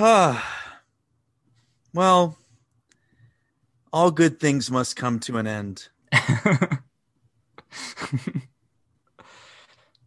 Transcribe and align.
well, 1.92 2.38
all 3.92 4.10
good 4.10 4.40
things 4.40 4.70
must 4.70 4.96
come 4.96 5.20
to 5.20 5.36
an 5.36 5.46
end. 5.46 5.88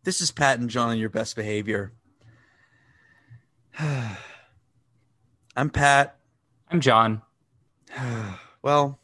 this 0.04 0.20
is 0.20 0.32
Pat 0.32 0.58
and 0.58 0.68
John 0.68 0.90
on 0.90 0.98
your 0.98 1.10
best 1.10 1.36
behavior. 1.36 1.94
I'm 3.80 4.18
Pat. 5.72 6.18
I'm 6.72 6.82
John. 6.82 7.22
well, 8.64 8.98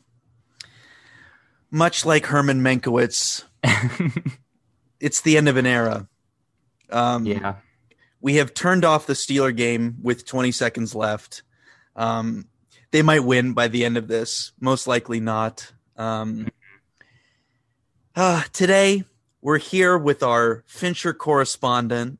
much 1.69 2.03
like 2.03 2.25
Herman 2.25 2.61
Mankiewicz, 2.61 3.43
it's 4.99 5.21
the 5.21 5.37
end 5.37 5.49
of 5.49 5.55
an 5.55 5.67
era. 5.67 6.07
Um, 6.89 7.27
yeah. 7.27 7.57
We 8.21 8.35
have 8.35 8.53
turned 8.53 8.83
off 8.85 9.07
the 9.07 9.13
Steeler 9.13 9.55
game 9.55 9.97
with 10.01 10.25
20 10.25 10.51
seconds 10.51 10.93
left. 10.93 11.43
Um, 11.95 12.45
they 12.91 13.01
might 13.01 13.23
win 13.23 13.53
by 13.53 13.67
the 13.67 13.85
end 13.85 13.97
of 13.97 14.07
this. 14.07 14.51
Most 14.59 14.87
likely 14.87 15.19
not. 15.19 15.71
Um, 15.95 16.47
uh, 18.15 18.43
today, 18.51 19.03
we're 19.41 19.57
here 19.59 19.97
with 19.97 20.21
our 20.23 20.63
Fincher 20.67 21.13
correspondent, 21.13 22.19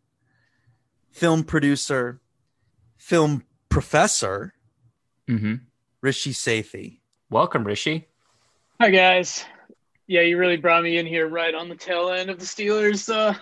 film 1.12 1.44
producer, 1.44 2.20
film 2.98 3.44
professor, 3.70 4.54
Mm-hmm. 5.30 5.56
Rishi 6.02 6.32
Sethi. 6.32 7.02
Welcome, 7.30 7.64
Rishi. 7.64 8.08
Hi 8.82 8.90
guys. 8.90 9.46
Yeah, 10.08 10.22
you 10.22 10.40
really 10.40 10.58
brought 10.58 10.82
me 10.82 10.98
in 10.98 11.06
here 11.06 11.28
right 11.28 11.54
on 11.54 11.70
the 11.70 11.76
tail 11.76 12.10
end 12.10 12.32
of 12.32 12.40
the 12.40 12.46
Steelers. 12.46 13.14
Uh, 13.14 13.36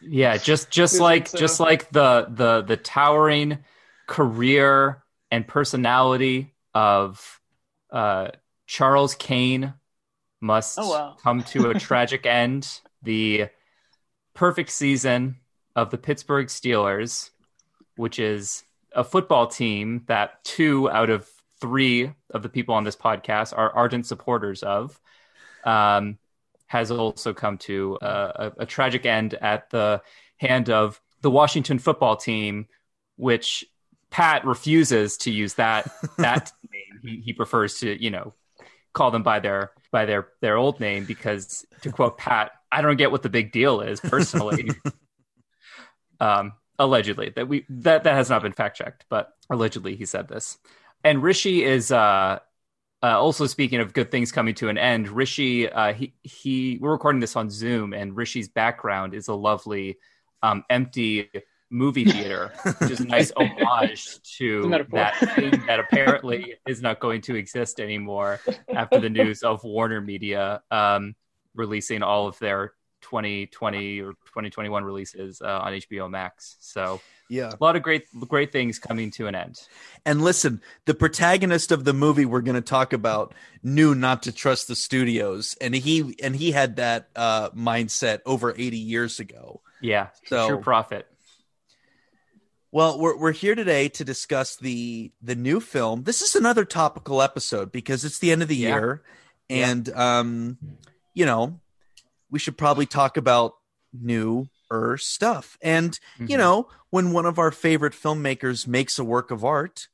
Yeah, 0.00 0.36
just 0.36 0.70
just 0.70 1.00
like 1.00 1.28
so? 1.28 1.38
just 1.38 1.60
like 1.60 1.90
the 1.90 2.26
the 2.30 2.62
the 2.62 2.76
towering 2.76 3.58
career 4.06 5.02
and 5.30 5.46
personality 5.46 6.54
of 6.74 7.40
uh, 7.90 8.28
Charles 8.66 9.14
Kane 9.14 9.74
must 10.40 10.78
Oh, 10.78 10.90
wow. 10.90 11.16
come 11.22 11.42
to 11.44 11.70
a 11.70 11.74
tragic 11.78 12.24
end. 12.26 12.80
The 13.02 13.48
perfect 14.34 14.70
season 14.70 15.36
of 15.76 15.90
the 15.90 15.98
Pittsburgh 15.98 16.46
Steelers, 16.46 17.30
which 17.96 18.18
is 18.18 18.64
a 18.94 19.04
football 19.04 19.46
team 19.46 20.04
that 20.06 20.42
two 20.44 20.90
out 20.90 21.10
of 21.10 21.28
three 21.60 22.12
of 22.30 22.42
the 22.42 22.48
people 22.48 22.74
on 22.74 22.84
this 22.84 22.96
podcast 22.96 23.56
are 23.56 23.74
ardent 23.74 24.06
supporters 24.06 24.62
of, 24.62 24.98
um, 25.64 26.18
has 26.68 26.90
also 26.90 27.34
come 27.34 27.58
to 27.58 27.98
uh, 27.98 28.50
a, 28.58 28.62
a 28.62 28.66
tragic 28.66 29.04
end 29.04 29.34
at 29.34 29.68
the 29.70 30.00
hand 30.36 30.70
of 30.70 31.00
the 31.22 31.30
Washington 31.30 31.78
football 31.78 32.16
team, 32.16 32.68
which 33.16 33.64
Pat 34.10 34.44
refuses 34.44 35.16
to 35.18 35.30
use 35.30 35.54
that 35.54 35.90
that 36.18 36.52
name. 36.70 37.00
He, 37.02 37.22
he 37.24 37.32
prefers 37.32 37.80
to, 37.80 38.02
you 38.02 38.10
know, 38.10 38.34
call 38.92 39.10
them 39.10 39.22
by 39.22 39.40
their 39.40 39.72
by 39.90 40.06
their 40.06 40.28
their 40.40 40.56
old 40.56 40.78
name 40.78 41.04
because, 41.04 41.66
to 41.82 41.90
quote 41.90 42.18
Pat, 42.18 42.52
I 42.70 42.82
don't 42.82 42.96
get 42.96 43.10
what 43.10 43.22
the 43.22 43.28
big 43.28 43.50
deal 43.50 43.80
is 43.80 44.00
personally. 44.00 44.70
um, 46.20 46.52
allegedly 46.78 47.30
that 47.34 47.48
we 47.48 47.64
that 47.68 48.04
that 48.04 48.14
has 48.14 48.30
not 48.30 48.42
been 48.42 48.52
fact 48.52 48.76
checked, 48.76 49.04
but 49.08 49.32
allegedly 49.50 49.96
he 49.96 50.04
said 50.04 50.28
this. 50.28 50.58
And 51.04 51.22
Rishi 51.22 51.64
is 51.64 51.92
uh, 51.92 52.40
uh, 53.02 53.20
also 53.20 53.46
speaking 53.46 53.80
of 53.80 53.92
good 53.92 54.10
things 54.10 54.32
coming 54.32 54.54
to 54.56 54.68
an 54.68 54.78
end. 54.78 55.08
Rishi, 55.08 55.70
uh, 55.70 55.92
he 55.92 56.14
he, 56.22 56.78
we're 56.80 56.92
recording 56.92 57.20
this 57.20 57.36
on 57.36 57.50
Zoom, 57.50 57.92
and 57.92 58.16
Rishi's 58.16 58.48
background 58.48 59.14
is 59.14 59.28
a 59.28 59.34
lovely 59.34 59.98
um, 60.42 60.64
empty 60.68 61.30
movie 61.70 62.04
theater, 62.04 62.52
which 62.80 62.90
is 62.90 63.00
a 63.00 63.04
nice 63.04 63.30
homage 63.36 64.20
to 64.38 64.68
that 64.90 65.16
thing 65.36 65.62
that 65.66 65.80
apparently 65.80 66.54
is 66.66 66.80
not 66.80 66.98
going 66.98 67.20
to 67.22 67.36
exist 67.36 67.80
anymore 67.80 68.40
after 68.74 68.98
the 68.98 69.10
news 69.10 69.42
of 69.42 69.62
Warner 69.64 70.00
Media 70.00 70.62
um, 70.70 71.14
releasing 71.54 72.02
all 72.02 72.26
of 72.26 72.38
their 72.38 72.72
2020 73.02 74.00
or 74.00 74.12
2021 74.12 74.84
releases 74.84 75.40
uh, 75.40 75.60
on 75.62 75.72
HBO 75.72 76.10
Max. 76.10 76.56
So 76.60 77.00
Yeah. 77.30 77.50
a 77.52 77.62
lot 77.62 77.76
of 77.76 77.82
great 77.82 78.04
great 78.26 78.52
things 78.52 78.78
coming 78.78 79.10
to 79.12 79.26
an 79.26 79.34
end. 79.34 79.60
And 80.06 80.22
listen, 80.22 80.62
the 80.86 80.94
protagonist 80.94 81.70
of 81.72 81.84
the 81.84 81.92
movie 81.92 82.24
we're 82.24 82.40
going 82.40 82.54
to 82.54 82.60
talk 82.62 82.92
about 82.92 83.34
knew 83.62 83.94
not 83.94 84.22
to 84.24 84.32
trust 84.32 84.68
the 84.68 84.74
studios, 84.76 85.56
and 85.60 85.74
he 85.74 86.16
and 86.22 86.34
he 86.34 86.52
had 86.52 86.76
that 86.76 87.08
uh, 87.16 87.50
mindset 87.50 88.20
over 88.24 88.54
80 88.56 88.78
years 88.78 89.20
ago. 89.20 89.60
Yeah, 89.80 90.08
So- 90.26 90.48
true 90.48 90.60
prophet. 90.60 91.06
Well, 92.70 92.98
we're 93.00 93.16
we're 93.16 93.32
here 93.32 93.54
today 93.54 93.88
to 93.90 94.04
discuss 94.04 94.56
the 94.56 95.10
the 95.22 95.34
new 95.34 95.58
film. 95.60 96.02
This 96.04 96.20
is 96.20 96.34
another 96.36 96.64
topical 96.66 97.22
episode 97.22 97.72
because 97.72 98.04
it's 98.04 98.18
the 98.18 98.30
end 98.30 98.42
of 98.42 98.48
the 98.48 98.56
Yeah. 98.56 98.68
year, 98.68 99.02
Yeah. 99.48 99.70
and 99.70 99.88
um, 99.94 100.58
you 101.14 101.24
know, 101.24 101.60
we 102.30 102.38
should 102.38 102.58
probably 102.58 102.84
talk 102.86 103.16
about 103.16 103.54
new 103.92 104.48
er 104.70 104.98
stuff. 104.98 105.56
And 105.62 105.98
you 106.18 106.36
Mhm. 106.36 106.38
know, 106.38 106.68
when 106.90 107.12
one 107.12 107.26
of 107.26 107.38
our 107.38 107.50
favorite 107.50 107.92
filmmakers 107.92 108.66
makes 108.66 108.98
a 108.98 109.04
work 109.04 109.30
of 109.30 109.44
art, 109.44 109.88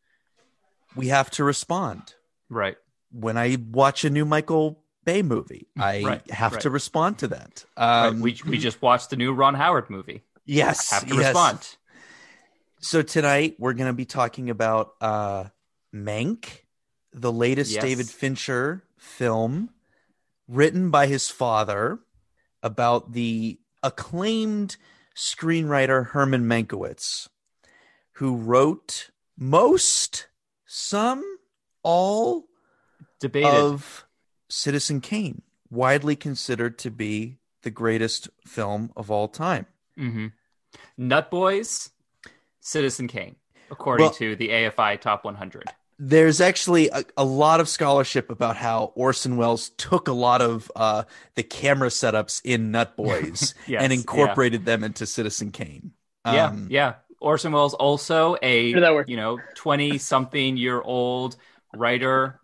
we 0.96 1.08
have 1.08 1.30
to 1.32 1.44
respond. 1.44 2.14
right. 2.48 2.76
When 3.10 3.36
I 3.38 3.56
watch 3.70 4.04
a 4.04 4.10
new 4.10 4.24
Michael 4.24 4.82
Bay 5.04 5.22
movie, 5.22 5.68
I 5.78 6.02
Right, 6.02 6.30
have 6.32 6.52
right. 6.54 6.60
to 6.62 6.70
respond 6.70 7.18
to 7.18 7.28
that. 7.28 7.64
Right. 7.78 8.06
Um, 8.08 8.20
We 8.20 8.36
we 8.44 8.58
just 8.58 8.82
watched 8.82 9.10
the 9.10 9.16
new 9.16 9.32
Ron 9.32 9.54
Howard 9.54 9.88
movie. 9.88 10.24
yes, 10.44 10.90
Have 10.90 11.06
to 11.06 11.14
yes. 11.14 11.26
respond. 11.26 11.76
So 12.80 13.02
tonight 13.02 13.54
we're 13.60 13.72
going 13.74 13.86
to 13.86 13.92
be 13.92 14.04
talking 14.04 14.50
about 14.50 14.94
uh 15.00 15.44
Mank, 15.94 16.46
the 17.12 17.30
latest 17.30 17.70
Yes. 17.72 17.82
David 17.84 18.08
Fincher 18.08 18.82
film 18.98 19.70
written 20.48 20.90
by 20.90 21.06
his 21.06 21.30
father 21.30 22.00
about 22.64 23.12
the 23.12 23.60
acclaimed 23.84 24.76
screenwriter 25.14 26.08
Herman 26.10 26.44
Mankiewicz 26.44 27.28
who 28.18 28.36
wrote 28.36 29.10
most 29.36 30.28
some 30.66 31.22
all 31.82 32.46
Debated. 33.20 33.48
of 33.48 34.06
Citizen 34.48 35.00
Kane, 35.00 35.42
widely 35.70 36.14
considered 36.14 36.78
to 36.78 36.90
be 36.90 37.38
the 37.62 37.70
greatest 37.70 38.28
film 38.46 38.92
of 38.96 39.10
all 39.10 39.26
time. 39.28 39.66
hmm 39.96 40.28
Nut 40.96 41.30
Boys, 41.30 41.90
Citizen 42.60 43.08
Kane, 43.08 43.36
according 43.70 44.04
Well- 44.06 44.14
to 44.14 44.36
the 44.36 44.50
AFI 44.50 44.96
Top 45.00 45.24
100. 45.24 45.64
There's 45.98 46.40
actually 46.40 46.88
a, 46.90 47.04
a 47.16 47.24
lot 47.24 47.60
of 47.60 47.68
scholarship 47.68 48.30
about 48.30 48.56
how 48.56 48.92
Orson 48.94 49.36
Welles 49.36 49.70
took 49.70 50.08
a 50.08 50.12
lot 50.12 50.42
of 50.42 50.70
uh, 50.76 51.04
the 51.34 51.42
camera 51.42 51.88
setups 51.88 52.40
in 52.44 52.70
Nut 52.70 52.96
Boys 52.96 53.54
Yes, 53.66 53.80
and 53.80 53.92
yeah. 54.12 54.32
incorporated 54.32 54.64
them 54.64 54.84
into 54.84 55.06
Citizen 55.06 55.52
Kane. 55.52 55.92
yeah, 56.24 56.46
Um, 56.48 56.66
yeah. 56.68 56.94
Orson 57.20 57.52
Welles 57.52 57.74
also 57.74 58.36
a 58.42 58.72
How 58.72 58.80
did 58.80 58.84
that 58.84 58.94
work? 58.94 59.08
you 59.08 59.16
know 59.16 59.44
twenty 59.54 59.98
something 59.98 60.56
year 60.56 60.80
old 60.80 61.36
writer, 61.72 62.40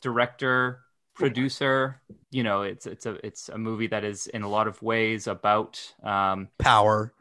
director, 0.00 0.80
producer. 1.14 2.00
You 2.30 2.42
know, 2.42 2.62
it's 2.62 2.86
it's 2.86 3.06
a 3.06 3.24
it's 3.24 3.48
a 3.48 3.58
movie 3.58 3.88
that 3.88 4.04
is 4.04 4.26
in 4.26 4.42
a 4.42 4.48
lot 4.48 4.66
of 4.66 4.82
ways 4.82 5.26
about 5.28 5.94
um, 6.02 6.48
Power. 6.58 7.12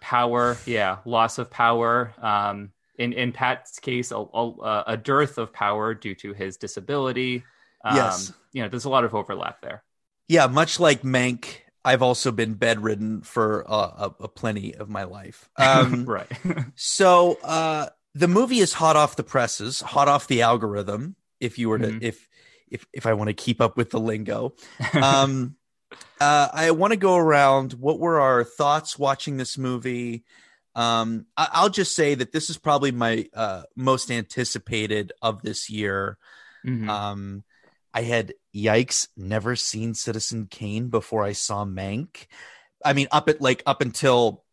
power. 0.00 0.62
Yeah, 0.66 0.98
loss 1.04 1.38
of 1.38 1.50
power. 1.50 2.14
Um, 2.20 2.72
in 3.00 3.12
in 3.14 3.32
Pat's 3.32 3.78
case, 3.78 4.12
a, 4.12 4.16
a, 4.18 4.84
a 4.88 4.96
dearth 4.96 5.38
of 5.38 5.52
power 5.52 5.94
due 5.94 6.14
to 6.16 6.32
his 6.32 6.56
disability. 6.56 7.42
Um, 7.84 7.96
Yes. 7.96 8.32
you 8.52 8.62
know, 8.62 8.68
there's 8.68 8.84
a 8.84 8.90
lot 8.90 9.04
of 9.04 9.14
overlap 9.14 9.62
there. 9.62 9.82
Yeah, 10.28 10.46
much 10.46 10.78
like 10.78 11.02
Mank, 11.02 11.62
I've 11.84 12.02
also 12.02 12.30
been 12.30 12.54
bedridden 12.54 13.22
for 13.22 13.64
uh, 13.68 14.10
a, 14.20 14.24
a 14.24 14.28
plenty 14.28 14.74
of 14.74 14.88
my 14.88 15.04
life. 15.04 15.48
Um, 15.56 16.04
right. 16.06 16.30
So 16.76 17.38
uh, 17.42 17.88
the 18.14 18.28
movie 18.28 18.60
is 18.60 18.72
hot 18.72 18.96
off 18.96 19.16
the 19.16 19.24
presses, 19.24 19.80
hot 19.80 20.08
off 20.08 20.28
the 20.28 20.42
algorithm. 20.42 21.16
If 21.40 21.58
you 21.58 21.68
were 21.68 21.78
to, 21.78 21.88
Mhm. 21.88 22.02
if 22.02 22.28
if 22.70 22.86
if 22.92 23.06
I 23.06 23.14
want 23.14 23.28
to 23.28 23.34
keep 23.34 23.60
up 23.60 23.76
with 23.76 23.90
the 23.90 23.98
lingo, 24.00 24.54
um, 24.94 25.56
uh, 26.20 26.48
I 26.52 26.70
want 26.72 26.92
to 26.92 26.96
go 26.98 27.16
around. 27.16 27.72
What 27.72 27.98
were 27.98 28.20
our 28.20 28.44
thoughts 28.44 28.98
watching 28.98 29.36
this 29.36 29.56
movie? 29.58 30.24
Um, 30.74 31.26
I, 31.36 31.48
I'll 31.52 31.68
just 31.68 31.94
say 31.94 32.14
that 32.14 32.32
this 32.32 32.50
is 32.50 32.58
probably 32.58 32.92
my 32.92 33.26
uh, 33.34 33.62
most 33.76 34.10
anticipated 34.10 35.12
of 35.20 35.42
this 35.42 35.68
year. 35.68 36.18
Mhm. 36.64 36.88
Um, 36.88 37.44
I 37.92 38.02
had 38.02 38.34
yikes, 38.54 39.08
never 39.16 39.56
seen 39.56 39.94
Citizen 39.94 40.46
Kane 40.48 40.88
before 40.88 41.24
I 41.24 41.32
saw 41.32 41.64
Mank. 41.64 42.26
I 42.84 42.92
mean, 42.92 43.08
up 43.10 43.28
at 43.28 43.40
like 43.40 43.62
up 43.66 43.80
until 43.80 44.44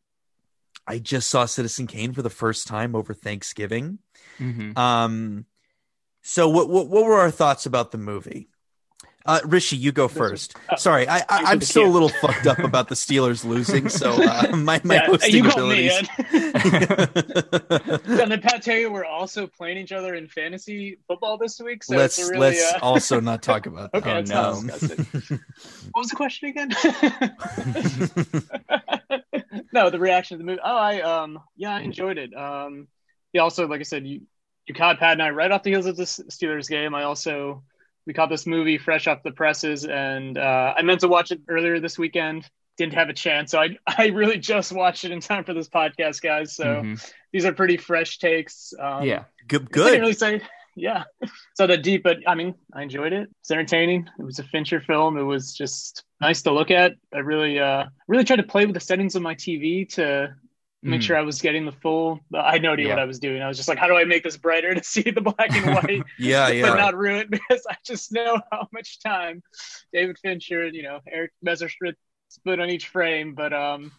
I 0.87 0.99
just 0.99 1.29
saw 1.29 1.45
Citizen 1.45 1.85
Kane 1.87 2.13
for 2.13 2.21
the 2.21 2.29
first 2.29 2.67
time 2.67 2.95
over 2.95 3.13
Thanksgiving. 3.13 3.99
Mhm. 4.39 4.77
Um, 4.77 5.45
so 6.23 6.49
what 6.49 6.69
what 6.69 6.87
what 6.87 7.05
were 7.05 7.19
our 7.19 7.31
thoughts 7.31 7.65
about 7.65 7.91
the 7.91 7.97
movie? 7.97 8.49
Uh, 9.27 9.39
Rishi, 9.45 9.75
you 9.75 9.91
go 9.91 10.07
first. 10.07 10.55
Uh, 10.69 10.75
Sorry, 10.77 11.07
I, 11.07 11.17
I, 11.19 11.23
I'm 11.29 11.59
still 11.61 11.85
a 11.85 11.91
little 11.91 12.07
fucked 12.09 12.47
up 12.47 12.59
about 12.59 12.87
the 12.87 12.95
Steelers 12.95 13.43
losing, 13.43 13.89
so 13.89 14.13
uh, 14.13 14.47
my 14.55 14.79
my 14.83 14.95
Yeah, 14.95 15.05
hosting 15.07 15.35
you 15.35 15.49
called 15.49 15.69
me. 15.69 15.89
abilities. 15.89 16.09
And 18.07 18.31
then 18.31 18.41
Pat 18.41 18.61
Taylor, 18.63 18.91
we're 18.91 19.05
also 19.05 19.47
playing 19.47 19.77
each 19.77 19.91
other 19.91 20.15
in 20.15 20.27
fantasy 20.27 20.97
football 21.07 21.37
this 21.37 21.59
week. 21.59 21.83
So 21.83 21.95
let's 21.97 22.17
really, 22.19 22.37
let's 22.39 22.73
uh, 22.75 22.79
also 22.81 23.19
not 23.19 23.41
talk 23.43 23.65
about 23.65 23.91
that. 23.93 23.97
okay, 23.99 24.11
Oh, 24.11 24.15
let's 24.15 24.29
no. 24.29 24.61
not 24.61 24.79
discuss 24.79 25.31
it. 25.31 25.39
What 25.91 26.01
was 26.01 26.09
the 26.09 26.15
question 26.15 26.49
again? 26.49 26.69
no, 29.73 29.89
the 29.89 29.99
reaction 29.99 30.37
to 30.37 30.43
the 30.43 30.47
movie. 30.47 30.61
Oh, 30.63 30.75
I 30.77 31.01
um, 31.01 31.39
yeah, 31.55 31.75
I 31.75 31.81
enjoyed 31.81 32.17
it. 32.17 32.35
Um, 32.35 32.87
yeah, 33.33 33.41
also, 33.41 33.67
like 33.67 33.79
I 33.81 33.83
said, 33.83 34.05
you 34.07 34.21
you 34.67 34.73
caught 34.75 34.99
Pat 34.99 35.13
and 35.13 35.23
I 35.23 35.29
right 35.31 35.51
off 35.51 35.63
the 35.63 35.71
heels 35.71 35.85
of 35.85 35.95
the 35.97 36.03
Steelers 36.03 36.67
game. 36.69 36.93
I 36.95 37.03
also 37.03 37.63
we 38.07 38.13
caught 38.13 38.29
this 38.29 38.47
movie 38.47 38.77
fresh 38.79 39.05
off 39.07 39.21
the 39.21 39.31
presses, 39.31 39.85
and 39.85 40.37
uh, 40.37 40.73
I 40.75 40.81
meant 40.81 41.01
to 41.01 41.07
watch 41.07 41.31
it 41.31 41.41
earlier 41.47 41.79
this 41.79 41.99
weekend. 41.99 42.49
Didn't 42.77 42.93
have 42.93 43.09
a 43.09 43.13
chance, 43.13 43.51
so 43.51 43.59
I 43.59 43.77
I 43.97 44.07
really 44.07 44.37
just 44.39 44.71
watched 44.71 45.03
it 45.05 45.11
in 45.11 45.19
time 45.19 45.43
for 45.43 45.53
this 45.53 45.67
podcast, 45.69 46.21
guys. 46.21 46.55
So 46.55 46.65
Mhm. 46.81 47.13
these 47.33 47.45
are 47.45 47.51
pretty 47.53 47.77
fresh 47.77 48.17
takes. 48.17 48.73
Um, 48.79 49.03
yeah. 49.03 49.25
Good, 49.47 49.61
I 49.61 49.65
didn't 49.65 49.71
good. 49.71 49.99
really 50.01 50.13
say, 50.13 50.41
yeah. 50.75 51.03
So 51.55 51.67
that 51.67 51.81
deep, 51.83 52.03
but 52.03 52.17
I 52.27 52.35
mean, 52.35 52.53
I 52.73 52.83
enjoyed 52.83 53.13
it. 53.13 53.29
It's 53.41 53.51
entertaining. 53.51 54.07
It 54.19 54.23
was 54.23 54.39
a 54.39 54.43
Fincher 54.43 54.79
film. 54.81 55.17
It 55.17 55.23
was 55.23 55.53
just 55.53 56.03
nice 56.21 56.41
to 56.43 56.51
look 56.51 56.69
at. 56.71 56.93
I 57.13 57.19
really, 57.19 57.59
uh, 57.59 57.85
really 58.07 58.23
tried 58.23 58.37
to 58.37 58.43
play 58.43 58.65
with 58.65 58.73
the 58.75 58.79
settings 58.81 59.15
of 59.15 59.21
my 59.21 59.35
TV 59.35 59.87
to 59.95 60.35
make 60.87 61.01
Mm. 61.01 61.03
sure 61.03 61.17
I 61.17 61.21
was 61.21 61.41
getting 61.41 61.65
the 61.65 61.71
full. 61.71 62.19
I 62.33 62.53
had 62.53 62.61
no 62.61 62.73
idea 62.73 62.89
what 62.89 62.99
I 62.99 63.05
was 63.05 63.19
doing. 63.19 63.41
I 63.41 63.47
was 63.47 63.57
just 63.57 63.69
like, 63.69 63.77
how 63.77 63.87
do 63.87 63.95
I 63.95 64.05
make 64.05 64.23
this 64.23 64.37
brighter 64.37 64.73
to 64.75 64.83
see 64.83 65.03
the 65.11 65.21
black 65.21 65.51
and 65.55 65.65
white, 65.75 66.03
Yeah, 66.17 66.47
yeah. 66.49 66.61
but 66.69 66.75
not 66.77 66.95
ruin 66.95 67.17
it 67.17 67.29
because 67.29 67.65
I 67.69 67.75
just 67.85 68.11
know 68.11 68.39
how 68.51 68.67
much 68.71 68.99
time 69.01 69.43
David 69.93 70.17
Fincher, 70.19 70.63
and, 70.63 70.75
you 70.75 70.83
know, 70.83 70.99
Erik 71.07 71.31
Messerschmidt 71.41 71.95
split 72.29 72.59
on 72.59 72.69
each 72.69 72.87
frame. 72.87 73.35
But 73.35 73.53
um, 73.53 73.91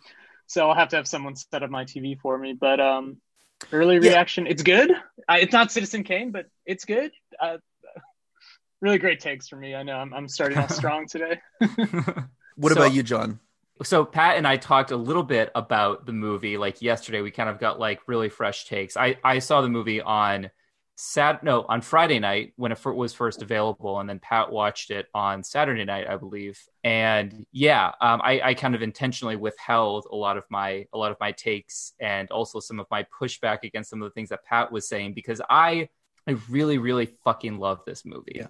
so 0.46 0.68
I'll 0.68 0.74
have 0.76 0.88
to 0.90 0.96
have 0.96 1.06
someone 1.06 1.36
set 1.36 1.62
up 1.62 1.70
my 1.70 1.84
TV 1.84 2.18
for 2.18 2.36
me. 2.38 2.54
But 2.58 2.80
um, 2.80 3.18
early 3.72 3.96
Yeah. 3.96 4.10
reaction, 4.10 4.46
it's 4.46 4.62
good. 4.62 4.90
I, 5.28 5.40
it's 5.40 5.52
not 5.52 5.70
Citizen 5.72 6.04
Kane, 6.04 6.30
but 6.30 6.46
it's 6.66 6.84
good. 6.84 7.12
Uh, 7.40 7.58
really 8.80 8.98
great 8.98 9.20
takes 9.20 9.48
for 9.48 9.56
me. 9.56 9.74
I 9.74 9.82
know 9.82 9.96
I'm, 9.96 10.14
I'm 10.14 10.28
starting 10.28 10.56
off 10.58 10.70
strong 10.70 11.06
today. 11.08 11.40
What 12.56 12.72
So- 12.72 12.78
about 12.80 12.92
you, 12.94 13.02
John? 13.02 13.40
So 13.82 14.04
Pat 14.04 14.36
and 14.36 14.46
I 14.46 14.56
talked 14.56 14.90
a 14.90 14.96
little 14.96 15.22
bit 15.22 15.50
about 15.54 16.06
the 16.06 16.12
movie. 16.12 16.56
Like 16.56 16.82
yesterday, 16.82 17.20
we 17.20 17.30
kind 17.30 17.48
of 17.48 17.58
got 17.58 17.78
like 17.78 18.00
really 18.06 18.28
fresh 18.28 18.66
takes. 18.66 18.96
I 18.96 19.16
I 19.22 19.38
saw 19.38 19.60
the 19.60 19.68
movie 19.68 20.00
on 20.00 20.50
Sat 21.00 21.44
no 21.44 21.64
on 21.68 21.80
Friday 21.80 22.18
night 22.18 22.54
when 22.56 22.72
it 22.72 22.84
was 22.84 23.14
first 23.14 23.40
available, 23.40 24.00
and 24.00 24.08
then 24.08 24.18
Pat 24.18 24.50
watched 24.50 24.90
it 24.90 25.06
on 25.14 25.44
Saturday 25.44 25.84
night, 25.84 26.08
I 26.08 26.16
believe. 26.16 26.60
And 26.82 27.46
yeah, 27.52 27.92
um, 28.00 28.20
I 28.24 28.40
I 28.42 28.54
kind 28.54 28.74
of 28.74 28.82
intentionally 28.82 29.36
withheld 29.36 30.08
a 30.10 30.16
lot 30.16 30.36
of 30.36 30.42
my 30.50 30.86
a 30.92 30.98
lot 30.98 31.12
of 31.12 31.16
my 31.20 31.30
takes 31.30 31.92
and 32.00 32.28
also 32.32 32.58
some 32.58 32.80
of 32.80 32.86
my 32.90 33.06
pushback 33.16 33.58
against 33.62 33.90
some 33.90 34.02
of 34.02 34.10
the 34.10 34.12
things 34.12 34.30
that 34.30 34.44
Pat 34.44 34.72
was 34.72 34.88
saying 34.88 35.14
because 35.14 35.40
I 35.48 35.88
I 36.26 36.32
really 36.50 36.78
really 36.78 37.06
fucking 37.06 37.58
love 37.58 37.80
this 37.86 38.04
movie. 38.04 38.32
Yeah. 38.34 38.48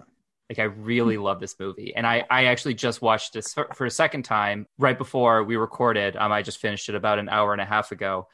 Like 0.49 0.59
I 0.59 0.63
really 0.63 1.17
love 1.17 1.39
this 1.39 1.55
movie, 1.59 1.93
and 1.95 2.07
I 2.07 2.25
I 2.29 2.45
actually 2.45 2.73
just 2.73 3.01
watched 3.01 3.33
this 3.33 3.53
for, 3.53 3.69
for 3.75 3.85
a 3.85 3.91
second 3.91 4.23
time 4.23 4.65
right 4.77 4.97
before 4.97 5.43
we 5.43 5.55
recorded. 5.57 6.15
Um, 6.17 6.31
I 6.31 6.41
just 6.41 6.59
finished 6.59 6.89
it 6.89 6.95
about 6.95 7.19
an 7.19 7.29
hour 7.29 7.53
and 7.53 7.61
a 7.61 7.65
half 7.65 7.91
ago, 7.91 8.27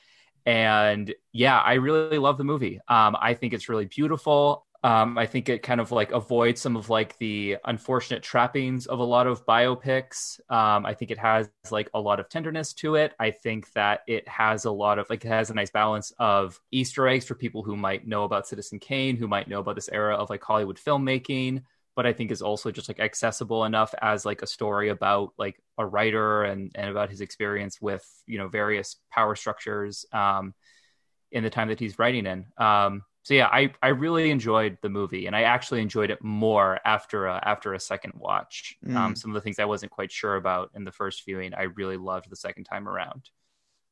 and 0.45 1.13
yeah, 1.33 1.59
I 1.59 1.73
really 1.75 2.17
love 2.17 2.38
the 2.38 2.44
movie. 2.44 2.79
Um, 2.88 3.17
I 3.19 3.33
think 3.33 3.53
it's 3.53 3.67
really 3.67 3.85
beautiful. 3.85 4.65
Um, 4.85 5.17
I 5.17 5.25
think 5.25 5.50
it 5.50 5.63
kind 5.63 5.81
of 5.81 5.91
like 5.91 6.12
avoids 6.12 6.62
some 6.62 6.77
of 6.77 6.91
like 6.91 7.17
the 7.17 7.57
unfortunate 7.65 8.21
trappings 8.21 8.85
of 8.85 9.00
a 9.00 9.03
lot 9.03 9.25
of 9.25 9.44
biopics. 9.44 10.39
Um, 10.47 10.85
I 10.85 10.94
think 10.94 11.09
it 11.09 11.18
has 11.18 11.50
like 11.71 11.89
a 11.95 12.00
lot 12.00 12.19
of 12.19 12.29
tenderness 12.29 12.71
to 12.73 12.94
it. 12.94 13.15
I 13.19 13.31
think 13.31 13.71
that 13.73 14.01
it 14.07 14.27
has 14.27 14.65
a 14.65 14.71
lot 14.71 15.00
of 15.00 15.09
like 15.09 15.25
it 15.25 15.29
has 15.29 15.50
a 15.50 15.56
nice 15.56 15.71
balance 15.71 16.13
of 16.19 16.59
Easter 16.71 17.07
eggs 17.07 17.25
for 17.25 17.33
people 17.33 17.63
who 17.63 17.75
might 17.75 18.07
know 18.07 18.25
about 18.25 18.47
Citizen 18.47 18.77
Kane, 18.77 19.18
who 19.18 19.27
might 19.27 19.47
know 19.47 19.59
about 19.59 19.73
this 19.73 19.89
era 19.89 20.15
of 20.15 20.29
like 20.29 20.44
Hollywood 20.44 20.77
filmmaking 20.77 21.63
but 21.95 22.06
I 22.06 22.13
think 22.13 22.31
is 22.31 22.42
also 22.42 22.71
just 22.71 22.89
like 22.89 23.00
accessible 23.00 23.65
enough 23.65 23.94
as 24.01 24.25
like 24.25 24.42
a 24.42 24.47
story 24.47 24.89
about 24.89 25.33
like 25.38 25.62
a 25.77 25.86
writer 25.86 26.44
and 26.44 26.71
and 26.75 26.89
about 26.89 27.09
his 27.09 27.21
experience 27.21 27.81
with 27.81 28.06
you 28.27 28.38
know 28.38 28.47
various 28.50 28.97
power 29.12 29.36
structures 29.36 30.06
um, 30.13 30.53
in 31.31 31.44
the 31.44 31.50
time 31.50 31.69
that 31.69 31.80
he's 31.80 32.00
writing 32.00 32.25
in. 32.25 32.45
Um, 32.57 33.03
so 33.24 33.33
yeah, 33.33 33.47
I 33.47 33.74
I 33.81 33.89
really 33.89 34.30
enjoyed 34.30 34.77
the 34.81 34.89
movie, 34.89 35.25
and 35.27 35.36
I 35.36 35.44
actually 35.44 35.81
enjoyed 35.81 36.12
it 36.12 36.24
more 36.24 36.80
after 36.86 37.25
a, 37.27 37.42
after 37.44 37.74
a 37.74 37.80
second 37.80 38.13
watch. 38.15 38.75
Um, 38.94 39.13
Mm. 39.13 39.18
some 39.18 39.31
of 39.31 39.36
the 39.36 39.42
things 39.42 39.57
I 39.59 39.65
wasn't 39.65 39.92
quite 39.92 40.12
sure 40.12 40.36
about 40.36 40.71
in 40.75 40.83
the 40.83 40.92
first 40.92 41.25
viewing, 41.25 41.53
I 41.53 41.63
really 41.63 41.97
loved 41.97 42.30
the 42.30 42.36
second 42.36 42.65
time 42.65 42.88
around. 42.88 43.30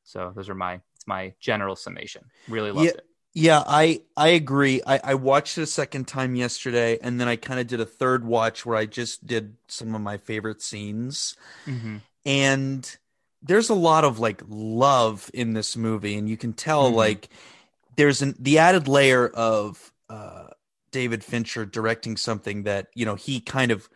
So 0.04 0.32
those 0.36 0.50
are 0.50 0.56
my 0.56 0.82
it's 0.96 1.08
my 1.08 1.34
general 1.40 1.76
summation. 1.76 2.32
Really 2.48 2.72
loved 2.72 2.86
Yeah. 2.86 2.92
it. 2.98 3.06
Yeah, 3.36 3.64
I 3.66 4.02
I 4.16 4.30
agree. 4.30 4.82
I, 4.86 5.00
I 5.04 5.14
watched 5.16 5.58
it 5.58 5.64
a 5.64 5.68
second 5.68 6.08
time 6.08 6.36
yesterday, 6.36 7.00
and 7.02 7.20
then 7.20 7.28
I 7.28 7.36
kind 7.36 7.60
of 7.60 7.66
did 7.68 7.80
a 7.80 7.86
third 7.86 8.24
watch 8.26 8.66
where 8.66 8.78
I 8.78 8.86
just 8.86 9.26
did 9.26 9.56
some 9.68 9.96
of 9.96 10.02
my 10.02 10.18
favorite 10.18 10.62
scenes. 10.62 11.36
Mm-hmm. 11.66 11.98
and 12.26 12.98
there's 13.46 13.70
a 13.70 13.74
lot 13.74 14.06
of 14.06 14.20
like 14.20 14.42
love 14.48 15.30
in 15.34 15.52
this 15.52 15.76
movie 15.76 16.16
and 16.16 16.30
you 16.30 16.38
can 16.38 16.54
tell 16.54 16.90
Mhm. 16.90 16.96
like 16.96 17.30
there's 17.98 18.22
an 18.22 18.36
the 18.40 18.58
added 18.60 18.88
layer 18.88 19.28
of 19.28 19.92
uh 20.10 20.48
David 20.92 21.24
Fincher 21.26 21.66
directing 21.66 22.16
something 22.16 22.64
that 22.64 22.88
you 22.96 23.06
know 23.06 23.16
he 23.16 23.42
kind 23.42 23.72
of 23.72 23.90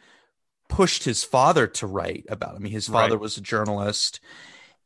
pushed 0.68 1.06
his 1.06 1.24
father 1.24 1.66
to 1.68 1.88
write 1.88 2.26
about 2.28 2.56
I 2.56 2.60
mean 2.60 2.74
his 2.74 2.88
father 2.90 3.14
Right. 3.16 3.22
was 3.22 3.38
a 3.38 3.42
journalist 3.42 4.20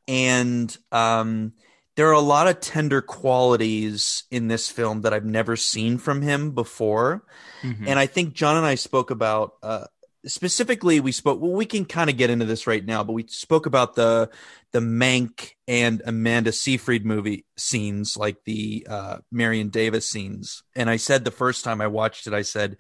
and 0.08 0.78
um 0.92 1.54
there 1.98 2.08
are 2.08 2.14
a 2.14 2.20
lot 2.20 2.48
of 2.48 2.60
tender 2.62 3.02
qualities 3.02 4.24
in 4.32 4.48
this 4.48 4.70
film 4.70 5.02
that 5.02 5.14
I've 5.14 5.26
never 5.26 5.56
seen 5.56 5.98
from 5.98 6.22
him 6.22 6.52
before 6.52 7.24
Mm-hmm. 7.62 7.88
and 7.88 8.00
I 8.00 8.08
think 8.08 8.34
John 8.34 8.58
and 8.58 8.66
I 8.66 8.74
spoke 8.74 9.12
about 9.12 9.54
uh, 9.62 9.86
specifically. 10.26 11.00
We 11.00 11.12
spoke. 11.12 11.40
Well, 11.40 11.52
we 11.52 11.68
can 11.68 11.86
kind 11.86 12.10
of 12.10 12.18
get 12.18 12.32
into 12.32 12.46
this 12.46 12.66
right 12.66 12.84
now, 12.84 13.04
but 13.04 13.14
we 13.14 13.28
spoke 13.28 13.68
about 13.68 13.94
the 13.94 14.32
the 14.72 14.80
Mank 14.80 15.52
and 15.68 16.02
Amanda 16.06 16.54
Seyfried 16.54 17.06
movie 17.06 17.46
scenes, 17.58 18.18
like 18.18 18.44
the 18.46 18.88
uh, 18.90 19.18
Marion 19.32 19.70
Davies 19.70 20.08
scenes. 20.08 20.64
And 20.76 20.90
I 20.90 20.98
said 20.98 21.24
the 21.24 21.30
first 21.30 21.64
time 21.64 21.82
I 21.82 21.88
watched 21.88 22.26
it, 22.26 22.34
I 22.34 22.42
said 22.42 22.78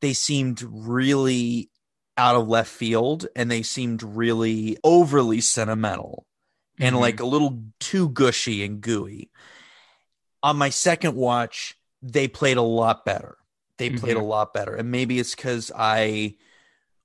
they 0.00 0.12
seemed 0.12 0.60
really 0.62 1.70
out 2.16 2.34
of 2.34 2.48
left 2.48 2.70
field, 2.70 3.28
and 3.36 3.48
they 3.48 3.62
seemed 3.62 4.02
really 4.02 4.76
overly 4.82 5.40
sentimental 5.40 6.25
and 6.78 6.96
Mhm. 6.96 7.00
like 7.00 7.20
a 7.20 7.26
little 7.26 7.62
too 7.80 8.08
gushy 8.10 8.64
and 8.64 8.80
gooey. 8.80 9.30
On 10.42 10.56
my 10.56 10.70
second 10.70 11.14
watch, 11.16 11.76
they 12.02 12.28
played 12.28 12.56
a 12.56 12.62
lot 12.62 13.04
better. 13.04 13.36
They 13.78 13.90
played 13.90 14.16
a 14.16 14.22
lot 14.22 14.54
better. 14.54 14.74
And 14.74 14.90
maybe 14.90 15.18
it's 15.18 15.34
because 15.34 15.70
I 15.74 16.36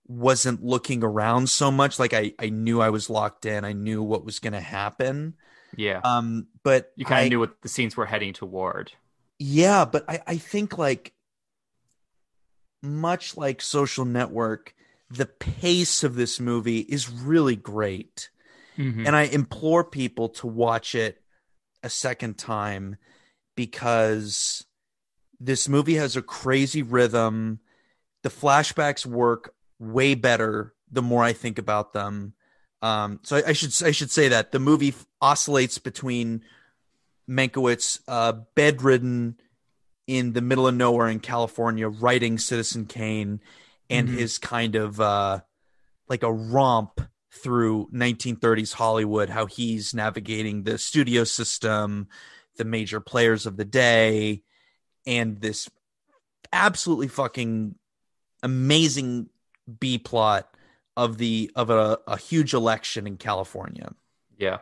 wasn't 0.07 0.63
looking 0.63 1.03
around 1.03 1.49
so 1.49 1.71
much. 1.71 1.99
Like 1.99 2.13
I, 2.13 2.33
I 2.39 2.49
knew 2.49 2.81
I 2.81 2.89
was 2.89 3.09
locked 3.09 3.45
in. 3.45 3.65
I 3.65 3.73
knew 3.73 4.01
what 4.03 4.23
was 4.25 4.39
going 4.39 4.53
to 4.53 4.61
happen. 4.61 5.35
yeah. 5.75 5.99
Um, 6.03 6.47
but 6.63 6.91
you 6.95 7.05
kind 7.05 7.25
of 7.25 7.29
knew 7.29 7.39
what 7.39 7.61
the 7.61 7.69
scenes 7.69 7.95
were 7.97 8.05
heading 8.05 8.33
toward. 8.33 8.91
Yeah, 9.39 9.85
but 9.85 10.05
I, 10.09 10.21
I 10.27 10.37
think 10.37 10.77
like 10.77 11.13
much 12.83 13.37
like 13.37 13.61
Social 13.61 14.05
Network, 14.05 14.73
the 15.09 15.25
pace 15.25 16.03
of 16.03 16.15
this 16.15 16.39
movie 16.39 16.79
is 16.79 17.09
really 17.09 17.55
great. 17.55 18.29
Mm-hmm. 18.81 19.05
and 19.05 19.15
I 19.15 19.23
implore 19.23 19.83
people 19.83 20.29
to 20.29 20.47
watch 20.47 20.95
it 20.95 21.21
a 21.83 21.89
second 21.89 22.37
time 22.37 22.97
because 23.55 24.65
this 25.39 25.67
movie 25.69 25.95
has 25.95 26.15
a 26.15 26.21
crazy 26.21 26.81
rhythm. 26.81 27.59
The 28.23 28.29
flashbacks 28.29 29.05
work 29.05 29.53
way 29.79 30.15
better 30.15 30.73
the 30.91 31.01
more 31.01 31.23
I 31.23 31.33
think 31.33 31.57
about 31.57 31.93
them. 31.93 32.33
Um, 32.81 33.19
so 33.23 33.37
I, 33.37 33.49
I 33.49 33.53
should 33.53 33.73
I 33.83 33.91
should 33.91 34.11
say 34.11 34.29
that 34.29 34.51
the 34.51 34.59
movie 34.59 34.93
oscillates 35.21 35.77
between 35.77 36.43
Mankiewicz, 37.29 37.99
uh, 38.07 38.33
bedridden 38.55 39.39
in 40.07 40.33
the 40.33 40.41
middle 40.41 40.67
of 40.67 40.75
nowhere 40.75 41.07
in 41.07 41.19
California, 41.19 41.87
writing 41.87 42.37
Citizen 42.37 42.85
Kane, 42.85 43.39
and 43.89 44.09
Mhm. 44.09 44.13
his 44.13 44.37
kind 44.37 44.75
of 44.75 44.99
uh, 44.99 45.41
like 46.09 46.23
a 46.23 46.31
romp 46.33 47.01
through 47.31 47.89
1930s 47.93 48.73
Hollywood, 48.73 49.29
how 49.29 49.45
he's 49.45 49.93
navigating 49.93 50.63
the 50.63 50.77
studio 50.77 51.23
system, 51.23 52.07
the 52.57 52.65
major 52.65 52.99
players 52.99 53.45
of 53.45 53.57
the 53.57 53.65
day, 53.65 54.43
and 55.07 55.39
this 55.39 55.69
absolutely 56.51 57.07
fucking 57.07 57.75
amazing 58.43 59.29
B 59.79 59.97
plot 59.97 60.49
of 60.97 61.17
the 61.17 61.49
of 61.55 61.69
a, 61.69 61.99
a 62.05 62.17
huge 62.17 62.53
election 62.53 63.07
in 63.07 63.17
California 63.17 63.93
yeah. 64.37 64.59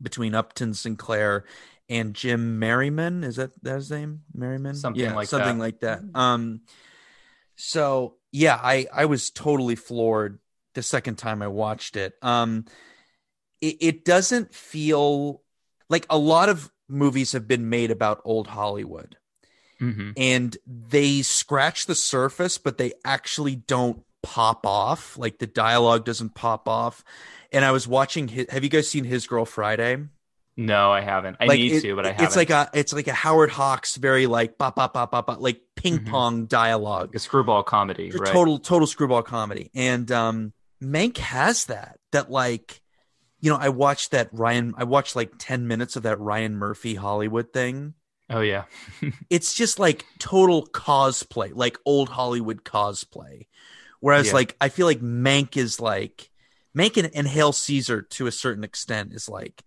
between 0.00 0.34
Upton 0.34 0.72
Sinclair 0.72 1.44
and 1.88 2.14
Jim 2.14 2.58
Merriman. 2.58 3.24
Is 3.24 3.36
that 3.36 3.50
that 3.62 3.76
his 3.76 3.90
name? 3.90 4.22
Merriman? 4.34 4.74
Something 4.74 5.02
Yeah, 5.04 5.14
like 5.14 5.28
something 5.28 5.58
that. 5.58 5.64
like 5.64 5.80
that. 5.80 6.02
Um 6.14 6.62
So 7.56 8.16
yeah, 8.32 8.58
I 8.60 8.86
I 8.92 9.04
was 9.04 9.30
totally 9.30 9.76
floored 9.76 10.38
the 10.76 10.82
second 10.82 11.16
time 11.16 11.42
I 11.42 11.48
watched 11.48 11.96
it. 11.96 12.14
Um, 12.22 12.66
it, 13.60 13.76
it 13.80 14.04
doesn't 14.04 14.54
feel 14.54 15.42
like 15.90 16.06
a 16.08 16.16
lot 16.18 16.48
of 16.48 16.70
movies 16.88 17.32
have 17.32 17.48
been 17.48 17.68
made 17.68 17.90
about 17.90 18.20
old 18.24 18.46
Hollywood, 18.46 19.16
Mm-hmm. 19.80 20.12
and 20.16 20.56
they 20.66 21.20
scratch 21.20 21.84
the 21.84 21.94
surface, 21.94 22.56
but 22.56 22.78
they 22.78 22.92
actually 23.04 23.56
don't 23.56 24.02
pop 24.22 24.64
off. 24.66 25.18
Like 25.18 25.38
the 25.38 25.46
dialogue 25.46 26.06
doesn't 26.06 26.34
pop 26.34 26.66
off. 26.66 27.04
And 27.52 27.62
I 27.62 27.72
was 27.72 27.86
watching. 27.86 28.28
His, 28.28 28.46
have 28.48 28.64
you 28.64 28.70
guys 28.70 28.88
seen 28.88 29.04
His 29.04 29.26
Girl 29.26 29.44
Friday? 29.44 29.98
No, 30.56 30.90
I 30.90 31.02
haven't. 31.02 31.36
I 31.40 31.44
like 31.44 31.58
need 31.58 31.72
it- 31.72 31.82
to, 31.82 31.94
but 31.94 32.06
I 32.06 32.12
haven't. 32.12 32.24
It's 32.24 32.36
like 32.36 32.48
a 32.48 32.70
it's 32.72 32.94
like 32.94 33.06
a 33.08 33.12
Howard 33.12 33.50
Hawks 33.50 33.96
very 33.96 34.26
like 34.26 34.56
bop 34.56 34.76
bop 34.76 34.94
bop 34.94 35.10
bop 35.10 35.26
bop 35.26 35.40
like 35.40 35.60
ping 35.76 35.98
Mhm. 35.98 36.08
pong 36.10 36.46
dialogue. 36.46 37.14
a 37.14 37.18
screwball 37.18 37.62
comedy, 37.62 38.10
right? 38.10 38.32
total 38.32 38.58
total 38.58 38.86
screwball 38.86 39.22
comedy. 39.22 39.70
And 39.74 40.10
um 40.10 40.54
Mank 40.82 41.18
has 41.18 41.66
that 41.66 41.98
that 42.12 42.30
like 42.30 42.80
you 43.40 43.50
know 43.50 43.58
I 43.58 43.68
watched 43.70 44.10
that 44.10 44.28
Ryan 44.32 44.74
I 44.76 44.84
watched 44.84 45.16
like 45.16 45.32
10 45.38 45.66
minutes 45.66 45.96
of 45.96 46.02
that 46.04 46.20
Ryan 46.20 46.56
Murphy 46.56 46.94
Hollywood 46.94 47.52
thing. 47.52 47.94
Oh 48.28 48.40
yeah, 48.40 48.64
It's 49.30 49.54
just 49.54 49.78
like 49.78 50.04
total 50.18 50.66
cosplay, 50.66 51.52
like 51.54 51.78
old 51.84 52.08
Hollywood 52.08 52.64
cosplay. 52.64 53.46
Whereas 54.00 54.28
Yeah. 54.28 54.34
like 54.34 54.56
I 54.60 54.68
feel 54.68 54.86
like 54.86 55.00
Mank 55.00 55.56
is 55.56 55.80
like 55.80 56.30
Mank 56.76 56.96
and, 56.96 57.10
and 57.14 57.26
Hail 57.26 57.52
Caesar 57.52 58.02
to 58.02 58.26
a 58.26 58.32
certain 58.32 58.64
extent 58.64 59.12
is 59.12 59.28
like 59.28 59.62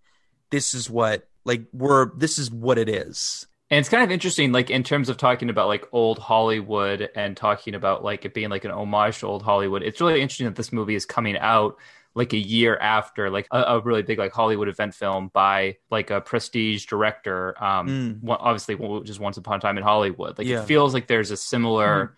this 0.52 0.74
is 0.74 0.90
what 0.90 1.28
like 1.46 1.64
we're 1.74 2.16
this 2.18 2.38
is 2.38 2.52
what 2.52 2.78
it 2.78 2.90
is. 2.90 3.48
And 3.72 3.80
it's 3.80 3.90
kind 3.90 4.04
of 4.04 4.10
interesting, 4.10 4.52
like 4.52 4.72
in 4.72 4.84
terms 4.84 5.10
of 5.10 5.18
talking 5.18 5.50
about 5.50 5.68
like 5.68 5.88
old 5.92 6.18
Hollywood 6.18 7.10
and 7.16 7.38
talking 7.38 7.76
about 7.76 8.04
like 8.04 8.26
it 8.26 8.34
being 8.34 8.50
like 8.50 8.66
an 8.66 8.72
homage 8.72 9.20
to 9.20 9.28
old 9.28 9.44
Hollywood. 9.44 9.84
It's 9.84 10.02
really 10.02 10.22
interesting 10.22 10.46
that 10.48 10.56
this 10.56 10.74
movie 10.74 10.96
is 10.96 11.06
coming 11.06 11.38
out 11.38 11.78
like 12.16 12.34
a 12.34 12.38
year 12.38 12.76
after 12.78 13.30
like 13.30 13.48
a, 13.52 13.62
a 13.62 13.80
really 13.82 14.02
big 14.02 14.18
like 14.18 14.32
Hollywood 14.32 14.70
event 14.70 14.96
film 14.96 15.30
by 15.34 15.78
like 15.92 16.10
a 16.10 16.20
prestige 16.20 16.86
director. 16.88 17.62
Um, 17.64 17.88
Mm. 17.88 18.24
one, 18.24 18.40
obviously 18.42 18.76
just 19.04 19.20
Once 19.20 19.38
Upon 19.38 19.58
a 19.58 19.62
Time 19.62 19.78
in 19.78 19.84
Hollywood. 19.84 20.40
Like 20.40 20.48
Yeah. 20.48 20.62
it 20.64 20.66
feels 20.66 20.96
like 20.96 21.06
there's 21.06 21.30
a 21.30 21.38
similar 21.38 22.16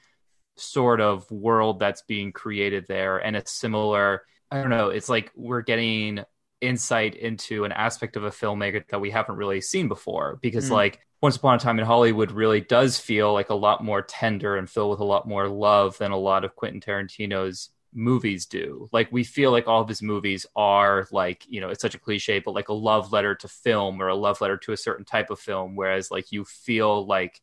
sort 0.56 1.02
of 1.02 1.30
world 1.30 1.80
that's 1.80 2.04
being 2.04 2.32
created 2.32 2.86
there, 2.88 3.18
and 3.18 3.36
it's 3.36 3.52
similar. 3.52 4.24
I 4.50 4.62
don't 4.62 4.70
know. 4.70 4.90
It's 4.90 5.10
like 5.10 5.32
we're 5.36 5.62
getting 5.62 6.24
insight 6.62 7.16
into 7.16 7.66
an 7.66 7.72
aspect 7.72 8.16
of 8.16 8.24
a 8.24 8.30
filmmaker 8.30 8.88
that 8.90 9.02
we 9.02 9.12
haven't 9.12 9.36
really 9.36 9.62
seen 9.62 9.88
before. 9.88 10.38
Because 10.42 10.70
Mm. 10.70 10.74
like 10.74 11.00
once 11.22 11.36
upon 11.36 11.56
a 11.56 11.60
time 11.60 11.78
in 11.78 11.86
hollywood 11.86 12.32
really 12.32 12.62
does 12.62 13.00
feel 13.00 13.32
like 13.34 13.50
a 13.50 13.56
lot 13.56 13.84
more 13.84 14.02
tender 14.02 14.56
and 14.58 14.70
filled 14.70 14.90
with 14.92 15.00
a 15.00 15.04
lot 15.04 15.28
more 15.28 15.48
love 15.48 15.98
than 16.00 16.12
a 16.12 16.18
lot 16.18 16.44
of 16.44 16.56
quentin 16.56 16.82
tarantino's 16.82 17.70
movies 17.94 18.46
do. 18.46 18.88
Like 18.92 19.12
we 19.12 19.24
feel 19.24 19.52
like 19.52 19.68
all 19.68 19.82
of 19.82 19.90
his 19.90 20.02
movies 20.02 20.46
are 20.56 21.08
like 21.12 21.44
you 21.48 21.60
know 21.62 21.70
it's 21.70 21.82
such 21.82 21.94
a 21.96 22.00
cliche 22.00 22.40
but 22.40 22.54
like 22.54 22.70
a 22.70 22.74
love 22.74 23.12
letter 23.12 23.36
to 23.36 23.48
film 23.48 24.02
or 24.02 24.08
a 24.08 24.16
love 24.16 24.40
letter 24.42 24.58
to 24.58 24.72
a 24.72 24.78
certain 24.78 25.06
type 25.06 25.30
of 25.30 25.40
film. 25.40 25.76
Whereas 25.76 26.10
like 26.10 26.32
you 26.32 26.46
feel 26.46 27.06
like 27.06 27.42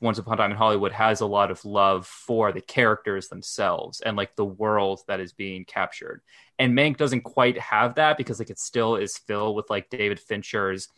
once 0.00 0.18
upon 0.18 0.34
a 0.34 0.36
time 0.36 0.50
in 0.50 0.56
hollywood 0.56 0.92
has 0.92 1.20
a 1.20 1.26
lot 1.26 1.50
of 1.50 1.64
love 1.64 2.06
for 2.06 2.52
the 2.52 2.60
characters 2.60 3.28
themselves 3.28 4.00
and 4.00 4.16
like 4.16 4.34
the 4.36 4.44
world 4.44 5.00
that 5.08 5.20
is 5.20 5.32
being 5.32 5.64
captured. 5.64 6.22
And 6.58 6.76
mank 6.76 6.96
doesn't 6.96 7.22
quite 7.22 7.58
have 7.58 7.96
that 7.96 8.16
because 8.16 8.38
like 8.38 8.50
it 8.50 8.58
still 8.58 8.96
is 8.96 9.18
filled 9.18 9.56
with 9.56 9.70
like 9.70 9.90
david 9.90 10.20
fincher's 10.20 10.88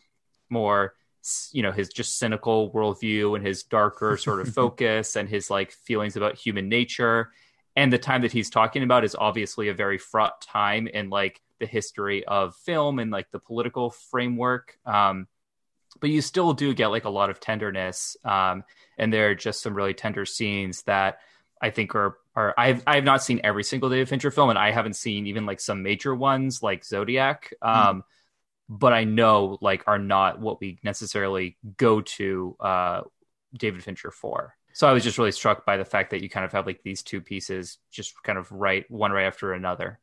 more 0.49 0.93
you 1.51 1.61
know 1.61 1.71
his 1.71 1.89
just 1.89 2.17
cynical 2.17 2.71
worldview 2.71 3.35
and 3.35 3.45
his 3.45 3.63
darker 3.63 4.17
sort 4.17 4.39
of 4.39 4.49
focus 4.53 5.15
and 5.15 5.27
his 5.29 5.49
like 5.49 5.71
feelings 5.71 6.15
about 6.15 6.35
human 6.35 6.69
nature. 6.69 7.31
And 7.75 7.93
the 7.93 7.97
time 7.97 8.23
that 8.23 8.31
he's 8.31 8.49
talking 8.49 8.83
about 8.83 9.05
is 9.05 9.15
obviously 9.17 9.69
a 9.69 9.73
very 9.73 9.97
fraught 9.97 10.41
time 10.41 10.87
in 10.87 11.09
like 11.09 11.41
the 11.59 11.65
history 11.65 12.25
of 12.25 12.55
film 12.55 12.99
and 12.99 13.11
like 13.11 13.29
the 13.31 13.39
political 13.39 13.89
framework. 13.89 14.77
Um 14.85 15.27
but 15.99 16.09
you 16.09 16.21
still 16.21 16.53
do 16.53 16.73
get 16.73 16.87
like 16.87 17.05
a 17.05 17.09
lot 17.09 17.29
of 17.29 17.39
tenderness 17.39 18.17
um 18.25 18.63
and 18.97 19.13
there 19.13 19.29
are 19.29 19.35
just 19.35 19.61
some 19.61 19.73
really 19.73 19.93
tender 19.93 20.25
scenes 20.25 20.83
that 20.83 21.19
i 21.61 21.69
think 21.69 21.95
are 21.95 22.17
are 22.35 22.53
i've 22.57 22.83
i've 22.87 23.03
not 23.03 23.23
seen 23.23 23.41
every 23.43 23.63
single 23.63 23.89
david 23.89 24.09
fincher 24.09 24.31
film 24.31 24.49
and 24.49 24.59
i 24.59 24.71
haven't 24.71 24.95
seen 24.95 25.27
even 25.27 25.45
like 25.45 25.59
some 25.59 25.83
major 25.83 26.13
ones 26.15 26.63
like 26.63 26.85
zodiac 26.85 27.53
um 27.61 28.03
but 28.67 28.93
i 28.93 29.03
know 29.03 29.57
like 29.61 29.83
are 29.87 29.99
not 29.99 30.39
what 30.39 30.59
we 30.61 30.79
necessarily 30.83 31.57
go 31.77 32.01
to 32.01 32.55
uh 32.59 33.01
david 33.57 33.83
fincher 33.83 34.11
for. 34.11 34.55
So 34.73 34.87
i 34.87 34.93
was 34.93 35.03
just 35.03 35.17
really 35.17 35.31
struck 35.31 35.65
by 35.65 35.77
the 35.77 35.85
fact 35.85 36.11
that 36.11 36.21
you 36.21 36.29
kind 36.29 36.45
of 36.45 36.51
have 36.51 36.65
like 36.65 36.83
these 36.83 37.01
two 37.01 37.21
pieces 37.21 37.77
just 37.91 38.21
kind 38.23 38.37
of 38.37 38.51
right 38.51 38.89
one 38.89 39.11
right 39.11 39.25
after 39.25 39.53
another. 39.53 39.99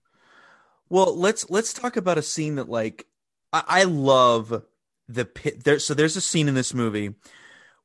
Well, 0.88 1.16
let's 1.16 1.48
let's 1.50 1.72
talk 1.72 1.96
about 1.96 2.18
a 2.18 2.22
scene 2.22 2.56
that 2.56 2.68
like 2.68 3.06
I, 3.52 3.64
I 3.66 3.84
love 3.84 4.62
the 5.08 5.24
pit 5.24 5.64
there. 5.64 5.78
So 5.78 5.94
there's 5.94 6.16
a 6.16 6.20
scene 6.20 6.48
in 6.48 6.54
this 6.54 6.74
movie 6.74 7.14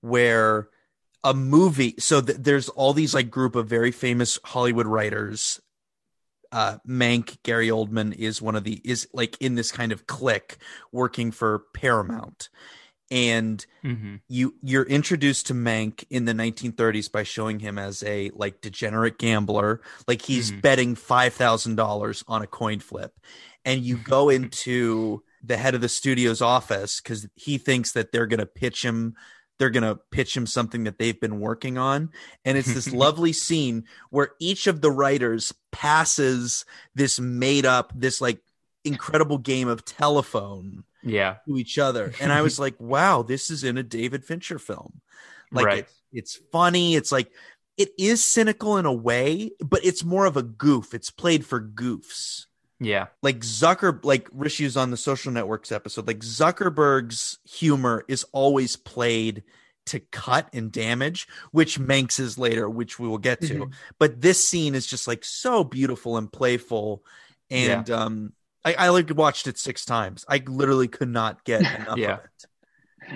where 0.02 0.70
a 1.24 1.34
movie. 1.34 1.96
So 2.00 2.22
th- 2.22 2.40
there's 2.40 2.70
all 2.70 2.94
these 2.94 3.14
like 3.14 3.30
group 3.30 3.56
of 3.56 3.68
very 3.68 3.92
famous 3.92 4.40
Hollywood 4.44 4.88
writers. 4.88 5.60
Uh, 6.52 6.80
Mank, 6.86 7.38
Gary 7.44 7.70
Oldman 7.70 8.14
is 8.14 8.42
one 8.42 8.56
of 8.56 8.64
the 8.66 8.82
is 8.84 9.08
like 9.14 9.38
in 9.40 9.56
this 9.56 9.72
kind 9.72 9.92
of 9.92 10.06
clique 10.06 10.58
working 10.92 11.32
for 11.32 11.64
Paramount, 11.74 12.50
and 13.10 13.66
mm-hmm. 13.86 14.16
you 14.28 14.56
you're 14.62 14.84
introduced 14.84 15.48
to 15.48 15.54
Mank 15.54 16.04
in 16.10 16.26
the 16.26 16.34
1930s 16.34 17.10
by 17.10 17.24
showing 17.24 17.60
him 17.60 17.78
as 17.78 18.04
a 18.04 18.32
like 18.34 18.60
degenerate 18.60 19.18
gambler, 19.18 19.80
like 20.10 20.22
he's 20.24 20.52
Mhm. 20.52 20.62
betting 20.62 20.96
five 20.96 21.34
thousand 21.34 21.76
dollars 21.76 22.22
on 22.28 22.42
a 22.42 22.48
coin 22.48 22.80
flip, 22.82 23.14
and 23.64 23.82
you 23.82 23.96
go 23.96 24.28
into 24.38 25.24
the 25.44 25.58
head 25.58 25.76
of 25.76 25.82
the 25.82 25.90
studio's 25.90 26.42
office 26.42 27.02
because 27.02 27.28
he 27.36 27.58
thinks 27.58 27.94
that 27.94 28.12
they're 28.12 28.28
gonna 28.28 28.46
pitch 28.46 28.84
him. 28.84 29.16
They're 29.60 29.70
gonna 29.70 29.96
pitch 30.12 30.36
him 30.36 30.48
something 30.48 30.86
that 30.86 30.98
they've 30.98 31.20
been 31.20 31.40
working 31.40 31.78
on, 31.78 32.10
and 32.46 32.58
it's 32.58 32.74
this 32.74 32.92
lovely 32.94 33.34
scene 33.34 33.86
where 34.10 34.32
each 34.40 34.68
of 34.68 34.82
the 34.82 34.92
writers 34.92 35.54
passes 35.72 36.66
this 36.96 37.20
made 37.20 37.66
up, 37.66 37.92
this 37.96 38.22
like 38.22 38.40
incredible 38.84 39.38
game 39.38 39.68
of 39.68 39.86
telephone 39.86 40.84
yeah 41.04 41.36
to 41.48 41.58
each 41.58 41.78
other. 41.78 42.14
And 42.20 42.32
I 42.32 42.42
was 42.42 42.60
like, 42.60 42.76
wow, 42.80 43.22
this 43.24 43.50
is 43.50 43.64
in 43.64 43.78
a 43.78 43.84
David 43.84 44.24
Fincher 44.26 44.60
film. 44.60 45.02
Like 45.52 45.66
Right. 45.66 45.78
it, 45.80 45.90
it's 46.12 46.40
funny. 46.52 46.96
It's 46.96 47.12
like 47.12 47.32
it 47.78 47.90
is 47.98 48.24
cynical 48.24 48.78
in 48.78 48.86
a 48.86 48.94
way, 48.94 49.52
but 49.60 49.84
it's 49.86 50.04
more 50.04 50.26
of 50.26 50.38
a 50.38 50.44
goof. 50.44 50.94
It's 50.94 51.10
played 51.10 51.46
for 51.46 51.62
goofs. 51.62 52.46
Yeah 52.82 53.08
Like 53.22 53.40
Zucker, 53.40 54.04
like 54.04 54.28
Rishi's 54.34 54.76
on 54.76 54.90
the 54.92 54.98
social 54.98 55.32
networks 55.32 55.72
episode, 55.72 56.08
like 56.08 56.20
Zuckerberg's 56.20 57.38
humor 57.50 58.04
is 58.08 58.26
always 58.34 58.76
played 58.76 59.44
to 59.88 60.00
cut 60.00 60.48
and 60.54 60.72
damage, 60.72 61.28
which 61.52 61.80
Mank's 61.80 62.20
is 62.20 62.38
later, 62.38 62.70
which 62.70 63.00
we 63.00 63.08
will 63.08 63.18
get 63.18 63.42
to. 63.42 63.66
Mhm. 63.66 63.74
But 64.00 64.22
this 64.22 64.44
scene 64.44 64.76
is 64.76 64.86
just 64.88 65.08
like 65.08 65.24
so 65.24 65.64
beautiful 65.64 66.18
and 66.18 66.32
playful. 66.32 67.04
And 67.50 67.90
um 67.90 68.34
I, 68.66 68.74
I 68.76 68.90
like 68.90 69.12
watched 69.16 69.48
it 69.48 69.58
six 69.58 69.86
times. 69.86 70.26
I 70.28 70.42
literally 70.46 70.88
could 70.88 71.10
not 71.10 71.44
get 71.44 71.62
enough 71.80 71.98
Yeah. 71.98 72.14
of 72.16 72.20
it. 72.26 72.46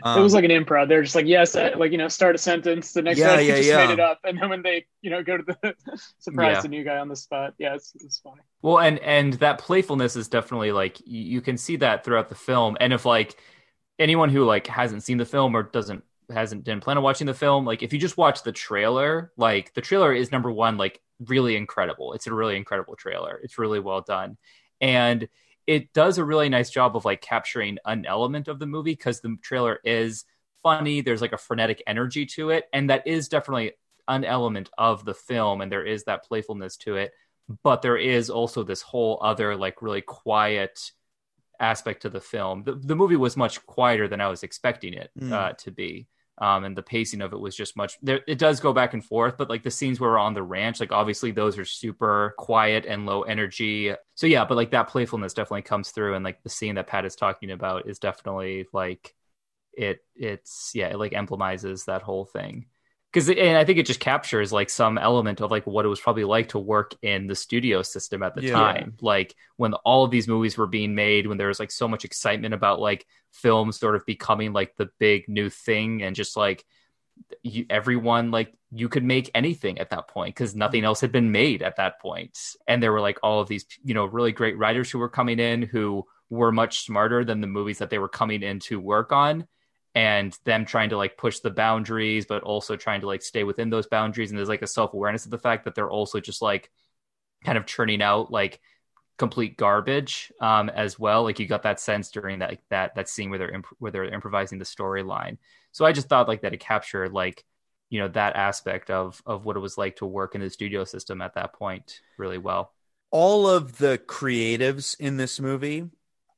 It 0.03 0.19
was 0.21 0.33
like 0.33 0.43
an 0.43 0.51
improv. 0.51 0.87
They're 0.89 1.03
just 1.03 1.15
like, 1.15 1.25
yes, 1.27 1.55
uh, 1.55 1.71
like 1.77 1.91
you 1.91 1.97
know, 1.97 2.07
start 2.07 2.35
a 2.35 2.37
sentence. 2.37 2.91
The 2.93 3.01
next 3.01 3.19
Yeah, 3.19 3.35
one, 3.35 3.45
yeah, 3.45 3.55
just 3.57 3.69
yeah. 3.69 3.77
made 3.77 3.89
it 3.93 3.99
up, 3.99 4.19
and 4.23 4.37
then 4.39 4.49
when 4.49 4.61
they, 4.61 4.85
you 5.01 5.09
know, 5.09 5.23
go 5.23 5.37
to 5.37 5.43
the 5.43 5.75
surprise 6.19 6.55
Yeah. 6.55 6.61
the 6.61 6.67
new 6.69 6.83
guy 6.83 6.97
on 6.97 7.07
the 7.09 7.15
spot. 7.15 7.53
Yeah, 7.57 7.75
it's, 7.75 7.93
it's 7.99 8.19
funny. 8.19 8.41
Well, 8.61 8.79
and 8.79 8.99
and 8.99 9.33
that 9.35 9.59
playfulness 9.59 10.15
is 10.15 10.27
definitely 10.27 10.71
like 10.71 10.99
you, 11.05 11.21
you 11.21 11.41
can 11.41 11.57
see 11.57 11.75
that 11.77 12.03
throughout 12.03 12.29
the 12.29 12.35
film. 12.35 12.77
And 12.79 12.93
if 12.93 13.05
like 13.05 13.35
anyone 13.99 14.29
who 14.29 14.43
like 14.45 14.67
hasn't 14.67 15.03
seen 15.03 15.17
the 15.17 15.25
film 15.25 15.55
or 15.55 15.63
doesn't 15.63 16.03
hasn't 16.31 16.63
didn't 16.63 16.83
plan 16.83 16.97
on 16.97 17.03
watching 17.03 17.27
the 17.27 17.33
film, 17.33 17.65
like 17.65 17.83
if 17.83 17.93
you 17.93 17.99
just 17.99 18.17
watch 18.17 18.43
the 18.43 18.51
trailer, 18.51 19.31
like 19.37 19.73
the 19.73 19.81
trailer 19.81 20.13
is 20.13 20.31
number 20.31 20.51
one, 20.51 20.77
like 20.77 21.01
really 21.19 21.55
incredible. 21.55 22.13
It's 22.13 22.27
a 22.27 22.33
really 22.33 22.55
incredible 22.57 22.95
trailer. 22.95 23.39
It's 23.43 23.57
really 23.57 23.79
well 23.79 24.01
done, 24.01 24.37
and 24.81 25.27
it 25.67 25.93
does 25.93 26.17
a 26.17 26.25
really 26.25 26.49
nice 26.49 26.69
job 26.69 26.95
of 26.95 27.05
like 27.05 27.21
capturing 27.21 27.77
an 27.85 28.05
element 28.05 28.47
of 28.47 28.59
the 28.59 28.67
movie 28.67 28.93
because 28.93 29.21
the 29.21 29.37
trailer 29.41 29.79
is 29.83 30.25
funny. 30.63 31.01
There's 31.01 31.21
like 31.21 31.33
a 31.33 31.37
frenetic 31.37 31.81
energy 31.87 32.25
to 32.27 32.49
it, 32.51 32.65
and 32.73 32.89
that 32.89 33.07
is 33.07 33.29
definitely 33.29 33.73
an 34.07 34.23
element 34.23 34.69
of 34.77 35.03
the 35.05 35.13
film, 35.15 35.61
and 35.61 35.71
there 35.71 35.85
is 35.85 36.03
that 36.05 36.23
playfulness 36.25 36.77
to 36.77 36.95
it 36.97 37.11
but 37.63 37.83
there 37.83 37.97
is 37.97 38.31
also 38.31 38.63
this 38.63 38.81
whole 38.81 39.19
other 39.21 39.55
like 39.55 39.81
really 39.81 40.01
quiet 40.01 40.91
aspect 41.59 42.01
to 42.01 42.09
the 42.09 42.19
film. 42.19 42.63
The, 42.63 42.73
the 42.73 42.95
movie 42.95 43.15
was 43.15 43.37
much 43.37 43.63
quieter 43.65 44.07
than 44.07 44.21
I 44.21 44.27
was 44.27 44.43
expecting 44.43 44.93
it 44.93 45.11
Mm. 45.19 45.31
uh, 45.31 45.53
to 45.59 45.71
be. 45.71 46.07
Um, 46.37 46.65
and 46.65 46.75
the 46.75 46.83
pacing 46.83 47.21
of 47.21 47.31
it 47.31 47.39
was 47.39 47.55
just 47.55 47.77
much 47.77 47.97
there. 48.01 48.19
It 48.27 48.37
does 48.37 48.59
go 48.59 48.73
back 48.73 48.93
and 48.93 49.03
forth, 49.03 49.37
but 49.37 49.49
like 49.49 49.63
the 49.63 49.71
scenes 49.71 49.99
where 49.99 50.11
we're 50.11 50.17
on 50.17 50.33
the 50.33 50.43
ranch, 50.43 50.81
like 50.81 50.91
obviously 50.91 51.31
those 51.31 51.57
are 51.57 51.63
super 51.63 52.35
quiet 52.37 52.85
and 52.85 53.05
low 53.05 53.21
energy. 53.21 53.93
So 54.15 54.27
yeah, 54.27 54.43
but 54.43 54.57
like 54.57 54.71
that 54.71 54.89
playfulness 54.89 55.33
definitely 55.33 55.61
comes 55.61 55.91
through. 55.91 56.15
And 56.15 56.25
like 56.25 56.43
the 56.43 56.49
scene 56.49 56.75
that 56.75 56.87
Pat 56.87 57.05
is 57.05 57.15
talking 57.15 57.51
about 57.51 57.87
is 57.87 57.99
definitely 57.99 58.67
like 58.73 59.15
it, 59.73 59.99
it's 60.15 60.71
yeah, 60.75 60.87
it 60.89 60.99
like 60.99 61.13
emblemizes 61.13 61.85
that 61.85 62.01
whole 62.01 62.25
thing. 62.25 62.65
Because 63.15 63.29
and 63.29 63.57
I 63.57 63.63
think 63.63 63.79
it 63.79 63.85
just 63.85 64.01
captures 64.01 64.51
like 64.51 64.69
some 64.69 64.97
element 64.97 65.39
of 65.39 65.49
like 65.49 65.65
what 65.65 65.85
it 65.85 65.87
was 65.87 66.01
probably 66.01 66.25
like 66.25 66.49
to 66.49 66.59
work 66.59 66.95
in 67.01 67.27
the 67.27 67.35
studio 67.35 67.81
system 67.81 68.21
at 68.21 68.35
the 68.35 68.41
Yeah. 68.41 68.51
time, 68.51 68.97
like 68.99 69.33
when 69.55 69.73
all 69.73 70.03
of 70.03 70.11
these 70.11 70.27
movies 70.27 70.57
were 70.57 70.67
being 70.67 70.95
made, 70.95 71.25
when 71.25 71.37
there 71.37 71.47
was 71.47 71.57
like 71.57 71.71
so 71.71 71.87
much 71.87 72.03
excitement 72.03 72.53
about 72.53 72.81
like 72.81 73.07
film 73.31 73.71
sort 73.71 73.95
of 73.95 74.05
becoming 74.05 74.51
like 74.51 74.75
the 74.75 74.89
big 74.99 75.29
new 75.29 75.49
thing, 75.49 76.03
and 76.03 76.13
just 76.13 76.35
like 76.35 76.65
you, 77.41 77.65
everyone 77.69 78.31
like 78.31 78.53
you 78.73 78.89
could 78.89 79.05
make 79.05 79.31
anything 79.33 79.79
at 79.79 79.91
that 79.91 80.09
point 80.09 80.35
because 80.35 80.53
nothing 80.53 80.79
mm-hmm. 80.79 80.87
else 80.87 80.99
had 80.99 81.13
been 81.13 81.31
made 81.31 81.61
at 81.61 81.77
that 81.77 82.01
point, 82.01 82.37
and 82.67 82.83
there 82.83 82.91
were 82.91 82.99
like 82.99 83.19
all 83.23 83.39
of 83.39 83.47
these 83.47 83.65
you 83.81 83.93
know 83.93 84.03
really 84.03 84.33
great 84.33 84.57
writers 84.57 84.91
who 84.91 84.99
were 84.99 85.07
coming 85.07 85.39
in 85.39 85.61
who 85.61 86.05
were 86.29 86.51
much 86.51 86.83
smarter 86.85 87.23
than 87.23 87.39
the 87.39 87.47
movies 87.47 87.77
that 87.77 87.89
they 87.89 87.99
were 87.99 88.09
coming 88.09 88.43
in 88.43 88.59
to 88.59 88.77
work 88.77 89.13
on 89.13 89.47
and 89.95 90.37
them 90.43 90.65
trying 90.65 90.89
to 90.89 90.97
like 90.97 91.17
push 91.17 91.39
the 91.39 91.49
boundaries 91.49 92.25
but 92.25 92.43
also 92.43 92.75
trying 92.75 92.99
to 92.99 93.07
like 93.07 93.21
stay 93.21 93.43
within 93.45 93.69
those 93.69 93.87
boundaries. 93.87 94.29
And 94.29 94.37
there's 94.37 94.49
like 94.49 94.61
a 94.61 94.67
self-awareness 94.67 95.25
of 95.25 95.31
the 95.31 95.39
fact 95.39 95.63
that 95.65 95.73
they're 95.73 95.89
also 95.89 96.19
just 96.19 96.41
like 96.41 96.69
kind 97.45 97.57
of 97.57 97.65
churning 97.65 98.01
out 98.01 98.29
like 98.29 98.59
complete 99.17 99.55
garbage 99.55 100.31
um 100.41 100.69
as 100.69 100.99
well. 100.99 101.23
Like 101.23 101.39
you 101.39 101.47
got 101.47 101.63
that 101.63 101.79
sense 101.79 102.11
during 102.11 102.39
that 102.39 102.59
that 102.69 102.95
that 102.95 103.07
scene 103.07 103.29
where 103.29 103.39
they're 103.39 103.51
imp- 103.51 103.75
where 103.79 103.91
they're 103.91 104.13
improvising 104.13 104.59
the 104.59 104.65
storyline. 104.65 105.37
So 105.71 105.85
i 105.85 105.91
just 105.91 106.09
thought 106.09 106.27
like 106.27 106.41
that 106.41 106.53
it 106.53 106.59
captured 106.59 107.11
like 107.11 107.43
you 107.89 107.99
know 107.99 108.09
that 108.09 108.35
aspect 108.35 108.89
of 108.89 109.21
of 109.25 109.45
what 109.45 109.55
it 109.55 109.61
was 109.61 109.77
like 109.77 109.97
to 109.97 110.05
work 110.05 110.35
in 110.35 110.41
the 110.41 110.49
studio 110.49 110.83
system 110.83 111.21
at 111.21 111.35
that 111.35 111.53
point 111.53 112.01
really 112.17 112.37
well. 112.37 112.73
All 113.11 113.47
of 113.47 113.77
the 113.77 113.97
creatives 113.97 114.99
in 114.99 115.15
this 115.15 115.39
movie 115.39 115.85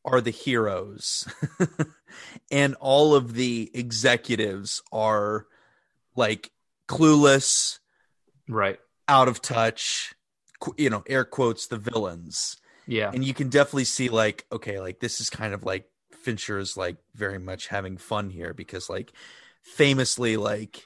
are 0.07 0.21
the 0.21 0.31
heroes. 0.31 1.27
And 2.51 2.75
all 2.75 3.13
of 3.15 3.33
the 3.33 3.69
executives 3.73 4.81
are 4.91 5.47
like 6.15 6.51
clueless 6.87 7.79
right. 8.47 8.79
out 9.07 9.27
of 9.27 9.41
touch 9.41 10.15
you 10.77 10.89
know 10.89 11.03
air 11.07 11.25
quotes 11.25 11.67
the 11.67 11.77
villains. 11.77 12.57
Yeah. 12.87 13.11
And 13.13 13.23
you 13.23 13.33
can 13.33 13.49
definitely 13.49 13.85
see 13.85 14.09
like 14.09 14.45
okay 14.51 14.79
like 14.79 14.99
this 14.99 15.19
is 15.19 15.29
kind 15.29 15.53
of 15.53 15.63
like 15.63 15.89
fincher 16.21 16.57
is 16.57 16.77
like 16.77 16.97
very 17.13 17.39
much 17.39 17.67
having 17.67 17.97
fun 17.97 18.29
here 18.29 18.53
because 18.53 18.89
like 18.89 19.13
famously 19.61 20.35
like 20.35 20.83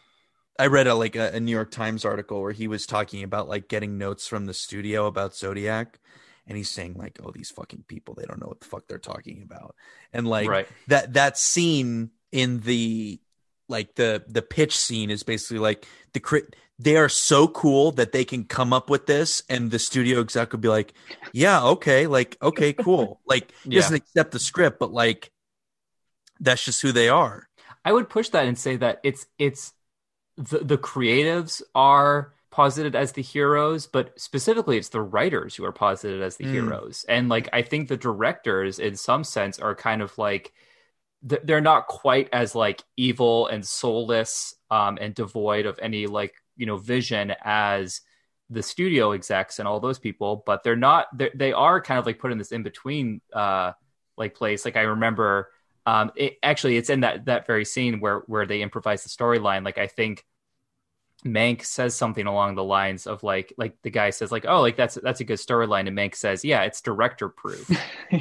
i 0.59 0.67
read 0.67 0.87
a 0.87 0.93
like 0.93 1.15
a, 1.15 1.31
a 1.33 1.39
new 1.39 1.51
york 1.51 1.71
times 1.71 2.03
article 2.03 2.41
where 2.41 2.51
he 2.51 2.67
was 2.67 2.85
talking 2.85 3.23
about 3.23 3.47
like 3.47 3.67
getting 3.67 3.97
notes 3.97 4.27
from 4.27 4.45
the 4.45 4.53
studio 4.53 5.05
about 5.05 5.35
zodiac 5.35 5.99
and 6.47 6.57
he's 6.57 6.69
saying 6.69 6.95
like 6.95 7.19
oh 7.23 7.31
these 7.31 7.49
fucking 7.49 7.85
people 7.87 8.15
they 8.15 8.25
don't 8.25 8.39
know 8.39 8.47
what 8.47 8.59
the 8.59 8.67
fuck 8.67 8.87
they're 8.87 8.97
talking 8.97 9.41
about. 9.43 9.75
And 10.13 10.27
like 10.27 10.49
right. 10.49 10.67
that 10.87 11.13
that 11.13 11.37
scene 11.37 12.11
in 12.31 12.59
the 12.61 13.19
like 13.67 13.95
the 13.95 14.23
the 14.27 14.41
pitch 14.41 14.77
scene 14.77 15.09
is 15.09 15.23
basically 15.23 15.59
like 15.59 15.85
the 16.13 16.19
crit 16.19 16.55
they 16.79 16.97
are 16.97 17.09
so 17.09 17.47
cool 17.47 17.91
that 17.91 18.11
they 18.11 18.25
can 18.25 18.43
come 18.43 18.73
up 18.73 18.89
with 18.89 19.05
this 19.05 19.43
and 19.49 19.69
the 19.69 19.77
studio 19.77 20.19
exec 20.19 20.51
would 20.51 20.61
be 20.61 20.67
like 20.67 20.93
yeah 21.31 21.63
okay 21.63 22.07
like 22.07 22.37
okay 22.41 22.73
cool. 22.73 23.19
Like 23.27 23.53
Yeah. 23.65 23.81
doesn't 23.81 23.95
accept 23.97 24.31
the 24.31 24.39
script 24.39 24.79
but 24.79 24.91
like 24.91 25.31
that's 26.39 26.65
just 26.65 26.81
who 26.81 26.91
they 26.91 27.07
are. 27.07 27.47
I 27.85 27.93
would 27.93 28.09
push 28.09 28.29
that 28.29 28.45
and 28.45 28.57
say 28.57 28.75
that 28.77 28.99
it's 29.03 29.25
it's 29.37 29.73
the 30.37 30.59
the 30.59 30.77
creatives 30.77 31.61
are 31.73 32.33
posited 32.51 32.95
as 32.95 33.13
the 33.13 33.21
heroes, 33.21 33.87
but 33.87 34.19
specifically 34.19 34.77
it's 34.77 34.89
the 34.89 35.01
writers 35.01 35.55
who 35.55 35.65
are 35.65 35.71
posited 35.71 36.21
as 36.21 36.37
the 36.37 36.45
Mm. 36.45 36.51
heroes. 36.51 37.05
And 37.09 37.29
like 37.29 37.49
I 37.53 37.61
think 37.61 37.87
the 37.87 37.97
directors 37.97 38.79
in 38.79 38.95
some 38.95 39.23
sense 39.23 39.59
are 39.59 39.75
kind 39.75 40.01
of 40.01 40.17
like 40.17 40.53
they're 41.23 41.61
not 41.61 41.87
quite 41.87 42.29
as 42.33 42.55
like 42.55 42.83
evil 42.97 43.47
and 43.47 43.65
soulless 43.65 44.55
um 44.71 44.97
and 44.99 45.13
devoid 45.15 45.65
of 45.65 45.79
any 45.81 46.07
like, 46.07 46.33
you 46.57 46.65
know, 46.65 46.77
vision 46.77 47.33
as 47.43 48.01
the 48.49 48.63
studio 48.63 49.11
execs 49.13 49.59
and 49.59 49.67
all 49.67 49.79
those 49.79 49.99
people, 49.99 50.43
but 50.45 50.63
they're 50.63 50.75
not 50.75 51.07
they're, 51.17 51.31
they 51.35 51.53
are 51.53 51.79
kind 51.81 51.99
of 51.99 52.05
like 52.05 52.19
put 52.19 52.31
in 52.31 52.37
this 52.37 52.51
in 52.51 52.63
between 52.63 53.21
uh 53.33 53.71
like 54.17 54.33
place. 54.35 54.65
Like 54.65 54.75
I 54.77 54.81
remember 54.81 55.51
um 55.85 56.11
it 56.15 56.37
actually 56.43 56.77
it's 56.77 56.89
in 56.89 57.01
that 57.01 57.25
that 57.25 57.47
very 57.47 57.65
scene 57.65 57.99
where 57.99 58.19
where 58.27 58.45
they 58.45 58.61
improvise 58.61 59.03
the 59.03 59.09
storyline 59.09 59.65
like 59.65 59.79
i 59.79 59.87
think 59.87 60.23
mank 61.25 61.63
says 61.63 61.95
something 61.95 62.25
along 62.25 62.55
the 62.55 62.63
lines 62.63 63.05
of 63.05 63.21
like 63.21 63.53
like 63.57 63.79
the 63.83 63.91
guy 63.91 64.09
says 64.09 64.31
like 64.31 64.45
oh 64.47 64.59
like 64.61 64.75
that's 64.75 64.95
that's 65.03 65.19
a 65.19 65.23
good 65.23 65.37
storyline 65.37 65.87
and 65.87 65.95
mank 65.95 66.15
says 66.15 66.43
yeah 66.43 66.63
it's 66.63 66.81
director 66.81 67.29
proof 67.29 67.69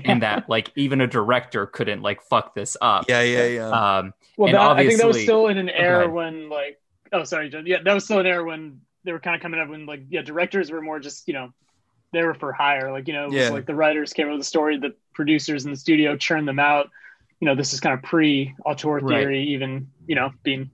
and 0.04 0.22
that 0.22 0.46
like 0.48 0.70
even 0.76 1.00
a 1.00 1.06
director 1.06 1.66
couldn't 1.66 2.02
like 2.02 2.20
fuck 2.22 2.54
this 2.54 2.76
up 2.82 3.06
yeah 3.08 3.22
yeah 3.22 3.46
yeah 3.46 3.68
um 3.98 4.12
Well, 4.36 4.48
And 4.48 4.54
that, 4.54 4.60
I 4.76 4.86
think 4.86 4.98
that 4.98 5.06
was 5.06 5.22
still 5.22 5.46
in 5.48 5.56
an 5.58 5.68
era 5.70 6.04
ahead. 6.04 6.14
when 6.14 6.48
like, 6.50 6.78
oh, 7.12 7.24
sorry, 7.24 7.48
John. 7.50 7.66
Yeah, 7.66 7.78
that 7.84 7.94
was 7.94 8.04
still 8.04 8.18
an 8.20 8.26
era 8.26 8.44
when 8.44 8.80
they 9.04 9.12
were 9.12 9.20
kind 9.20 9.34
of 9.36 9.42
coming 9.42 9.60
up 9.60 9.68
when 9.68 9.86
like, 9.86 10.02
yeah, 10.10 10.22
directors 10.22 10.70
were 10.70 10.82
more 10.82 10.98
just 11.00 11.26
you 11.28 11.34
know, 11.34 11.52
they 12.12 12.22
were 12.22 12.34
for 12.34 12.52
hire. 12.52 12.90
Like 12.92 13.08
you 13.08 13.14
know, 13.14 13.26
it 13.26 13.32
was 13.32 13.48
Yeah. 13.48 13.48
like 13.50 13.66
the 13.66 13.74
writers 13.74 14.12
came 14.12 14.26
up 14.28 14.32
with 14.32 14.40
the 14.40 14.44
story, 14.44 14.78
the 14.78 14.94
producers 15.14 15.64
in 15.64 15.70
the 15.70 15.76
studio 15.76 16.16
churned 16.16 16.46
them 16.48 16.58
out. 16.58 16.90
You 17.40 17.46
know, 17.46 17.54
this 17.54 17.72
is 17.72 17.80
kind 17.80 17.94
of 17.94 18.02
pre 18.02 18.54
auteur 18.64 19.00
Right. 19.00 19.20
theory, 19.20 19.42
even 19.54 19.88
you 20.06 20.14
know, 20.16 20.32
being 20.42 20.70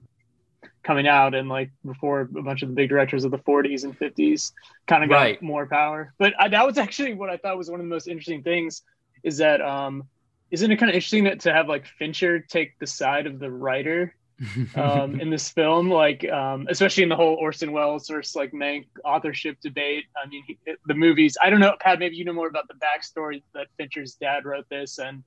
coming 0.87 1.07
out 1.07 1.35
and 1.35 1.49
like 1.49 1.69
before 1.85 2.21
a 2.21 2.25
bunch 2.41 2.61
of 2.63 2.69
the 2.69 2.75
big 2.75 2.87
directors 2.89 3.25
of 3.25 3.31
the 3.31 3.37
40s 3.39 3.83
and 3.83 3.97
50s 3.99 4.53
kind 4.87 5.03
of 5.03 5.09
got 5.09 5.17
Right. 5.17 5.41
more 5.41 5.65
power. 5.67 6.13
But 6.17 6.33
I, 6.39 6.47
that 6.47 6.65
was 6.65 6.77
actually 6.85 7.13
what 7.13 7.29
I 7.29 7.37
thought 7.37 7.57
was 7.57 7.69
one 7.69 7.79
of 7.81 7.85
the 7.85 7.89
most 7.89 8.07
interesting 8.07 8.41
things 8.41 8.81
is 9.23 9.37
that 9.37 9.61
um 9.61 10.03
isn't 10.49 10.71
it 10.71 10.77
kind 10.77 10.89
of 10.89 10.95
interesting 10.95 11.25
that 11.25 11.41
to 11.41 11.51
have 11.53 11.67
like 11.67 11.85
Fincher 11.99 12.39
take 12.39 12.79
the 12.79 12.87
side 12.87 13.27
of 13.27 13.37
the 13.39 13.51
writer 13.51 14.15
um, 14.75 15.19
in 15.19 15.31
this 15.31 15.49
film, 15.49 15.89
like 15.89 16.23
um, 16.29 16.67
especially 16.69 17.01
in 17.01 17.09
the 17.09 17.15
whole 17.15 17.33
Orson 17.35 17.71
Welles 17.71 18.07
versus 18.07 18.35
like 18.35 18.51
Mank 18.51 18.85
authorship 19.03 19.57
debate. 19.61 20.05
I 20.15 20.27
mean, 20.29 20.43
he, 20.47 20.57
the 20.85 20.93
movies. 20.93 21.35
I 21.41 21.49
don't 21.49 21.59
know, 21.59 21.75
Pat. 21.79 21.97
Maybe 21.97 22.15
you 22.17 22.23
know 22.23 22.33
more 22.33 22.47
about 22.47 22.67
the 22.67 22.75
backstory 22.75 23.41
that 23.55 23.65
Fincher's 23.77 24.13
dad 24.13 24.45
wrote 24.45 24.69
this, 24.69 24.99
and 24.99 25.23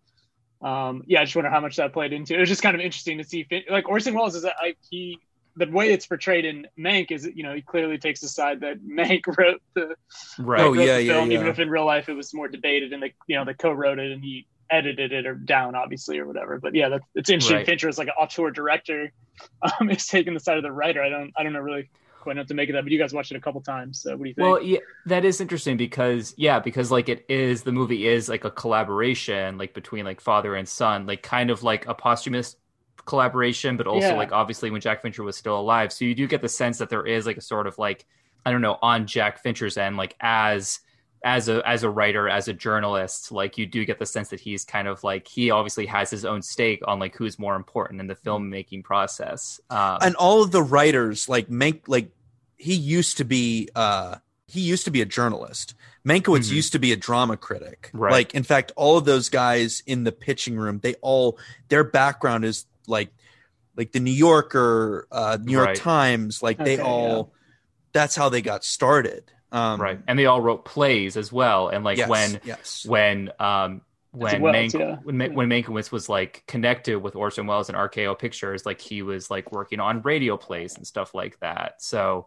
um, 0.63 1.03
yeah, 1.09 1.21
I 1.21 1.25
just 1.25 1.35
wonder 1.35 1.51
how 1.51 1.59
much 1.61 1.75
that 1.77 1.93
played 1.93 2.13
into. 2.13 2.35
it. 2.35 2.37
It 2.37 2.41
was 2.41 2.49
just 2.49 2.63
kind 2.63 2.77
of 2.77 2.81
interesting 2.81 3.19
to 3.19 3.25
see. 3.25 3.43
Fin- 3.43 3.65
like 3.69 3.89
Orson 3.89 4.15
Welles 4.15 4.37
is 4.37 4.45
a, 4.45 4.55
I, 4.57 4.75
he. 4.89 5.19
The 5.61 5.71
way 5.71 5.93
it's 5.93 6.07
portrayed 6.07 6.45
in 6.45 6.67
Mank 6.79 7.11
is, 7.11 7.29
you 7.35 7.43
know, 7.43 7.55
he 7.55 7.63
clearly 7.63 7.99
takes 7.99 8.21
the 8.21 8.29
side 8.29 8.61
that 8.61 8.81
Mank 8.85 9.23
wrote 9.39 9.63
the 9.75 9.95
right 10.39 10.61
Oh, 10.61 10.73
yeah, 10.73 10.97
the 10.97 11.03
yeah, 11.05 11.13
film, 11.13 11.33
even 11.33 11.47
if 11.47 11.59
in 11.59 11.69
real 11.69 11.87
life 11.87 12.09
it 12.09 12.15
was 12.15 12.33
more 12.35 12.49
debated 12.49 12.93
and 12.93 13.03
they, 13.03 13.15
you 13.27 13.37
know, 13.37 13.45
they 13.45 13.55
co-wrote 13.55 13.99
it 13.99 14.11
and 14.11 14.25
he 14.25 14.47
edited 14.71 15.13
it 15.13 15.27
or 15.27 15.35
down, 15.35 15.75
obviously, 15.75 16.19
or 16.19 16.27
whatever. 16.27 16.59
But 16.59 16.75
yeah, 16.75 16.89
that's 16.89 17.05
it's 17.15 17.31
interesting. 17.31 17.59
Right. 17.59 17.67
Fincher 17.67 17.89
is 17.89 17.99
like 17.99 18.09
an 18.09 18.15
auteur 18.19 18.51
director, 18.51 19.13
um, 19.81 19.91
is 19.91 20.07
taking 20.07 20.35
the 20.35 20.41
side 20.41 20.57
of 20.57 20.63
the 20.63 20.73
writer. 20.73 21.03
I 21.03 21.09
don't, 21.09 21.33
I 21.37 21.43
don't 21.43 21.53
know 21.53 21.61
really 21.61 21.91
quite 22.21 22.37
know 22.37 22.41
what 22.43 22.49
to 22.49 22.55
make 22.55 22.69
of 22.69 22.75
that. 22.75 22.83
But 22.83 22.93
you 22.93 22.99
guys 22.99 23.13
watched 23.13 23.33
it 23.33 23.37
a 23.37 23.41
couple 23.41 23.61
times, 23.61 24.03
so 24.03 24.13
what 24.13 24.23
do 24.23 24.29
you 24.29 24.35
think? 24.35 24.47
Well, 24.47 24.63
yeah, 24.63 24.79
that 25.07 25.25
is 25.25 25.41
interesting 25.41 25.77
because 25.77 26.35
yeah, 26.37 26.61
because 26.61 26.91
like 26.91 27.09
it 27.09 27.25
is 27.29 27.63
the 27.63 27.73
movie 27.73 28.07
is 28.07 28.29
like 28.29 28.45
a 28.45 28.51
collaboration 28.51 29.59
like 29.59 29.75
between 29.75 30.05
like 30.05 30.21
father 30.21 30.55
and 30.55 30.69
son, 30.69 31.07
like 31.07 31.23
kind 31.23 31.51
of 31.51 31.63
like 31.63 31.87
a 31.87 31.95
posthumous 31.95 32.57
collaboration, 33.05 33.77
but 33.77 33.87
also 33.87 34.09
Yeah. 34.09 34.15
like 34.15 34.33
obviously 34.33 34.71
when 34.71 34.81
Jack 34.81 35.03
Fincher 35.03 35.23
was 35.23 35.37
still 35.37 35.59
alive. 35.59 35.93
So 35.93 36.05
you 36.05 36.15
do 36.15 36.27
get 36.27 36.43
the 36.43 36.49
sense 36.49 36.79
that 36.79 36.89
there 36.91 37.07
is 37.07 37.27
like 37.27 37.37
a 37.37 37.41
sort 37.43 37.67
of 37.67 37.79
like 37.79 38.07
I 38.47 38.51
don't 38.53 38.63
know 38.63 38.79
on 38.81 39.07
Jack 39.07 39.43
Fincher's 39.43 39.77
end, 39.77 39.97
like 39.97 40.17
as 40.21 40.81
as 41.23 41.49
a 41.51 41.61
as 41.69 41.83
a 41.83 41.91
writer, 41.91 42.29
as 42.31 42.49
a 42.49 42.55
journalist, 42.55 43.31
like 43.31 43.59
you 43.59 43.67
do 43.67 43.85
get 43.85 43.99
the 43.99 44.07
sense 44.07 44.31
that 44.31 44.41
he's 44.41 44.65
kind 44.65 44.89
of 44.89 45.05
like 45.05 45.29
he 45.29 45.51
obviously 45.51 45.85
has 45.87 46.09
his 46.11 46.25
own 46.25 46.41
stake 46.41 46.81
on 46.89 46.99
like 46.99 47.15
who's 47.17 47.39
more 47.39 47.57
important 47.57 48.01
in 48.01 48.07
the 48.07 48.15
filmmaking 48.15 48.83
process. 48.83 49.61
Um, 49.69 49.99
and 50.01 50.17
all 50.17 50.43
of 50.43 50.51
the 50.51 50.63
writers 50.63 51.29
like 51.29 51.51
make 51.51 51.89
like 51.89 52.11
he 52.57 52.75
used 52.75 53.19
to 53.19 53.25
be 53.25 53.69
uh 53.75 54.17
he 54.47 54.61
used 54.61 54.85
to 54.87 54.91
be 54.91 55.01
a 55.01 55.07
journalist 55.07 55.75
Mankiewicz 56.07 56.49
Mhm. 56.49 56.53
used 56.53 56.73
to 56.73 56.79
be 56.79 56.93
a 56.93 56.97
drama 56.97 57.37
critic 57.37 57.91
Right. 57.93 58.11
like 58.13 58.35
in 58.35 58.43
fact 58.43 58.73
all 58.75 58.97
of 58.99 59.05
those 59.05 59.29
guys 59.29 59.83
in 59.87 60.05
the 60.05 60.13
pitching 60.13 60.57
room 60.57 60.81
they 60.83 60.95
all 61.03 61.39
their 61.69 61.85
background 61.85 62.45
is 62.45 62.65
like 62.91 63.11
like 63.77 63.93
the 63.93 64.01
new 64.01 64.11
yorker 64.13 65.07
uh 65.11 65.39
new 65.43 65.53
york 65.53 65.67
Right. 65.69 65.77
times 65.77 66.43
like 66.43 66.59
they 66.59 66.75
Okay, 66.75 66.83
all 66.83 67.33
that's 67.93 68.15
how 68.17 68.29
they 68.29 68.43
got 68.43 68.65
started 68.65 69.31
um 69.53 69.81
right, 69.81 69.99
and 70.07 70.19
they 70.19 70.27
all 70.27 70.41
wrote 70.41 70.65
plays 70.65 71.17
as 71.17 71.33
well, 71.33 71.69
and 71.69 71.83
like 71.85 71.99
yes, 71.99 72.09
when 72.09 72.41
yes 72.45 72.85
when 72.87 73.31
um 73.41 73.81
when 74.13 74.43
Welles, 74.43 74.55
Mank, 74.57 74.79
yeah. 74.79 74.97
when, 75.03 75.19
Ma- 75.19 75.25
Yeah. 75.25 75.31
when 75.31 75.49
Mankiewicz 75.49 75.91
was 75.93 76.09
like 76.09 76.43
connected 76.47 76.99
with 76.99 77.15
Orson 77.17 77.47
Welles 77.47 77.69
and 77.69 77.77
RKO 77.79 78.19
Pictures, 78.19 78.67
like 78.67 78.81
he 78.81 79.03
was 79.03 79.31
like 79.31 79.51
working 79.53 79.79
on 79.81 80.03
radio 80.03 80.37
plays 80.37 80.77
and 80.77 80.87
stuff 80.87 81.15
like 81.15 81.39
that. 81.41 81.81
So 81.83 82.27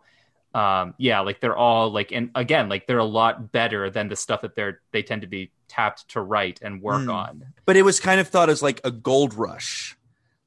um 0.53 0.93
yeah, 0.97 1.21
like 1.21 1.39
they're 1.39 1.55
all 1.55 1.89
like 1.91 2.11
and 2.11 2.29
again, 2.35 2.67
like 2.69 2.87
they're 2.87 2.97
a 2.99 3.05
lot 3.05 3.51
better 3.51 3.89
than 3.89 4.07
the 4.09 4.15
stuff 4.17 4.41
that 4.41 4.55
they're 4.55 4.81
they 4.91 5.01
tend 5.03 5.21
to 5.23 5.27
be 5.27 5.51
tapped 5.69 6.09
to 6.09 6.21
write 6.21 6.59
and 6.61 6.81
work 6.81 7.03
Mm. 7.03 7.13
on. 7.13 7.45
but 7.65 7.75
it 7.75 7.83
was 7.83 7.99
kind 7.99 8.19
of 8.19 8.27
thought 8.27 8.49
as 8.49 8.61
like 8.61 8.79
a 8.83 8.91
gold 8.91 9.33
rush 9.33 9.95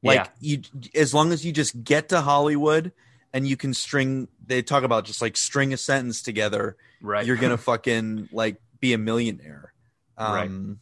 like 0.07 0.31
yeah. 0.41 0.57
you 0.57 0.63
as 0.95 1.13
long 1.13 1.33
as 1.33 1.45
you 1.45 1.53
just 1.53 1.83
get 1.85 2.09
to 2.11 2.21
hollywood 2.21 2.93
and 3.33 3.47
you 3.47 3.57
can 3.57 3.75
string 3.75 4.29
they 4.47 4.63
talk 4.63 4.83
about 4.85 5.05
just 5.05 5.21
like 5.21 5.37
string 5.37 5.73
a 5.73 5.77
sentence 5.77 6.23
together 6.23 6.77
Right. 7.03 7.27
you're 7.27 7.37
gonna 7.37 7.57
fucking 7.73 8.29
like 8.33 8.57
be 8.81 8.93
a 8.93 8.99
millionaire 8.99 9.73
Right. 10.19 10.47
um 10.47 10.81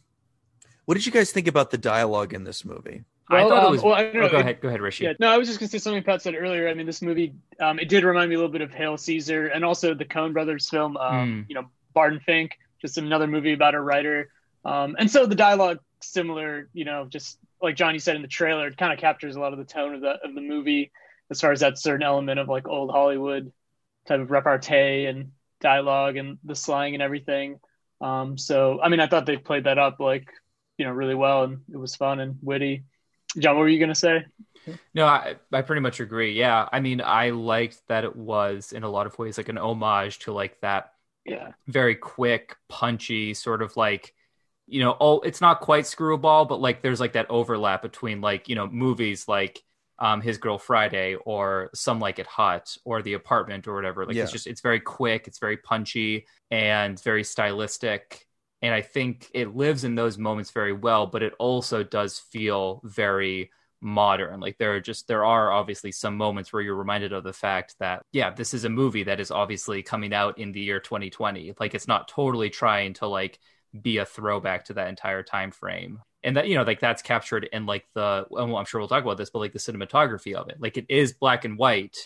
what 0.85 0.93
did 0.95 1.05
you 1.05 1.11
guys 1.11 1.31
think 1.31 1.47
about 1.47 1.71
the 1.71 1.77
dialogue 1.77 2.33
in 2.33 2.43
this 2.43 2.63
movie 2.63 3.03
I 3.27 3.37
Well, 3.43 3.49
thought 3.49 3.57
it 3.57 3.65
um, 3.65 3.71
was. 3.71 3.81
well, 3.83 3.93
I 3.95 4.03
don't 4.03 4.17
oh, 4.17 4.19
know, 4.21 4.29
go 4.29 4.37
it- 4.37 4.41
ahead, 4.41 4.61
go 4.61 4.67
ahead, 4.67 4.81
Rishi. 4.81 5.03
Yeah, 5.05 5.13
no, 5.19 5.29
I 5.31 5.37
was 5.39 5.47
just 5.47 5.59
gonna 5.59 5.67
say 5.69 5.79
something 5.79 6.03
Pat 6.03 6.21
said 6.21 6.35
earlier. 6.35 6.69
I 6.69 6.75
mean, 6.75 6.85
this 6.85 7.01
movie, 7.01 7.33
um, 7.59 7.79
it 7.79 7.89
did 7.89 8.03
remind 8.03 8.29
me 8.29 8.35
a 8.35 8.37
little 8.37 8.51
bit 8.51 8.61
of 8.61 8.69
Hail 8.71 8.97
Caesar, 8.97 9.47
and 9.47 9.65
also 9.65 9.95
the 9.95 10.05
Coen 10.05 10.31
Brothers 10.31 10.69
film, 10.69 10.95
um, 10.95 11.15
Mm. 11.15 11.45
you 11.49 11.55
know, 11.55 11.65
Barton 11.95 12.19
Fink, 12.19 12.51
just 12.79 12.99
another 12.99 13.25
movie 13.25 13.53
about 13.53 13.73
a 13.73 13.81
writer. 13.81 14.29
Um, 14.63 14.95
and 14.99 15.09
so 15.09 15.25
the 15.25 15.33
dialogue 15.33 15.79
similar, 16.13 16.69
you 16.73 16.85
know, 16.85 17.05
just 17.09 17.37
like 17.61 17.75
Johnny 17.75 17.99
said 17.99 18.15
in 18.15 18.21
the 18.21 18.27
trailer, 18.27 18.67
it 18.67 18.77
kind 18.77 18.93
of 18.93 18.99
captures 18.99 19.35
a 19.35 19.39
lot 19.39 19.53
of 19.53 19.59
the 19.59 19.65
tone 19.65 19.95
of 19.95 20.01
the 20.01 20.17
of 20.23 20.33
the 20.35 20.41
movie 20.41 20.91
as 21.31 21.41
far 21.41 21.51
as 21.51 21.61
that 21.61 21.77
certain 21.79 22.03
element 22.03 22.39
of 22.39 22.47
like 22.47 22.67
old 22.67 22.91
Hollywood 22.91 23.51
type 24.07 24.19
of 24.19 24.31
repartee 24.31 25.05
and 25.05 25.31
dialogue 25.61 26.17
and 26.17 26.37
the 26.43 26.55
slang 26.55 26.93
and 26.93 27.03
everything. 27.03 27.59
Um, 28.01 28.37
so 28.37 28.79
I 28.81 28.89
mean, 28.89 28.99
I 28.99 29.07
thought 29.07 29.25
they 29.25 29.37
played 29.37 29.65
that 29.65 29.77
up 29.77 29.99
like 29.99 30.27
you 30.77 30.85
know 30.85 30.91
really 30.91 31.15
well, 31.15 31.43
and 31.43 31.61
it 31.71 31.77
was 31.77 31.95
fun 31.95 32.19
and 32.19 32.37
witty. 32.41 32.83
John, 33.37 33.55
what 33.55 33.61
were 33.61 33.69
you 33.69 33.79
gonna 33.79 33.95
say? 33.95 34.25
No, 34.93 35.05
I, 35.05 35.35
I 35.51 35.61
pretty 35.61 35.81
much 35.81 35.99
agree. 35.99 36.33
Yeah. 36.33 36.67
I 36.71 36.79
mean, 36.79 37.01
I 37.01 37.29
liked 37.31 37.81
that 37.87 38.03
it 38.03 38.15
was 38.15 38.71
in 38.73 38.83
a 38.83 38.89
lot 38.89 39.05
of 39.05 39.17
ways 39.19 39.37
like 39.37 39.49
an 39.49 39.57
homage 39.57 40.19
to 40.19 40.33
like 40.33 40.59
that 40.61 40.93
Yeah. 41.25 41.51
very 41.67 41.95
quick, 41.95 42.55
punchy 42.69 43.33
sort 43.33 43.61
of 43.61 43.77
like, 43.77 44.13
you 44.67 44.79
know, 44.81 44.95
oh, 44.99 45.19
it's 45.19 45.41
not 45.41 45.61
quite 45.61 45.85
screwball, 45.87 46.45
but 46.45 46.59
like 46.59 46.81
there's 46.81 46.99
like 46.99 47.13
that 47.13 47.29
overlap 47.29 47.81
between 47.81 48.21
like, 48.21 48.49
you 48.49 48.55
know, 48.55 48.67
movies 48.67 49.27
like 49.27 49.61
um 49.99 50.21
His 50.21 50.37
Girl 50.37 50.57
Friday 50.57 51.15
or 51.15 51.69
Some 51.73 51.99
Like 51.99 52.19
It 52.19 52.27
Hot 52.27 52.75
or 52.83 53.01
The 53.01 53.13
Apartment 53.13 53.67
or 53.67 53.75
whatever. 53.75 54.05
Like 54.05 54.15
Yeah. 54.15 54.23
it's 54.23 54.31
just 54.31 54.47
it's 54.47 54.61
very 54.61 54.79
quick, 54.79 55.27
it's 55.27 55.39
very 55.39 55.57
punchy 55.57 56.25
and 56.51 57.01
very 57.01 57.23
stylistic. 57.23 58.25
And 58.61 58.73
I 58.73 58.81
think 58.81 59.29
it 59.33 59.55
lives 59.55 59.83
in 59.83 59.95
those 59.95 60.17
moments 60.17 60.51
very 60.51 60.73
well, 60.73 61.05
but 61.07 61.21
it 61.23 61.33
also 61.39 61.83
does 61.83 62.19
feel 62.19 62.81
very 62.83 63.51
modern. 63.81 64.39
Like 64.39 64.57
there 64.57 64.73
are 64.75 64.79
just 64.79 65.07
there 65.07 65.23
are 65.25 65.51
obviously 65.51 65.91
some 65.91 66.17
moments 66.17 66.51
where 66.51 66.61
you're 66.61 66.75
reminded 66.75 67.13
of 67.13 67.23
the 67.23 67.33
fact 67.33 67.75
that 67.79 68.01
yeah, 68.11 68.31
this 68.31 68.53
is 68.53 68.65
a 68.65 68.69
movie 68.69 69.03
that 69.03 69.19
is 69.19 69.29
obviously 69.31 69.83
coming 69.83 70.13
out 70.13 70.39
in 70.39 70.51
the 70.51 70.61
year 70.61 70.79
2020. 70.79 71.53
Like 71.59 71.75
it's 71.75 71.87
not 71.87 72.07
totally 72.07 72.49
trying 72.49 72.93
to 72.95 73.07
like 73.07 73.39
be 73.81 73.97
a 73.97 74.05
throwback 74.05 74.65
to 74.65 74.73
that 74.75 74.87
entire 74.87 75.23
time 75.23 75.51
frame. 75.51 75.99
And 76.23 76.37
that 76.37 76.47
you 76.47 76.55
know, 76.55 76.63
like 76.63 76.79
that's 76.79 77.01
captured 77.01 77.47
in 77.51 77.65
like 77.65 77.85
the 77.93 78.25
well, 78.29 78.55
I'm 78.57 78.65
sure 78.65 78.79
we'll 78.81 78.87
talk 78.87 79.03
about 79.03 79.17
this, 79.17 79.29
but 79.29 79.39
like 79.39 79.53
the 79.53 79.59
cinematography 79.59 80.33
of 80.33 80.49
it. 80.49 80.57
Like 80.59 80.77
it 80.77 80.85
is 80.89 81.13
black 81.13 81.45
and 81.45 81.57
white, 81.57 81.97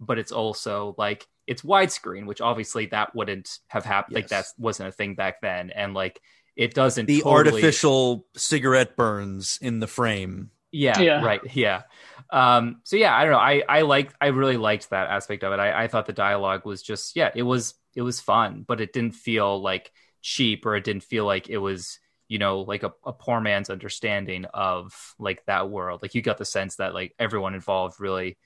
but 0.00 0.18
it's 0.18 0.32
also 0.32 0.94
like 0.98 1.26
it's 1.46 1.62
widescreen, 1.62 2.26
which 2.26 2.40
obviously 2.40 2.86
that 2.86 3.14
wouldn't 3.14 3.58
have 3.68 3.84
happened. 3.84 4.16
Like 4.16 4.28
that 4.28 4.46
wasn't 4.58 4.88
a 4.88 4.92
thing 4.92 5.14
back 5.14 5.40
then. 5.40 5.70
And 5.70 5.94
like 5.94 6.20
it 6.56 6.74
doesn't 6.74 7.06
The 7.06 7.20
totally- 7.20 7.52
artificial 7.56 8.26
cigarette 8.36 8.96
burns 8.96 9.58
in 9.60 9.78
the 9.80 9.86
frame. 9.86 10.50
yeah, 10.72 10.98
Yeah. 10.98 11.22
right. 11.24 11.40
Yeah. 11.54 11.82
Um, 12.30 12.80
so 12.84 12.96
yeah, 12.96 13.14
I 13.16 13.22
don't 13.24 13.32
know. 13.32 13.38
I, 13.38 13.62
I 13.68 13.82
like 13.82 14.12
I 14.20 14.28
really 14.28 14.56
liked 14.56 14.90
that 14.90 15.10
aspect 15.10 15.44
of 15.44 15.52
it. 15.52 15.60
I, 15.60 15.84
I 15.84 15.88
thought 15.88 16.06
the 16.06 16.12
dialogue 16.12 16.64
was 16.64 16.82
just, 16.82 17.14
yeah, 17.14 17.30
it 17.34 17.42
was, 17.42 17.74
it 17.94 18.02
was 18.02 18.20
fun, 18.20 18.64
but 18.66 18.80
it 18.80 18.92
didn't 18.92 19.14
feel 19.14 19.60
like 19.62 19.92
cheap 20.24 20.64
or 20.64 20.74
it 20.74 20.84
didn't 20.84 21.04
feel 21.04 21.26
like 21.26 21.50
it 21.50 21.58
was, 21.58 22.00
you 22.26 22.38
know, 22.38 22.60
like 22.60 22.82
a, 22.82 22.92
a 23.04 23.12
poor 23.12 23.40
man's 23.40 23.68
understanding 23.68 24.46
of 24.46 25.14
like 25.18 25.44
that 25.44 25.68
world. 25.68 26.00
Like 26.02 26.14
you 26.14 26.22
got 26.22 26.38
the 26.38 26.46
sense 26.46 26.76
that 26.76 26.94
like 26.94 27.14
everyone 27.18 27.54
involved 27.54 28.00
really 28.00 28.38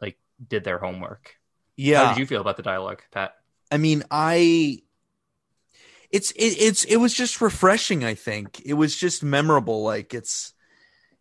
like 0.00 0.18
did 0.46 0.62
their 0.62 0.78
homework. 0.78 1.34
Yeah. 1.76 2.04
How 2.04 2.12
did 2.12 2.20
you 2.20 2.26
feel 2.26 2.42
about 2.42 2.58
the 2.58 2.62
dialogue, 2.62 3.02
Pat? 3.10 3.34
I 3.70 3.78
mean, 3.78 4.04
I 4.10 4.82
it's 6.10 6.30
it, 6.32 6.60
it's 6.60 6.84
it 6.84 6.96
was 6.96 7.14
just 7.14 7.40
refreshing, 7.40 8.04
I 8.04 8.14
think. 8.14 8.60
It 8.66 8.74
was 8.74 8.94
just 8.94 9.22
memorable. 9.22 9.82
Like 9.82 10.12
it's 10.12 10.52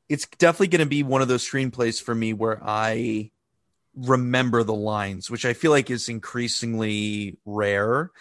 it's 0.09 0.27
definitely 0.37 0.67
going 0.67 0.79
to 0.79 0.85
be 0.85 1.03
one 1.03 1.21
of 1.21 1.29
those 1.29 1.49
screenplays 1.49 2.03
for 2.03 2.13
me 2.13 2.33
where 2.33 2.61
I 2.61 3.31
remember 3.95 4.63
the 4.63 4.73
lines, 4.73 5.29
which 5.29 5.45
I 5.45 5.53
feel 5.53 5.71
like 5.71 5.89
is 5.89 6.07
increasingly 6.09 7.37
rare. 7.45 8.11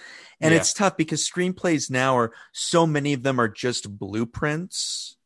And 0.41 0.53
Yeah. 0.53 0.61
it's 0.61 0.73
tough 0.73 0.97
because 0.97 1.29
screenplays 1.29 1.91
now 1.91 2.17
are 2.17 2.33
so 2.53 2.87
many 2.87 3.13
of 3.13 3.23
them 3.23 3.39
are 3.41 3.49
just 3.49 3.99
blueprints. 3.99 5.17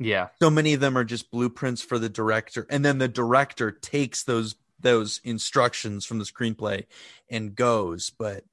Yeah. 0.00 0.28
So 0.42 0.50
many 0.50 0.74
of 0.74 0.80
them 0.80 0.98
are 0.98 1.04
just 1.04 1.30
blueprints 1.30 1.80
for 1.82 1.98
the 1.98 2.08
director 2.08 2.66
and 2.70 2.84
then 2.84 2.98
the 2.98 3.08
director 3.08 3.70
takes 3.70 4.24
those 4.24 4.56
those 4.80 5.20
instructions 5.24 6.04
from 6.04 6.18
the 6.18 6.24
screenplay 6.24 6.84
and 7.30 7.54
goes, 7.54 8.10
but 8.10 8.44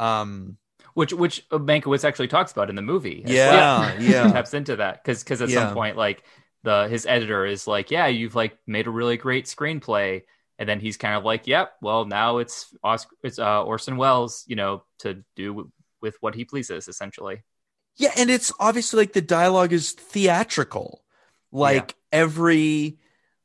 um 0.00 0.56
Which, 0.94 1.12
which 1.12 1.48
Mankiewicz 1.50 2.04
actually 2.04 2.28
talks 2.28 2.52
about 2.52 2.68
in 2.68 2.76
the 2.76 2.82
movie. 2.82 3.22
as 3.24 3.30
well. 3.30 3.34
yeah, 3.34 3.98
yeah. 4.00 4.32
taps 4.32 4.52
into 4.52 4.76
that 4.76 5.02
because 5.02 5.22
because 5.22 5.40
at 5.40 5.48
Yeah. 5.48 5.66
some 5.66 5.74
point 5.74 5.96
like 5.96 6.24
the 6.64 6.88
his 6.88 7.06
editor 7.06 7.46
is 7.46 7.66
like 7.66 7.90
yeah 7.90 8.06
you've 8.08 8.34
like 8.34 8.58
made 8.66 8.86
a 8.86 8.90
really 8.90 9.16
great 9.16 9.46
screenplay 9.46 10.22
and 10.58 10.68
then 10.68 10.80
he's 10.80 10.96
kind 10.96 11.14
of 11.14 11.24
like 11.24 11.46
yep 11.46 11.72
well 11.80 12.04
now 12.04 12.38
it's 12.38 12.74
Oscar, 12.82 13.16
it's 13.22 13.38
uh, 13.38 13.62
Orson 13.64 13.96
Welles 13.96 14.44
you 14.46 14.56
know 14.56 14.84
to 15.00 15.24
do 15.36 15.70
with 16.00 16.16
what 16.20 16.34
he 16.34 16.44
pleases 16.44 16.88
essentially 16.88 17.42
Yeah, 17.96 18.12
and 18.16 18.30
it's 18.30 18.52
obviously 18.58 18.98
like 18.98 19.12
the 19.12 19.20
dialogue 19.22 19.72
is 19.72 19.92
theatrical. 19.92 21.04
Like 21.50 21.94
every 22.10 22.98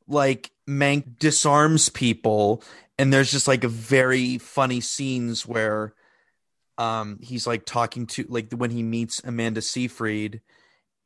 like 0.06 0.50
Mank 0.66 1.18
disarms 1.18 1.90
people 1.90 2.62
and 2.98 3.12
there's 3.12 3.30
just 3.30 3.46
like 3.46 3.64
a 3.64 3.68
very 3.68 4.38
funny 4.38 4.80
scenes 4.80 5.46
where 5.46 5.94
um 6.78 7.18
he's 7.22 7.46
like 7.46 7.64
talking 7.66 8.06
to 8.06 8.24
like 8.28 8.52
when 8.52 8.70
he 8.70 8.82
meets 8.82 9.22
Amanda 9.24 9.60
Seyfried 9.60 10.40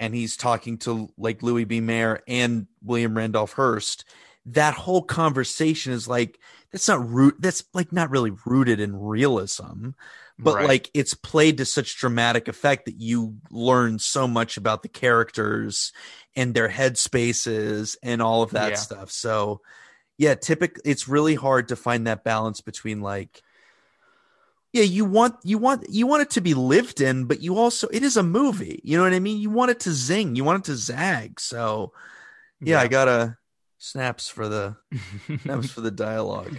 and 0.01 0.15
he's 0.15 0.37
talking 0.37 0.79
to 0.79 1.09
like 1.17 1.43
Louis 1.43 1.65
B. 1.65 1.81
Mayer 1.81 2.23
and 2.27 2.67
William 2.83 3.17
Randolph 3.17 3.53
Hearst. 3.53 4.05
That 4.47 4.75
whole 4.75 5.03
conversation 5.03 5.93
is 5.93 6.09
like 6.09 6.39
that's 6.73 6.89
not 6.89 7.09
root 7.09 7.37
that's 7.39 7.65
like 7.75 7.93
not 7.93 8.11
really 8.11 8.33
rooted 8.45 8.81
in 8.81 8.97
realism 8.97 9.91
but 10.39 10.55
Right. 10.55 10.67
like 10.67 10.91
it's 10.95 11.15
played 11.15 11.59
to 11.59 11.65
such 11.65 11.97
dramatic 11.99 12.49
effect 12.49 12.87
that 12.87 12.99
you 13.01 13.37
learn 13.51 13.99
so 14.01 14.27
much 14.27 14.57
about 14.57 14.83
the 14.83 14.89
characters 14.89 15.93
and 16.35 16.55
their 16.55 16.69
headspaces 16.69 17.97
and 18.03 18.21
all 18.21 18.43
of 18.43 18.53
that 18.53 18.71
Yeah. 18.71 18.77
stuff 18.77 19.11
so 19.13 19.61
yeah 20.19 20.35
typically 20.35 20.83
it's 20.85 21.09
really 21.09 21.35
hard 21.37 21.69
to 21.69 21.77
find 21.77 22.07
that 22.07 22.25
balance 22.25 22.61
between 22.61 23.01
like 23.01 23.43
yeah 24.73 24.83
you 24.83 25.05
want 25.05 25.37
you 25.45 25.59
want 25.59 25.85
you 25.91 26.07
want 26.07 26.23
it 26.23 26.31
to 26.31 26.41
be 26.41 26.55
lived 26.55 27.01
in 27.01 27.25
but 27.27 27.41
you 27.43 27.57
also 27.57 27.89
it 27.89 28.03
is 28.03 28.17
a 28.17 28.23
movie 28.23 28.81
you 28.85 28.97
know 28.97 29.05
what 29.05 29.13
i 29.13 29.19
mean 29.19 29.39
you 29.39 29.51
want 29.51 29.71
it 29.71 29.81
to 29.81 29.91
zing 29.93 30.35
you 30.35 30.45
want 30.45 30.65
it 30.65 30.71
to 30.71 30.77
zag 30.77 31.39
so 31.41 31.93
yeah, 32.65 32.81
i 32.81 32.89
gotta 32.89 33.37
snaps 33.83 34.29
for 34.29 34.49
the 34.49 34.77
snaps 35.45 35.71
for 35.73 35.81
the 35.81 35.90
dialogue 35.90 36.57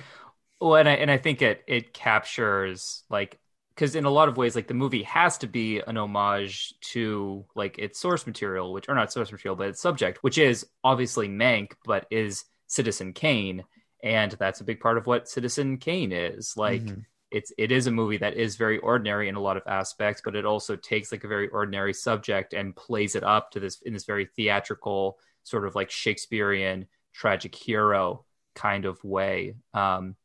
Well, 0.59 0.75
and 0.75 0.88
I 0.88 0.93
and 0.93 1.12
I 1.12 1.17
think 1.17 1.41
it 1.41 1.63
it 1.67 1.93
captures 1.93 3.03
like 3.09 3.39
because 3.75 3.95
in 3.95 4.05
a 4.05 4.09
lot 4.09 4.29
of 4.29 4.38
ways, 4.38 4.55
like 4.55 4.67
the 4.67 4.73
movie 4.73 5.03
has 5.03 5.38
to 5.39 5.47
be 5.47 5.79
an 5.79 5.97
homage 5.97 6.73
to 6.91 7.45
like 7.55 7.79
its 7.79 7.99
source 7.99 8.25
material, 8.27 8.71
which 8.71 8.88
or 8.88 8.95
not 8.95 9.12
source 9.12 9.31
material, 9.31 9.55
but 9.55 9.69
its 9.69 9.81
subject, 9.81 10.19
which 10.21 10.38
is 10.38 10.65
obviously 10.83 11.27
Mank, 11.27 11.73
but 11.86 12.05
is 12.12 12.45
Citizen 12.67 13.13
Kane, 13.13 13.65
and 14.03 14.31
that's 14.33 14.62
a 14.62 14.63
big 14.63 14.79
part 14.79 14.97
of 14.97 15.07
what 15.07 15.27
Citizen 15.27 15.77
Kane 15.77 16.12
is. 16.12 16.53
Like 16.55 16.93
Mhm. 16.93 17.05
it's 17.31 17.51
it 17.57 17.71
is 17.71 17.88
a 17.88 17.91
movie 17.91 18.17
that 18.17 18.36
is 18.36 18.55
very 18.55 18.77
ordinary 18.79 19.27
in 19.27 19.36
a 19.36 19.41
lot 19.41 19.57
of 19.57 19.63
aspects, 19.67 20.21
but 20.23 20.36
it 20.36 20.45
also 20.45 20.75
takes 20.75 21.12
like 21.12 21.23
a 21.23 21.27
very 21.27 21.49
ordinary 21.49 21.93
subject 21.93 22.53
and 22.53 22.75
plays 22.75 23.15
it 23.15 23.23
up 23.23 23.51
to 23.51 23.59
this 23.59 23.81
in 23.81 23.91
this 23.93 24.05
very 24.05 24.25
theatrical 24.36 25.17
sort 25.43 25.65
of 25.65 25.75
like 25.75 25.89
Shakespearean 25.91 26.88
tragic 27.13 27.56
hero 27.56 28.26
kind 28.56 28.86
of 28.86 29.04
way. 29.04 29.56
Um, 29.73 30.15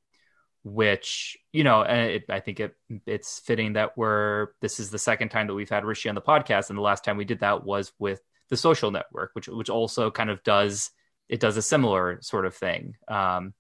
which 0.65 1.39
you 1.53 1.65
know, 1.65 1.83
and 1.83 2.11
it, 2.11 2.25
I 2.29 2.41
think 2.41 2.61
it 2.61 2.75
it's 3.07 3.39
fitting 3.41 3.75
that 3.75 3.97
we're 3.97 4.49
this 4.61 4.81
is 4.81 4.91
the 4.91 4.99
second 4.99 5.31
time 5.31 5.47
that 5.47 5.55
we've 5.55 5.69
had 5.69 5.85
Rishi 5.85 6.09
on 6.09 6.15
the 6.15 6.21
podcast, 6.21 6.69
and 6.69 6.77
the 6.77 6.83
last 6.83 7.05
time 7.05 7.17
we 7.17 7.25
did 7.25 7.41
that 7.41 7.65
was 7.65 7.93
with 7.99 8.21
the 8.51 8.57
Social 8.57 8.91
Network, 8.91 9.31
which 9.35 9.49
which 9.49 9.71
also 9.71 10.11
kind 10.11 10.31
of 10.31 10.43
does 10.43 10.91
it 11.29 11.41
does 11.41 11.57
a 11.57 11.63
similar 11.63 12.19
sort 12.23 12.45
of 12.45 12.55
thing. 12.55 12.97
Um, 13.07 13.55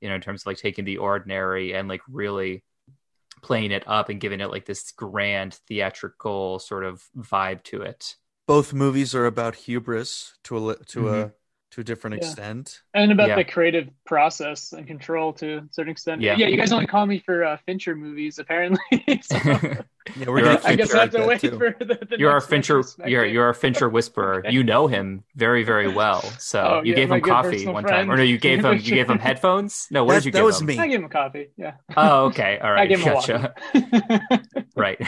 you 0.00 0.08
know, 0.08 0.14
in 0.14 0.20
terms 0.20 0.42
of 0.42 0.46
like 0.46 0.56
taking 0.58 0.84
the 0.84 0.98
ordinary 0.98 1.74
and 1.74 1.88
like 1.88 2.02
really 2.08 2.64
playing 3.42 3.70
it 3.70 3.84
up 3.86 4.08
and 4.08 4.20
giving 4.20 4.40
it 4.40 4.50
like 4.50 4.66
this 4.66 4.90
grand 4.92 5.54
theatrical 5.66 6.58
sort 6.58 6.84
of 6.84 7.02
vibe 7.16 7.62
to 7.64 7.82
it. 7.82 8.16
both 8.46 8.74
movies 8.74 9.14
are 9.14 9.26
about 9.26 9.54
hubris 9.54 10.34
to 10.42 10.70
a 10.70 10.76
to 10.84 11.08
a 11.08 11.32
to 11.72 11.80
a 11.82 11.84
different 11.84 12.16
Yeah. 12.20 12.26
extent. 12.28 12.82
and 12.94 13.12
about 13.12 13.28
Yeah. 13.28 13.36
the 13.36 13.44
creative 13.44 13.88
process 14.04 14.72
and 14.72 14.86
control 14.88 15.32
to 15.34 15.58
a 15.58 15.62
certain 15.70 15.92
extent. 15.92 16.20
Yeah. 16.20 16.34
Yeah, 16.36 16.48
you 16.48 16.56
guys 16.56 16.72
only 16.72 16.86
call 16.88 17.06
me 17.06 17.20
for 17.20 17.44
uh, 17.44 17.58
Fincher 17.64 17.94
movies, 17.94 18.38
apparently. 18.40 18.80
So, 19.22 19.36
Yeah, 20.16 20.26
we're 20.26 20.38
You're 20.38 20.46
gonna 20.56 20.60
a 20.64 20.68
I 20.68 20.74
guess 20.76 20.90
Fincher 20.90 20.96
I 20.96 21.00
have 21.02 21.10
to 21.10 21.26
wait 21.26 21.40
too. 21.40 21.58
for 21.58 21.76
the. 21.78 21.84
the 22.08 22.16
you're 22.18 22.32
our 22.32 22.40
Fincher. 22.40 22.82
You're 23.06 23.24
you're 23.24 23.44
our 23.44 23.54
Fincher 23.54 23.88
whisperer. 23.88 24.38
Okay. 24.40 24.50
You 24.50 24.64
know 24.64 24.88
him 24.88 25.22
very 25.36 25.62
very 25.62 25.86
well. 25.88 26.22
So 26.40 26.60
Oh, 26.60 26.82
you 26.82 26.90
yeah, 26.90 26.96
gave 26.96 27.12
him 27.12 27.20
coffee 27.20 27.50
personal 27.50 27.74
one 27.74 27.84
time, 27.84 28.10
or 28.10 28.16
no? 28.16 28.22
You 28.24 28.38
gave 28.38 28.64
him 28.64 28.74
you 28.78 28.80
gave 28.94 29.08
him 29.08 29.18
headphones. 29.20 29.86
No, 29.90 30.02
what 30.04 30.14
That- 30.14 30.20
did 30.20 30.24
you 30.26 30.32
that 30.32 30.38
give 30.38 30.44
was 30.46 30.60
him? 30.60 30.66
me. 30.66 30.78
I 30.78 30.86
gave 30.88 30.98
him 30.98 31.04
a 31.04 31.08
coffee. 31.10 31.50
Yeah, 31.56 31.74
Oh, 31.96 32.24
okay, 32.26 32.58
all 32.60 32.72
right 32.72 32.78
I 32.78 32.80
right, 32.80 32.88
gave 32.88 33.00
him 33.00 33.12
gotcha. 33.14 33.54
walkie. 33.74 34.66
Right. 34.74 34.98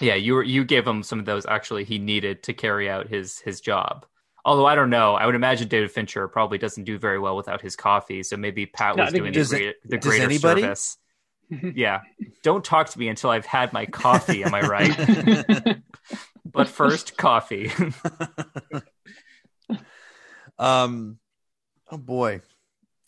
yeah, 0.00 0.14
you 0.14 0.34
were 0.34 0.42
you 0.42 0.64
gave 0.64 0.86
him 0.86 1.02
some 1.02 1.18
of 1.18 1.24
those 1.24 1.46
actually 1.46 1.84
he 1.84 1.98
needed 1.98 2.42
to 2.44 2.52
carry 2.52 2.90
out 2.90 3.08
his 3.08 3.38
his 3.40 3.60
job. 3.60 4.06
Although 4.48 4.64
I 4.64 4.74
don't 4.74 4.88
know, 4.88 5.12
I 5.14 5.26
would 5.26 5.34
imagine 5.34 5.68
David 5.68 5.90
Fincher 5.90 6.26
probably 6.26 6.56
doesn't 6.56 6.84
do 6.84 6.98
very 6.98 7.18
well 7.18 7.36
without 7.36 7.60
his 7.60 7.76
coffee. 7.76 8.22
So 8.22 8.38
maybe 8.38 8.64
Pat 8.64 8.96
No, 8.96 9.04
was 9.04 9.12
doing 9.12 9.30
the, 9.30 9.44
great, 9.44 9.74
the 9.84 9.98
does 9.98 10.08
greater 10.08 10.24
anybody? 10.24 10.62
service. 10.62 10.96
yeah, 11.74 12.00
don't 12.42 12.64
talk 12.64 12.88
to 12.88 12.98
me 12.98 13.08
until 13.08 13.28
I've 13.28 13.44
had 13.44 13.74
my 13.74 13.84
coffee. 13.84 14.44
Am 14.44 14.54
I 14.54 14.62
right? 14.62 15.80
but 16.46 16.66
first, 16.66 17.18
coffee. 17.18 17.70
um, 20.58 21.18
oh 21.90 21.98
boy, 21.98 22.40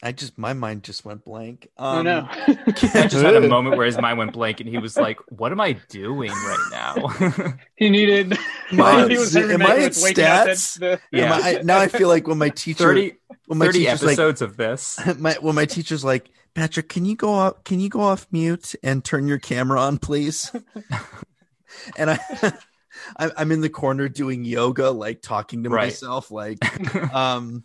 I 0.02 0.12
just 0.12 0.38
my 0.38 0.54
mind 0.54 0.82
just 0.82 1.04
went 1.04 1.24
blank. 1.26 1.68
Um, 1.76 1.98
oh 1.98 2.02
no. 2.02 2.28
I 2.30 3.06
just 3.06 3.22
had 3.24 3.36
a 3.36 3.40
moment 3.48 3.76
where 3.76 3.84
his 3.84 3.98
mind 3.98 4.16
went 4.18 4.32
blank, 4.32 4.60
and 4.60 4.68
he 4.68 4.78
was 4.78 4.96
like, 4.96 5.18
"What 5.28 5.52
am 5.52 5.60
I 5.60 5.72
doing 5.90 6.30
right 6.30 6.68
now?" 6.70 7.54
he 7.76 7.90
needed. 7.90 8.32
Am 8.72 8.80
I 8.80 9.06
he 9.08 9.18
was 9.18 9.34
Henry 9.34 9.54
am 9.54 9.62
I 9.62 9.76
at 9.76 9.88
with 9.90 10.02
waking 10.02 10.24
up 10.24 10.48
at 10.48 10.56
stats? 10.56 10.78
the- 10.78 11.00
Yeah. 11.12 11.34
I- 11.34 11.60
now 11.62 11.78
I 11.78 11.88
feel 11.88 12.08
like 12.08 12.26
when 12.26 12.38
my 12.38 12.48
teacher 12.48 12.84
30, 12.84 13.12
when 13.46 13.58
my 13.58 13.66
30 13.66 13.78
teacher's 13.80 14.02
like 14.02 14.12
episodes 14.12 14.40
of 14.42 14.56
this. 14.56 14.98
my 15.18 15.34
when 15.40 15.54
my 15.54 15.66
teacher's 15.66 16.02
like 16.04 16.30
Patrick, 16.54 16.88
can 16.88 17.04
you 17.04 17.14
go 17.14 17.32
off? 17.34 17.62
Can 17.64 17.78
you 17.78 17.88
go 17.90 18.00
off 18.00 18.26
mute 18.32 18.74
and 18.82 19.04
turn 19.04 19.28
your 19.28 19.38
camera 19.38 19.80
on, 19.80 19.98
please? 19.98 20.50
and 21.96 22.10
I, 22.10 22.18
I'm 23.16 23.30
I'm 23.36 23.52
in 23.52 23.60
the 23.60 23.68
corner 23.68 24.08
doing 24.08 24.44
yoga, 24.44 24.90
like 24.90 25.22
talking 25.22 25.64
to 25.64 25.70
Right. 25.70 25.86
myself, 25.86 26.30
like, 26.30 26.58
um, 27.14 27.64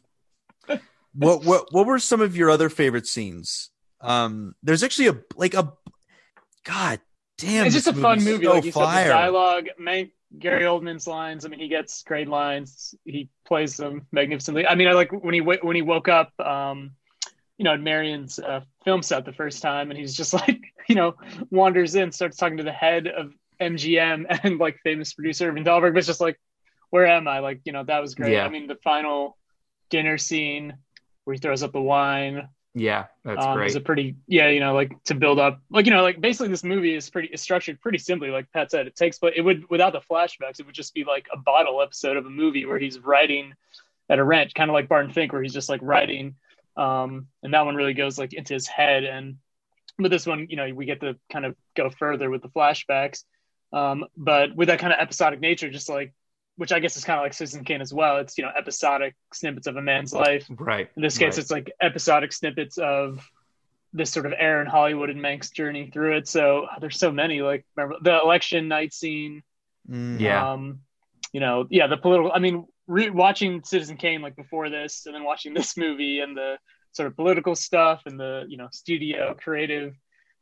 what 1.16 1.46
what 1.46 1.68
what 1.72 1.86
were 1.86 2.00
some 2.00 2.22
of 2.22 2.36
your 2.36 2.50
other 2.50 2.70
favorite 2.70 3.08
scenes? 3.08 3.70
Um, 4.02 4.56
there's 4.62 4.84
actually 4.84 5.08
a 5.08 5.18
like 5.36 5.54
a, 5.54 5.74
god 6.64 7.00
damn, 7.38 7.66
it's 7.66 7.76
just 7.76 7.88
a 7.88 7.94
fun 7.94 8.24
movie. 8.24 8.46
so 8.46 8.54
like 8.54 8.66
you 8.66 8.72
said, 8.72 8.80
fire. 8.80 9.08
the 9.08 9.14
dialogue, 9.14 9.66
Mank, 9.80 10.12
Gary 10.38 10.64
Oldman's 10.64 11.08
lines. 11.08 11.46
I 11.46 11.50
mean, 11.50 11.60
he 11.60 11.68
gets 11.68 12.04
great 12.04 12.28
lines. 12.28 12.96
He 13.06 13.30
plays 13.46 13.78
them 13.78 14.06
magnificently. 14.12 14.68
I 14.68 14.76
mean, 14.76 14.88
I 14.88 14.94
like 14.94 15.12
when 15.12 15.34
he 15.34 15.42
when 15.42 15.76
he 15.76 15.82
woke 15.82 16.08
up, 16.08 16.32
um, 16.40 16.92
you 17.58 17.64
know, 17.64 17.74
at 17.74 17.82
Marion's 17.82 18.40
uh, 18.40 18.62
film 18.84 19.02
set 19.02 19.26
the 19.26 19.34
first 19.34 19.62
time, 19.62 19.92
and 19.92 20.00
he's 20.00 20.16
just 20.16 20.34
like, 20.34 20.62
you 20.88 20.96
know, 20.96 21.16
wanders 21.50 21.96
in, 21.96 22.12
starts 22.12 22.38
talking 22.38 22.58
to 22.58 22.64
the 22.64 22.72
head 22.72 23.08
of 23.08 23.34
MGM 23.60 24.26
and 24.44 24.60
like 24.60 24.78
famous 24.84 25.14
producer 25.14 25.50
Irving 25.50 25.64
Thalberg, 25.64 25.94
but 25.94 26.00
it's 26.00 26.08
just 26.08 26.22
like, 26.22 26.40
where 26.90 27.08
am 27.08 27.28
I? 27.28 27.40
Like, 27.40 27.62
you 27.66 27.72
know, 27.72 27.84
that 27.84 28.02
was 28.02 28.16
great. 28.16 28.34
Yeah. 28.34 28.46
I 28.46 28.50
mean, 28.50 28.68
the 28.68 28.78
final 28.84 29.38
dinner 29.90 30.18
scene 30.18 30.78
where 31.26 31.34
he 31.34 31.40
throws 31.40 31.64
up 31.64 31.74
the 31.74 31.82
wine 31.82 32.48
yeah, 32.78 33.06
that's 33.24 33.46
um, 33.46 33.56
great. 33.56 33.68
Is 33.68 33.78
a 33.78 33.82
pretty 33.82 34.18
yeah, 34.28 34.50
you 34.50 34.60
know, 34.60 34.74
like 34.74 35.02
to 35.06 35.16
build 35.16 35.40
up, 35.40 35.62
like 35.70 35.86
you 35.86 35.94
know, 35.94 36.04
like 36.04 36.20
basically 36.20 36.50
this 36.50 36.64
movie 36.64 36.94
is 36.94 37.10
pretty 37.10 37.30
is 37.30 37.42
structured 37.42 37.80
pretty 37.80 37.98
simply. 37.98 38.30
Like 38.30 38.52
Pat 38.52 38.70
said, 38.70 38.86
it 38.86 38.98
takes, 38.98 39.18
but 39.18 39.38
it 39.38 39.42
would 39.42 39.64
without 39.70 39.94
the 39.94 40.02
flashbacks, 40.02 40.60
it 40.60 40.66
would 40.66 40.76
just 40.76 40.94
be 40.94 41.06
like 41.06 41.26
a 41.32 41.38
bottle 41.38 41.82
episode 41.82 42.18
of 42.18 42.26
a 42.26 42.30
movie 42.30 42.66
where 42.66 42.78
he's 42.78 43.00
writing 43.00 43.54
at 44.10 44.20
a 44.20 44.24
ranch, 44.24 44.54
kind 44.54 44.70
of 44.70 44.74
like 44.74 44.90
Barton 44.90 45.14
Fink, 45.14 45.32
where 45.32 45.42
he's 45.42 45.54
just 45.54 45.70
like 45.70 45.80
writing, 45.82 46.36
um, 46.76 47.28
and 47.44 47.54
that 47.54 47.66
one 47.66 47.76
really 47.76 47.94
goes 47.94 48.20
like 48.20 48.34
into 48.34 48.54
his 48.54 48.68
head. 48.68 49.06
And 49.06 49.38
but 49.98 50.12
this 50.12 50.26
one, 50.26 50.48
you 50.50 50.58
know, 50.58 50.70
we 50.74 50.84
get 50.84 51.00
to 51.00 51.16
kind 51.32 51.46
of 51.46 51.56
go 51.78 51.90
further 51.90 52.30
with 52.30 52.42
the 52.42 52.50
flashbacks, 52.50 53.24
um, 53.72 54.04
but 54.18 54.54
with 54.54 54.68
that 54.68 54.80
kind 54.80 54.92
of 54.92 55.00
episodic 55.00 55.40
nature, 55.40 55.70
just 55.70 55.88
like 55.88 56.14
which 56.58 56.72
I 56.72 56.80
guess 56.80 56.96
is 56.96 57.04
kind 57.04 57.20
of 57.20 57.24
like 57.24 57.34
Citizen 57.34 57.64
Kane 57.64 57.82
as 57.82 57.94
well. 57.94 58.18
It's 58.18 58.38
you 58.38 58.44
know 58.44 58.52
episodic 58.58 59.16
snippets 59.34 59.68
of 59.68 59.76
a 59.76 59.82
man's 59.82 60.14
life. 60.14 60.46
right. 60.50 60.90
In 60.96 61.02
this 61.02 61.18
case, 61.18 61.34
right. 61.34 61.40
it's 61.40 61.52
like 61.52 61.72
episodic 61.82 62.34
snippets 62.34 62.78
of 62.78 63.28
this 63.94 64.12
sort 64.12 64.26
of 64.26 64.34
era 64.38 64.62
in 64.62 64.68
Hollywood 64.68 65.10
and 65.10 65.22
Mank's 65.22 65.50
journey 65.50 65.90
through 65.92 66.18
it. 66.18 66.28
So 66.28 66.68
there's 66.82 67.00
so 67.00 67.12
many. 67.12 67.42
Like 67.42 67.66
remember 67.76 67.98
the 68.02 68.20
election 68.22 68.68
night 68.68 68.94
scene. 68.94 69.42
Mm. 69.90 70.20
Yeah. 70.20 70.52
Um, 70.52 70.80
you 71.32 71.40
know, 71.40 71.68
yeah, 71.70 71.88
the 71.88 71.98
political. 71.98 72.32
I 72.34 72.40
mean, 72.40 72.66
re- 72.88 73.10
watching 73.10 73.64
Citizen 73.64 73.98
Kane 73.98 74.22
like 74.22 74.36
before 74.36 74.70
this, 74.70 75.06
and 75.06 75.16
then 75.16 75.24
watching 75.24 75.54
this 75.54 75.78
movie 75.78 76.20
and 76.20 76.36
the 76.36 76.58
sort 76.92 77.08
of 77.08 77.16
political 77.16 77.56
stuff 77.56 78.04
and 78.06 78.20
the 78.20 78.46
you 78.48 78.58
know 78.58 78.70
studio 78.72 79.36
creative 79.38 79.96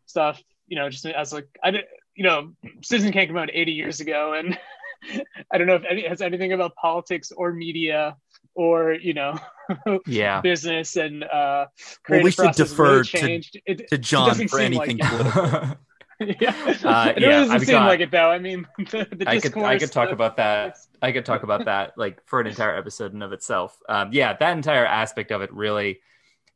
stuff. 0.06 0.42
You 0.68 0.78
know, 0.78 0.90
just 0.90 1.06
as 1.06 1.34
like 1.34 1.48
I 1.64 1.72
did. 1.72 1.86
You 2.16 2.26
know, 2.26 2.54
Citizen 2.84 3.12
Kane 3.12 3.26
came 3.26 3.38
out 3.38 3.50
80 3.52 3.72
years 3.72 4.00
ago, 4.00 4.34
and 4.34 4.56
I 5.52 5.58
don't 5.58 5.68
know 5.68 5.76
if 5.76 5.84
any 5.90 6.08
has 6.08 6.22
anything 6.22 6.54
about 6.54 6.76
politics 6.76 7.32
or 7.32 7.54
media 7.54 8.16
or 8.56 8.94
you 8.94 9.14
know 9.14 9.38
yeah. 10.08 10.42
business 10.42 10.96
and 10.96 11.24
uh 11.24 11.66
Well, 12.10 12.22
we 12.24 12.32
should 12.32 12.52
defer 12.54 13.04
really 13.14 13.40
to- 13.42 13.62
It, 13.66 13.88
to 13.90 13.98
John 13.98 14.48
for 14.48 14.60
anything 14.60 14.98
like 14.98 15.10
political. 15.10 15.78
yeah, 16.20 16.76
Uh, 16.84 17.14
it 17.16 17.22
yeah, 17.22 17.30
doesn't 17.30 17.56
I've 17.56 17.62
seem 17.66 17.72
got- 17.72 17.88
like 17.88 18.00
it 18.00 18.12
though. 18.12 18.30
I 18.30 18.40
mean, 18.40 18.68
the, 18.78 19.08
the 19.12 19.26
I 19.28 19.40
could 19.40 19.58
I 19.58 19.78
could 19.80 19.92
talk 19.92 20.10
the- 20.10 20.14
about 20.14 20.38
that. 20.38 20.78
I 21.02 21.12
could 21.12 21.26
talk 21.26 21.44
about 21.44 21.66
that 21.66 21.98
like 21.98 22.22
for 22.26 22.40
an 22.40 22.48
entire 22.48 22.76
episode 22.76 23.14
in 23.14 23.22
of 23.22 23.34
itself. 23.34 23.78
Um, 23.90 24.10
yeah, 24.14 24.34
that 24.34 24.56
entire 24.56 24.86
aspect 24.86 25.32
of 25.32 25.42
it 25.42 25.52
really 25.52 26.00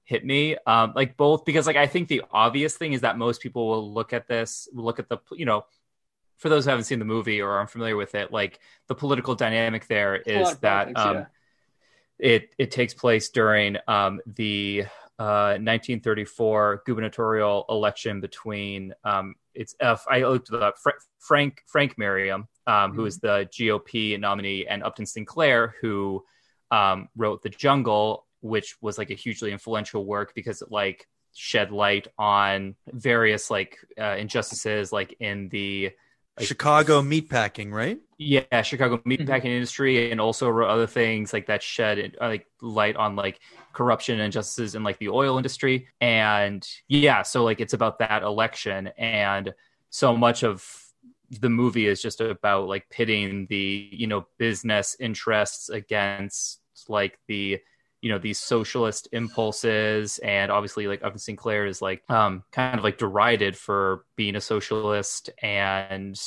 hit 0.05 0.23
me. 0.23 0.55
Um, 0.65 0.93
like 0.95 1.17
both 1.17 1.43
because 1.43 1.65
like 1.67 1.75
I 1.75 1.87
think 1.87 2.07
the 2.07 2.21
obvious 2.31 2.77
thing 2.77 2.93
is 2.93 3.01
that 3.01 3.17
most 3.17 3.41
people 3.41 3.67
will 3.67 3.91
look 3.93 4.13
at 4.13 4.27
this, 4.27 4.69
look 4.71 4.99
at 4.99 5.09
the 5.09 5.17
you 5.33 5.45
know, 5.45 5.65
for 6.37 6.49
those 6.49 6.65
who 6.65 6.69
haven't 6.69 6.85
seen 6.85 6.99
the 6.99 7.05
movie 7.05 7.41
or 7.41 7.51
aren't 7.51 7.69
familiar 7.69 7.95
with 7.95 8.15
it, 8.15 8.31
like 8.31 8.59
the 8.87 8.95
political 8.95 9.35
dynamic 9.35 9.87
there 9.87 10.15
is 10.15 10.55
that 10.57 10.93
politics, 10.93 11.01
um, 11.01 11.15
yeah. 11.15 11.25
it 12.19 12.55
it 12.57 12.71
takes 12.71 12.93
place 12.93 13.29
during 13.29 13.77
um, 13.87 14.21
the 14.35 14.85
uh, 15.19 15.57
1934 15.57 16.83
gubernatorial 16.85 17.65
election 17.69 18.21
between 18.21 18.93
um, 19.03 19.33
it's 19.55 19.75
F, 19.79 20.05
I 20.07 20.21
looked 20.21 20.49
it 20.49 20.61
up 20.61 20.77
Fra- 20.77 20.93
Frank 21.19 21.63
Frank 21.65 21.97
Merriam, 21.97 22.47
um, 22.67 22.93
who 22.93 23.05
is 23.05 23.19
the 23.19 23.49
GOP 23.51 24.19
nominee, 24.19 24.67
and 24.67 24.83
Upton 24.83 25.07
Sinclair, 25.07 25.75
who 25.81 26.23
um, 26.69 27.09
wrote 27.15 27.41
The 27.41 27.49
Jungle, 27.49 28.27
which 28.41 28.75
was 28.81 28.99
like 28.99 29.09
a 29.09 29.15
hugely 29.15 29.51
influential 29.51 30.05
work 30.05 30.33
because 30.35 30.61
it 30.61 30.71
like 30.71 31.07
shed 31.33 31.71
light 31.71 32.07
on 32.17 32.75
various 32.91 33.49
like 33.49 33.79
uh, 33.99 34.15
injustices, 34.17 34.91
like 34.91 35.15
in 35.19 35.49
the 35.49 35.91
Chicago 36.39 37.01
meatpacking, 37.01 37.71
right? 37.71 37.99
yeah 38.19 38.63
chicago 38.63 38.97
meatpacking 39.05 39.45
industry 39.45 40.09
and 40.11 40.19
also 40.19 40.51
other 40.63 40.87
things 40.87 41.33
like 41.33 41.45
that 41.45 41.61
shed 41.61 42.17
uh, 42.19 42.25
like 42.25 42.47
light 42.63 42.95
on 42.95 43.15
like 43.15 43.39
corruption 43.77 44.15
and 44.15 44.23
injustices 44.23 44.73
in 44.73 44.83
like 44.83 44.97
the 44.97 45.09
oil 45.09 45.37
industry. 45.37 45.87
And 46.01 46.67
yeah 46.87 47.21
so 47.21 47.43
like 47.43 47.61
it's 47.61 47.73
about 47.73 47.99
that 47.99 48.23
election. 48.23 48.87
And 48.97 49.53
so 49.91 50.17
much 50.17 50.43
of 50.43 50.65
the 51.29 51.49
movie 51.49 51.85
is 51.85 52.01
just 52.01 52.19
about 52.19 52.67
like 52.67 52.89
pitting 52.89 53.45
the 53.49 53.89
you 53.91 54.07
know 54.07 54.25
business 54.39 54.95
interests 54.99 55.69
against 55.69 56.59
like 56.89 57.19
the 57.27 57.59
you 58.07 58.13
know 58.13 58.19
these 58.19 58.39
socialist 58.39 59.09
impulses 59.11 60.17
and 60.19 60.49
obviously 60.49 60.87
like 60.87 61.03
Upton 61.03 61.19
Sinclair 61.19 61.65
is 61.65 61.81
like 61.81 62.09
um 62.09 62.41
kind 62.53 62.77
of 62.77 62.83
like 62.85 62.97
derided 62.97 63.57
for 63.57 64.05
being 64.15 64.37
a 64.37 64.41
socialist 64.41 65.29
and 65.43 66.17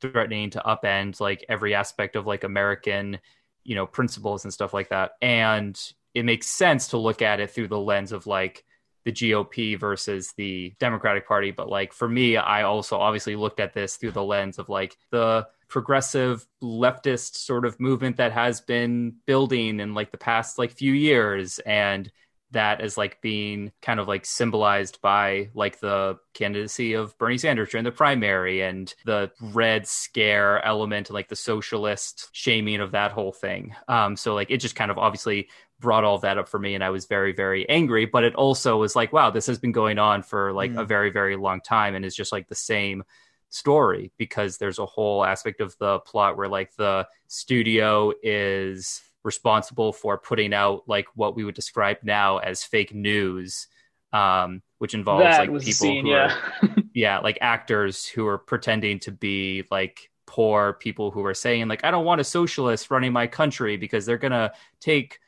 threatening 0.00 0.50
to 0.50 0.62
upend 0.64 1.18
like 1.18 1.44
every 1.48 1.74
aspect 1.74 2.14
of 2.14 2.28
like 2.28 2.44
American 2.44 3.18
you 3.64 3.74
know 3.74 3.86
principles 3.88 4.44
and 4.44 4.54
stuff 4.54 4.72
like 4.72 4.90
that 4.90 5.14
and 5.20 5.92
it 6.14 6.24
makes 6.24 6.46
sense 6.46 6.86
to 6.88 6.96
look 6.96 7.22
at 7.22 7.40
it 7.40 7.50
through 7.50 7.66
the 7.66 7.76
lens 7.76 8.12
of 8.12 8.28
like 8.28 8.64
the 9.04 9.10
GOP 9.10 9.76
versus 9.76 10.32
the 10.36 10.74
Democratic 10.80 11.28
Party. 11.28 11.50
But 11.50 11.68
like 11.68 11.92
for 11.92 12.08
me, 12.08 12.36
I 12.36 12.62
also 12.62 12.98
obviously 12.98 13.36
looked 13.36 13.60
at 13.60 13.74
this 13.74 13.96
through 13.96 14.12
the 14.12 14.24
lens 14.24 14.58
of 14.58 14.68
like 14.68 14.96
the 15.10 15.46
progressive 15.68 16.46
leftist 16.62 17.36
sort 17.36 17.64
of 17.64 17.78
movement 17.80 18.16
that 18.18 18.32
has 18.32 18.60
been 18.60 19.14
building 19.26 19.80
in 19.80 19.94
like 19.94 20.10
the 20.12 20.18
past 20.18 20.58
like 20.58 20.70
few 20.72 20.92
years 20.92 21.58
and 21.60 22.10
that 22.52 22.80
is 22.80 22.96
like 22.96 23.20
being 23.20 23.72
kind 23.82 23.98
of 23.98 24.06
like 24.06 24.24
symbolized 24.24 25.00
by 25.02 25.50
like 25.52 25.80
the 25.80 26.16
candidacy 26.32 26.92
of 26.94 27.18
Bernie 27.18 27.38
Sanders 27.38 27.70
during 27.70 27.84
the 27.84 27.90
primary 27.90 28.62
and 28.62 28.94
the 29.04 29.32
red 29.40 29.86
scare 29.88 30.64
element 30.64 31.10
like 31.10 31.28
the 31.28 31.34
socialist 31.36 32.28
shaming 32.32 32.80
of 32.80 32.92
that 32.92 33.10
whole 33.10 33.32
thing. 33.32 33.74
Um 33.88 34.16
so 34.16 34.34
like 34.34 34.50
it 34.50 34.58
just 34.58 34.76
kind 34.76 34.92
of 34.92 34.98
obviously 34.98 35.48
brought 35.80 36.04
all 36.04 36.18
that 36.18 36.38
up 36.38 36.48
for 36.48 36.58
me 36.58 36.74
and 36.76 36.84
I 36.84 36.90
was 36.90 37.06
very 37.06 37.32
very 37.32 37.68
angry 37.68 38.06
but 38.06 38.24
it 38.24 38.34
also 38.36 38.78
was 38.78 38.94
like 38.96 39.12
wow 39.12 39.30
this 39.30 39.46
has 39.48 39.58
been 39.58 39.72
going 39.72 39.98
on 39.98 40.22
for 40.22 40.52
like 40.52 40.70
Mm. 40.72 40.80
a 40.80 40.84
very 40.84 41.10
very 41.10 41.36
long 41.36 41.60
time 41.60 41.94
and 41.96 42.04
it's 42.04 42.16
just 42.16 42.32
like 42.32 42.48
the 42.48 42.54
same 42.54 43.02
story 43.50 44.12
because 44.16 44.58
there's 44.58 44.78
a 44.78 44.86
whole 44.86 45.24
aspect 45.24 45.60
of 45.60 45.76
the 45.78 45.98
plot 46.00 46.36
where 46.36 46.48
like 46.48 46.74
the 46.76 47.06
studio 47.28 48.12
is 48.22 49.02
responsible 49.24 49.92
for 49.92 50.18
putting 50.18 50.54
out 50.54 50.82
like 50.86 51.06
what 51.14 51.34
we 51.34 51.44
would 51.44 51.54
describe 51.54 51.98
now 52.02 52.38
as 52.38 52.62
fake 52.62 52.94
news 52.94 53.66
um 54.12 54.62
which 54.78 54.94
involves 54.94 55.24
that 55.24 55.40
like 55.40 55.48
people 55.48 55.72
scene, 55.72 56.06
who 56.06 56.12
yeah. 56.12 56.36
are 56.62 56.68
yeah 56.94 57.18
like 57.18 57.36
actors 57.40 58.06
who 58.06 58.26
are 58.26 58.38
pretending 58.38 59.00
to 59.00 59.10
be 59.10 59.64
like 59.70 60.10
poor 60.26 60.74
people 60.74 61.10
who 61.10 61.24
are 61.24 61.34
saying 61.34 61.66
like 61.66 61.84
i 61.84 61.90
don't 61.90 62.04
want 62.04 62.20
a 62.20 62.24
socialist 62.24 62.90
running 62.90 63.12
my 63.12 63.26
country 63.26 63.76
because 63.76 64.06
they're 64.06 64.16
gonna 64.16 64.52
take 64.80 65.18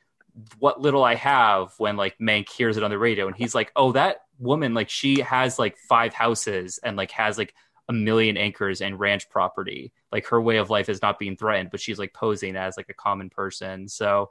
what 0.60 0.80
little 0.80 1.02
i 1.02 1.16
have 1.16 1.72
when 1.78 1.96
like 1.96 2.16
mank 2.18 2.48
hears 2.48 2.76
it 2.76 2.84
on 2.84 2.90
the 2.90 2.98
radio 2.98 3.26
and 3.26 3.36
he's 3.36 3.54
like 3.54 3.72
oh 3.74 3.90
that 3.90 4.18
woman 4.38 4.74
like 4.74 4.88
she 4.88 5.20
has 5.20 5.58
like 5.58 5.76
five 5.76 6.14
houses 6.14 6.78
and 6.84 6.96
like 6.96 7.10
has 7.10 7.36
like 7.36 7.52
a 7.88 7.92
million 7.92 8.36
acres 8.36 8.80
and 8.80 9.00
ranch 9.00 9.28
property 9.30 9.92
like 10.12 10.26
her 10.26 10.40
way 10.40 10.58
of 10.58 10.70
life 10.70 10.88
is 10.88 11.00
not 11.02 11.18
being 11.18 11.36
threatened 11.36 11.70
but 11.70 11.80
she's 11.80 11.98
like 11.98 12.12
posing 12.12 12.56
as 12.56 12.76
like 12.76 12.88
a 12.88 12.94
common 12.94 13.30
person 13.30 13.88
so 13.88 14.30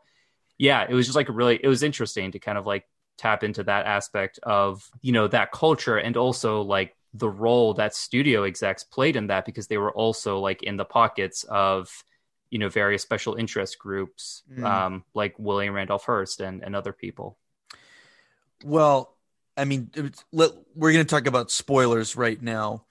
yeah, 0.60 0.88
it 0.90 0.94
was 0.96 1.06
just 1.06 1.16
like 1.16 1.28
really, 1.30 1.60
it 1.62 1.68
was 1.68 1.84
interesting 1.84 2.32
to 2.32 2.40
kind 2.40 2.58
of 2.58 2.66
like 2.66 2.88
tap 3.18 3.44
into 3.44 3.64
that 3.64 3.86
aspect 3.86 4.40
of, 4.42 4.90
you 5.02 5.12
know, 5.12 5.28
that 5.28 5.52
culture 5.52 5.98
and 5.98 6.18
also 6.18 6.62
like 6.62 6.96
the 7.14 7.30
role 7.30 7.76
that 7.76 7.94
studio 7.94 8.44
execs 8.44 8.84
played 8.84 9.16
in 9.16 9.28
that 9.28 9.46
because 9.46 9.68
they 9.68 9.78
were 9.78 9.92
also 9.92 10.40
like 10.40 10.64
in 10.64 10.76
the 10.76 10.84
pockets 10.84 11.44
of, 11.44 12.04
you 12.50 12.58
know, 12.58 12.70
various 12.70 13.04
special 13.04 13.36
interest 13.36 13.78
groups, 13.78 14.42
Mm. 14.52 14.64
um, 14.66 15.04
like 15.14 15.36
William 15.38 15.76
Randolph 15.76 16.06
Hearst 16.06 16.42
and, 16.42 16.64
and 16.64 16.76
other 16.76 16.92
people. 16.92 17.38
Well, 18.64 19.16
I 19.56 19.66
mean, 19.66 19.92
let, 20.32 20.54
we're 20.74 20.94
going 20.94 21.06
to 21.06 21.10
talk 21.10 21.28
about 21.28 21.52
spoilers 21.52 22.16
right 22.16 22.42
now, 22.42 22.86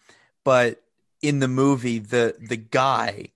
but 0.47 0.81
in 1.23 1.41
the 1.41 1.49
movie, 1.49 1.99
the 1.99 2.37
the 2.39 2.57
guy, 2.57 3.33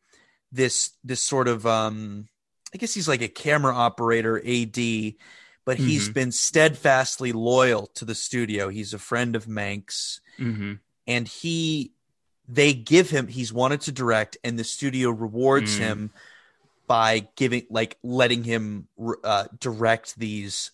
this 0.52 0.92
this 1.02 1.20
sort 1.20 1.48
of, 1.48 1.66
um, 1.66 2.28
I 2.72 2.78
guess 2.78 2.94
he's 2.94 3.08
like 3.08 3.20
a 3.20 3.28
camera 3.28 3.74
operator, 3.74 4.38
AD, 4.38 5.16
but 5.64 5.76
he's 5.78 6.08
Mhm. 6.08 6.14
been 6.14 6.32
steadfastly 6.32 7.32
loyal 7.32 7.88
to 7.94 8.04
the 8.04 8.14
studio. 8.14 8.68
He's 8.68 8.94
a 8.94 8.98
friend 8.98 9.34
of 9.34 9.48
Mank's, 9.48 10.20
Mm-hmm. 10.38 10.74
and 11.08 11.26
he, 11.26 11.92
they 12.48 12.72
give 12.72 13.10
him. 13.10 13.26
He's 13.26 13.52
wanted 13.52 13.80
to 13.82 13.92
direct, 13.92 14.38
and 14.44 14.56
the 14.56 14.64
studio 14.64 15.10
rewards 15.10 15.76
Mm. 15.76 15.78
him 15.78 16.10
by 16.86 17.28
giving, 17.34 17.66
like, 17.70 17.98
letting 18.04 18.44
him 18.44 18.86
uh, 19.24 19.46
direct 19.58 20.16
these, 20.16 20.70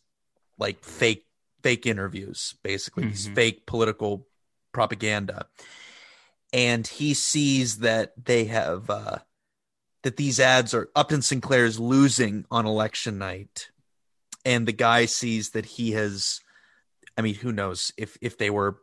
like, 0.59 0.85
fake 0.85 1.25
fake 1.62 1.87
interviews, 1.87 2.55
basically 2.62 3.05
these 3.07 3.27
Mhm. 3.27 3.35
fake 3.35 3.66
political 3.66 4.27
propaganda. 4.72 5.49
And 6.52 6.87
he 6.87 7.14
sees 7.14 7.78
that 7.78 8.12
they 8.24 8.44
have 8.44 8.88
uh, 8.88 9.18
that 10.02 10.16
these 10.16 10.40
ads 10.40 10.72
are 10.74 10.90
Upton 10.94 11.22
Sinclair's 11.22 11.78
losing 11.78 12.44
on 12.50 12.66
election 12.66 13.18
night, 13.18 13.70
and 14.44 14.66
the 14.66 14.72
guy 14.72 15.06
sees 15.06 15.50
that 15.50 15.66
he 15.66 15.92
has. 15.92 16.40
I 17.18 17.22
mean, 17.22 17.35
who 17.35 17.52
knows 17.52 17.92
if 17.96 18.16
if 18.20 18.38
they 18.38 18.50
were 18.50 18.78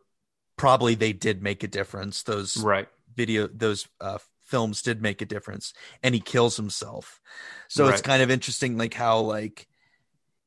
probably 0.56 0.94
they 0.94 1.12
did 1.12 1.42
make 1.42 1.62
a 1.62 1.68
difference. 1.68 2.22
Those 2.22 2.56
Right. 2.62 2.88
video 3.16 3.48
those 3.48 3.88
uh, 4.00 4.18
films 4.44 4.82
did 4.82 5.00
make 5.02 5.22
a 5.22 5.26
difference 5.26 5.72
and 6.02 6.14
he 6.14 6.20
kills 6.20 6.56
himself 6.56 7.20
so 7.68 7.88
it's 7.88 8.02
kind 8.02 8.22
of 8.22 8.30
interesting 8.30 8.76
like 8.76 8.94
how 8.94 9.18
like 9.18 9.66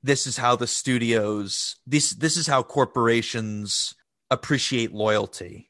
this 0.03 0.27
is 0.27 0.37
how 0.37 0.55
the 0.55 0.67
studios 0.67 1.77
this 1.85 2.11
this 2.11 2.37
is 2.37 2.47
how 2.47 2.61
corporations 2.61 3.95
appreciate 4.29 4.93
loyalty 4.93 5.66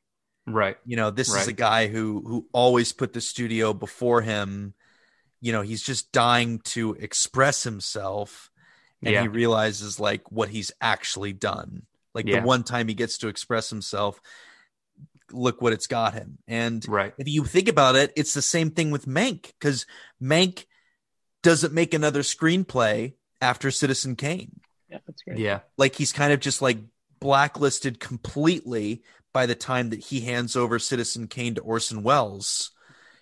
Right. 0.48 0.78
you 0.86 0.96
know 0.96 1.12
this 1.12 1.28
is 1.34 1.48
a 1.48 1.54
guy 1.54 1.88
who 1.88 2.24
who 2.26 2.48
always 2.54 2.94
put 2.94 3.12
the 3.14 3.22
studio 3.22 3.74
before 3.74 4.22
him 4.22 4.74
you 5.42 5.52
know 5.52 5.62
he's 5.62 5.84
just 5.84 6.12
dying 6.14 6.60
to 6.60 6.94
express 6.94 7.64
himself 7.64 8.50
and 9.04 9.12
Yeah. 9.14 9.22
he 9.24 9.28
realizes 9.28 10.00
like 10.00 10.32
what 10.32 10.50
he's 10.50 10.72
actually 10.82 11.34
done 11.34 11.84
like 12.14 12.26
Yeah. 12.28 12.40
the 12.40 12.48
one 12.48 12.64
time 12.64 12.88
he 12.88 12.94
gets 12.94 13.18
to 13.20 13.28
express 13.28 13.70
himself 13.70 14.22
look 15.34 15.62
what 15.62 15.74
it's 15.74 15.88
got 15.88 16.14
him 16.14 16.38
and 16.48 16.88
Right. 16.88 17.14
if 17.18 17.28
you 17.28 17.44
think 17.44 17.68
about 17.68 17.98
it, 17.98 18.14
it's 18.16 18.34
the 18.34 18.42
same 18.42 18.72
thing 18.72 18.92
with 18.92 19.06
Mank 19.06 19.52
because 19.60 19.86
Mank 20.24 20.66
doesn't 21.44 21.74
make 21.74 21.94
another 21.94 22.22
screenplay 22.22 23.14
after 23.42 23.70
Citizen 23.70 24.16
Kane. 24.16 24.62
Yeah, 24.90 25.00
that's 25.06 25.22
great. 25.24 25.38
Yeah. 25.40 25.60
Like 25.78 25.96
he's 25.96 26.14
kind 26.14 26.32
of 26.32 26.40
just 26.40 26.62
like 26.62 26.78
blacklisted 27.20 28.00
completely 28.00 29.04
by 29.38 29.46
the 29.46 29.54
time 29.54 29.92
that 29.92 30.00
he 30.00 30.22
hands 30.22 30.56
over 30.56 30.80
Citizen 30.80 31.28
Kane 31.28 31.54
to 31.54 31.62
Orson 31.62 32.02
Welles. 32.02 32.72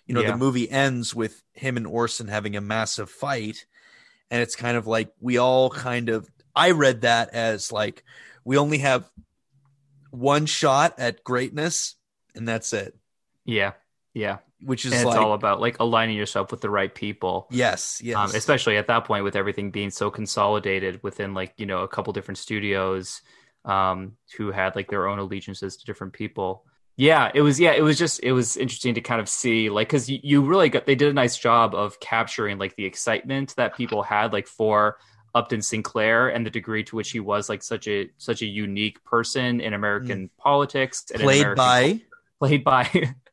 You 0.06 0.14
know, 0.14 0.22
Yeah. 0.22 0.30
the 0.30 0.38
movie 0.38 0.70
ends 0.70 1.14
with 1.14 1.42
him 1.52 1.76
and 1.76 1.86
Orson 1.86 2.26
having 2.26 2.56
a 2.56 2.60
massive 2.62 3.10
fight. 3.10 3.66
And 4.30 4.40
it's 4.40 4.56
kind 4.56 4.78
of 4.78 4.86
like 4.86 5.12
we 5.20 5.36
all 5.36 5.68
kind 5.68 6.08
of, 6.08 6.26
I 6.54 6.70
read 6.70 7.02
that 7.02 7.34
as 7.34 7.70
like 7.70 8.02
we 8.46 8.56
only 8.56 8.78
have 8.78 9.04
one 10.10 10.46
shot 10.46 10.94
at 10.98 11.22
greatness 11.22 11.96
and 12.34 12.48
that's 12.48 12.72
it, 12.72 12.96
Yeah. 13.44 13.72
Yeah. 14.14 14.38
which 14.62 14.86
is 14.86 14.92
And 14.92 15.02
it's 15.02 15.10
like, 15.10 15.20
all 15.20 15.34
about 15.34 15.60
like 15.60 15.76
aligning 15.80 16.16
yourself 16.16 16.50
with 16.50 16.62
the 16.62 16.70
right 16.70 16.94
people. 16.94 17.46
yes, 17.50 18.00
yes. 18.02 18.16
Um, 18.16 18.30
especially 18.34 18.78
at 18.78 18.86
that 18.86 19.04
point 19.04 19.22
with 19.22 19.36
everything 19.36 19.70
being 19.70 19.90
so 19.90 20.10
consolidated 20.10 21.02
within 21.02 21.34
like 21.34 21.52
you 21.58 21.66
know 21.66 21.80
a 21.82 21.88
couple 21.88 22.14
different 22.14 22.38
studios 22.38 23.20
um, 23.66 24.16
who 24.36 24.50
had 24.52 24.74
like 24.76 24.88
their 24.88 25.06
own 25.08 25.18
allegiances 25.18 25.76
to 25.76 25.84
different 25.84 26.12
people. 26.12 26.64
Yeah 26.98 27.30
it 27.34 27.42
was 27.42 27.60
yeah 27.60 27.72
it 27.72 27.82
was 27.82 27.98
just 27.98 28.20
it 28.22 28.32
was 28.32 28.56
interesting 28.56 28.94
to 28.94 29.02
kind 29.02 29.20
of 29.20 29.28
see 29.28 29.68
like 29.68 29.88
because 29.88 30.08
you, 30.08 30.18
you 30.22 30.40
really 30.40 30.70
got 30.70 30.86
they 30.86 30.94
did 30.94 31.10
a 31.10 31.12
nice 31.12 31.36
job 31.36 31.74
of 31.74 32.00
capturing 32.00 32.56
like 32.58 32.74
the 32.76 32.86
excitement 32.86 33.54
that 33.56 33.76
people 33.76 34.02
had 34.02 34.32
like 34.32 34.46
for 34.46 34.96
upton 35.34 35.60
sinclair 35.60 36.28
and 36.28 36.46
the 36.46 36.50
degree 36.50 36.82
to 36.84 36.96
which 36.96 37.10
he 37.10 37.20
was 37.20 37.50
like 37.50 37.62
such 37.62 37.86
a 37.86 38.08
such 38.16 38.40
a 38.40 38.46
unique 38.46 39.04
person 39.04 39.60
in 39.60 39.74
american 39.74 40.30
politics 40.38 41.04
and 41.12 41.20
played 41.20 41.42
American- 41.42 41.56
by? 41.58 42.00
played 42.38 42.64
by 42.64 43.14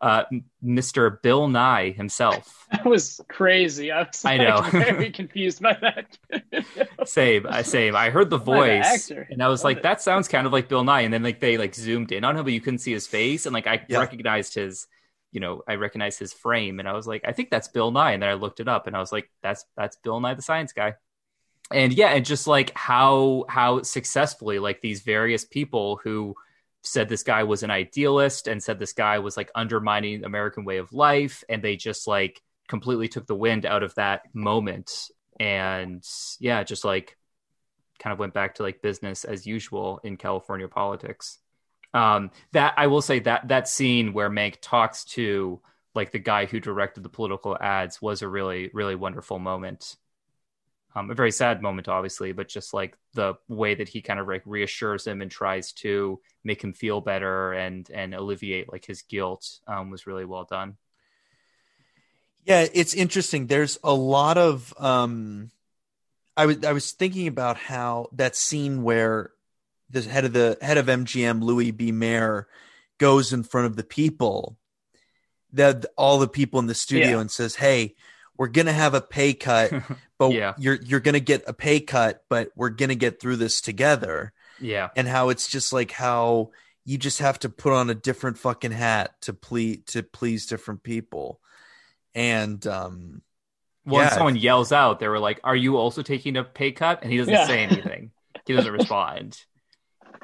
uh, 0.00 0.24
mr 0.64 1.20
bill 1.22 1.48
nye 1.48 1.90
himself 1.90 2.68
That 2.70 2.84
was 2.86 3.20
crazy. 3.28 3.90
I 3.90 4.02
was 4.02 4.24
I 4.24 4.36
like, 4.36 4.38
know. 4.38 4.62
very 4.78 5.10
confused 5.10 5.60
by 5.60 5.76
that. 5.80 6.18
Same, 7.04 7.46
I 7.48 7.62
same. 7.62 7.96
I 7.96 8.10
heard 8.10 8.30
the 8.30 8.38
voice, 8.38 9.12
and 9.30 9.42
I 9.42 9.48
was 9.48 9.64
Love 9.64 9.70
like, 9.70 9.78
it. 9.78 9.82
"That 9.82 10.02
sounds 10.02 10.28
kind 10.28 10.46
of 10.46 10.52
like 10.52 10.68
Bill 10.68 10.84
Nye." 10.84 11.00
And 11.02 11.12
then 11.12 11.22
like 11.22 11.40
they 11.40 11.56
like 11.56 11.74
zoomed 11.74 12.12
in 12.12 12.24
on 12.24 12.36
him, 12.36 12.44
but 12.44 12.52
you 12.52 12.60
couldn't 12.60 12.78
see 12.80 12.92
his 12.92 13.06
face, 13.06 13.46
and 13.46 13.54
like 13.54 13.66
I 13.66 13.86
Yeah. 13.88 13.98
recognized 13.98 14.54
his, 14.54 14.86
you 15.32 15.40
know, 15.40 15.62
I 15.66 15.74
recognized 15.76 16.18
his 16.18 16.32
frame, 16.32 16.78
and 16.78 16.88
I 16.88 16.92
was 16.92 17.06
like, 17.06 17.22
"I 17.26 17.32
think 17.32 17.50
that's 17.50 17.68
Bill 17.68 17.90
Nye." 17.90 18.12
And 18.12 18.22
then 18.22 18.28
I 18.30 18.34
looked 18.34 18.60
it 18.60 18.68
up, 18.68 18.86
and 18.86 18.94
I 18.96 19.00
was 19.00 19.12
like, 19.12 19.30
"That's 19.42 19.64
that's 19.76 19.96
Bill 19.96 20.20
Nye, 20.20 20.34
the 20.34 20.42
science 20.42 20.72
guy." 20.72 20.94
And 21.72 21.92
yeah, 21.92 22.08
and 22.08 22.24
just 22.26 22.46
like 22.46 22.72
how 22.76 23.44
how 23.48 23.82
successfully 23.82 24.58
like 24.58 24.80
these 24.82 25.02
various 25.02 25.44
people 25.44 26.00
who 26.04 26.34
said 26.82 27.08
this 27.08 27.22
guy 27.22 27.44
was 27.44 27.62
an 27.62 27.70
idealist 27.70 28.48
and 28.48 28.62
said 28.62 28.78
this 28.78 28.92
guy 28.92 29.18
was 29.18 29.36
like 29.36 29.50
undermining 29.54 30.24
American 30.24 30.64
way 30.64 30.78
of 30.78 30.92
life, 30.92 31.44
and 31.48 31.62
they 31.62 31.76
just 31.76 32.06
like 32.06 32.40
completely 32.68 33.08
took 33.08 33.26
the 33.26 33.34
wind 33.34 33.66
out 33.66 33.82
of 33.82 33.94
that 33.96 34.22
moment. 34.34 35.10
And 35.38 36.04
yeah 36.38 36.62
just 36.64 36.84
like 36.84 37.16
kind 37.98 38.12
of 38.12 38.18
went 38.18 38.34
back 38.34 38.54
to 38.56 38.62
like 38.62 38.82
business 38.82 39.24
as 39.24 39.46
usual 39.46 40.00
in 40.04 40.16
california 40.16 40.68
politics. 40.68 41.38
Um 41.92 42.30
that 42.52 42.74
i 42.76 42.86
will 42.86 43.02
say 43.02 43.20
that 43.20 43.48
that 43.48 43.68
scene 43.68 44.12
where 44.12 44.30
mank 44.30 44.56
talks 44.60 45.04
to 45.16 45.60
like 45.94 46.12
the 46.12 46.18
guy 46.18 46.46
who 46.46 46.60
directed 46.60 47.02
the 47.02 47.08
political 47.08 47.56
ads 47.58 48.00
was 48.00 48.22
a 48.22 48.28
really 48.28 48.70
really 48.72 48.94
wonderful 48.94 49.38
moment 49.38 49.96
um 50.94 51.10
a 51.10 51.14
very 51.14 51.30
sad 51.30 51.62
moment 51.62 51.88
obviously 51.88 52.32
but 52.32 52.48
just 52.48 52.74
like 52.74 52.96
the 53.14 53.34
way 53.48 53.74
that 53.74 53.88
he 53.88 54.00
kind 54.02 54.20
of 54.20 54.26
like 54.28 54.42
reassures 54.44 55.06
him 55.06 55.20
and 55.22 55.30
tries 55.30 55.72
to 55.72 56.20
make 56.44 56.62
him 56.62 56.72
feel 56.72 57.00
better 57.00 57.52
and 57.52 57.90
and 57.90 58.14
alleviate 58.14 58.70
like 58.72 58.84
his 58.84 59.02
guilt 59.02 59.60
um 59.66 59.90
was 59.90 60.06
really 60.06 60.24
well 60.24 60.44
done 60.44 60.76
Yeah, 62.44 62.66
it's 62.72 62.94
interesting. 62.94 63.46
There's 63.46 63.78
a 63.84 63.92
lot 63.94 64.38
of 64.38 64.72
um 64.78 65.50
I 66.36 66.46
was 66.46 66.64
I 66.64 66.72
was 66.72 66.92
thinking 66.92 67.26
about 67.28 67.56
how 67.56 68.08
that 68.12 68.36
scene 68.36 68.82
where 68.82 69.32
the 69.90 70.02
head 70.02 70.24
of 70.24 70.32
the 70.32 70.58
head 70.62 70.78
of 70.78 70.88
MGM, 70.88 71.42
Louis 71.42 71.70
B. 71.70 71.92
Mayer, 71.92 72.48
goes 72.98 73.32
in 73.32 73.42
front 73.42 73.66
of 73.66 73.76
the 73.76 73.84
people, 73.84 74.56
that 75.52 75.86
all 75.96 76.18
the 76.18 76.28
people 76.28 76.60
in 76.60 76.66
the 76.66 76.74
studio 76.74 77.16
Yeah. 77.16 77.20
and 77.20 77.30
says, 77.30 77.56
Hey, 77.56 77.96
we're 78.40 78.48
gonna 78.48 78.72
have 78.72 78.94
a 78.94 79.02
pay 79.02 79.34
cut, 79.34 79.70
but 80.18 80.32
Yeah. 80.32 80.54
you're 80.56 80.76
you're 80.82 81.00
gonna 81.00 81.20
get 81.20 81.44
a 81.46 81.52
pay 81.52 81.78
cut, 81.78 82.24
but 82.30 82.50
we're 82.56 82.70
gonna 82.70 82.94
get 82.94 83.20
through 83.20 83.36
this 83.36 83.60
together. 83.60 84.32
yeah 84.58 84.88
And 84.96 85.06
how 85.06 85.28
it's 85.28 85.46
just 85.46 85.74
like 85.74 85.90
how 85.90 86.50
you 86.86 86.96
just 86.96 87.18
have 87.18 87.38
to 87.40 87.50
put 87.50 87.74
on 87.74 87.90
a 87.90 87.94
different 87.94 88.38
fucking 88.38 88.72
hat 88.72 89.10
to 89.22 89.34
please 89.34 89.80
to 89.88 90.02
please 90.02 90.46
different 90.46 90.82
people. 90.82 91.38
And 92.14 92.66
um 92.66 93.20
Well, 93.84 94.04
Yeah. 94.04 94.08
someone 94.14 94.36
yells 94.36 94.72
out, 94.72 95.00
they 95.00 95.08
were 95.08 95.18
like, 95.18 95.40
Are 95.44 95.54
you 95.56 95.76
also 95.76 96.00
taking 96.02 96.38
a 96.38 96.42
pay 96.44 96.72
cut? 96.72 97.02
And 97.02 97.12
he 97.12 97.18
doesn't 97.18 97.34
Yeah. 97.34 97.46
say 97.46 97.62
anything. 97.62 98.10
He 98.46 98.54
doesn't 98.54 98.72
respond. 98.80 99.38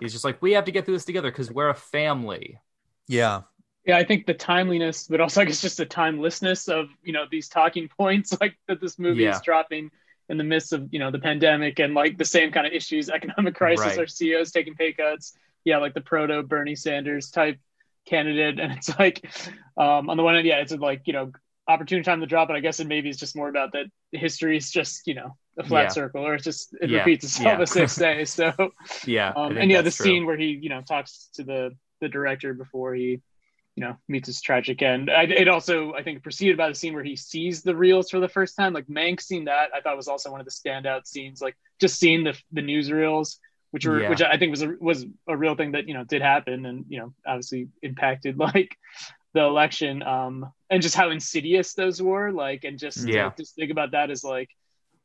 He's 0.01 0.12
just 0.14 0.25
like, 0.25 0.41
We 0.41 0.53
have 0.53 0.64
to 0.64 0.73
get 0.73 0.87
through 0.87 0.95
this 0.95 1.05
together 1.05 1.31
because 1.31 1.51
we're 1.53 1.69
a 1.69 1.75
family. 1.75 2.61
yeah. 3.09 3.43
Yeah, 3.87 3.97
I 3.97 4.05
think 4.05 4.26
the 4.26 4.34
timeliness, 4.34 5.07
but 5.09 5.20
also 5.20 5.41
I 5.41 5.45
guess 5.45 5.61
just 5.61 5.76
the 5.76 5.87
timelessness 5.87 6.68
of 6.68 6.89
you 7.05 7.12
know 7.12 7.24
these 7.30 7.49
talking 7.49 7.89
points 7.89 8.37
like 8.41 8.57
that 8.68 8.80
this 8.80 8.99
movie 8.99 9.22
Yeah. 9.22 9.37
is 9.37 9.41
dropping 9.43 9.91
in 10.28 10.39
the 10.39 10.45
midst 10.45 10.72
of 10.72 10.89
you 10.93 10.99
know 10.99 11.11
the 11.12 11.20
pandemic 11.20 11.78
and 11.78 11.95
like 11.95 12.18
the 12.18 12.24
same 12.24 12.51
kind 12.51 12.66
of 12.66 12.72
issues, 12.72 13.09
economic 13.20 13.55
crisis, 13.55 13.87
Right. 13.87 13.99
our 13.99 14.07
CEOs 14.07 14.51
taking 14.51 14.74
pay 14.74 14.93
cuts. 14.93 15.37
Yeah, 15.64 15.78
like 15.78 15.95
the 15.95 16.01
proto 16.01 16.43
Bernie 16.43 16.76
Sanders 16.76 17.30
type 17.30 17.59
candidate, 18.07 18.59
and 18.62 18.72
it's 18.72 18.97
like 18.99 19.24
um, 19.76 20.11
on 20.11 20.16
the 20.16 20.22
one 20.22 20.34
hand, 20.34 20.47
yeah, 20.47 20.59
it's 20.61 20.72
like 20.72 21.03
you 21.07 21.12
know 21.12 21.32
opportune 21.68 22.03
time 22.03 22.20
to 22.20 22.26
drop 22.26 22.51
it. 22.51 22.55
I 22.55 22.61
guess 22.61 22.80
it 22.80 22.87
maybe 22.89 23.09
is 23.09 23.16
just 23.16 23.37
more 23.37 23.49
about 23.49 23.72
that 23.72 23.87
history 24.12 24.57
is 24.57 24.70
just 24.70 25.07
you 25.07 25.14
know 25.14 25.37
a 25.59 25.64
flat 25.64 25.84
Yeah. 25.84 25.89
circle, 25.91 26.26
or 26.26 26.34
it's 26.34 26.45
just 26.45 26.74
it 26.80 26.91
Yeah. 26.91 26.99
repeats 26.99 27.24
itself 27.24 27.59
the 27.59 27.66
six 27.66 27.95
days. 27.97 28.30
So 28.32 28.53
Yeah. 29.07 29.32
Um, 29.37 29.57
and 29.57 29.70
yeah, 29.70 29.82
the 29.82 29.91
true. 29.93 30.07
scene 30.07 30.26
where 30.26 30.37
he, 30.37 30.47
you 30.61 30.70
know, 30.70 30.82
talks 30.82 31.30
to 31.34 31.45
the 31.45 31.70
the 32.01 32.09
director 32.09 32.53
before 32.53 32.95
he 32.95 33.20
you 33.77 33.85
know 33.85 33.97
meets 34.09 34.27
his 34.27 34.41
tragic 34.41 34.83
end. 34.83 35.11
I, 35.11 35.24
it 35.24 35.49
also 35.49 35.93
I 35.95 36.03
think 36.03 36.22
preceded 36.22 36.57
by 36.57 36.68
the 36.68 36.74
scene 36.74 36.95
where 36.95 37.05
he 37.05 37.14
sees 37.16 37.62
the 37.62 37.77
reels 37.77 38.11
for 38.11 38.20
the 38.20 38.29
first 38.29 38.57
time. 38.57 38.72
Like 38.72 38.87
Mank 38.87 39.20
seeing 39.20 39.45
that 39.45 39.68
I 39.74 39.81
thought 39.81 39.97
was 39.97 40.09
also 40.09 40.31
one 40.31 40.41
of 40.41 40.47
the 40.47 40.53
standout 40.53 41.07
scenes. 41.07 41.41
Like 41.43 41.57
just 41.81 41.99
seeing 41.99 42.24
the 42.24 42.35
the 42.53 42.62
newsreels, 42.62 43.37
which 43.70 43.87
were 43.87 44.01
Yeah. 44.01 44.09
which 44.11 44.22
I 44.22 44.39
think 44.39 44.51
was 44.51 44.62
a, 44.62 44.74
was 44.81 45.05
a 45.29 45.37
real 45.37 45.55
thing 45.55 45.72
that 45.72 45.87
you 45.89 45.95
know 45.95 46.05
did 46.05 46.22
happen 46.22 46.66
and 46.66 46.87
you 46.89 46.99
know 47.01 47.12
obviously 47.27 47.68
impacted 47.83 48.39
like 48.49 48.77
the 49.35 49.43
election 49.43 50.03
um 50.03 50.51
and 50.70 50.81
just 50.83 50.95
how 50.97 51.11
insidious 51.11 51.74
those 51.74 52.01
were 52.01 52.33
like 52.33 52.64
and 52.64 52.79
just 52.79 53.07
Yeah. 53.07 53.29
to, 53.31 53.35
just 53.37 53.55
think 53.57 53.70
about 53.70 53.91
that 53.91 54.11
as 54.11 54.24
like 54.24 54.49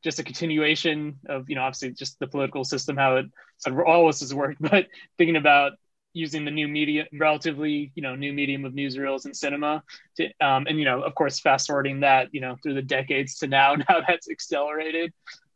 just 0.02 0.18
a 0.18 0.24
continuation 0.24 1.18
of 1.28 1.50
you 1.50 1.54
know 1.56 1.62
obviously 1.62 1.90
just 1.90 2.18
the 2.18 2.26
political 2.26 2.64
system 2.64 2.96
how 2.96 3.16
it 3.16 3.26
sort 3.58 3.78
of 3.78 3.86
always 3.86 4.20
has 4.20 4.34
worked 4.34 4.60
but 4.70 4.86
thinking 5.18 5.36
about 5.36 5.72
using 6.14 6.44
the 6.44 6.50
new 6.50 6.68
media 6.68 7.06
relatively 7.18 7.90
you 7.94 8.02
know 8.02 8.14
new 8.14 8.32
medium 8.32 8.64
of 8.64 8.72
newsreels 8.72 9.24
and 9.24 9.36
cinema 9.36 9.82
to 10.16 10.24
um 10.40 10.66
and 10.68 10.78
you 10.78 10.84
know 10.84 11.02
of 11.02 11.14
course 11.14 11.40
fast 11.40 11.66
forwarding 11.66 12.00
that 12.00 12.28
you 12.32 12.40
know 12.40 12.56
through 12.62 12.74
the 12.74 12.82
decades 12.82 13.36
to 13.38 13.46
now 13.46 13.74
now 13.88 14.00
that's 14.06 14.30
accelerated 14.30 15.12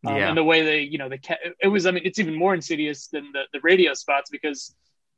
um, 0.06 0.16
Yeah. 0.16 0.28
and 0.28 0.36
the 0.36 0.44
way 0.44 0.62
they 0.64 0.80
you 0.80 0.98
know 0.98 1.08
they 1.08 1.18
ca- 1.18 1.36
it 1.60 1.68
was 1.68 1.86
i 1.86 1.90
mean 1.90 2.02
it's 2.04 2.18
even 2.18 2.34
more 2.34 2.54
insidious 2.54 3.08
than 3.08 3.32
the, 3.32 3.42
the 3.52 3.60
radio 3.60 3.94
spots 3.94 4.30
because 4.30 4.74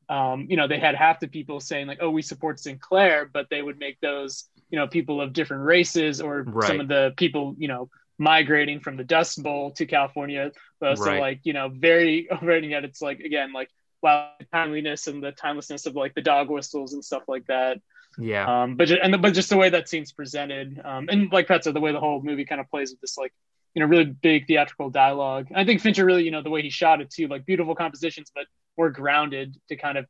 um, 0.09 0.47
you 0.49 0.57
know, 0.57 0.67
they 0.67 0.79
had 0.79 0.95
half 0.95 1.21
the 1.21 1.29
people 1.29 1.61
saying 1.61 1.87
like, 1.87 1.99
"Oh, 2.01 2.11
we 2.11 2.23
support 2.23 2.59
Sinclair," 2.59 3.27
but 3.31 3.49
they 3.51 3.61
would 3.61 3.79
make 3.79 4.01
those, 4.01 4.49
you 4.71 4.79
know, 4.79 4.87
people 4.87 5.21
of 5.21 5.35
different 5.35 5.65
races 5.65 6.21
or 6.21 6.45
Right. 6.45 6.67
some 6.67 6.81
of 6.81 6.89
the 6.89 7.13
people, 7.17 7.55
you 7.59 7.69
know, 7.69 7.91
migrating 8.19 8.81
from 8.81 8.97
the 8.97 9.05
Dust 9.05 9.43
Bowl 9.43 9.71
to 9.73 9.85
California. 9.85 10.53
So 10.83 10.95
Right. 10.95 11.21
like, 11.21 11.41
you 11.45 11.53
know, 11.53 11.69
very 11.69 12.29
overrating 12.33 12.71
yet 12.71 12.85
it's 12.85 13.03
like 13.03 13.21
again, 13.21 13.53
like 13.53 13.69
wow, 14.03 14.31
timeliness 14.53 15.07
and 15.07 15.23
the 15.23 15.33
timelessness 15.33 15.87
of 15.87 15.95
like 15.95 16.15
the 16.15 16.23
dog 16.23 16.51
whistles 16.51 16.93
and 16.93 17.05
stuff 17.05 17.25
like 17.29 17.47
that. 17.47 17.81
Yeah. 18.19 18.63
Um, 18.63 18.77
but 18.77 18.89
just, 18.89 19.01
and 19.03 19.15
the, 19.15 19.19
but 19.19 19.35
just 19.35 19.51
the 19.51 19.57
way 19.57 19.71
that 19.71 19.89
scene's 19.89 20.13
presented, 20.13 20.81
um, 20.85 21.09
and 21.11 21.31
like 21.33 21.49
said, 21.49 21.75
the 21.75 21.81
way 21.81 21.93
the 21.93 22.01
whole 22.01 22.23
movie 22.23 22.45
kind 22.45 22.61
of 22.61 22.69
plays 22.71 22.91
with 22.91 23.01
this 23.01 23.17
like 23.17 23.33
you 23.75 23.81
know 23.81 23.87
really 23.87 24.05
big 24.05 24.47
theatrical 24.47 24.91
dialogue. 24.91 25.49
I 25.55 25.65
think 25.65 25.81
Fincher 25.81 26.05
really 26.05 26.25
you 26.25 26.31
know 26.31 26.43
the 26.43 26.51
way 26.51 26.63
he 26.63 26.71
shot 26.71 27.01
it 27.01 27.11
too, 27.11 27.29
like 27.29 27.47
beautiful 27.47 27.75
compositions, 27.75 28.31
but 28.35 28.47
more 28.77 28.91
grounded 28.91 29.57
to 29.69 29.77
kind 29.77 29.99
of 29.99 30.07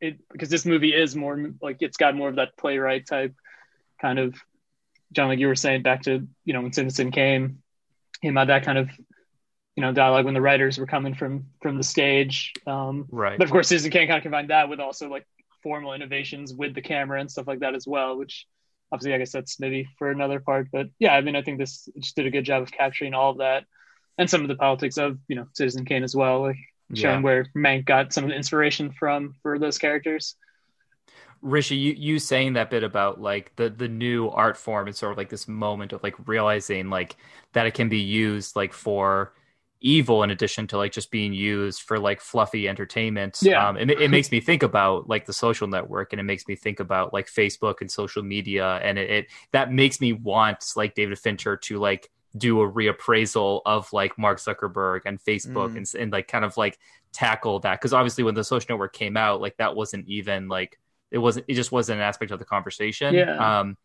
it 0.00 0.18
because 0.30 0.48
this 0.48 0.64
movie 0.64 0.94
is 0.94 1.14
more 1.14 1.52
like 1.60 1.78
it's 1.80 1.96
got 1.96 2.14
more 2.14 2.28
of 2.28 2.36
that 2.36 2.56
playwright 2.56 3.06
type 3.06 3.34
kind 4.00 4.18
of 4.18 4.34
John, 5.12 5.28
like 5.28 5.38
you 5.38 5.48
were 5.48 5.56
saying, 5.56 5.82
back 5.82 6.02
to 6.02 6.26
you 6.44 6.52
know 6.52 6.62
when 6.62 6.72
Citizen 6.72 7.10
Kane, 7.10 7.62
him 8.22 8.36
had 8.36 8.48
that 8.48 8.64
kind 8.64 8.78
of 8.78 8.90
you 9.80 9.86
know 9.86 9.92
dialogue 9.94 10.26
when 10.26 10.34
the 10.34 10.42
writers 10.42 10.76
were 10.76 10.84
coming 10.84 11.14
from 11.14 11.46
from 11.62 11.78
the 11.78 11.82
stage. 11.82 12.52
Um, 12.66 13.06
Right. 13.10 13.38
but 13.38 13.44
of 13.46 13.50
course, 13.50 13.68
Citizen 13.68 13.90
Kane 13.90 14.06
kind 14.08 14.18
of 14.18 14.22
combined 14.22 14.50
that 14.50 14.68
with 14.68 14.78
also 14.78 15.08
like 15.08 15.26
formal 15.62 15.94
innovations 15.94 16.52
with 16.52 16.74
the 16.74 16.82
camera 16.82 17.18
and 17.18 17.30
stuff 17.30 17.46
like 17.46 17.60
that 17.60 17.74
as 17.74 17.86
well, 17.86 18.18
which 18.18 18.46
obviously 18.92 19.14
I 19.14 19.18
guess 19.18 19.32
that's 19.32 19.58
maybe 19.58 19.88
for 19.98 20.10
another 20.10 20.38
part. 20.38 20.68
But 20.70 20.88
yeah, 20.98 21.14
I 21.14 21.22
mean, 21.22 21.34
I 21.34 21.40
think 21.40 21.58
this 21.58 21.88
just 21.98 22.14
did 22.14 22.26
a 22.26 22.30
good 22.30 22.44
job 22.44 22.62
of 22.62 22.70
capturing 22.70 23.14
all 23.14 23.30
of 23.30 23.38
that 23.38 23.64
and 24.18 24.28
some 24.28 24.42
of 24.42 24.48
the 24.48 24.54
politics 24.54 24.98
of 24.98 25.16
you 25.28 25.36
know 25.36 25.46
Citizen 25.54 25.86
Kane 25.86 26.04
as 26.04 26.14
well, 26.14 26.42
like 26.42 26.58
showing 26.94 27.20
Yeah. 27.20 27.22
where 27.22 27.46
Mank 27.56 27.86
got 27.86 28.12
some 28.12 28.24
of 28.24 28.28
the 28.28 28.36
inspiration 28.36 28.92
from 28.92 29.34
for 29.42 29.58
those 29.58 29.78
characters. 29.78 30.36
Rishi, 31.40 31.76
you, 31.76 31.94
you 31.96 32.18
saying 32.18 32.52
that 32.52 32.68
bit 32.68 32.82
about 32.82 33.18
like 33.18 33.56
the 33.56 33.70
the 33.70 33.88
new 33.88 34.28
art 34.28 34.58
form 34.58 34.88
and 34.88 34.94
sort 34.94 35.12
of 35.12 35.16
like 35.16 35.30
this 35.30 35.48
moment 35.48 35.94
of 35.94 36.02
like 36.02 36.28
realizing 36.28 36.90
like 36.90 37.16
that 37.54 37.64
it 37.64 37.72
can 37.72 37.88
be 37.88 38.00
used 38.00 38.56
like 38.56 38.74
for 38.74 39.32
evil 39.80 40.22
in 40.22 40.30
addition 40.30 40.66
to 40.68 40.76
like 40.76 40.92
just 40.92 41.10
being 41.10 41.32
used 41.32 41.82
for 41.82 41.98
like 41.98 42.20
fluffy 42.20 42.68
entertainment. 42.68 43.38
Yeah. 43.40 43.66
Um, 43.68 43.76
it, 43.76 43.90
it 43.90 44.10
makes 44.10 44.30
me 44.30 44.40
think 44.40 44.62
about 44.62 45.08
like 45.08 45.24
the 45.26 45.32
social 45.32 45.66
network 45.68 46.12
and 46.12 46.20
it 46.20 46.24
makes 46.24 46.46
me 46.46 46.54
think 46.54 46.80
about 46.80 47.12
like 47.12 47.26
Facebook 47.28 47.80
and 47.80 47.90
social 47.90 48.22
media 48.22 48.78
and 48.82 48.98
it, 48.98 49.10
it 49.10 49.26
that 49.52 49.72
makes 49.72 50.00
me 50.00 50.12
want 50.12 50.64
like 50.76 50.94
David 50.94 51.18
Fincher 51.18 51.56
to 51.56 51.78
like 51.78 52.10
do 52.36 52.60
a 52.60 52.70
reappraisal 52.70 53.62
of 53.66 53.92
like 53.92 54.16
Mark 54.18 54.38
Zuckerberg 54.38 55.00
and 55.06 55.18
Facebook 55.22 55.72
Mm. 55.72 55.76
and, 55.78 55.94
and 55.98 56.12
like 56.12 56.28
kind 56.28 56.44
of 56.44 56.56
like 56.56 56.78
tackle 57.12 57.58
that 57.60 57.80
because 57.80 57.92
obviously 57.92 58.22
when 58.22 58.34
the 58.34 58.44
social 58.44 58.66
network 58.68 58.92
came 58.92 59.16
out 59.16 59.40
like 59.40 59.56
that 59.56 59.74
wasn't 59.74 60.06
even 60.06 60.46
like 60.48 60.78
it 61.10 61.18
wasn't 61.18 61.44
it 61.48 61.54
just 61.54 61.72
wasn't 61.72 61.98
an 61.98 62.02
aspect 62.04 62.30
of 62.30 62.38
the 62.38 62.44
conversation 62.44 63.14
Yeah. 63.14 63.60
um 63.60 63.76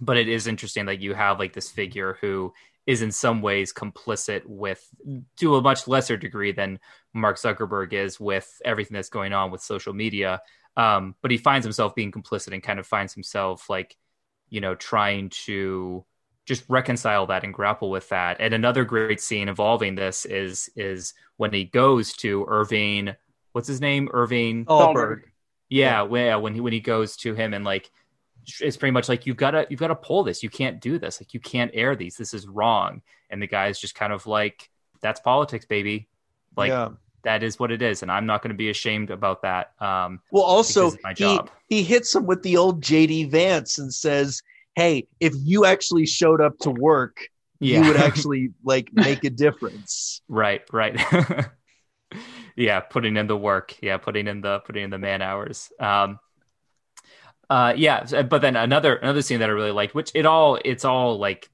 but 0.00 0.16
it 0.16 0.28
is 0.28 0.46
interesting 0.46 0.86
that 0.86 1.00
you 1.00 1.14
have 1.14 1.38
like 1.40 1.54
this 1.54 1.70
figure 1.70 2.18
who 2.20 2.52
is 2.86 3.02
in 3.02 3.10
some 3.10 3.42
ways 3.42 3.72
complicit 3.72 4.42
with 4.46 4.86
to 5.38 5.56
a 5.56 5.62
much 5.62 5.88
lesser 5.88 6.16
degree 6.16 6.52
than 6.52 6.78
mark 7.12 7.36
zuckerberg 7.36 7.92
is 7.92 8.20
with 8.20 8.60
everything 8.64 8.94
that's 8.94 9.08
going 9.08 9.32
on 9.32 9.50
with 9.50 9.60
social 9.60 9.92
media. 9.92 10.40
Um 10.76 11.14
but 11.22 11.30
he 11.30 11.38
finds 11.38 11.64
himself 11.64 11.94
being 11.94 12.12
complicit 12.12 12.52
and 12.52 12.62
kind 12.62 12.78
of 12.78 12.86
finds 12.86 13.12
himself 13.12 13.68
like 13.68 13.96
you 14.48 14.60
know 14.60 14.74
trying 14.74 15.30
to 15.30 16.04
just 16.46 16.64
reconcile 16.68 17.26
that 17.26 17.42
and 17.42 17.52
grapple 17.52 17.90
with 17.90 18.08
that. 18.10 18.36
And 18.38 18.54
another 18.54 18.84
great 18.84 19.20
scene 19.20 19.48
involving 19.48 19.96
this 19.96 20.24
is 20.24 20.70
is 20.76 21.12
when 21.36 21.52
he 21.52 21.64
goes 21.64 22.12
to 22.18 22.46
irving 22.48 23.14
what's 23.52 23.68
his 23.68 23.80
name? 23.80 24.10
Irving 24.12 24.66
Thalberg. 24.66 25.22
yeah, 25.70 26.06
yeah, 26.10 26.36
when 26.36 26.54
he 26.54 26.60
when 26.60 26.74
he 26.74 26.80
goes 26.80 27.16
to 27.18 27.34
him 27.34 27.54
and 27.54 27.64
like 27.64 27.90
it's 28.60 28.76
pretty 28.76 28.92
much 28.92 29.08
like 29.08 29.26
you've 29.26 29.36
got 29.36 29.52
to 29.52 29.66
you've 29.70 29.80
got 29.80 29.88
to 29.88 29.94
pull 29.94 30.24
this. 30.24 30.42
You 30.42 30.50
can't 30.50 30.80
do 30.80 30.98
this. 30.98 31.20
Like 31.20 31.34
you 31.34 31.40
can't 31.40 31.70
air 31.74 31.96
these. 31.96 32.16
This 32.16 32.34
is 32.34 32.46
wrong. 32.46 33.02
And 33.30 33.42
the 33.42 33.46
guy's 33.46 33.78
just 33.78 33.94
kind 33.94 34.12
of 34.12 34.26
like 34.26 34.70
that's 35.00 35.20
politics, 35.20 35.64
baby. 35.64 36.08
Like 36.56 36.70
yeah. 36.70 36.90
that 37.24 37.42
is 37.42 37.58
what 37.58 37.70
it 37.70 37.82
is, 37.82 38.02
and 38.02 38.10
I'm 38.10 38.26
not 38.26 38.42
going 38.42 38.50
to 38.50 38.56
be 38.56 38.70
ashamed 38.70 39.10
about 39.10 39.42
that. 39.42 39.72
Um, 39.80 40.20
Well, 40.30 40.44
also 40.44 40.86
because 40.86 40.94
it's 40.94 41.02
my 41.02 41.10
he 41.10 41.14
job. 41.14 41.50
he 41.68 41.82
hits 41.82 42.14
him 42.14 42.26
with 42.26 42.42
the 42.42 42.56
old 42.56 42.82
JD 42.82 43.30
Vance 43.30 43.78
and 43.78 43.92
says, 43.92 44.42
"Hey, 44.74 45.06
if 45.20 45.34
you 45.36 45.64
actually 45.64 46.06
showed 46.06 46.40
up 46.40 46.58
to 46.60 46.70
work, 46.70 47.28
yeah, 47.60 47.80
you 47.80 47.88
would 47.88 47.96
actually 48.00 48.52
like 48.64 48.90
make 48.92 49.24
a 49.24 49.30
difference." 49.30 50.22
right, 50.28 50.62
right. 50.72 50.98
yeah, 52.56 52.80
putting 52.80 53.16
in 53.16 53.26
the 53.26 53.36
work. 53.36 53.74
Yeah, 53.82 53.98
putting 53.98 54.28
in 54.28 54.40
the 54.40 54.60
putting 54.60 54.84
in 54.84 54.90
the 54.90 54.98
man 54.98 55.20
hours. 55.20 55.70
Um, 55.78 56.18
uh, 57.48 57.74
yeah, 57.76 58.22
but 58.22 58.40
then 58.40 58.56
another 58.56 58.96
another 58.96 59.22
scene 59.22 59.40
that 59.40 59.48
I 59.48 59.52
really 59.52 59.70
liked, 59.70 59.94
which 59.94 60.10
it 60.14 60.26
all 60.26 60.58
it's 60.64 60.84
all 60.84 61.18
like 61.18 61.48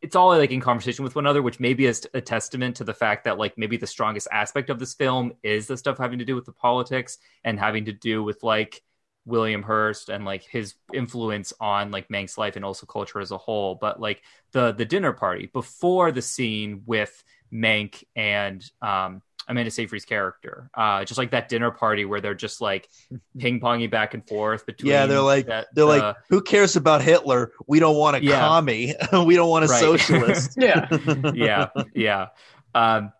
it's 0.00 0.16
all 0.16 0.28
like 0.36 0.50
in 0.50 0.60
conversation 0.60 1.04
with 1.04 1.14
one 1.14 1.24
another, 1.24 1.42
which 1.42 1.60
maybe 1.60 1.86
is 1.86 2.06
a 2.14 2.20
testament 2.20 2.76
to 2.76 2.84
the 2.84 2.94
fact 2.94 3.24
that 3.24 3.38
like 3.38 3.56
maybe 3.56 3.76
the 3.76 3.86
strongest 3.86 4.28
aspect 4.30 4.70
of 4.70 4.78
this 4.78 4.94
film 4.94 5.32
is 5.42 5.66
the 5.66 5.76
stuff 5.76 5.98
having 5.98 6.18
to 6.18 6.24
do 6.24 6.34
with 6.34 6.44
the 6.44 6.52
politics 6.52 7.18
and 7.42 7.58
having 7.58 7.86
to 7.86 7.92
do 7.92 8.22
with 8.22 8.42
like 8.42 8.82
William 9.26 9.62
Hearst 9.62 10.08
and 10.08 10.24
like 10.24 10.44
his 10.44 10.74
influence 10.92 11.52
on 11.60 11.90
like 11.90 12.08
Mank's 12.08 12.38
life 12.38 12.56
and 12.56 12.64
also 12.64 12.86
culture 12.86 13.20
as 13.20 13.30
a 13.30 13.38
whole. 13.38 13.74
But 13.74 14.00
like 14.00 14.22
the 14.52 14.72
the 14.72 14.84
dinner 14.84 15.12
party 15.12 15.46
before 15.46 16.12
the 16.12 16.22
scene 16.22 16.82
with 16.86 17.22
Mank 17.52 18.04
and 18.16 18.62
um 18.82 19.22
Amanda 19.48 19.70
Seyfried's 19.70 20.04
character, 20.04 20.70
uh, 20.74 21.04
just 21.04 21.18
like 21.18 21.30
that 21.32 21.48
dinner 21.48 21.70
party 21.70 22.04
where 22.04 22.20
they're 22.20 22.34
just 22.34 22.60
like 22.60 22.88
ping 23.38 23.60
ponging 23.60 23.90
back 23.90 24.14
and 24.14 24.26
forth 24.26 24.64
between. 24.66 24.90
Yeah, 24.92 25.06
they're 25.06 25.20
like- 25.20 25.46
that- 25.46 25.68
They're 25.74 25.84
the- 25.84 25.98
like, 25.98 26.16
"Who 26.30 26.40
cares 26.42 26.76
about 26.76 27.02
Hitler? 27.02 27.52
We 27.66 27.78
don't 27.80 27.96
want 27.96 28.16
a 28.16 28.22
Yeah. 28.24 28.40
commie. 28.40 28.94
we 29.26 29.36
don't 29.36 29.50
want 29.50 29.64
a 29.64 29.68
Right. 29.68 29.80
socialist." 29.80 30.56
Yeah, 30.56 30.88
yeah, 31.34 31.68
yeah. 31.94 32.26
Um, 32.74 33.12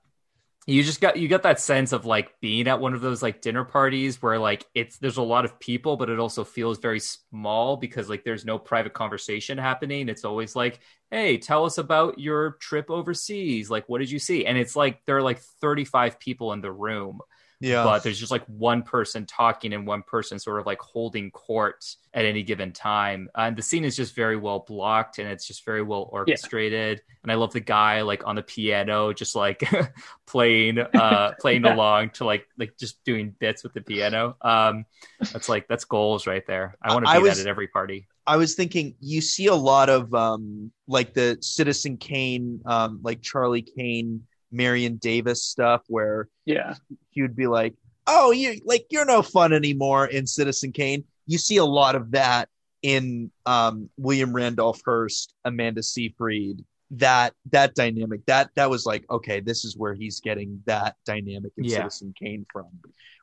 you 0.66 0.82
just 0.82 1.00
got 1.00 1.18
you 1.18 1.28
got 1.28 1.42
that 1.42 1.60
sense 1.60 1.92
of 1.92 2.06
like 2.06 2.40
being 2.40 2.68
at 2.68 2.80
one 2.80 2.94
of 2.94 3.02
those 3.02 3.22
like 3.22 3.42
dinner 3.42 3.64
parties 3.64 4.22
where 4.22 4.38
like 4.38 4.64
it's 4.74 4.96
there's 4.98 5.18
a 5.18 5.22
lot 5.22 5.44
of 5.44 5.60
people, 5.60 5.96
but 5.96 6.08
it 6.08 6.18
also 6.18 6.42
feels 6.42 6.78
very 6.78 7.00
small 7.00 7.76
because 7.76 8.08
like 8.08 8.24
there's 8.24 8.46
no 8.46 8.58
private 8.58 8.94
conversation 8.94 9.58
happening. 9.58 10.08
It's 10.08 10.24
always 10.24 10.56
like, 10.56 10.80
hey, 11.10 11.36
tell 11.36 11.66
us 11.66 11.76
about 11.76 12.18
your 12.18 12.52
trip 12.60 12.90
overseas. 12.90 13.68
Like, 13.70 13.88
what 13.88 13.98
did 13.98 14.10
you 14.10 14.18
see? 14.18 14.46
And 14.46 14.56
it's 14.56 14.74
like 14.74 15.00
there 15.04 15.18
are 15.18 15.22
like 15.22 15.40
35 15.60 16.18
people 16.18 16.52
in 16.54 16.62
the 16.62 16.72
room, 16.72 17.20
yeah. 17.61 17.82
but 17.84 18.02
there's 18.02 18.18
just 18.18 18.30
like 18.32 18.44
one 18.46 18.82
person 18.82 19.26
talking 19.26 19.72
and 19.72 19.86
one 19.86 20.02
person 20.02 20.38
sort 20.38 20.61
of 20.61 20.66
like 20.66 20.80
holding 20.80 21.30
court 21.30 21.84
at 22.12 22.24
any 22.24 22.42
given 22.42 22.72
time. 22.72 23.28
Uh, 23.36 23.42
and 23.42 23.57
the 23.57 23.62
scene 23.62 23.84
is 23.84 23.96
just 23.96 24.14
very 24.14 24.36
well 24.36 24.61
blocked 24.66 25.18
and 25.18 25.28
it's 25.28 25.46
just 25.46 25.64
very 25.64 25.82
well 25.82 26.09
orchestrated. 26.12 27.00
And 27.22 27.32
I 27.32 27.36
love 27.36 27.52
the 27.52 27.61
guy 27.61 28.02
like 28.02 28.26
on 28.26 28.36
the 28.36 28.42
piano, 28.42 29.12
just 29.12 29.34
like 29.34 29.62
playing, 30.26 30.78
uh, 30.78 31.32
playing 31.40 31.64
Yeah. 31.64 31.74
along 31.74 32.11
to 32.11 32.24
like, 32.24 32.46
like 32.59 32.76
just 32.78 33.02
doing 33.05 33.34
bits 33.38 33.62
with 33.62 33.72
the 33.72 33.80
piano. 33.80 34.36
Um, 34.40 34.84
that's 35.32 35.48
like, 35.48 35.66
that's 35.68 35.84
goals 35.84 36.26
right 36.26 36.46
there. 36.46 36.76
I 36.82 36.92
want 36.92 37.07
to 37.07 37.12
be 37.12 37.18
was- 37.20 37.36
that 37.38 37.42
at 37.42 37.50
every 37.50 37.68
party. 37.68 38.07
I 38.26 38.36
was 38.38 38.55
thinking 38.55 38.94
you 39.00 39.20
see 39.20 39.48
a 39.48 39.55
lot 39.55 39.90
of 39.90 40.14
um 40.14 40.72
like 40.88 41.12
the 41.12 41.36
Citizen 41.42 41.98
Kane, 41.98 42.62
um, 42.64 43.00
like 43.02 43.20
Charlie 43.20 43.61
Kane, 43.61 44.22
Marion 44.55 44.96
Davis 44.96 45.44
stuff 45.44 45.82
where 45.88 46.28
yeah, 46.46 46.74
would 47.16 47.36
be 47.36 47.46
like, 47.46 47.74
"Oh, 48.07 48.30
you 48.30 48.61
like 48.64 48.86
you're 48.90 49.05
no 49.05 49.20
fun 49.22 49.52
anymore" 49.52 50.07
in 50.07 50.26
Citizen 50.26 50.72
Kane. 50.72 51.05
You 51.26 51.38
see 51.38 51.57
a 51.59 51.64
lot 51.64 51.94
of 51.96 52.12
that 52.12 52.48
in 52.82 53.30
um, 53.46 53.90
William 53.96 54.32
Randolph 54.34 54.80
Hearst, 54.84 55.34
Amanda 55.44 55.82
Seyfried. 55.82 56.64
That 56.92 57.32
that 57.50 57.74
dynamic 57.74 58.24
that 58.26 58.50
that 58.55 58.70
was 58.70 58.86
like, 58.86 59.05
okay, 59.11 59.40
this 59.40 59.64
is 59.64 59.76
where 59.76 59.94
he's 59.94 60.20
getting 60.20 60.62
that 60.66 60.94
dynamic 61.05 61.52
in 61.57 61.64
Yeah. 61.64 61.78
Citizen 61.78 62.14
Kane 62.16 62.46
from, 62.52 62.66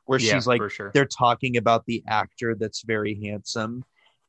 where 0.04 0.18
Yeah, 0.18 0.34
she's 0.34 0.46
like, 0.46 0.68
sure. 0.70 0.90
they're 0.92 1.06
talking 1.06 1.56
about 1.56 1.86
the 1.86 2.02
actor 2.06 2.54
that's 2.54 2.82
very 2.82 3.18
handsome 3.24 3.84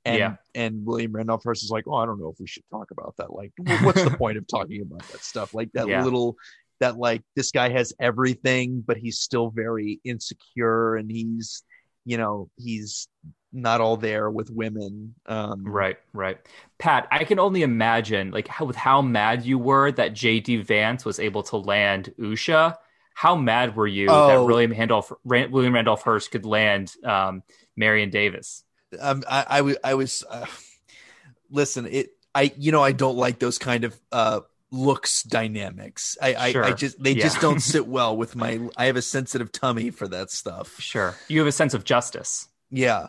And 0.05 0.17
Yeah. 0.17 0.35
and 0.55 0.85
William 0.85 1.11
Randolph 1.13 1.43
Hearst 1.43 1.63
is 1.63 1.71
like, 1.71 1.85
oh, 1.87 1.95
I 1.95 2.05
don't 2.05 2.19
know 2.19 2.29
if 2.29 2.39
we 2.39 2.47
should 2.47 2.63
talk 2.69 2.91
about 2.91 3.15
that. 3.17 3.33
Like, 3.33 3.51
what's 3.83 4.03
the 4.03 4.11
point 4.17 4.37
of 4.37 4.45
talking 4.47 4.81
about 4.81 5.07
that 5.11 5.23
stuff? 5.23 5.53
Like 5.53 5.71
that 5.73 5.87
Yeah. 5.89 6.03
little 6.03 6.35
that 6.79 6.97
like 6.97 7.21
this 7.35 7.51
guy 7.51 7.69
has 7.69 7.93
everything, 7.99 8.83
but 8.85 8.97
he's 8.97 9.19
still 9.19 9.49
very 9.49 9.99
insecure 10.03 10.95
and 10.95 11.09
he's 11.09 11.63
you 12.05 12.17
know, 12.17 12.49
he's 12.57 13.07
not 13.53 13.79
all 13.79 13.95
there 13.97 14.29
with 14.29 14.49
women. 14.49 15.15
Um 15.25 15.63
Right, 15.65 15.97
right. 16.11 16.37
Pat, 16.79 17.07
I 17.11 17.23
can 17.23 17.39
only 17.39 17.61
imagine 17.61 18.31
like 18.31 18.47
how 18.47 18.65
with 18.65 18.75
how 18.75 19.01
mad 19.01 19.45
you 19.45 19.57
were 19.57 19.91
that 19.93 20.13
JD 20.13 20.65
Vance 20.65 21.05
was 21.05 21.19
able 21.19 21.43
to 21.43 21.57
land 21.57 22.13
Usha. 22.19 22.75
How 23.15 23.35
mad 23.35 23.75
were 23.75 23.87
you 23.87 24.07
that 24.07 24.37
Oh. 24.37 24.45
William 24.45 24.71
Randolph 24.71 25.11
Ran- 25.23 25.51
William 25.51 25.73
Randolph 25.75 26.01
Hearst 26.03 26.31
could 26.31 26.45
land 26.45 26.91
um, 27.05 27.43
Marion 27.77 28.09
Davis? 28.09 28.63
um, 28.99 29.23
i 29.27 29.75
i 29.83 29.93
was 29.95 30.23
uh, 30.29 30.45
listen 31.49 31.87
it 31.87 32.09
i 32.35 32.51
you 32.57 32.71
know 32.71 32.83
i 32.83 32.91
don't 32.91 33.17
like 33.17 33.39
those 33.39 33.57
kind 33.57 33.83
of 33.85 33.99
uh 34.11 34.39
looks 34.73 35.21
dynamics 35.23 36.17
i 36.19 36.33
I, 36.33 36.47
I 36.69 36.73
just 36.73 37.01
they 37.01 37.11
Yeah. 37.11 37.23
just 37.23 37.39
don't 37.39 37.59
sit 37.59 37.85
well 37.97 38.17
with 38.17 38.35
my 38.35 38.59
i 38.75 38.85
have 38.85 38.95
a 38.95 39.03
sensitive 39.03 39.51
tummy 39.51 39.91
for 39.91 40.07
that 40.07 40.31
stuff 40.31 40.79
Sure, 40.79 41.15
you 41.27 41.37
have 41.39 41.47
a 41.47 41.51
sense 41.51 41.75
of 41.75 41.83
justice. 41.83 42.47
yeah 42.71 43.07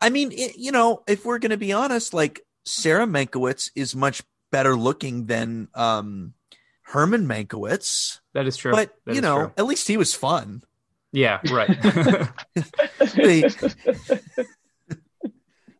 i 0.00 0.10
mean 0.10 0.30
it, 0.32 0.58
you 0.58 0.72
know 0.72 1.02
if 1.08 1.24
we're 1.24 1.38
gonna 1.38 1.56
be 1.56 1.72
honest 1.72 2.12
like 2.12 2.42
sarah 2.66 3.06
Mankiewicz 3.06 3.70
is 3.74 3.96
much 3.96 4.22
better 4.52 4.76
looking 4.76 5.24
than 5.24 5.68
um 5.74 6.34
herman 6.82 7.26
Mankiewicz, 7.26 8.20
That 8.34 8.46
is 8.46 8.56
true. 8.58 8.72
but 8.72 8.94
That 9.06 9.14
you 9.14 9.22
know 9.22 9.36
true. 9.46 9.52
at 9.56 9.64
least 9.66 9.88
he 9.88 9.96
was 9.96 10.12
fun 10.14 10.62
yeah, 11.12 11.40
right. 11.50 11.70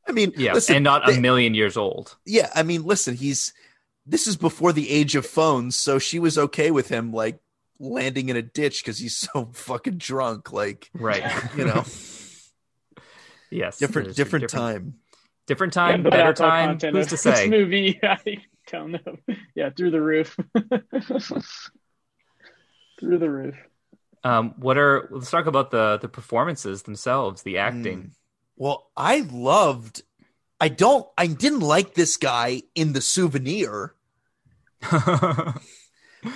i 0.09 0.13
mean 0.13 0.33
yeah, 0.37 0.55
listen, 0.55 0.77
and 0.77 0.85
not 0.85 1.07
they- 1.07 1.17
a 1.17 1.21
million 1.21 1.55
years 1.55 1.77
old. 1.77 2.17
yeah 2.25 2.51
i 2.55 2.63
mean 2.63 2.85
listen 2.85 3.15
he's 3.15 3.53
this 4.07 4.27
is 4.27 4.37
before 4.37 4.73
the 4.73 4.91
age 4.91 5.15
of 5.17 5.27
phones 5.27 5.75
so 5.77 5.99
she 5.99 6.19
was 6.19 6.39
okay 6.39 6.71
with 6.71 6.89
him 6.89 7.13
like 7.13 7.39
landing 7.79 8.29
in 8.29 8.37
a 8.37 8.43
ditch 8.43 8.83
because 8.83 8.99
he's 8.99 9.17
so 9.33 9.51
fucking 9.53 9.99
drunk 9.99 10.53
like 10.53 10.91
Right. 10.95 11.25
you 11.57 11.65
know 11.65 11.85
yes. 13.51 13.79
different 13.79 14.07
that 14.07 14.11
is 14.11 14.17
different 14.17 14.49
time 14.51 14.95
Different 15.47 15.73
time, 15.75 16.03
but 16.03 16.11
better 16.11 16.33
time. 16.33 16.71
Who's 16.71 16.83
of 16.83 16.91
to 17.07 17.11
This 17.11 17.21
say? 17.23 17.49
movie, 17.49 18.01
I 18.03 18.19
don't 18.69 18.91
know. 18.91 19.17
Yeah, 19.55 19.71
through 19.71 19.93
the 19.93 20.01
roof. 20.01 20.37
through 22.99 23.19
the 23.19 23.31
roof. 23.31 23.55
Um, 24.25 24.55
what 24.57 24.77
are 24.77 25.07
let's 25.13 25.31
talk 25.31 25.47
about 25.47 25.71
the 25.71 25.99
the 26.03 26.09
performances 26.09 26.83
themselves, 26.83 27.43
the 27.43 27.59
acting. 27.59 28.11
well 28.57 28.91
i 28.97 29.21
loved 29.31 30.03
i 30.61 30.69
don't 30.69 31.07
i 31.17 31.27
didn't 31.29 31.61
like 31.61 31.95
this 31.95 32.17
guy 32.17 32.63
in 32.75 32.93
the 32.93 33.01
souvenir 33.01 33.95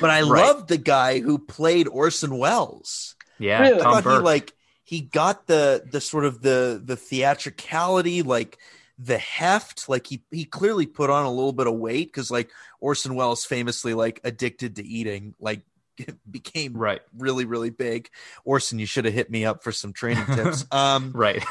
but 0.01 0.11
i 0.11 0.23
Right. 0.23 0.45
loved 0.47 0.69
the 0.69 0.77
guy 0.79 1.21
who 1.21 1.39
played 1.39 1.89
orson 1.89 2.37
welles 2.39 3.15
yeah, 3.39 3.63
Really? 3.63 3.81
I 3.81 3.85
Tom 3.85 4.03
thought 4.03 4.19
he 4.19 4.19
like 4.19 4.53
he 4.85 5.01
got 5.01 5.47
the 5.47 5.83
the 5.91 6.01
sort 6.01 6.27
of 6.27 6.43
the 6.43 6.79
the 6.85 6.95
theatricality, 6.97 8.21
like 8.23 8.59
the 8.99 9.17
heft. 9.17 9.89
Like 9.89 10.07
he 10.07 10.23
he 10.31 10.45
clearly 10.45 10.85
put 10.85 11.09
on 11.09 11.25
a 11.25 11.31
little 11.33 11.55
bit 11.55 11.67
of 11.67 11.73
weight 11.75 12.09
because 12.09 12.31
like 12.31 12.51
Orson 12.81 13.15
Welles 13.15 13.47
famously 13.47 13.95
like 13.95 14.21
addicted 14.25 14.77
to 14.77 14.85
eating, 14.87 15.35
like 15.41 15.63
became 16.31 16.75
right, 16.77 17.01
really 17.17 17.47
really 17.47 17.71
big. 17.71 18.11
Orson, 18.45 18.79
you 18.79 18.85
should 18.85 19.07
have 19.07 19.15
hit 19.15 19.31
me 19.31 19.47
up 19.47 19.63
for 19.65 19.73
some 19.73 19.95
training 19.95 20.27
tips. 20.35 20.67
Um, 20.73 21.13
right. 21.15 21.43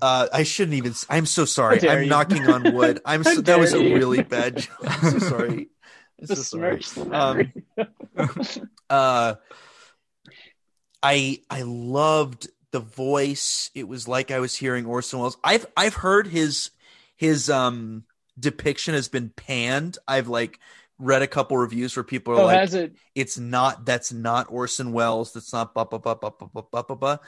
uh, 0.00 0.28
I 0.32 0.42
shouldn't 0.44 0.76
even. 0.78 0.94
i'm 1.10 1.26
so 1.26 1.44
sorry. 1.44 1.86
I'm 1.86 2.04
you. 2.04 2.08
knocking 2.08 2.48
on 2.48 2.72
wood. 2.74 3.00
I'm 3.04 3.24
so, 3.24 3.42
that 3.42 3.58
was 3.58 3.74
a 3.74 3.78
really 3.78 4.22
bad 4.22 4.56
joke. 4.56 4.76
I'm 4.86 5.10
so 5.10 5.18
sorry. 5.18 5.68
It's 6.18 6.50
the 6.50 6.56
Smurfs. 6.58 6.96
Um, 7.78 8.68
uh, 8.90 9.34
I 11.02 11.40
I 11.50 11.62
loved 11.62 12.48
the 12.72 12.80
voice. 12.80 13.70
It 13.74 13.86
was 13.86 14.08
like 14.08 14.30
I 14.30 14.40
was 14.40 14.54
hearing 14.54 14.86
Orson 14.86 15.20
Welles. 15.20 15.36
I've 15.44 15.66
I've 15.76 15.94
heard 15.94 16.26
his 16.26 16.70
his 17.16 17.50
um 17.50 18.04
depiction 18.38 18.94
has 18.94 19.08
been 19.08 19.30
panned. 19.30 19.98
I've 20.08 20.28
like 20.28 20.58
read 20.98 21.22
a 21.22 21.26
couple 21.26 21.58
reviews 21.58 21.94
where 21.94 22.04
people 22.04 22.34
are 22.34 22.40
oh, 22.40 22.46
like, 22.46 22.72
it? 22.72 22.96
"It's 23.14 23.38
not. 23.38 23.84
That's 23.84 24.12
not 24.12 24.46
Orson 24.50 24.92
Welles. 24.92 25.32
That's 25.32 25.52
not." 25.52 25.74
ba 25.74 25.84
ba 25.84 25.98
ba 25.98 26.16
ba 26.16 26.30
ba 26.30 26.62
ba 26.70 26.82
ba 26.82 26.96
ba." 26.96 27.20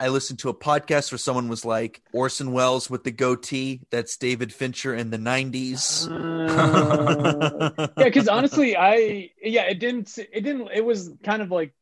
I 0.00 0.08
listened 0.08 0.38
to 0.40 0.48
a 0.48 0.54
podcast 0.54 1.12
where 1.12 1.18
someone 1.18 1.48
was 1.48 1.64
like 1.64 2.00
Orson 2.12 2.52
Welles 2.52 2.88
with 2.88 3.04
the 3.04 3.10
goatee. 3.10 3.82
That's 3.90 4.16
David 4.16 4.50
Fincher 4.52 4.94
in 4.94 5.10
the 5.10 5.18
'90s. 5.18 6.10
Uh, 6.10 7.70
yeah, 7.98 8.04
because 8.04 8.26
honestly, 8.26 8.76
I 8.76 9.30
yeah, 9.42 9.64
it 9.64 9.78
didn't. 9.78 10.16
It 10.18 10.40
didn't. 10.40 10.68
It 10.74 10.84
was 10.84 11.10
kind 11.22 11.42
of 11.42 11.50
like 11.50 11.74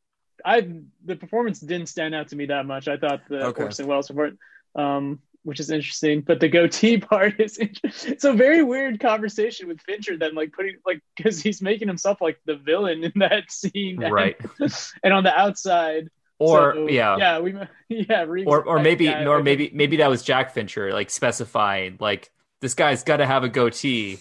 I 0.44 0.68
the 1.04 1.16
performance 1.16 1.60
didn't 1.60 1.88
stand 1.88 2.14
out 2.14 2.28
to 2.28 2.36
me 2.36 2.46
that 2.46 2.66
much. 2.66 2.88
I 2.88 2.96
thought 2.96 3.20
the 3.28 3.46
Okay. 3.46 3.62
Orson 3.62 3.86
Welles 3.86 4.10
part, 4.10 4.36
um, 4.74 5.20
which 5.44 5.60
is 5.60 5.70
interesting, 5.70 6.20
but 6.22 6.40
the 6.40 6.48
goatee 6.48 6.98
part 7.12 7.38
is 7.40 7.56
int- 7.56 7.80
it's 7.84 8.24
a 8.24 8.32
very 8.32 8.62
weird 8.64 8.98
conversation 9.00 9.68
with 9.68 9.80
Fincher. 9.82 10.16
Then 10.16 10.34
like 10.34 10.52
putting 10.52 10.76
like 10.84 11.02
because 11.16 11.40
he's 11.40 11.62
making 11.62 11.86
himself 11.88 12.20
like 12.20 12.40
the 12.46 12.56
villain 12.56 13.04
in 13.04 13.12
that 13.16 13.50
scene, 13.50 14.02
and- 14.02 14.12
right. 14.12 14.36
And 15.04 15.12
on 15.12 15.22
the 15.22 15.36
outside, 15.38 16.08
Or 16.38 16.74
so, 16.74 16.88
yeah. 16.88 17.16
yeah, 17.16 17.38
we 17.40 17.54
yeah, 17.88 18.22
Reeves 18.22 18.46
or 18.46 18.62
or 18.62 18.78
maybe 18.80 19.06
guy. 19.06 19.24
or 19.26 19.42
maybe 19.42 19.70
maybe 19.74 19.96
that 19.96 20.08
was 20.08 20.22
Jack 20.22 20.52
Fincher 20.52 20.92
like 20.92 21.10
specifying 21.10 21.96
like 21.98 22.30
this 22.60 22.74
guy's 22.74 23.02
got 23.02 23.18
to 23.18 23.26
have 23.26 23.44
a 23.44 23.48
goatee. 23.48 24.18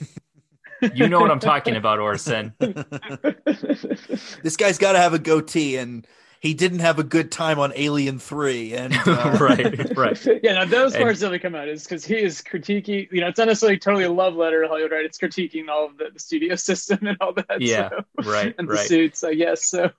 You 0.93 1.09
know 1.09 1.20
what 1.20 1.32
I'm 1.32 1.39
talking 1.39 1.76
about, 1.76 1.99
Orson. 1.99 2.53
this 2.59 4.57
guy's 4.57 4.78
got 4.78 4.91
to 4.93 4.99
have 4.99 5.13
a 5.13 5.20
goatee, 5.20 5.78
and 5.78 6.05
he 6.40 6.54
didn't 6.54 6.80
have 6.80 7.00
a 7.00 7.04
good 7.04 7.32
time 7.32 7.60
on 7.60 7.74
Alien 7.76 8.20
Three. 8.20 8.74
And 8.74 8.94
uh, 9.06 9.38
right, 9.40 9.98
right. 9.98 10.28
yeah, 10.44 10.54
now 10.54 10.66
those 10.66 10.94
And- 10.94 11.04
parts 11.04 11.22
really 11.22 11.40
come 11.40 11.56
out 11.56 11.68
is 11.68 11.84
because 11.84 12.06
he 12.06 12.16
is 12.18 12.42
critiquing. 12.42 13.12
You 13.12 13.22
know, 13.22 13.28
it's 13.28 13.38
not 13.38 13.48
necessarily 13.48 13.80
totally 13.80 14.04
a 14.04 14.12
love 14.12 14.36
letter 14.36 14.62
to 14.62 14.68
Hollywood, 14.68 14.92
right? 14.92 15.06
It's 15.06 15.18
critiquing 15.18 15.68
all 15.70 15.86
of 15.86 15.98
the, 15.98 16.10
the 16.14 16.20
studio 16.20 16.56
system 16.70 17.00
and 17.08 17.18
all 17.22 17.34
that. 17.34 17.60
Yeah, 17.62 17.90
so- 17.90 18.32
right, 18.32 18.54
and 18.58 18.68
the 18.68 18.78
suits, 18.78 19.24
I 19.24 19.34
guess. 19.34 19.68
So 19.70 19.92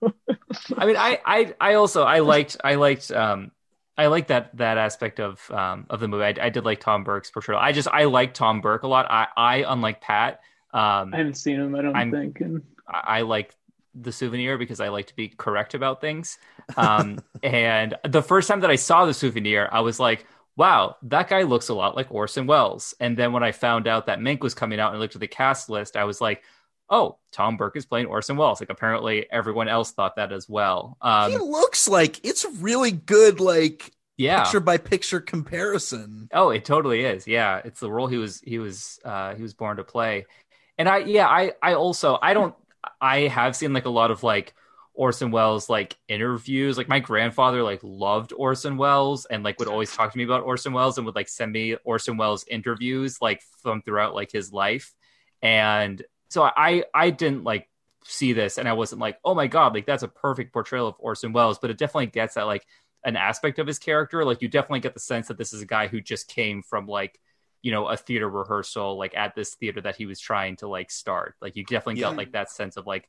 I 0.76 0.86
mean, 0.86 0.96
I, 0.96 1.20
I, 1.24 1.54
I 1.60 1.74
also 1.74 2.02
I 2.04 2.20
liked 2.20 2.56
I 2.62 2.76
liked 2.76 3.10
um 3.10 3.50
I 3.96 4.06
liked 4.06 4.28
that 4.28 4.56
that 4.58 4.78
aspect 4.78 5.18
of 5.20 5.50
um 5.50 5.86
of 5.90 6.00
the 6.00 6.08
movie. 6.08 6.24
I, 6.24 6.34
I 6.46 6.48
did 6.50 6.64
like 6.64 6.80
Tom 6.80 7.04
Burke's 7.04 7.30
portrayal. 7.30 7.58
I 7.60 7.72
just 7.72 7.88
I 7.88 8.04
like 8.04 8.34
Tom 8.34 8.60
Burke 8.60 8.84
a 8.84 8.88
lot. 8.88 9.06
I 9.10 9.26
I 9.36 9.64
unlike 9.66 10.00
Pat, 10.00 10.40
um 10.72 11.12
I 11.12 11.16
haven't 11.18 11.34
seen 11.34 11.56
him. 11.56 11.74
I 11.74 11.82
don't 11.82 11.96
I'm- 11.96 12.10
think. 12.12 12.40
And 12.40 12.62
I, 12.86 13.18
I 13.18 13.20
like 13.22 13.54
the 13.94 14.12
souvenir 14.12 14.58
because 14.58 14.80
I 14.80 14.88
like 14.88 15.06
to 15.08 15.16
be 15.16 15.28
correct 15.28 15.74
about 15.74 16.00
things. 16.00 16.38
Um, 16.76 17.22
and 17.42 17.94
the 18.04 18.22
first 18.22 18.48
time 18.48 18.60
that 18.60 18.70
I 18.70 18.76
saw 18.76 19.06
the 19.06 19.14
souvenir, 19.14 19.68
I 19.70 19.80
was 19.80 20.00
like, 20.00 20.26
wow, 20.56 20.96
that 21.02 21.28
guy 21.28 21.42
looks 21.42 21.68
a 21.68 21.74
lot 21.74 21.96
like 21.96 22.10
Orson 22.10 22.46
Welles. 22.46 22.94
And 23.00 23.16
then 23.16 23.32
when 23.32 23.42
I 23.44 23.52
found 23.52 23.86
out 23.86 24.06
that 24.06 24.18
Mank 24.18 24.40
was 24.40 24.54
coming 24.54 24.80
out 24.80 24.92
and 24.92 25.00
looked 25.00 25.14
at 25.14 25.20
the 25.20 25.28
cast 25.28 25.68
list, 25.70 25.96
I 25.96 26.04
was 26.04 26.20
like, 26.20 26.42
oh, 26.90 27.18
Tom 27.32 27.56
Burke 27.56 27.76
is 27.76 27.86
playing 27.86 28.06
Orson 28.06 28.36
Welles. 28.36 28.60
Like 28.60 28.70
apparently 28.70 29.26
everyone 29.30 29.68
else 29.68 29.92
thought 29.92 30.16
that 30.16 30.32
as 30.32 30.48
well. 30.48 30.96
he 31.24 31.36
Um, 31.36 31.42
looks 31.42 31.88
like 31.88 32.24
it's 32.24 32.44
really 32.60 32.92
good, 32.92 33.40
like 33.40 33.92
yeah. 34.16 34.38
picture 34.40 34.60
by 34.60 34.78
picture 34.78 35.20
comparison. 35.20 36.30
Oh, 36.32 36.50
it 36.50 36.64
totally 36.64 37.04
is. 37.04 37.26
Yeah, 37.26 37.60
it's 37.64 37.80
the 37.80 37.90
role 37.90 38.06
he 38.06 38.18
was 38.18 38.40
he 38.40 38.58
was 38.58 38.98
uh 39.04 39.34
he 39.34 39.42
was 39.42 39.54
born 39.54 39.78
to 39.78 39.84
play. 39.84 40.26
And 40.76 40.88
I 40.88 40.98
yeah, 40.98 41.26
I 41.26 41.52
I 41.62 41.74
also 41.74 42.18
I 42.20 42.34
don't 42.34 42.54
I 43.00 43.20
have 43.20 43.56
seen 43.56 43.72
like 43.72 43.86
a 43.86 43.90
lot 43.90 44.10
of 44.10 44.22
like 44.22 44.54
Orson 44.94 45.30
Welles 45.30 45.68
like 45.68 45.96
interviews. 46.08 46.76
Like 46.76 46.88
my 46.88 47.00
grandfather 47.00 47.62
like 47.62 47.80
loved 47.82 48.32
Orson 48.32 48.76
Welles 48.76 49.26
and 49.26 49.42
like 49.44 49.58
would 49.58 49.68
always 49.68 49.92
talk 49.94 50.12
to 50.12 50.18
me 50.18 50.24
about 50.24 50.42
Orson 50.42 50.72
Welles 50.72 50.98
and 50.98 51.06
would 51.06 51.14
like 51.14 51.28
send 51.28 51.52
me 51.52 51.76
Orson 51.84 52.16
Welles 52.16 52.44
interviews 52.48 53.20
like 53.22 53.42
from 53.62 53.82
throughout 53.82 54.14
like 54.14 54.32
his 54.32 54.52
life. 54.52 54.92
And 55.42 56.02
so 56.30 56.42
I 56.42 56.84
I 56.94 57.10
didn't 57.10 57.44
like 57.44 57.68
see 58.04 58.32
this 58.32 58.58
and 58.58 58.68
I 58.68 58.72
wasn't 58.72 59.00
like, 59.00 59.18
"Oh 59.24 59.34
my 59.34 59.46
god, 59.46 59.74
like 59.74 59.86
that's 59.86 60.02
a 60.02 60.08
perfect 60.08 60.52
portrayal 60.52 60.88
of 60.88 60.96
Orson 60.98 61.32
Welles," 61.32 61.58
but 61.58 61.70
it 61.70 61.78
definitely 61.78 62.06
gets 62.06 62.36
at 62.36 62.46
like 62.46 62.66
an 63.04 63.16
aspect 63.16 63.58
of 63.58 63.66
his 63.66 63.78
character. 63.78 64.24
Like 64.24 64.42
you 64.42 64.48
definitely 64.48 64.80
get 64.80 64.94
the 64.94 65.00
sense 65.00 65.28
that 65.28 65.38
this 65.38 65.52
is 65.52 65.62
a 65.62 65.66
guy 65.66 65.86
who 65.88 66.00
just 66.00 66.28
came 66.28 66.62
from 66.62 66.86
like 66.86 67.20
you 67.62 67.72
know 67.72 67.88
a 67.88 67.96
theater 67.96 68.28
rehearsal 68.28 68.96
like 68.98 69.16
at 69.16 69.34
this 69.34 69.54
theater 69.54 69.80
that 69.82 69.96
he 69.96 70.06
was 70.06 70.20
trying 70.20 70.56
to 70.56 70.68
like 70.68 70.90
start. 70.90 71.34
Like 71.40 71.56
you 71.56 71.64
definitely 71.64 71.96
Yeah. 71.96 72.06
got 72.08 72.16
like 72.16 72.32
that 72.32 72.50
sense 72.50 72.76
of 72.76 72.86
like 72.86 73.08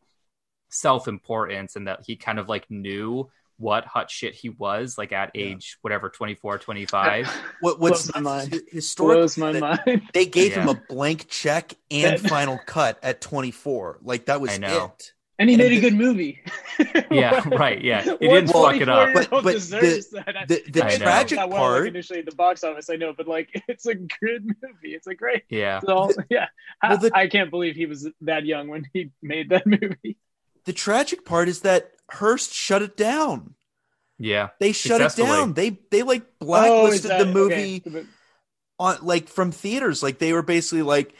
self 0.69 1.07
importance 1.07 1.75
and 1.75 1.87
that 1.87 2.01
he 2.05 2.15
kind 2.15 2.39
of 2.39 2.47
like 2.49 2.69
knew 2.69 3.29
what 3.57 3.85
hot 3.85 4.09
shit 4.09 4.33
he 4.35 4.49
was 4.49 4.97
like 4.97 5.11
at 5.11 5.31
Yeah. 5.33 5.55
age 5.55 5.77
whatever 5.81 6.09
24 6.09 6.59
25 6.59 7.27
What 7.59 7.79
what's 7.79 8.05
Blows 8.05 8.15
my 8.15 8.21
mind. 8.21 8.61
historic? 8.71 9.17
blows 9.17 9.37
my 9.37 9.53
mind. 9.53 10.01
They 10.13 10.25
gave 10.25 10.53
him 10.55 10.67
a 10.69 10.73
blank 10.75 11.27
check 11.29 11.73
and 11.91 12.19
final 12.19 12.57
cut 12.59 12.99
at 13.03 13.21
24. 13.21 13.99
Like 14.01 14.25
that 14.25 14.41
was 14.41 14.53
I 14.53 14.57
know. 14.57 14.93
it. 14.97 15.13
And 15.39 15.49
he 15.49 15.55
And 15.55 15.63
made 15.63 15.77
a 15.77 15.81
good 15.81 15.95
movie. 15.95 16.41
Yeah, 17.11 17.41
right, 17.49 17.81
yeah. 17.83 18.03
He 18.03 18.27
didn't 18.27 18.47
fuck 18.51 18.75
it 18.75 18.87
up. 18.87 19.13
But- 19.13 19.29
but 19.43 19.51
deserves 19.51 20.09
that. 20.11 20.45
the- 20.47 20.63
the 20.69 20.81
I 20.81 20.87
know 20.87 20.93
it's 20.93 20.97
tragic 20.99 21.35
not 21.37 21.49
well, 21.49 21.61
like, 21.61 21.69
part- 21.71 21.87
initially 21.87 22.19
at 22.19 22.25
the 22.25 22.35
box 22.35 22.63
office, 22.63 22.89
I 22.89 22.95
know, 22.95 23.13
but 23.13 23.27
like 23.27 23.49
it's 23.67 23.85
a 23.85 23.95
good 23.95 24.45
movie. 24.45 24.93
It's 24.95 25.07
a 25.07 25.15
great. 25.15 25.43
Yeah. 25.49 25.79
So 25.81 26.11
yeah, 26.29 26.47
I, 26.81 26.89
Well, 26.89 26.97
the- 26.99 27.11
I 27.13 27.27
can't 27.27 27.49
believe 27.49 27.75
he 27.75 27.85
was 27.85 28.07
that 28.21 28.45
young 28.45 28.67
when 28.69 28.85
he 28.93 29.11
made 29.21 29.49
that 29.49 29.65
movie. 29.65 30.17
The 30.65 30.73
tragic 30.73 31.25
part 31.25 31.49
is 31.49 31.61
that 31.61 31.91
Hearst 32.11 32.53
shut 32.53 32.81
it 32.81 32.95
down. 32.95 33.55
Yeah. 34.17 34.49
They 34.59 34.71
shut 34.71 35.01
it 35.01 35.15
down. 35.15 35.53
They 35.53 35.79
they 35.91 36.03
like 36.03 36.23
Oh, 36.41 36.45
blacklisted 36.45 37.11
that- 37.11 37.19
the 37.19 37.25
movie 37.33 37.81
okay. 37.85 38.05
on 38.77 38.97
like 39.01 39.27
from 39.27 39.51
theaters. 39.51 40.01
Like 40.03 40.19
they 40.19 40.31
were 40.31 40.43
basically 40.43 40.83
like 40.83 41.13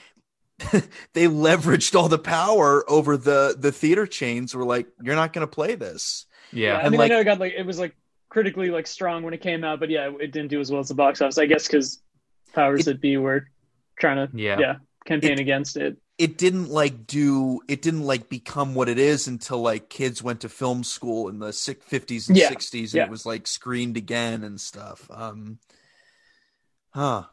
they 1.14 1.26
leveraged 1.26 1.96
all 1.96 2.10
the 2.10 2.18
power 2.20 2.84
over 2.90 3.18
the 3.18 3.56
the 3.58 3.72
theater 3.72 4.06
chains. 4.06 4.54
Were 4.56 4.66
like, 4.66 4.88
you're 5.02 5.16
not 5.16 5.34
going 5.34 5.48
to 5.48 5.52
play 5.54 5.76
this. 5.76 6.26
Yeah, 6.52 6.74
Yeah. 6.74 6.78
I 6.78 6.82
And, 6.82 6.92
mean, 6.92 7.00
like- 7.00 7.12
I 7.12 7.16
know 7.16 7.20
it 7.22 7.24
got 7.26 7.40
like 7.40 7.54
it 7.58 7.66
was 7.66 7.80
like 7.80 7.96
critically 8.30 8.70
like 8.70 8.88
strong 8.88 9.24
when 9.24 9.34
it 9.34 9.42
came 9.42 9.64
out, 9.64 9.80
but 9.80 9.90
yeah, 9.90 10.12
it 10.20 10.32
didn't 10.32 10.50
do 10.50 10.60
as 10.60 10.72
well 10.72 10.82
as 10.82 10.88
the 10.90 10.96
box 10.96 11.22
office. 11.22 11.38
I 11.38 11.46
guess 11.46 11.68
because 11.68 12.02
powers 12.54 12.82
It- 12.82 12.86
that 12.94 13.02
be 13.02 13.18
were 13.18 13.48
trying 14.00 14.28
to 14.28 14.38
Yeah. 14.38 14.60
yeah 14.60 14.76
campaign 15.06 15.34
It- 15.34 15.40
against 15.40 15.78
it. 15.78 15.98
It 16.18 16.38
didn't 16.38 16.68
like 16.70 17.08
do. 17.08 17.62
It 17.70 17.82
didn't 17.82 18.04
like 18.04 18.28
become 18.28 18.76
what 18.76 18.90
it 18.90 19.00
is 19.00 19.28
until 19.30 19.62
like 19.62 19.90
kids 19.90 20.22
went 20.22 20.42
to 20.42 20.50
film 20.50 20.84
school 20.84 21.30
in 21.30 21.40
the 21.40 21.52
50s 21.54 22.28
and 22.28 22.38
Yeah, 22.38 22.50
60s, 22.50 22.82
and 22.92 22.94
yeah. 22.96 23.06
it 23.06 23.10
was 23.10 23.26
like 23.26 23.48
screened 23.48 23.96
again 23.96 24.44
and 24.44 24.60
stuff. 24.60 25.10
Um, 25.10 25.60
huh. 26.90 27.24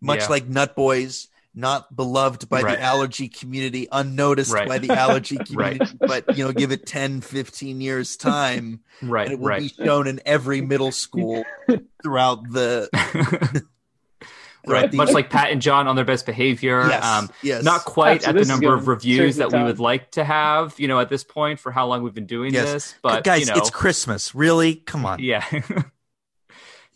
Much 0.00 0.20
Yeah. 0.20 0.28
like 0.28 0.46
Nut 0.46 0.76
Boys, 0.76 1.26
not 1.54 1.94
beloved 1.94 2.48
by 2.48 2.62
Right. 2.62 2.78
the 2.78 2.82
allergy 2.82 3.28
community, 3.28 3.86
unnoticed 3.92 4.52
Right. 4.52 4.66
by 4.68 4.78
the 4.78 4.90
allergy 4.92 5.36
Right. 5.52 5.78
community, 5.78 5.96
but 6.00 6.36
you 6.36 6.44
know, 6.46 6.52
give 6.52 6.72
it 6.72 6.86
10, 6.86 7.20
15 7.20 7.80
years 7.80 8.16
time. 8.16 8.80
Right. 9.02 9.24
and 9.26 9.32
it 9.34 9.38
will 9.40 9.48
Right. 9.48 9.60
be 9.62 9.84
shown 9.84 10.06
in 10.06 10.20
every 10.24 10.60
middle 10.60 10.92
school 10.92 11.44
throughout 12.02 12.48
the 12.50 12.88
right. 14.66 14.90
the- 14.90 14.96
Much 14.96 15.10
like 15.10 15.28
Pat 15.30 15.50
and 15.50 15.60
John 15.60 15.88
on 15.88 15.96
their 15.96 16.04
best 16.04 16.24
behavior. 16.24 16.86
yes, 16.88 17.04
Um, 17.04 17.28
yes. 17.42 17.64
not 17.64 17.84
quite 17.84 18.22
So 18.22 18.30
at 18.30 18.36
the 18.36 18.44
number 18.44 18.72
of 18.74 18.86
reviews 18.88 19.18
change 19.18 19.34
the 19.36 19.48
that 19.48 19.52
we 19.58 19.62
would 19.64 19.80
like 19.80 20.12
to 20.12 20.24
have, 20.24 20.78
you 20.78 20.88
know, 20.88 21.00
at 21.00 21.08
this 21.08 21.24
point 21.24 21.58
for 21.60 21.72
how 21.72 21.86
long 21.86 22.02
we've 22.02 22.14
been 22.14 22.26
doing 22.26 22.54
Yes. 22.54 22.72
this. 22.72 22.94
But 23.02 23.24
guys, 23.24 23.40
you 23.40 23.46
know, 23.54 23.60
it's 23.60 23.70
Christmas. 23.70 24.34
Really, 24.34 24.76
come 24.76 25.04
on. 25.04 25.18
yeah. 25.20 25.44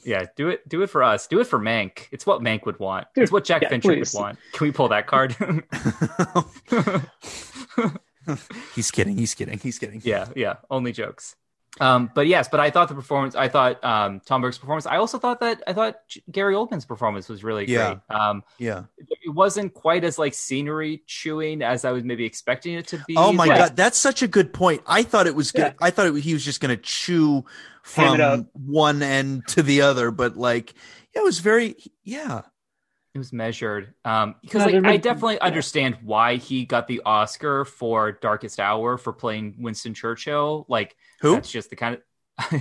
Yeah, 0.07 0.27
do 0.37 0.49
it 0.49 0.67
do 0.69 0.83
it 0.83 0.87
for 0.89 1.03
us. 1.03 1.27
Do 1.27 1.41
it 1.41 1.47
for 1.47 1.59
Mank. 1.59 2.07
It's 2.13 2.25
what 2.25 2.41
Mank 2.41 2.65
would 2.65 2.79
want. 2.79 3.09
Dude, 3.15 3.25
it's 3.25 3.33
what 3.33 3.45
Jack 3.45 3.63
yeah, 3.63 3.69
Fincher 3.69 3.89
please. 3.95 4.15
would 4.15 4.21
want. 4.21 4.39
Can 4.53 4.67
we 4.67 4.73
pull 4.73 4.89
that 4.89 5.07
card? 5.07 5.37
he's 8.75 8.91
kidding. 8.91 9.19
He's 9.19 9.35
kidding. 9.35 9.59
He's 9.59 9.79
kidding. 9.79 10.01
yeah, 10.05 10.27
yeah, 10.35 10.55
only 10.71 10.93
jokes. 10.93 11.37
Um, 11.79 12.11
but 12.15 12.27
yes, 12.27 12.49
but 12.49 12.59
I 12.59 12.71
thought 12.71 12.89
the 12.89 12.95
performance, 12.95 13.35
I 13.35 13.49
thought 13.49 13.85
um, 13.85 14.21
Tom 14.25 14.41
Burke's 14.41 14.57
performance. 14.57 14.87
I 14.87 14.97
also 14.97 15.19
thought 15.19 15.41
that 15.41 15.63
I 15.67 15.75
thought 15.75 15.97
Gary 16.31 16.55
Oldman's 16.55 16.87
performance 16.87 17.29
was 17.29 17.45
really 17.45 17.67
Yeah. 17.69 17.97
great. 18.09 18.19
Um, 18.19 18.45
Yeah. 18.59 18.85
it 18.99 19.35
wasn't 19.35 19.75
quite 19.75 20.03
as 20.03 20.19
like 20.19 20.33
scenery 20.33 21.03
chewing 21.07 21.61
as 21.61 21.85
I 21.85 21.93
was 21.93 22.03
maybe 22.03 22.25
expecting 22.25 22.73
it 22.75 22.87
to 22.89 23.05
be. 23.07 23.15
Oh 23.19 23.31
my 23.31 23.45
Like, 23.45 23.59
god, 23.59 23.77
that's 23.77 23.99
such 23.99 24.23
a 24.23 24.29
good 24.29 24.55
point. 24.55 24.81
I 24.87 25.03
thought 25.03 25.27
it 25.27 25.35
was 25.35 25.53
good. 25.53 25.75
Yeah. 25.79 25.87
I 25.87 25.91
thought 25.91 26.07
it, 26.07 26.15
he 26.23 26.33
was 26.33 26.47
just 26.47 26.63
going 26.63 26.75
to 26.75 26.83
chew 26.83 27.35
Ham 27.35 27.45
it 27.45 27.76
from 27.87 28.49
one 28.53 29.03
end 29.03 29.47
to 29.49 29.63
the 29.63 29.83
other, 29.83 30.11
but 30.11 30.37
like, 30.37 30.75
yeah, 31.15 31.23
it 31.23 31.25
was 31.25 31.39
very, 31.39 31.77
yeah. 32.03 32.43
It 33.15 33.19
was 33.19 33.33
measured. 33.33 33.95
Um, 34.05 34.35
because 34.43 34.67
No, 34.67 34.79
like 34.81 34.85
I 34.85 34.97
definitely 34.99 35.37
yeah. 35.37 35.45
understand 35.45 35.97
why 36.03 36.37
he 36.37 36.67
got 36.67 36.87
the 36.87 37.01
Oscar 37.07 37.65
for 37.65 38.13
Darkest 38.13 38.61
Hour 38.61 38.99
for 38.99 39.13
playing 39.13 39.55
Winston 39.59 39.95
Churchill. 39.95 40.67
Like 40.69 40.97
Who? 41.21 41.33
that's 41.35 41.51
just 41.51 41.71
the 41.71 41.77
kind 41.77 41.95
of. 41.95 42.03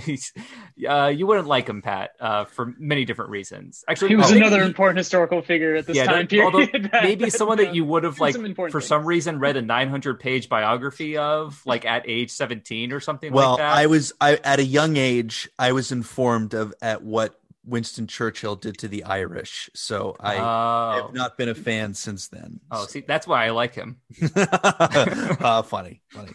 He's- 0.04 0.32
uh, 0.88 1.06
you 1.14 1.26
wouldn't 1.26 1.46
like 1.46 1.68
him, 1.68 1.82
Pat, 1.82 2.10
uh, 2.20 2.44
for 2.46 2.74
many 2.78 3.04
different 3.04 3.30
reasons. 3.30 3.84
Actually, 3.88 4.08
He 4.10 4.16
was 4.16 4.32
oh, 4.32 4.36
another 4.36 4.60
he- 4.60 4.66
important 4.66 4.98
historical 4.98 5.42
figure 5.42 5.74
at 5.76 5.86
this 5.86 5.96
Yeah, 5.96 6.04
time 6.06 6.26
there- 6.30 6.44
although 6.44 6.66
period. 6.66 6.90
maybe 7.02 7.30
someone 7.30 7.58
that 7.58 7.74
you 7.74 7.84
would 7.84 8.04
have 8.04 8.18
like 8.20 8.34
some 8.34 8.54
for 8.54 8.70
things. 8.70 8.86
some 8.86 9.04
reason 9.04 9.38
read 9.38 9.56
a 9.56 9.62
900 9.76 10.20
page 10.20 10.48
biography 10.48 11.16
of 11.16 11.60
like 11.66 11.84
at 11.84 12.04
age 12.08 12.30
17 12.30 12.92
or 12.92 13.00
something 13.00 13.32
Well, 13.32 13.50
like 13.52 13.58
that. 13.58 13.76
I 13.76 13.86
was, 13.86 14.12
I 14.20 14.36
at 14.36 14.58
a 14.58 14.64
young 14.64 14.96
age, 14.96 15.48
I 15.58 15.72
was 15.72 15.92
informed 15.92 16.54
of 16.54 16.72
at 16.80 17.02
what 17.02 17.38
Winston 17.68 18.06
Churchill 18.06 18.54
did 18.54 18.78
to 18.78 18.88
the 18.88 19.02
Irish, 19.02 19.68
so 19.74 20.14
I 20.20 20.36
oh. 20.36 21.02
have 21.02 21.14
not 21.14 21.36
been 21.36 21.48
a 21.48 21.54
fan 21.54 21.94
since 21.94 22.28
then. 22.28 22.60
oh, 22.70 22.86
see, 22.86 23.00
that's 23.00 23.26
why 23.26 23.44
I 23.44 23.50
like 23.50 23.74
him. 23.74 23.96
uh, 24.36 25.62
funny, 25.62 26.00
funny. 26.10 26.30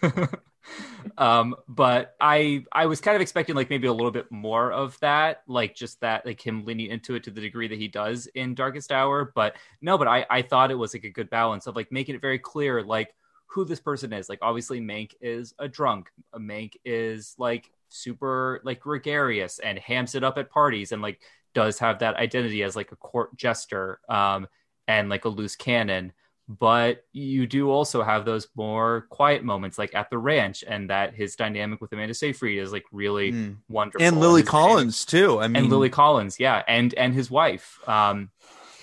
Um 1.18 1.54
but 1.68 2.14
i 2.20 2.64
i 2.72 2.86
was 2.86 3.00
kind 3.00 3.14
of 3.14 3.20
expecting 3.20 3.54
like 3.54 3.70
maybe 3.70 3.86
a 3.86 3.92
little 3.92 4.10
bit 4.10 4.30
more 4.30 4.72
of 4.72 4.98
that 5.00 5.42
like 5.46 5.74
just 5.74 6.00
that 6.00 6.24
like 6.24 6.40
him 6.40 6.64
leaning 6.64 6.90
into 6.90 7.14
it 7.14 7.24
to 7.24 7.30
the 7.30 7.40
degree 7.40 7.68
that 7.68 7.78
he 7.78 7.88
does 7.88 8.26
in 8.34 8.54
darkest 8.54 8.92
hour. 8.92 9.32
But 9.34 9.56
no 9.80 9.98
but 9.98 10.08
i 10.08 10.24
i 10.30 10.42
thought 10.42 10.70
it 10.70 10.76
was 10.76 10.94
like 10.94 11.04
a 11.04 11.10
good 11.10 11.30
balance 11.30 11.66
of 11.66 11.76
like 11.76 11.90
making 11.90 12.14
it 12.14 12.20
very 12.20 12.38
clear 12.38 12.82
like 12.82 13.14
who 13.46 13.64
this 13.64 13.80
person 13.80 14.12
is. 14.12 14.28
Like 14.28 14.38
obviously 14.42 14.80
mank 14.80 15.12
is 15.20 15.54
a 15.58 15.68
drunk. 15.68 16.10
Mank 16.34 16.74
is 16.84 17.34
like 17.38 17.70
super 17.88 18.60
like 18.64 18.80
gregarious 18.80 19.58
and 19.58 19.78
hams 19.78 20.14
it 20.14 20.24
up 20.24 20.38
at 20.38 20.50
parties 20.50 20.92
and 20.92 21.02
like 21.02 21.20
does 21.54 21.78
have 21.78 21.98
that 21.98 22.16
identity 22.16 22.62
as 22.62 22.74
like 22.74 22.92
a 22.92 22.96
court 22.96 23.36
jester 23.36 24.00
um 24.08 24.46
and 24.88 25.10
like 25.10 25.26
a 25.26 25.28
loose 25.28 25.54
cannon 25.54 26.10
but 26.48 27.04
you 27.12 27.46
do 27.46 27.70
also 27.70 28.02
have 28.02 28.24
those 28.24 28.48
more 28.56 29.06
quiet 29.10 29.44
moments 29.44 29.78
like 29.78 29.94
at 29.94 30.10
the 30.10 30.18
ranch 30.18 30.64
and 30.66 30.90
that 30.90 31.14
his 31.14 31.36
dynamic 31.36 31.80
with 31.80 31.92
amanda 31.92 32.12
seyfried 32.14 32.58
is 32.58 32.72
like 32.72 32.84
really 32.92 33.32
Mm. 33.32 33.56
wonderful 33.68 34.04
And 34.06 34.18
Lily 34.20 34.42
his 34.42 34.50
Collins 34.50 35.04
too. 35.06 35.40
I 35.40 35.48
mean, 35.48 35.56
and 35.64 35.70
lily 35.70 35.88
collins 35.88 36.38
yeah 36.40 36.62
and 36.66 36.92
and 36.94 37.14
his 37.14 37.30
wife 37.30 37.78
um 37.88 38.30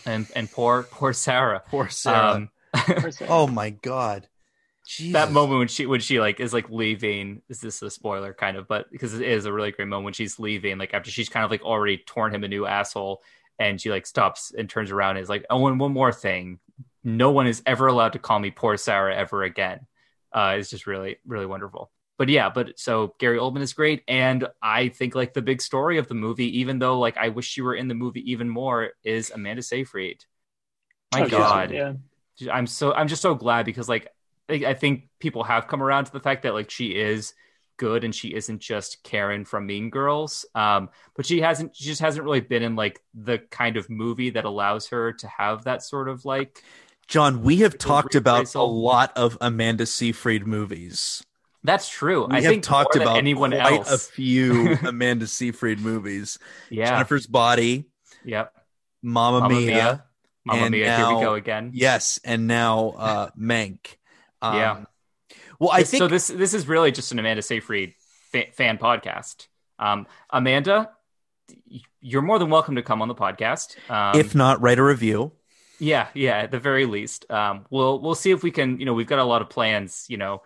and 0.05 0.26
and 0.36 0.49
poor 0.51 0.84
poor 0.84 1.12
sarah 1.14 1.62
poor 1.70 1.89
Sarah. 1.89 2.32
um 2.32 2.49
oh 3.28 3.45
my 3.47 3.72
god, 3.72 4.28
Jesus. 4.88 5.14
that 5.14 5.32
moment 5.32 5.60
when 5.60 5.68
she 5.68 5.86
when 5.86 5.99
she 5.99 6.20
like 6.20 6.39
is 6.39 6.53
like 6.53 6.70
leaving 6.70 7.41
is 7.49 7.60
this 7.60 7.82
a 7.82 7.89
spoiler 7.89 8.34
kind 8.34 8.57
of 8.57 8.68
but 8.68 8.89
because 8.91 9.14
it 9.14 9.22
is 9.22 9.45
a 9.45 9.53
really 9.53 9.72
great 9.72 9.88
moment 9.88 10.05
when 10.05 10.14
she's 10.14 10.39
leaving 10.39 10.78
like 10.78 10.93
after 10.93 11.12
she's 11.12 11.30
kind 11.30 11.43
of 11.43 11.51
like 11.51 11.62
already 11.64 11.97
torn 11.97 12.34
him 12.34 12.43
a 12.43 12.47
new 12.47 12.66
asshole 12.66 13.22
and 13.60 13.82
she 13.82 13.89
like 13.91 14.05
stops 14.07 14.53
and 14.57 14.70
turns 14.70 14.89
around 14.91 15.18
and 15.18 15.24
is 15.24 15.30
like 15.30 15.45
oh 15.49 15.68
and 15.68 15.80
one 15.80 15.91
more 15.91 16.14
thing 16.14 16.60
no 17.04 17.32
one 17.32 17.47
is 17.47 17.62
ever 17.66 17.88
allowed 17.88 18.14
to 18.14 18.20
call 18.20 18.39
me 18.39 18.52
poor 18.52 18.78
sarah 18.78 19.16
ever 19.16 19.43
again. 19.43 19.80
Uh 20.34 20.56
it's 20.60 20.70
just 20.70 20.88
really 20.88 21.18
really 21.26 21.45
wonderful. 21.45 21.91
But 22.18 22.30
yeah 22.30 22.50
but 22.50 22.78
so 22.80 23.16
gary 23.20 23.38
oldman 23.38 23.62
is 23.62 23.74
great. 23.74 24.04
And 24.08 24.47
i 24.62 24.89
think 24.89 25.16
like 25.16 25.34
the 25.34 25.41
big 25.41 25.62
story 25.62 25.97
of 25.97 26.08
the 26.08 26.14
movie 26.16 26.60
even 26.60 26.80
though 26.80 27.00
like 27.00 27.18
i 27.18 27.30
wish 27.30 27.45
she 27.47 27.62
were 27.62 27.76
in 27.76 27.88
the 27.88 27.95
movie 27.95 28.32
even 28.32 28.50
more 28.50 28.89
is 29.04 29.32
amanda 29.32 29.62
seyfried. 29.64 30.24
My 31.14 31.22
Oh, 31.24 31.30
god. 31.30 31.72
yeah. 31.72 31.93
I'm 32.52 32.68
so 32.68 32.93
I'm 32.93 33.08
just 33.08 33.22
so 33.22 33.36
glad 33.36 33.66
because 33.66 33.89
like 33.89 34.08
I 34.50 34.54
I 34.68 34.74
think 34.74 35.10
people 35.20 35.43
have 35.43 35.68
come 35.68 35.82
around 35.84 36.06
to 36.06 36.12
the 36.12 36.20
fact 36.20 36.43
that 36.43 36.54
like 36.54 36.70
she 36.70 36.88
is 36.95 37.34
good 37.78 38.04
and 38.04 38.14
she 38.14 38.34
isn't 38.34 38.60
just 38.60 39.02
Karen 39.04 39.45
from 39.45 39.66
Mean 39.66 39.89
Girls. 39.89 40.45
Um, 40.54 40.89
but 41.16 41.26
she 41.26 41.39
hasn't 41.41 41.76
she 41.76 41.86
just 41.86 42.02
hasn't 42.02 42.24
really 42.26 42.41
been 42.41 42.62
in 42.64 42.76
like 42.76 43.02
the 43.14 43.39
kind 43.39 43.78
of 43.78 43.89
movie 43.89 44.32
that 44.32 44.45
allows 44.45 44.88
her 44.89 45.14
to 45.14 45.28
have 45.28 45.64
that 45.64 45.82
sort 45.84 46.10
of 46.10 46.26
like 46.26 46.62
John, 47.10 47.41
we 47.41 47.57
have 47.57 47.78
talked 47.78 48.14
about 48.16 48.53
a 48.53 48.62
lot 48.62 49.12
of 49.18 49.36
Amanda 49.41 49.86
Seyfried 49.88 50.45
movies. 50.45 51.24
that's 51.64 51.89
true. 51.89 52.28
We 52.28 52.36
I 52.38 52.41
have 52.41 52.51
think 52.51 52.64
talked 52.64 52.95
about 52.95 53.18
anyone 53.18 53.49
quite 53.51 53.80
else. 53.80 53.91
a 53.91 53.97
few 54.14 54.78
Amanda 54.86 55.26
Seyfried 55.28 55.80
movies. 55.80 56.38
yeah. 56.70 56.91
Jennifer's 56.91 57.26
Body, 57.28 57.86
Yep. 58.26 58.53
Mamma, 59.01 59.39
Mamma 59.41 59.55
Mia. 59.55 59.66
Mia. 59.68 60.03
Mamma 60.45 60.62
and 60.62 60.72
Mia, 60.72 60.97
here 60.97 61.16
we 61.16 61.22
go 61.22 61.34
again. 61.34 61.72
Yes, 61.74 62.20
and 62.24 62.47
now 62.47 62.89
uh 62.89 63.30
Mank. 63.38 63.95
Um, 64.41 64.55
Yeah. 64.55 64.84
Well, 65.60 65.72
I 65.72 65.84
think 65.84 66.01
so. 66.01 66.07
This 66.07 66.28
this 66.28 66.53
is 66.53 66.68
really 66.68 66.91
just 66.91 67.12
an 67.12 67.18
Amanda 67.20 67.41
Seyfried 67.41 67.93
fa- 68.32 68.51
fan 68.53 68.78
podcast. 68.78 69.47
Um, 69.80 70.05
Amanda, 70.30 70.91
you're 72.01 72.22
more 72.22 72.38
than 72.39 72.49
welcome 72.49 72.76
to 72.76 72.84
come 72.84 73.01
on 73.01 73.07
the 73.07 73.16
podcast. 73.16 73.76
Um, 73.89 74.18
if 74.20 74.36
not, 74.36 74.62
write 74.62 74.78
a 74.80 74.84
review. 74.84 75.32
Yeah, 75.80 76.10
yeah, 76.14 76.38
at 76.40 76.52
the 76.52 76.60
very 76.60 76.86
least. 76.86 77.30
Um, 77.32 77.66
we'll 77.70 78.00
we'll 78.00 78.16
see 78.16 78.32
if 78.32 78.44
we 78.44 78.52
can. 78.52 78.80
You 78.80 78.86
know, 78.86 78.94
we've 78.94 79.08
got 79.08 79.20
a 79.20 79.24
lot 79.24 79.42
of 79.42 79.50
plans. 79.50 80.06
You 80.10 80.18
know, 80.18 80.44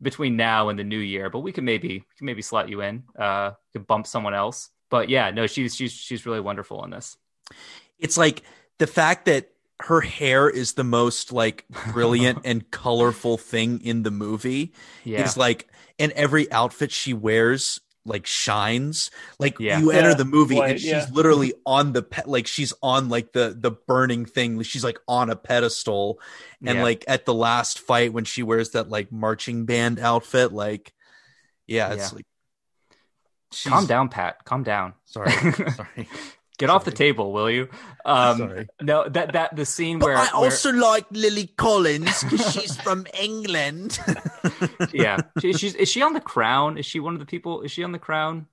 between 0.00 0.36
now 0.36 0.68
and 0.68 0.78
the 0.78 0.84
new 0.84 0.98
year, 0.98 1.30
but 1.30 1.40
we 1.40 1.52
can 1.52 1.64
maybe 1.64 1.88
we 1.88 2.04
can 2.16 2.26
maybe 2.26 2.42
slot 2.42 2.68
you 2.68 2.80
in. 2.82 3.04
Uh, 3.18 3.52
could 3.72 3.86
bump 3.86 4.06
someone 4.06 4.34
else. 4.34 4.70
But 4.90 5.08
yeah, 5.08 5.30
no, 5.30 5.46
she's 5.46 5.74
she's 5.74 5.92
she's 5.92 6.26
really 6.26 6.40
wonderful 6.40 6.84
in 6.84 6.90
this. 6.90 7.16
It's 7.98 8.16
like 8.16 8.42
the 8.78 8.86
fact 8.86 9.24
that 9.26 9.50
her 9.80 10.00
hair 10.00 10.48
is 10.48 10.72
the 10.74 10.84
most 10.84 11.32
like 11.32 11.64
brilliant 11.92 12.40
and 12.44 12.70
colorful 12.70 13.36
thing 13.36 13.80
in 13.82 14.02
the 14.02 14.10
movie 14.10 14.72
Yeah, 15.04 15.22
is 15.24 15.36
like 15.36 15.68
and 15.98 16.12
every 16.12 16.50
outfit 16.52 16.92
she 16.92 17.12
wears 17.14 17.80
like 18.06 18.24
shines 18.26 19.10
like 19.38 19.58
Yeah. 19.58 19.78
you 19.78 19.90
enter 19.90 20.10
Yeah, 20.10 20.14
the 20.14 20.24
movie 20.24 20.54
white, 20.56 20.70
and 20.70 20.80
she's 20.80 20.90
yeah. 20.90 21.06
literally 21.12 21.52
on 21.66 21.92
the 21.92 22.02
pe- 22.02 22.22
like 22.26 22.46
she's 22.46 22.72
on 22.82 23.08
like 23.08 23.32
the 23.32 23.54
the 23.58 23.72
burning 23.72 24.24
thing 24.24 24.62
she's 24.62 24.84
like 24.84 24.98
on 25.08 25.28
a 25.28 25.36
pedestal 25.36 26.20
and 26.64 26.76
Yeah. 26.78 26.82
like 26.82 27.04
at 27.08 27.24
the 27.26 27.34
last 27.34 27.80
fight 27.80 28.12
when 28.12 28.24
she 28.24 28.42
wears 28.42 28.70
that 28.70 28.88
like 28.88 29.10
marching 29.12 29.66
band 29.66 29.98
outfit 29.98 30.52
like 30.52 30.92
yeah 31.66 31.92
it's 31.92 32.10
Yeah. 32.12 32.16
like 32.16 32.26
she's, 33.52 33.72
calm 33.72 33.86
down, 33.86 34.08
Pat. 34.08 34.44
Calm 34.44 34.62
down. 34.62 34.94
sorry 35.04 35.30
sorry 35.76 36.08
Get 36.58 36.70
off 36.70 36.84
the 36.84 36.90
table, 36.90 37.32
will 37.32 37.50
you? 37.50 37.68
Um, 38.04 38.38
Sorry. 38.38 38.66
No, 38.80 39.08
that 39.08 39.32
that 39.34 39.54
the 39.56 39.66
scene 39.66 39.98
but 39.98 40.06
where, 40.06 40.16
i 40.16 40.24
where- 40.24 40.34
also 40.50 40.72
like 40.72 41.04
lily 41.10 41.48
collins 41.56 42.22
because 42.24 42.52
she's 42.52 42.76
from 42.76 43.06
england 43.20 43.98
yeah, 44.92 45.18
she, 45.40 45.52
she's 45.52 45.74
is 45.74 45.88
she 45.90 46.02
on 46.02 46.12
the 46.14 46.20
Crown? 46.20 46.78
Is 46.78 46.86
she 46.86 47.00
one 47.00 47.14
of 47.14 47.20
the 47.20 47.26
people? 47.26 47.62
Is 47.62 47.70
she 47.72 47.82
on 47.84 47.92
the 47.92 47.98
Crown? 47.98 48.46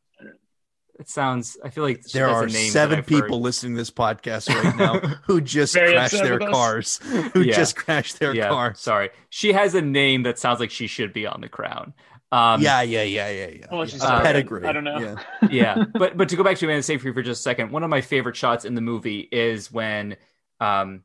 It 0.99 1.09
sounds. 1.09 1.57
I 1.63 1.69
feel 1.69 1.83
like 1.83 2.03
there 2.13 2.27
are 2.29 2.43
a 2.43 2.47
name 2.47 2.71
seven 2.71 2.99
I've 2.99 3.09
heard. 3.09 3.23
people 3.23 3.41
listening 3.41 3.73
to 3.73 3.77
this 3.81 3.89
podcast 3.89 4.47
right 4.49 4.75
now 4.75 4.99
who 5.25 5.41
just 5.41 5.73
crashed 5.73 6.21
their 6.21 6.37
cars 6.39 6.99
who 7.33 7.41
Yeah. 7.41 7.55
just 7.55 7.75
crashed 7.75 8.19
their 8.19 8.35
yeah, 8.35 8.49
cars 8.49 8.79
sorry. 8.79 9.09
She 9.29 9.53
has 9.53 9.73
a 9.75 9.81
name 9.81 10.23
that 10.23 10.37
sounds 10.37 10.59
like 10.59 10.69
she 10.71 10.85
should 10.87 11.11
be 11.11 11.25
on 11.25 11.41
the 11.41 11.49
Crown. 11.49 11.93
Um, 12.33 12.61
yeah, 12.61 12.81
yeah, 12.81 13.03
yeah, 13.03 13.29
yeah, 13.29 13.47
yeah. 13.47 13.65
Well, 13.71 13.85
yeah. 13.85 13.97
A 14.01 14.07
uh, 14.07 14.21
pedigree. 14.23 14.65
I 14.65 14.71
don't 14.71 14.83
know. 14.83 14.97
Yeah. 14.97 15.15
yeah, 15.51 15.83
but 15.93 16.17
but 16.17 16.29
to 16.29 16.35
go 16.35 16.43
back 16.43 16.57
to 16.57 16.65
Amanda 16.65 16.81
Seyfried 16.81 17.13
for 17.13 17.21
just 17.21 17.41
a 17.41 17.43
second, 17.43 17.71
one 17.71 17.83
of 17.83 17.91
my 17.91 18.01
favorite 18.01 18.35
shots 18.35 18.65
in 18.65 18.73
the 18.73 18.81
movie 18.81 19.19
is 19.19 19.71
when, 19.71 20.17
um, 20.59 21.03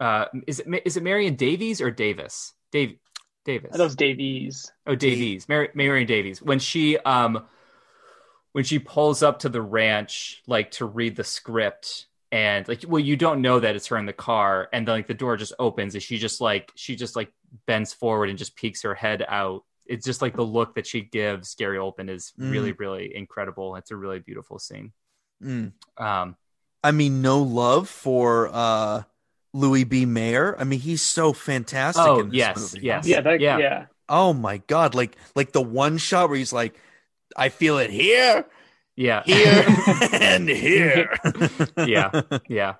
uh, 0.00 0.26
is 0.46 0.60
it 0.60 0.66
is 0.84 0.98
it 0.98 1.02
Marion 1.02 1.34
Davies 1.34 1.80
or 1.80 1.90
Davis? 1.90 2.52
Dave 2.72 2.98
Davis. 3.46 3.70
I 3.72 3.78
thought 3.78 3.84
it 3.84 3.86
was 3.86 3.96
Davies. 3.96 4.70
Oh, 4.86 4.94
Davies, 4.94 5.48
Mar- 5.48 5.70
Marion 5.72 6.06
Davies. 6.06 6.42
When 6.42 6.58
she 6.58 6.98
um 6.98 7.46
when 8.52 8.64
she 8.64 8.78
pulls 8.78 9.22
up 9.22 9.38
to 9.40 9.48
the 9.48 9.62
ranch 9.62 10.42
like 10.46 10.72
to 10.72 10.84
read 10.84 11.16
the 11.16 11.24
script 11.24 12.06
and 12.32 12.68
like 12.68 12.84
well 12.86 13.00
you 13.00 13.16
don't 13.16 13.40
know 13.40 13.60
that 13.60 13.76
it's 13.76 13.86
her 13.86 13.96
in 13.96 14.04
the 14.04 14.12
car 14.12 14.68
and 14.74 14.86
then 14.86 14.94
like 14.94 15.06
the 15.06 15.14
door 15.14 15.38
just 15.38 15.54
opens 15.58 15.94
and 15.94 16.02
she 16.02 16.18
just 16.18 16.40
like 16.40 16.70
she 16.74 16.96
just 16.96 17.16
like 17.16 17.32
bends 17.66 17.94
forward 17.94 18.28
and 18.28 18.38
just 18.38 18.56
peeks 18.56 18.82
her 18.82 18.94
head 18.94 19.24
out. 19.26 19.64
It's 19.88 20.04
just 20.04 20.22
like 20.22 20.36
the 20.36 20.44
look 20.44 20.74
that 20.74 20.86
she 20.86 21.02
gives 21.02 21.54
Gary 21.54 21.78
Oldman 21.78 22.10
is 22.10 22.32
really 22.38 22.72
really 22.72 23.14
incredible. 23.14 23.76
It's 23.76 23.90
a 23.90 23.96
really 23.96 24.18
beautiful 24.18 24.58
scene. 24.58 24.92
Mm. 25.42 25.72
Um 25.96 26.36
I 26.84 26.92
mean, 26.92 27.22
no 27.22 27.42
love 27.42 27.88
for 27.88 28.48
uh 28.52 29.02
Louis 29.52 29.84
B. 29.84 30.04
Mayer. 30.04 30.54
I 30.58 30.64
mean, 30.64 30.80
he's 30.80 31.02
so 31.02 31.32
fantastic. 31.32 32.04
Oh, 32.04 32.20
in 32.20 32.28
this 32.28 32.36
yes, 32.36 32.74
movie. 32.74 32.86
yes. 32.86 33.06
Yeah, 33.06 33.20
that, 33.22 33.40
Yeah. 33.40 33.58
yeah. 33.58 33.86
Oh 34.08 34.32
my 34.32 34.58
god! 34.58 34.94
Like, 34.94 35.16
like 35.34 35.52
the 35.52 35.62
one 35.62 35.98
shot 35.98 36.28
where 36.28 36.38
he's 36.38 36.52
like, 36.52 36.78
"I 37.36 37.48
feel 37.48 37.78
it 37.78 37.90
here, 37.90 38.44
yeah. 38.94 39.22
here, 39.24 39.66
and 40.12 40.48
here." 40.48 41.16
yeah 41.78 42.20
yeah 42.48 42.74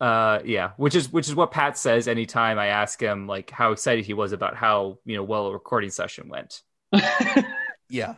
uh 0.00 0.40
yeah 0.44 0.72
which 0.76 0.94
is 0.94 1.10
which 1.10 1.26
is 1.26 1.34
what 1.34 1.50
pat 1.50 1.78
says 1.78 2.06
anytime 2.06 2.58
i 2.58 2.66
ask 2.66 3.00
him 3.00 3.26
like 3.26 3.50
how 3.50 3.72
excited 3.72 4.04
he 4.04 4.12
was 4.12 4.32
about 4.32 4.54
how 4.54 4.98
you 5.06 5.16
know 5.16 5.22
well 5.22 5.46
a 5.46 5.52
recording 5.52 5.90
session 5.90 6.28
went 6.28 6.62
yeah. 7.88 8.14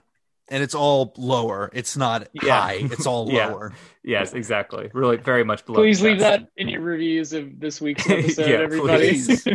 And 0.51 0.63
it's 0.63 0.75
all 0.75 1.13
lower. 1.19 1.71
It's 1.75 1.95
not 1.95 2.29
Yeah. 2.43 2.59
high. 2.61 2.79
It's 2.81 3.07
all 3.07 3.29
Yeah. 3.31 3.49
lower. 3.49 3.73
yes 4.03 4.33
exactly 4.33 4.91
really 4.95 5.19
very 5.19 5.45
much 5.45 5.65
below 5.67 5.77
Please 5.81 6.01
leave 6.03 6.21
that 6.21 6.49
in 6.57 6.69
your 6.69 6.81
reviews 6.81 7.33
of 7.35 7.61
this 7.61 7.81
week's 7.81 8.09
episode, 8.09 8.49
Yeah, 8.49 8.57
everybody. 8.59 9.09
please. 9.11 9.47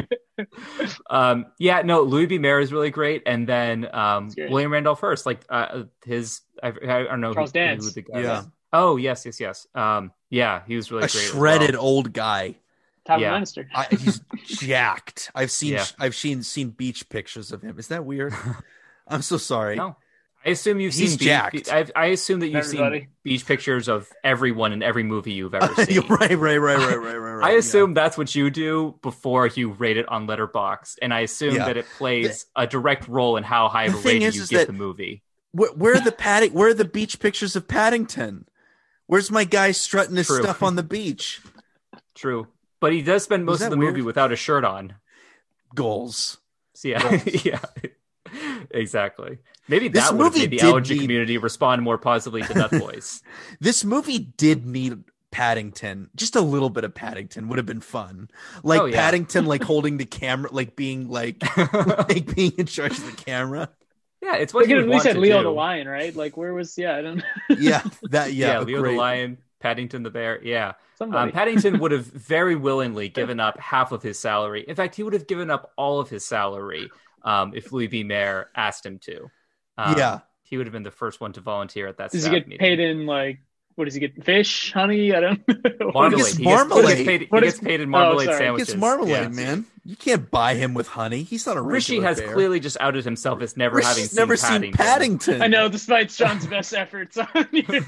um 1.10 1.46
yeah 1.60 1.82
no 1.84 2.02
louis 2.02 2.26
b 2.28 2.38
mayer 2.38 2.60
is 2.60 2.72
really 2.74 2.90
great 2.90 3.22
and 3.26 3.48
then 3.48 3.88
um 3.96 4.30
great. 4.30 4.50
william 4.52 4.72
randolph 4.72 5.00
hearst 5.00 5.26
like 5.26 5.44
uh 5.50 5.84
his 6.06 6.42
i, 6.62 6.68
I 6.70 7.04
don't 7.04 7.22
know 7.22 7.34
Charles 7.34 7.52
who, 7.54 7.60
who 7.60 7.90
the 7.92 8.02
guy 8.02 8.20
Yeah. 8.22 8.38
was. 8.38 8.48
oh 8.74 8.98
yes 8.98 9.26
yes 9.26 9.40
yes 9.40 9.68
um 9.76 10.12
yeah 10.34 10.62
he 10.68 10.76
was 10.76 10.92
really 10.92 11.06
A 11.06 11.08
great 11.08 11.24
shredded 11.30 11.76
well. 11.76 11.84
old 11.86 12.14
guy. 12.14 12.56
Tom 13.06 13.20
Yeah. 13.20 13.32
Minister. 13.34 13.68
I, 13.76 13.86
he's 13.92 14.22
jacked. 14.46 15.30
I've 15.36 15.52
seen. 15.52 15.74
Yeah. 15.74 15.86
I've 16.00 16.16
seen 16.16 16.42
seen 16.44 16.70
beach 16.70 17.10
pictures 17.10 17.52
of 17.52 17.62
him. 17.62 17.78
Is 17.78 17.90
that 17.90 18.06
weird? 18.06 18.34
I'm 19.08 19.22
so 19.22 19.38
sorry. 19.38 19.76
no 19.76 19.96
I 20.46 20.50
assume 20.50 20.80
you've 20.82 20.94
He's 20.94 21.18
seen 21.18 21.42
beach. 21.52 21.70
I, 21.70 21.86
I 21.96 22.06
assume 22.08 22.40
that 22.42 22.48
you've 22.48 22.66
Everybody. 22.66 23.00
seen 23.00 23.08
beach 23.24 23.46
pictures 23.46 23.88
of 23.88 24.10
everyone 24.26 24.74
in 24.74 24.84
every 24.84 25.04
movie 25.04 25.32
you've 25.32 25.54
ever 25.54 25.74
seen. 25.86 26.02
Right, 26.08 26.38
right, 26.38 26.58
right, 26.58 26.58
right, 26.60 26.78
right, 26.78 26.98
right, 26.98 27.16
right. 27.18 27.46
I 27.48 27.52
yeah. 27.54 27.60
assume 27.60 27.94
that's 27.94 28.18
what 28.18 28.34
you 28.36 28.50
do 28.50 28.96
before 29.02 29.48
you 29.48 29.72
rate 29.72 29.96
it 29.96 30.08
on 30.10 30.28
Letterboxd, 30.28 30.96
and 31.02 31.14
I 31.14 31.22
assume 31.22 31.56
Yeah. 31.56 31.66
that 31.68 31.78
it 31.78 31.86
plays 31.98 32.46
a 32.58 32.68
direct 32.68 33.08
role 33.08 33.38
in 33.38 33.44
how 33.44 33.70
high 33.70 33.86
of 33.86 33.94
a 33.96 33.98
rating 34.00 34.24
is, 34.24 34.36
you 34.36 34.42
is 34.44 34.50
give 34.50 34.68
the 34.68 34.74
movie. 34.74 35.24
Where, 35.54 35.72
where 35.72 35.96
are 35.96 36.02
the 36.02 36.12
padding? 36.12 36.52
Where 36.54 36.70
are 36.70 36.74
the 36.74 36.84
beach 36.84 37.20
pictures 37.22 37.56
of 37.56 37.66
Paddington? 37.68 38.46
Where's 39.08 39.30
my 39.32 39.44
guy 39.44 39.72
strutting 39.72 40.16
his 40.16 40.28
True. 40.28 40.42
stuff 40.42 40.64
on 40.64 40.76
the 40.76 40.84
beach? 40.84 41.42
True, 42.16 42.48
but 42.80 42.94
he 42.94 43.02
does 43.02 43.24
spend 43.24 43.46
most 43.46 43.62
of 43.62 43.70
the 43.72 43.78
weird? 43.78 43.94
movie 43.94 44.02
without 44.06 44.32
a 44.32 44.36
shirt 44.36 44.64
on. 44.64 44.96
Goals. 45.76 46.38
So 46.74 46.88
yeah, 46.90 47.22
yeah, 47.44 47.60
exactly. 48.72 49.40
Maybe 49.68 49.88
This 49.88 50.04
that 50.04 50.16
would 50.16 50.24
have 50.26 50.34
movie 50.34 50.48
made 50.48 50.60
the 50.60 50.66
allergy 50.66 50.96
need- 50.96 51.02
community 51.02 51.38
respond 51.38 51.82
more 51.82 51.98
positively 51.98 52.42
to 52.44 52.54
Nut 52.54 52.72
voice. 52.72 53.22
This 53.60 53.84
movie 53.86 54.20
did 54.20 54.66
need 54.66 55.04
Paddington. 55.32 56.10
Just 56.16 56.36
a 56.36 56.42
little 56.42 56.70
bit 56.70 56.84
of 56.84 56.94
Paddington 56.94 57.48
would 57.50 57.58
have 57.58 57.66
been 57.66 57.82
fun. 57.82 58.30
Like 58.62 58.82
Oh, 58.82 58.86
yeah. 58.86 58.96
Paddington, 58.98 59.46
like 59.46 59.64
holding 59.72 59.98
the 59.98 60.06
camera, 60.06 60.50
like 60.52 60.76
being 60.76 61.10
like 61.10 61.42
like 61.58 62.36
being 62.36 62.52
in 62.58 62.66
charge 62.66 62.98
of 62.98 63.06
the 63.06 63.24
camera. 63.24 63.70
Yeah, 64.36 64.42
it's 64.42 64.54
They 64.54 64.58
what 64.58 64.66
could 64.66 64.72
you 64.72 64.80
at 64.82 64.90
least 64.90 65.06
had 65.06 65.18
Leo 65.18 65.38
do. 65.40 65.44
the 65.44 65.50
Lion, 65.52 65.88
right? 65.88 66.16
Like, 66.16 66.36
where 66.38 66.54
was, 66.54 66.78
yeah, 66.78 66.96
I 66.96 67.02
don't 67.02 67.24
Yeah, 67.58 67.82
that 68.10 68.34
yeah, 68.34 68.54
Yeah, 68.54 68.60
Leo 68.62 68.82
great. 68.82 68.92
the 68.94 68.98
Lion, 68.98 69.38
Paddington 69.60 70.04
the 70.04 70.10
Bear. 70.10 70.40
Yeah. 70.44 70.74
Um, 71.02 71.32
Paddington 71.32 71.80
would 71.80 71.92
have 71.92 72.06
very 72.06 72.56
willingly 72.56 73.10
given 73.10 73.40
up 73.40 73.60
half 73.60 73.92
of 73.92 74.02
his 74.04 74.18
salary. 74.20 74.64
In 74.68 74.76
fact, 74.76 74.96
he 74.96 75.04
would 75.04 75.14
have 75.14 75.28
given 75.28 75.50
up 75.50 75.72
all 75.78 76.00
of 76.00 76.10
his 76.10 76.24
salary 76.26 76.90
um, 77.24 77.54
if 77.56 77.72
Louis 77.72 77.88
B. 77.88 78.04
Mayer 78.04 78.50
asked 78.56 78.86
him 78.86 79.00
to. 79.00 79.30
Um, 79.78 79.98
Yeah. 79.98 80.20
he 80.44 80.58
would 80.58 80.66
have 80.68 80.74
been 80.74 80.84
the 80.84 80.92
first 80.92 81.20
one 81.22 81.34
to 81.34 81.42
volunteer 81.42 81.88
at 81.88 81.98
that. 81.98 82.12
Does 82.12 82.22
he 82.24 82.30
staff 82.30 82.34
get 82.34 82.48
meeting. 82.48 82.60
paid 82.60 82.80
in, 82.80 83.06
like, 83.06 83.40
what 83.76 83.86
does 83.86 83.96
he 83.96 84.00
get? 84.00 84.24
Fish, 84.24 84.72
honey? 84.72 85.14
I 85.16 85.20
don't 85.20 85.48
know. 85.80 85.92
marmalade? 85.94 86.18
gets 86.18 86.38
He, 86.38 86.44
marmalade. 86.44 86.86
Gets, 86.86 87.00
he 87.00 87.04
gets 87.06 87.08
paid, 87.08 87.22
he 87.34 87.42
gets 87.42 87.60
paid 87.60 87.82
in 87.82 87.90
Oh, 87.90 87.92
marmalade. 87.92 88.30
He 88.30 88.36
sandwiches. 88.36 88.70
It's 88.70 88.78
marmalade, 88.78 89.10
Yeah. 89.10 89.28
man. 89.30 89.66
You 89.86 89.98
can't 89.98 90.32
buy 90.32 90.56
him 90.56 90.74
with 90.74 90.88
honey. 90.88 91.24
He's 91.24 91.46
not 91.46 91.58
a 91.58 91.62
Rishi 91.62 92.00
has 92.00 92.18
bear. 92.18 92.34
clearly 92.34 92.62
just 92.62 92.78
outed 92.80 93.04
himself 93.04 93.42
as 93.42 93.58
never 93.58 93.82
having 93.82 94.06
seen 94.06 94.16
never 94.16 94.38
Paddington. 94.38 94.62
seen 94.64 94.74
Paddington. 94.74 95.42
I 95.42 95.48
know, 95.48 95.68
despite 95.68 96.10
Sean's 96.10 96.48
best 96.48 96.74
efforts 96.74 97.18
on 97.18 97.28
your. 97.52 97.84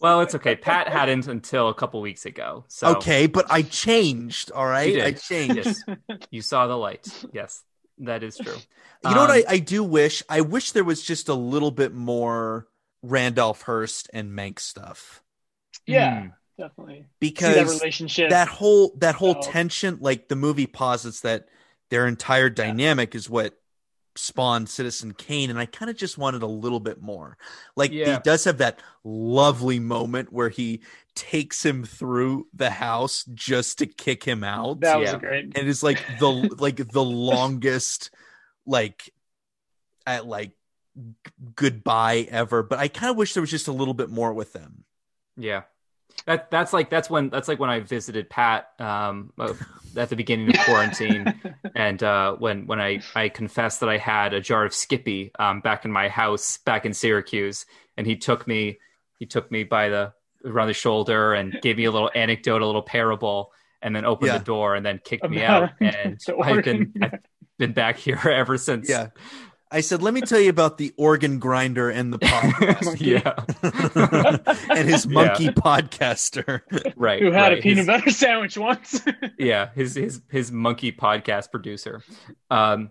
Well, 0.00 0.20
it's 0.22 0.34
okay. 0.34 0.56
Pat 0.56 0.88
hadn't 0.88 1.28
until 1.28 1.68
a 1.68 1.74
couple 1.74 2.00
weeks 2.00 2.26
ago. 2.26 2.64
So 2.68 2.88
Okay, 2.96 3.28
but 3.28 3.46
I 3.50 3.62
changed. 3.62 4.50
All 4.50 4.66
right, 4.66 5.00
I 5.00 5.12
changed. 5.12 5.56
yes, 5.64 5.84
you 6.30 6.42
saw 6.42 6.66
the 6.66 6.76
light. 6.76 7.06
Yes, 7.32 7.62
that 7.98 8.24
is 8.24 8.36
true. 8.36 8.56
You 9.04 9.14
know 9.14 9.20
what 9.20 9.30
Um, 9.30 9.36
I, 9.36 9.44
I 9.48 9.58
do 9.58 9.84
wish? 9.84 10.22
I 10.28 10.40
wish 10.40 10.72
there 10.72 10.82
was 10.84 11.02
just 11.02 11.28
a 11.28 11.34
little 11.34 11.70
bit 11.70 11.94
more 11.94 12.66
Randolph 13.02 13.62
Hearst 13.62 14.10
and 14.12 14.30
Mank 14.36 14.58
stuff 14.58 15.22
yeah, 15.86 16.22
Hmm. 16.22 16.28
Definitely. 16.68 16.94
See 16.94 17.00
that 17.02 17.08
because 17.20 17.80
relationship. 17.80 18.30
that 18.30 18.48
whole 18.48 18.94
that 18.98 19.14
whole 19.16 19.36
Oh. 19.38 19.42
tension, 19.50 19.98
like 20.00 20.28
the 20.28 20.36
movie 20.36 20.66
posits 20.66 21.20
that 21.20 21.48
their 21.90 22.06
entire 22.06 22.48
dynamic 22.50 23.14
is 23.14 23.28
what 23.28 23.58
spawned 24.14 24.68
Citizen 24.68 25.14
Kane, 25.14 25.48
and 25.50 25.58
I 25.58 25.64
kind 25.66 25.90
of 25.90 25.96
just 25.96 26.18
wanted 26.18 26.42
a 26.42 26.46
little 26.46 26.80
bit 26.80 27.00
more. 27.00 27.38
Like 27.76 27.92
Yeah. 27.92 28.14
he 28.16 28.20
does 28.22 28.44
have 28.44 28.58
that 28.58 28.78
lovely 29.04 29.78
moment 29.80 30.32
where 30.32 30.50
he 30.50 30.82
takes 31.14 31.64
him 31.64 31.84
through 31.84 32.46
the 32.54 32.70
house 32.70 33.24
just 33.34 33.78
to 33.78 33.86
kick 33.86 34.24
him 34.24 34.44
out. 34.44 34.80
that 34.80 34.98
was 35.00 35.12
yeah. 35.12 35.18
great. 35.18 35.44
and 35.58 35.68
it's 35.68 35.82
like 35.82 35.98
the 36.18 36.28
like 36.58 36.76
the 36.88 37.02
longest 37.04 38.10
like 38.66 39.12
at 40.06 40.26
like 40.26 40.52
g- 40.96 41.32
goodbye 41.54 42.26
ever 42.30 42.62
but 42.62 42.78
i 42.78 42.88
kind 42.88 43.10
of 43.10 43.16
wish 43.16 43.34
there 43.34 43.40
was 43.42 43.50
just 43.50 43.68
a 43.68 43.72
little 43.72 43.94
bit 43.94 44.08
more 44.10 44.32
with 44.32 44.52
them 44.52 44.84
Yeah. 45.36 45.62
That 46.26 46.50
that's 46.50 46.72
like 46.72 46.88
that's 46.90 47.10
when 47.10 47.30
that's 47.30 47.48
like 47.48 47.58
when 47.58 47.70
I 47.70 47.80
visited 47.80 48.30
Pat 48.30 48.68
um 48.78 49.32
uh, 49.38 49.54
at 49.96 50.08
the 50.08 50.16
beginning 50.16 50.50
of 50.50 50.60
quarantine. 50.64 51.34
And 51.74 52.02
uh 52.02 52.34
when 52.36 52.66
when 52.66 52.80
I 52.80 53.00
I 53.14 53.28
confessed 53.28 53.80
that 53.80 53.88
I 53.88 53.96
had 53.98 54.34
a 54.34 54.40
jar 54.40 54.64
of 54.64 54.74
Skippy 54.74 55.30
um 55.38 55.60
back 55.60 55.84
in 55.84 55.92
my 55.92 56.08
house 56.08 56.58
back 56.58 56.84
in 56.86 56.92
Syracuse. 56.94 57.66
And 57.96 58.06
he 58.06 58.16
took 58.16 58.46
me 58.46 58.78
he 59.18 59.26
took 59.26 59.50
me 59.50 59.64
by 59.64 59.88
the 59.88 60.12
around 60.44 60.68
the 60.68 60.74
shoulder 60.74 61.34
and 61.34 61.58
gave 61.62 61.76
me 61.76 61.84
a 61.84 61.90
little 61.90 62.10
anecdote 62.14 62.62
a 62.62 62.66
little 62.66 62.82
parable 62.82 63.52
and 63.80 63.94
then 63.96 64.04
opened 64.04 64.28
Yeah. 64.28 64.38
the 64.38 64.44
door 64.44 64.74
and 64.76 64.84
then 64.86 65.00
kicked 65.04 65.28
me 65.28 65.42
out. 65.42 65.70
And 65.80 66.20
I've 66.42 66.64
been. 66.64 66.92
I've 67.02 67.20
been 67.58 67.72
back 67.72 67.96
here 68.06 68.18
ever 68.24 68.58
since. 68.58 68.88
Yeah 68.88 69.08
i 69.72 69.80
said 69.80 70.02
let 70.02 70.14
me 70.14 70.20
tell 70.20 70.38
you 70.40 70.50
about 70.50 70.78
the 70.78 70.92
organ 70.96 71.38
grinder 71.38 71.90
and 71.90 72.12
the 72.12 72.18
podcast 72.18 73.00
yeah 73.00 73.34
and 74.76 74.88
his 74.88 75.06
Yeah. 75.06 75.12
monkey 75.12 75.48
podcaster 75.48 76.60
right 76.96 77.20
Who 77.22 77.32
had 77.32 77.48
right. 77.48 77.58
a 77.58 77.62
peanut 77.62 77.78
His- 77.78 77.86
butter 77.86 78.10
sandwich 78.10 78.56
once. 78.58 79.00
yeah 79.38 79.70
his 79.74 79.94
his 79.94 80.22
his 80.30 80.52
monkey 80.52 80.92
podcast 80.92 81.50
producer 81.50 82.02
um 82.50 82.90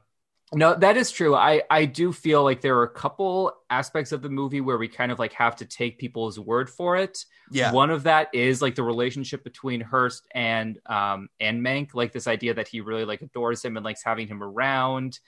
No, 0.53 0.75
that 0.75 0.97
is 0.97 1.11
true. 1.11 1.33
I 1.33 1.61
I 1.69 1.85
do 1.85 2.11
feel 2.11 2.43
like 2.43 2.59
there 2.59 2.75
are 2.77 2.83
a 2.83 2.89
couple 2.89 3.53
aspects 3.69 4.11
of 4.11 4.21
the 4.21 4.27
movie 4.29 4.59
where 4.59 4.77
we 4.77 4.89
kind 4.89 5.09
of 5.09 5.17
like 5.17 5.31
have 5.31 5.55
to 5.57 5.65
take 5.65 5.97
people's 5.97 6.37
word 6.37 6.69
for 6.69 6.97
it. 6.97 7.23
Yeah. 7.51 7.71
One 7.71 7.89
of 7.89 8.03
that 8.03 8.27
is 8.33 8.61
like 8.61 8.75
the 8.75 8.83
relationship 8.83 9.45
between 9.45 9.79
Hearst 9.79 10.23
and 10.35 10.77
um 10.87 11.29
and 11.39 11.63
Mank, 11.65 11.93
like 11.93 12.11
this 12.11 12.27
idea 12.27 12.53
that 12.55 12.67
he 12.67 12.81
really 12.81 13.05
like 13.05 13.21
adores 13.21 13.63
him 13.63 13.77
and 13.77 13.85
likes 13.85 14.03
having 14.03 14.27
him 14.27 14.43
around. 14.43 15.19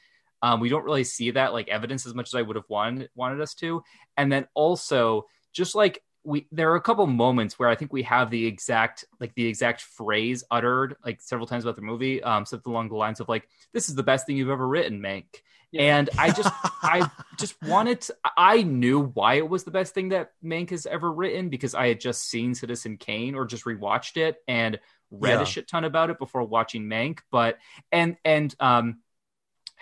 Um, 0.44 0.60
we 0.60 0.70
don't 0.70 0.84
really 0.84 1.04
see 1.06 1.32
that 1.32 1.54
like 1.54 1.70
evidence 1.70 2.06
as 2.06 2.14
much 2.14 2.28
as 2.28 2.36
I 2.36 2.44
would 2.44 2.58
have 2.58 2.70
wanted 2.70 3.10
wanted 3.16 3.42
us 3.42 3.56
to. 3.56 3.84
And 4.18 4.32
then 4.32 4.46
also 4.54 5.26
just 5.54 5.74
like 5.74 6.04
we 6.26 6.48
there 6.52 6.72
are 6.72 6.76
a 6.76 6.82
couple 6.82 7.08
moments 7.08 7.58
where 7.58 7.70
I 7.70 7.76
think 7.76 7.92
we 7.92 8.04
have 8.04 8.30
the 8.30 8.46
exact 8.46 9.06
like 9.20 9.34
the 9.36 9.46
exact 9.48 9.82
phrase 9.82 10.44
uttered 10.52 10.96
like 11.04 11.22
several 11.22 11.48
times 11.48 11.64
about 11.66 11.76
the 11.78 11.82
movie, 11.82 12.22
um, 12.22 12.46
something 12.46 12.72
along 12.72 12.90
the 12.90 12.96
lines 12.96 13.20
of 13.20 13.28
like, 13.30 13.48
"This 13.74 13.90
is 13.90 13.96
the 13.96 14.04
best 14.04 14.26
thing 14.28 14.38
you've 14.38 14.50
ever 14.50 14.68
written, 14.68 15.00
Mank." 15.02 15.26
Yeah. 15.72 15.98
And 15.98 16.10
I 16.18 16.32
just 16.32 16.50
I 16.84 17.10
just 17.40 17.62
wanted 17.64 18.02
to, 18.02 18.16
I 18.38 18.62
knew 18.64 19.00
why 19.02 19.36
it 19.36 19.50
was 19.50 19.64
the 19.64 19.72
best 19.72 19.94
thing 19.94 20.10
that 20.10 20.32
Mank 20.44 20.70
has 20.70 20.86
ever 20.86 21.12
written 21.12 21.50
because 21.50 21.74
I 21.74 21.88
had 21.88 22.00
just 22.00 22.30
seen 22.30 22.54
Citizen 22.54 22.98
Kane 22.98 23.34
or 23.36 23.46
just 23.46 23.66
rewatched 23.66 24.18
it 24.18 24.38
and 24.48 24.80
read 25.12 25.34
Yeah. 25.36 25.42
a 25.42 25.46
shit 25.46 25.68
ton 25.68 25.84
about 25.84 26.10
it 26.10 26.20
before 26.20 26.44
watching 26.44 26.84
Mank. 26.84 27.20
But 27.32 27.58
and 27.92 28.18
and 28.24 28.54
um 28.60 29.00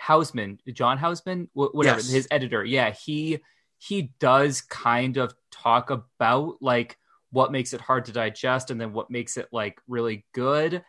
Houseman, 0.02 0.58
John 0.72 0.98
Houseman, 0.98 1.48
whatever, 1.54 1.98
Yes. 2.00 2.10
his 2.10 2.28
editor, 2.30 2.64
yeah, 2.64 2.90
he 2.90 3.38
he 3.78 4.12
does 4.20 4.60
kind 4.60 5.16
of 5.16 5.34
talk 5.50 5.90
about 5.90 6.56
like 6.60 6.98
what 7.30 7.50
makes 7.52 7.72
it 7.72 7.80
hard 7.80 8.04
to 8.06 8.12
digest 8.12 8.70
and 8.70 8.80
then 8.80 8.92
what 8.92 9.10
makes 9.10 9.36
it 9.36 9.48
like 9.52 9.80
really 9.88 10.24
good. 10.34 10.84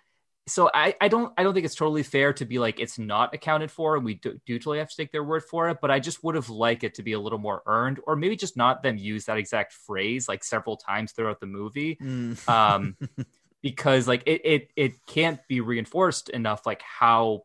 So 0.45 0.69
I, 0.73 0.93
I 0.99 1.07
don't 1.07 1.31
I 1.37 1.43
don't 1.43 1.53
think 1.53 1.65
it's 1.65 1.73
totally 1.75 2.03
fair 2.03 2.33
to 2.33 2.45
be 2.45 2.59
like 2.59 2.79
it's 2.79 2.99
not 2.99 3.33
accounted 3.33 3.71
for 3.71 3.95
and 3.95 4.03
we 4.03 4.15
do, 4.15 4.39
do 4.45 4.59
totally 4.59 4.79
have 4.79 4.89
to 4.89 4.95
take 4.97 5.11
their 5.11 5.23
word 5.23 5.43
for 5.43 5.69
it. 5.69 5.77
But 5.81 5.89
I 5.89 5.99
just 5.99 6.21
would 6.23 6.35
have 6.35 6.49
liked 6.49 6.83
it 6.83 6.95
to 6.95 7.03
be 7.03 7.13
a 7.13 7.19
little 7.19 7.39
more 7.39 7.61
earned, 7.65 7.99
or 8.05 8.15
maybe 8.15 8.35
just 8.35 8.57
not 8.57 8.83
them 8.83 8.97
use 8.97 9.25
that 9.25 9.37
exact 9.37 9.71
phrase 9.73 10.27
like 10.27 10.43
several 10.43 10.75
times 10.75 11.13
throughout 11.13 11.39
the 11.39 11.45
movie 11.45 11.95
Mm. 12.01 12.49
um, 12.49 12.97
because 13.61 14.07
like 14.07 14.23
it, 14.25 14.41
it 14.43 14.71
it 14.75 15.05
can't 15.07 15.39
be 15.47 15.61
reinforced 15.61 16.29
enough 16.29 16.65
like 16.65 16.81
how 16.81 17.43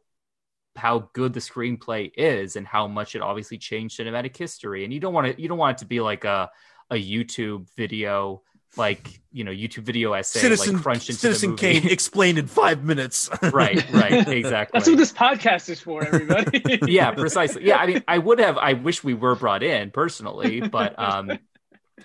how 0.78 1.10
good 1.12 1.32
the 1.32 1.40
screenplay 1.40 2.10
is 2.16 2.56
and 2.56 2.66
how 2.66 2.86
much 2.86 3.14
it 3.14 3.22
obviously 3.22 3.58
changed 3.58 3.98
cinematic 3.98 4.36
history. 4.36 4.84
And 4.84 4.92
you 4.92 5.00
don't 5.00 5.12
want 5.12 5.26
it 5.26 5.38
you 5.38 5.48
don't 5.48 5.58
want 5.58 5.76
it 5.76 5.80
to 5.80 5.86
be 5.86 6.00
like 6.00 6.24
a 6.24 6.50
a 6.90 6.94
YouTube 6.94 7.68
video 7.76 8.42
like 8.76 9.20
you 9.32 9.44
know 9.44 9.50
YouTube 9.50 9.82
video 9.82 10.12
essay 10.12 10.40
Citizen 10.40 10.74
like 10.74 10.82
crunched 10.82 11.08
into 11.08 11.20
Citizen 11.20 11.56
the 11.56 11.62
movie. 11.62 11.80
Kane 11.80 11.90
explained 11.90 12.38
in 12.38 12.46
five 12.46 12.84
minutes. 12.84 13.28
right 13.52 13.84
right 13.92 14.28
exactly. 14.28 14.78
That's 14.78 14.88
what 14.88 14.98
this 14.98 15.12
podcast 15.12 15.68
is 15.68 15.80
for, 15.80 16.04
everybody. 16.04 16.78
yeah 16.86 17.10
precisely. 17.10 17.66
Yeah 17.66 17.78
i 17.78 17.86
mean 17.86 18.04
i 18.06 18.18
would 18.18 18.38
have 18.38 18.58
i 18.58 18.74
wish 18.74 19.02
we 19.02 19.14
were 19.14 19.34
brought 19.34 19.62
in 19.62 19.90
personally 19.90 20.60
but 20.60 20.98
um 20.98 21.30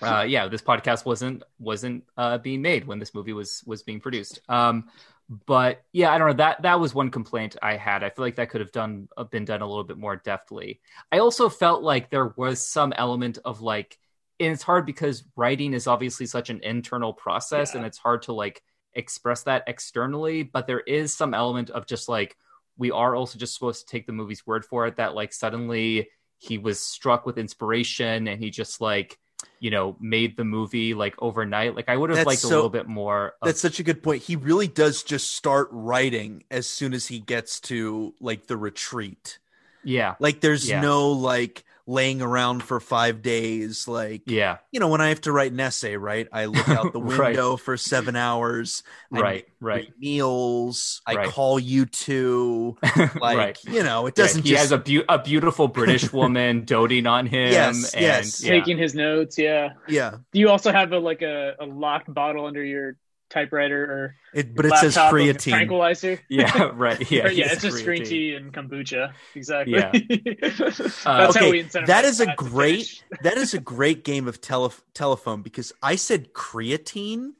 uh 0.01 0.25
yeah 0.27 0.47
this 0.47 0.61
podcast 0.61 1.05
wasn't 1.05 1.43
wasn't 1.59 2.03
uh 2.17 2.37
being 2.37 2.61
made 2.61 2.87
when 2.87 2.99
this 2.99 3.13
movie 3.13 3.33
was 3.33 3.63
was 3.65 3.83
being 3.83 3.99
produced. 3.99 4.39
Um 4.49 4.85
but 5.29 5.83
yeah 5.93 6.11
i 6.11 6.17
don't 6.17 6.27
know 6.27 6.33
that 6.33 6.61
that 6.61 6.79
was 6.79 6.93
one 6.93 7.09
complaint 7.09 7.55
i 7.61 7.75
had 7.75 8.03
i 8.03 8.09
feel 8.09 8.25
like 8.25 8.35
that 8.35 8.49
could 8.49 8.61
have 8.61 8.71
done 8.71 9.07
uh, 9.17 9.23
been 9.23 9.45
done 9.45 9.61
a 9.61 9.67
little 9.67 9.83
bit 9.83 9.97
more 9.97 10.15
deftly 10.17 10.81
i 11.11 11.19
also 11.19 11.49
felt 11.49 11.81
like 11.81 12.09
there 12.09 12.33
was 12.35 12.65
some 12.65 12.93
element 12.97 13.37
of 13.45 13.61
like 13.61 13.97
and 14.39 14.51
it's 14.51 14.63
hard 14.63 14.85
because 14.85 15.23
writing 15.35 15.73
is 15.73 15.87
obviously 15.87 16.25
such 16.25 16.49
an 16.49 16.59
internal 16.63 17.13
process 17.13 17.71
Yeah. 17.71 17.77
and 17.77 17.85
it's 17.87 17.97
hard 17.97 18.23
to 18.23 18.33
like 18.33 18.61
express 18.93 19.43
that 19.43 19.63
externally 19.67 20.43
but 20.43 20.67
there 20.67 20.81
is 20.81 21.13
some 21.13 21.33
element 21.33 21.69
of 21.69 21.85
just 21.87 22.09
like 22.09 22.35
we 22.77 22.91
are 22.91 23.15
also 23.15 23.39
just 23.39 23.53
supposed 23.53 23.87
to 23.87 23.91
take 23.91 24.05
the 24.05 24.13
movie's 24.13 24.45
word 24.45 24.65
for 24.65 24.85
it 24.87 24.97
that 24.97 25.15
like 25.15 25.33
suddenly 25.33 26.09
he 26.37 26.57
was 26.57 26.79
struck 26.79 27.25
with 27.25 27.37
inspiration 27.37 28.27
and 28.27 28.43
he 28.43 28.49
just 28.49 28.81
like 28.81 29.17
you 29.59 29.69
know 29.71 29.95
made 29.99 30.35
the 30.37 30.43
movie 30.43 30.93
like 30.93 31.15
overnight 31.19 31.75
like 31.75 31.89
i 31.89 31.95
would 31.95 32.09
have 32.09 32.17
That's 32.17 32.27
liked 32.27 32.43
a 32.43 32.47
little 32.47 32.69
bit 32.69 32.87
more 32.87 33.33
of, 33.41 33.47
That's 33.47 33.61
such 33.61 33.79
a 33.79 33.83
good 33.83 34.03
point. 34.03 34.23
He 34.23 34.35
really 34.35 34.67
does 34.67 35.03
just 35.03 35.31
start 35.35 35.69
writing 35.71 36.43
as 36.51 36.67
soon 36.67 36.93
as 36.93 37.07
he 37.07 37.19
gets 37.19 37.59
to 37.61 38.13
like 38.19 38.47
the 38.47 38.57
retreat. 38.57 39.39
yeah 39.83 40.15
Like 40.19 40.41
there's 40.41 40.69
Yeah. 40.69 40.81
no 40.81 41.11
like 41.11 41.63
laying 41.85 42.21
around 42.21 42.63
for 42.63 42.79
five 42.79 43.21
days. 43.21 43.87
Like 43.87 44.21
yeah 44.25 44.57
you 44.71 44.79
know, 44.79 44.87
when 44.87 45.01
I 45.01 45.09
have 45.09 45.21
to 45.21 45.31
write 45.31 45.51
an 45.51 45.59
essay, 45.59 45.97
right? 45.97 46.27
I 46.31 46.45
look 46.45 46.67
out 46.69 46.93
the 46.93 47.01
Right. 47.01 47.29
window 47.29 47.57
for 47.57 47.75
seven 47.77 48.15
hours. 48.15 48.83
I 49.13 49.19
right 49.19 49.45
right 49.59 49.85
three 49.85 49.93
meals. 49.99 51.01
I 51.05 51.15
Right. 51.15 51.29
call 51.29 51.59
you 51.59 51.85
two. 51.85 52.77
Like 53.19 53.37
right 53.37 53.57
you 53.65 53.83
know, 53.83 54.07
it 54.07 54.15
doesn't 54.15 54.43
he 54.43 54.49
just 54.51 54.61
has 54.61 54.71
a, 54.71 54.77
beau- 54.77 55.05
a 55.09 55.21
beautiful 55.21 55.67
british 55.67 56.11
woman 56.13 56.65
doting 56.65 57.05
on 57.07 57.25
him 57.25 57.51
Yes, 57.51 57.93
and 57.93 58.01
yes. 58.01 58.43
yeah. 58.43 58.49
Taking 58.51 58.77
his 58.77 58.95
notes, 58.95 59.37
yeah. 59.37 59.73
yeah. 59.87 60.17
Do 60.31 60.39
you 60.39 60.49
also 60.49 60.71
have 60.71 60.91
a 60.93 60.99
like 60.99 61.21
a, 61.21 61.55
a 61.59 61.65
locked 61.65 62.13
bottle 62.13 62.45
under 62.45 62.63
your 62.63 62.95
typewriter 63.33 63.83
or 63.83 64.15
It, 64.33 64.53
but 64.55 64.65
it 64.65 64.73
says 64.77 64.95
laptop 64.95 65.13
of 65.13 65.19
creatine. 65.19 65.51
tranquilizer? 65.51 66.19
yeah 66.29 66.69
right 66.75 66.99
yeah 67.11 67.27
yeah, 67.29 67.51
it's 67.51 67.61
just 67.63 67.83
green 67.83 68.03
tea 68.05 68.35
and 68.35 68.53
kombucha. 68.53 69.11
Exactly. 69.35 69.73
Yeah. 69.73 69.91
That's 70.57 71.05
Uh, 71.05 71.13
how 71.13 71.29
okay, 71.29 71.51
we 71.51 71.63
incentivize 71.63 71.87
that 71.87 72.05
is 72.05 72.19
a 72.19 72.33
great 72.35 73.03
that 73.21 73.37
is 73.37 73.53
a 73.53 73.59
great 73.59 74.03
game 74.03 74.27
of 74.27 74.39
tele- 74.39 74.71
telephone 74.93 75.41
because 75.41 75.73
I 75.81 75.95
said 75.95 76.33
creatine 76.33 77.33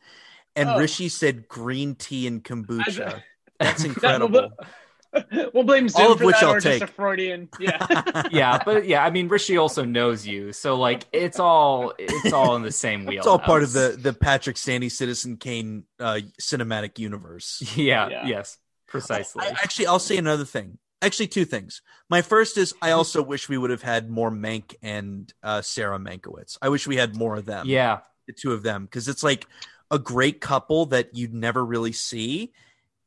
and 0.56 0.70
Oh. 0.70 0.80
Rishi 0.80 1.10
said 1.10 1.48
green 1.48 1.96
tea 1.96 2.28
and 2.28 2.44
kombucha. 2.44 3.16
I- 3.16 3.24
That's 3.60 3.84
That- 3.84 3.88
incredible. 3.90 4.52
We'll 5.54 5.64
blame 5.64 5.90
Zoom 5.90 6.06
All 6.06 6.12
of 6.14 6.20
for 6.20 6.26
which 6.26 6.36
that, 6.40 6.44
I'll 6.46 6.54
or 6.56 6.60
just 6.60 6.78
a 6.78 6.80
take. 6.86 6.90
Freudian. 6.90 7.50
Yeah. 7.60 8.24
yeah 8.32 8.64
but 8.64 8.86
yeah 8.88 9.04
i 9.06 9.10
mean 9.10 9.28
rishi 9.28 9.58
also 9.58 9.86
knows 9.86 10.26
you 10.26 10.52
so 10.54 10.76
like 10.76 11.06
it's 11.14 11.40
all 11.40 11.94
it's 11.98 12.34
all 12.34 12.56
in 12.56 12.62
the 12.64 12.72
same 12.72 13.06
wheel 13.06 13.20
It's 13.20 13.28
all 13.28 13.40
part 13.40 13.64
of 13.64 13.74
the 13.74 13.98
the 14.00 14.14
Patrick 14.14 14.58
Stanley 14.58 14.90
Citizen 14.90 15.38
Kane 15.38 15.84
uh, 16.00 16.20
cinematic 16.42 17.00
universe. 17.00 17.62
yeah, 17.76 18.10
Yeah. 18.10 18.26
yes 18.28 18.58
precisely 18.88 19.44
I, 19.46 19.50
actually, 19.50 19.88
I'll 19.88 20.00
say 20.00 20.18
another 20.18 20.46
thing. 20.46 20.78
Actually, 21.02 21.28
two 21.28 21.44
things. 21.46 21.82
My 22.10 22.22
first 22.22 22.58
is 22.58 22.74
I 22.82 22.92
also 22.92 23.22
wish 23.32 23.50
we 23.50 23.58
would 23.58 23.72
have 23.72 23.82
had 23.82 24.10
more 24.10 24.32
Mank 24.32 24.76
and 24.82 25.32
uh, 25.44 25.62
Sarah 25.62 26.00
Mankiewicz. 26.00 26.58
I 26.62 26.70
wish 26.70 26.88
we 26.88 26.96
had 26.96 27.16
more 27.16 27.36
of 27.36 27.46
them. 27.46 27.66
yeah 27.68 28.00
the 28.28 28.34
two 28.34 28.54
of 28.54 28.64
them 28.64 28.86
because 28.86 29.08
it's 29.10 29.22
like 29.24 29.48
a 29.92 30.00
great 30.00 30.40
couple 30.40 30.86
that 30.88 31.14
you'd 31.14 31.34
never 31.34 31.64
really 31.64 31.92
see 31.92 32.54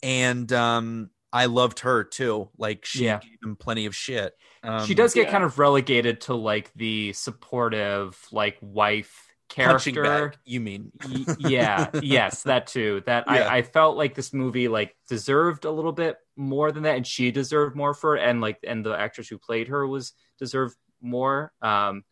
and 0.02 0.52
um 0.52 1.09
i 1.37 1.47
loved 1.47 1.80
her 1.80 2.03
too 2.05 2.49
like 2.59 2.84
she 2.84 3.05
Yeah. 3.05 3.18
gave 3.20 3.39
him 3.43 3.57
plenty 3.57 3.87
of 3.87 3.95
shit 3.95 4.34
um, 4.62 4.87
she 4.87 4.95
does 4.95 5.14
get 5.14 5.26
yeah. 5.26 5.30
kind 5.32 5.45
of 5.45 5.59
relegated 5.59 6.22
to 6.22 6.34
like 6.34 6.72
the 6.74 7.12
supportive 7.12 8.18
like 8.32 8.57
wife 8.61 9.22
character 9.49 10.03
bag 10.03 10.37
you 10.45 10.61
mean 10.61 10.91
yeah 11.39 11.89
yes 12.03 12.43
that 12.43 12.66
too 12.66 13.03
that 13.07 13.24
Yeah. 13.28 13.49
I, 13.49 13.59
I 13.59 13.62
felt 13.62 13.97
like 13.97 14.14
this 14.14 14.32
movie 14.32 14.66
like 14.68 14.97
deserved 15.09 15.64
a 15.64 15.70
little 15.70 15.93
bit 15.93 16.16
more 16.37 16.72
than 16.72 16.82
that 16.82 16.97
and 16.97 17.07
she 17.07 17.30
deserved 17.30 17.76
more 17.76 17.95
for 17.95 18.16
it 18.16 18.28
and 18.28 18.41
like 18.41 18.59
and 18.66 18.84
the 18.84 18.99
actress 18.99 19.28
who 19.28 19.39
played 19.39 19.68
her 19.68 19.87
was 19.87 20.12
deserved 20.41 20.76
more 21.01 21.53
um 21.62 22.03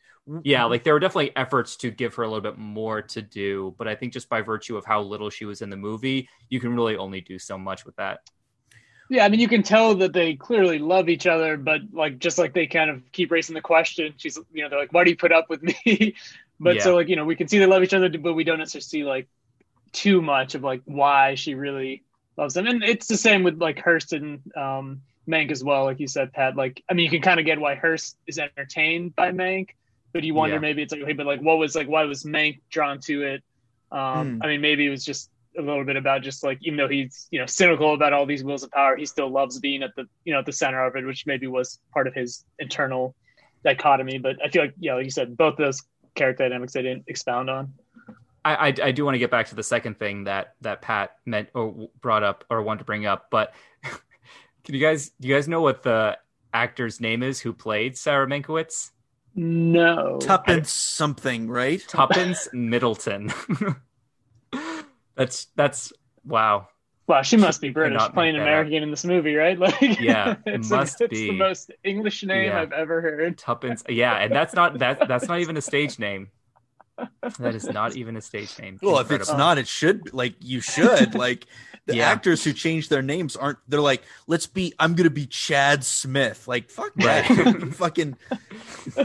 yeah 0.45 0.64
like 0.64 0.85
there 0.85 0.95
were 0.95 1.01
definitely 1.01 1.37
efforts 1.37 1.77
to 1.77 1.91
give 1.91 2.14
her 2.14 2.22
a 2.22 2.29
little 2.29 2.41
bit 2.41 2.57
more 2.57 3.03
to 3.03 3.20
do 3.20 3.75
but 3.79 3.89
i 3.89 3.95
think 3.97 4.12
just 4.12 4.29
by 4.29 4.41
virtue 4.41 4.77
of 4.77 4.85
how 4.85 5.03
little 5.03 5.29
she 5.29 5.45
was 5.45 5.61
in 5.61 5.70
the 5.70 5.77
movie 5.77 6.29
you 6.49 6.61
can 6.61 6.75
really 6.75 6.97
only 6.97 7.20
do 7.20 7.39
so 7.39 7.59
much 7.59 7.85
with 7.85 7.97
that 7.97 8.20
Yeah, 9.14 9.24
I 9.24 9.28
mean, 9.28 9.38
you 9.38 9.46
can 9.48 9.62
tell 9.62 9.94
that 9.96 10.12
they 10.12 10.34
clearly 10.34 10.78
love 10.80 11.08
each 11.08 11.26
other, 11.26 11.56
but 11.56 11.82
like 11.92 12.18
just 12.18 12.36
like 12.36 12.52
they 12.52 12.66
kind 12.66 12.90
of 12.90 13.02
keep 13.12 13.30
raising 13.30 13.54
the 13.54 13.60
question. 13.60 14.14
She's, 14.16 14.36
you 14.52 14.62
know, 14.62 14.68
they're 14.68 14.78
like, 14.78 14.92
"Why 14.92 15.04
do 15.04 15.10
you 15.10 15.16
put 15.16 15.30
up 15.32 15.48
with 15.48 15.62
me?" 15.62 16.16
but 16.60 16.82
so 16.82 16.96
like, 16.96 17.08
you 17.08 17.14
know, 17.16 17.24
we 17.24 17.36
can 17.36 17.46
see 17.46 17.58
they 17.58 17.66
love 17.66 17.84
each 17.84 17.94
other, 17.94 18.08
but 18.18 18.34
we 18.34 18.42
don't 18.44 18.58
necessarily 18.58 18.82
see 18.82 19.04
like 19.04 19.28
too 19.92 20.22
much 20.22 20.54
of 20.56 20.62
like 20.64 20.82
why 20.86 21.36
she 21.36 21.54
really 21.54 22.04
loves 22.38 22.54
them. 22.54 22.66
And 22.66 22.84
it's 22.84 23.08
the 23.08 23.16
same 23.18 23.44
with 23.44 23.60
like 23.60 23.80
Hearst 23.80 24.12
and 24.14 24.40
um, 24.56 25.02
Mank 25.30 25.52
as 25.52 25.64
well, 25.64 25.84
like 25.84 26.00
you 26.00 26.08
said, 26.08 26.32
Pat. 26.32 26.56
Like, 26.56 26.82
I 26.90 26.94
mean, 26.94 27.04
you 27.04 27.10
can 27.10 27.22
kind 27.22 27.40
of 27.40 27.46
get 27.46 27.60
why 27.60 27.76
Hearst 27.76 28.16
is 28.26 28.38
entertained 28.38 29.14
by 29.16 29.32
Mank, 29.32 29.70
but 30.12 30.24
you 30.24 30.34
wonder 30.34 30.56
Yeah. 30.56 30.60
maybe 30.60 30.82
it's 30.82 30.92
like, 30.92 31.02
okay, 31.02 31.14
but 31.14 31.26
like, 31.26 31.40
what 31.40 31.58
was 31.58 31.74
like, 31.76 31.88
why 31.88 32.04
was 32.04 32.24
Mank 32.24 32.60
drawn 32.70 33.00
to 33.06 33.22
it? 33.24 33.44
Um, 33.92 34.36
Hmm. 34.36 34.40
I 34.40 34.48
mean, 34.48 34.60
maybe 34.60 34.86
it 34.86 34.90
was 34.90 35.04
just 35.04 35.30
a 35.59 35.62
little 35.62 35.84
bit 35.84 35.96
about 35.96 36.22
just 36.22 36.42
like 36.42 36.59
even 36.62 36.76
though 36.76 36.88
he's 36.88 37.28
you 37.30 37.38
know 37.38 37.46
cynical 37.46 37.94
about 37.94 38.12
all 38.12 38.26
these 38.26 38.44
wheels 38.44 38.62
of 38.62 38.70
power, 38.70 38.96
he 38.96 39.07
still 39.07 39.28
loves 39.28 39.59
being 39.59 39.82
at 39.82 39.94
the 39.96 40.07
you 40.24 40.32
know 40.32 40.40
at 40.40 40.46
the 40.46 40.52
center 40.52 40.84
of 40.84 40.96
it, 40.96 41.05
which 41.05 41.26
maybe 41.26 41.46
was 41.46 41.78
part 41.92 42.07
of 42.07 42.14
his 42.14 42.44
internal 42.59 43.14
dichotomy. 43.64 44.18
But 44.18 44.36
I 44.44 44.48
feel 44.48 44.62
like 44.62 44.74
yeah, 44.78 44.94
like 44.94 45.05
you 45.05 45.11
said, 45.11 45.36
both 45.36 45.57
those 45.57 45.82
character 46.14 46.44
dynamics 46.44 46.72
they 46.72 46.82
didn't 46.82 47.05
expound 47.07 47.50
on. 47.50 47.72
I, 48.44 48.55
I, 48.55 48.74
I 48.82 48.92
do 48.92 49.05
want 49.05 49.14
to 49.14 49.18
get 49.18 49.30
back 49.30 49.48
to 49.48 49.55
the 49.55 49.62
second 49.62 49.98
thing 49.98 50.24
that 50.24 50.55
that 50.61 50.82
Pat 50.82 51.16
meant 51.24 51.48
or 51.55 51.88
brought 52.00 52.22
up 52.22 52.44
or 52.50 52.62
wanted 52.62 52.80
to 52.80 52.84
bring 52.84 53.07
up, 53.07 53.28
but 53.30 53.55
can 53.82 54.74
you 54.74 54.80
guys 54.80 55.11
do 55.20 55.28
you 55.28 55.34
guys 55.34 55.48
know 55.48 55.61
what 55.61 55.82
the 55.82 56.18
actor's 56.52 57.00
name 57.00 57.22
is 57.22 57.40
who 57.40 57.52
played 57.52 57.96
Sarah 57.96 58.26
Mankiewicz? 58.26 58.90
No, 59.34 60.18
tuppence 60.20 60.70
something 60.72 61.48
right 61.48 61.82
Tuppence 61.88 62.48
Middleton. 62.52 63.32
that's 65.16 65.46
that's 65.56 65.92
wow. 66.24 66.68
Wow, 67.06 67.20
she 67.20 67.36
must 67.36 67.60
be 67.60 67.68
British 67.68 68.00
playing 68.14 68.34
that 68.36 68.42
American 68.42 68.82
in 68.82 68.90
this 68.90 69.04
movie, 69.04 69.34
right? 69.34 69.58
Like, 69.64 70.00
Yeah, 70.00 70.36
it 70.46 70.54
it's, 70.54 70.70
must 70.70 71.00
it's 71.02 71.10
be. 71.10 71.26
the 71.26 71.32
most 71.36 71.70
English 71.84 72.22
name 72.24 72.46
Yeah. 72.46 72.62
I've 72.62 72.72
ever 72.72 73.02
heard. 73.02 73.36
Tuppence. 73.36 73.82
Yeah, 73.88 74.16
and 74.16 74.32
that's 74.34 74.54
not 74.54 74.78
that 74.78 75.06
that's 75.06 75.28
not 75.28 75.40
even 75.40 75.56
a 75.58 75.60
stage 75.62 75.98
name. 75.98 76.30
That 77.38 77.54
is 77.54 77.64
not 77.68 77.96
even 77.96 78.16
a 78.16 78.22
stage 78.22 78.58
name. 78.58 78.78
Well, 78.80 79.00
if 79.00 79.10
it's 79.10 79.30
not, 79.32 79.58
it 79.58 79.66
should. 79.68 80.14
Like 80.14 80.34
you 80.40 80.60
should. 80.60 81.14
like 81.26 81.46
the 81.86 81.96
Yeah. 81.96 82.08
actors 82.08 82.42
who 82.44 82.52
change 82.52 82.88
their 82.88 83.02
names 83.02 83.36
aren't. 83.36 83.58
They're 83.68 83.80
like, 83.80 84.02
let's 84.26 84.46
be. 84.46 84.72
I'm 84.78 84.94
gonna 84.94 85.10
be 85.10 85.26
Chad 85.26 85.84
Smith. 85.84 86.48
Like 86.48 86.70
fuck 86.70 86.94
that. 86.96 87.26
Fucking 87.74 88.16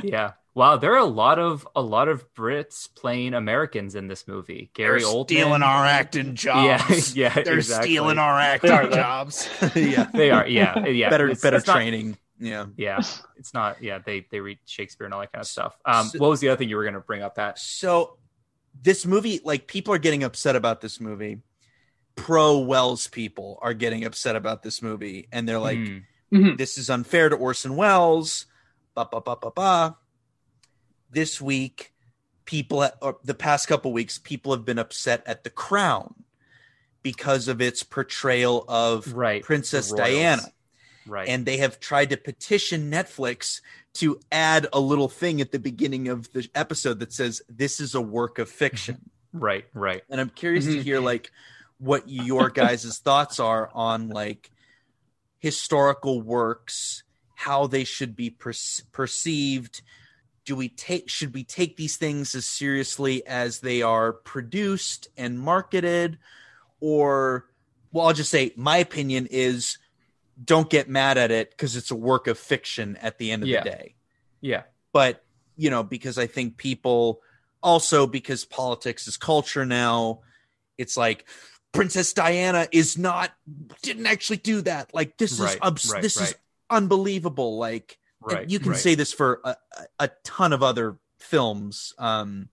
yeah. 0.03 0.33
Wow, 0.59 0.75
there 0.75 0.93
are 0.93 0.97
a 0.97 1.05
lot 1.05 1.39
of 1.39 1.65
a 1.73 1.81
lot 1.81 2.09
of 2.09 2.33
Brits 2.33 2.93
playing 2.93 3.33
Americans 3.33 3.95
in 3.95 4.07
this 4.07 4.27
movie. 4.27 4.71
Gary 4.73 4.99
they're 4.99 5.07
Oldman. 5.09 5.23
stealing 5.27 5.63
our 5.63 5.85
acting 5.85 6.27
Yeah, 6.43 6.77
jobs. 6.87 7.15
yeah, 7.23 7.33
They're 7.33 7.59
exactly. 7.59 7.91
stealing 7.91 8.17
our 8.17 8.37
acting 8.37 8.71
are, 8.71 8.89
jobs. 8.89 9.49
yeah. 9.75 10.07
They 10.13 10.31
are. 10.31 10.45
Yeah, 10.45 10.85
yeah. 10.85 11.09
better 11.09 11.27
It's- 11.27 11.41
better 11.41 11.57
it's 11.57 11.67
not- 11.67 11.75
training. 11.75 12.17
yeah. 12.39 12.65
yeah, 12.75 12.97
it's 13.37 13.53
not. 13.53 13.81
Yeah, 13.81 13.99
they 14.05 14.25
they 14.29 14.41
read 14.41 14.59
Shakespeare 14.65 15.05
and 15.05 15.13
all 15.13 15.21
that 15.21 15.31
kind 15.31 15.41
of 15.41 15.47
stuff. 15.47 15.77
Um, 15.85 16.07
So- 16.07 16.19
what 16.19 16.29
was 16.29 16.41
the 16.41 16.49
other 16.49 16.57
thing 16.57 16.67
you 16.67 16.75
were 16.75 16.83
going 16.83 16.93
to 16.93 16.99
bring 16.99 17.21
up? 17.21 17.35
That 17.35 17.57
So 17.57 18.17
this 18.81 19.05
movie, 19.05 19.39
like 19.45 19.65
people 19.65 19.93
are 19.93 19.97
getting 19.97 20.23
upset 20.25 20.57
about 20.57 20.81
this 20.81 20.99
movie. 20.99 21.41
Pro 22.17 22.59
Welles 22.59 23.07
people 23.07 23.59
are 23.61 23.73
getting 23.73 24.03
upset 24.03 24.35
about 24.35 24.61
this 24.63 24.81
movie, 24.81 25.29
and 25.31 25.47
they're 25.47 25.59
like. 25.59 25.79
Mhm. 26.31 26.57
this 26.59 26.77
is 26.77 26.91
unfair 26.91 27.29
to 27.29 27.35
Orson 27.35 27.75
Welles. 27.75 28.45
Ba 28.93 29.07
ba 29.11 29.19
ba 29.21 29.35
ba 29.41 29.49
ba. 29.55 29.97
This 31.11 31.41
week, 31.41 31.93
people 32.45 32.87
or 33.01 33.17
the 33.23 33.33
past 33.33 33.67
couple 33.67 33.91
weeks, 33.91 34.17
people 34.17 34.51
have 34.53 34.65
been 34.65 34.79
upset 34.79 35.23
at 35.25 35.43
The 35.43 35.49
Crown 35.49 36.13
because 37.01 37.47
of 37.47 37.61
its 37.61 37.81
portrayal 37.83 38.65
of 38.67 39.13
right, 39.13 39.41
Princess. 39.43 39.91
Diana, 39.91 40.41
Right, 41.07 41.27
and 41.27 41.45
they 41.45 41.57
have 41.57 41.79
tried 41.79 42.11
to 42.11 42.17
petition 42.17 42.91
Netflix 42.91 43.61
to 43.93 44.19
add 44.31 44.67
a 44.71 44.79
little 44.79 45.07
thing 45.09 45.41
at 45.41 45.51
the 45.51 45.57
beginning 45.59 46.07
of 46.09 46.31
the 46.33 46.47
episode 46.53 46.99
that 46.99 47.11
says 47.13 47.41
this 47.49 47.79
is 47.79 47.95
a 47.95 48.01
work 48.01 48.37
of 48.37 48.49
fiction. 48.49 49.09
right, 49.33 49.65
right. 49.73 50.03
and 50.09 50.19
I'm 50.21 50.29
curious 50.29 50.65
to 50.65 50.77
Mhm. 50.77 50.83
hear 50.83 50.99
like 50.99 51.31
what 51.79 52.07
your 52.09 52.49
guys' 52.61 52.99
thoughts 52.99 53.39
are 53.39 53.71
on 53.73 54.09
like 54.09 54.51
historical 55.39 56.21
works, 56.21 57.03
how 57.35 57.65
they 57.67 57.83
should 57.85 58.15
be 58.15 58.29
per- 58.29 58.53
perceived. 58.91 59.81
Do 60.49 60.55
we 60.55 60.69
take 60.69 61.11
should 61.11 61.35
we 61.35 61.43
take 61.43 61.77
these 61.77 61.95
things 61.97 62.33
as 62.33 62.47
seriously 62.47 63.23
as 63.27 63.59
they 63.59 63.83
are 63.83 64.13
produced 64.13 65.07
and 65.15 65.39
marketed, 65.39 66.17
or 66.79 67.45
well, 67.91 68.07
I'll 68.07 68.13
just 68.13 68.31
say 68.31 68.51
my 68.55 68.77
opinion 68.77 69.27
is 69.29 69.77
don't 70.43 70.67
get 70.67 70.89
mad 70.89 71.19
at 71.19 71.29
it 71.29 71.51
because 71.51 71.75
it's 71.75 71.91
a 71.91 71.95
work 71.95 72.25
of 72.25 72.39
fiction 72.39 72.97
at 72.97 73.19
the 73.19 73.29
end 73.29 73.43
of 73.43 73.49
Yeah. 73.49 73.63
the 73.63 73.69
day. 73.69 73.95
Yeah, 74.41 74.63
but 74.91 75.23
you 75.55 75.69
know 75.69 75.83
because 75.83 76.17
i 76.17 76.25
think 76.25 76.57
people 76.57 77.21
also 77.61 78.07
because 78.07 78.43
politics 78.43 79.07
is 79.07 79.17
culture 79.17 79.65
now 79.67 80.21
it's 80.79 80.97
like 80.97 81.27
princess 81.73 82.11
diana 82.13 82.67
is 82.71 82.97
not 82.97 83.29
didn't 83.83 84.07
actually 84.07 84.37
do 84.37 84.61
that. 84.61 84.95
Like 84.95 85.15
this 85.19 85.33
is 85.33 85.41
Right, 85.41 85.59
abs- 85.61 85.91
right, 85.91 86.01
this 86.01 86.19
is 86.19 86.33
unbelievable. 86.71 87.59
Like 87.59 87.98
right. 88.21 88.49
you 88.49 88.59
can 88.59 88.71
right. 88.71 88.79
say 88.79 88.95
this 88.95 89.13
for 89.13 89.41
a, 89.43 89.55
a- 89.99 90.09
ton 90.23 90.53
of 90.53 90.61
other 90.63 90.97
films 91.19 91.93
um 91.97 92.49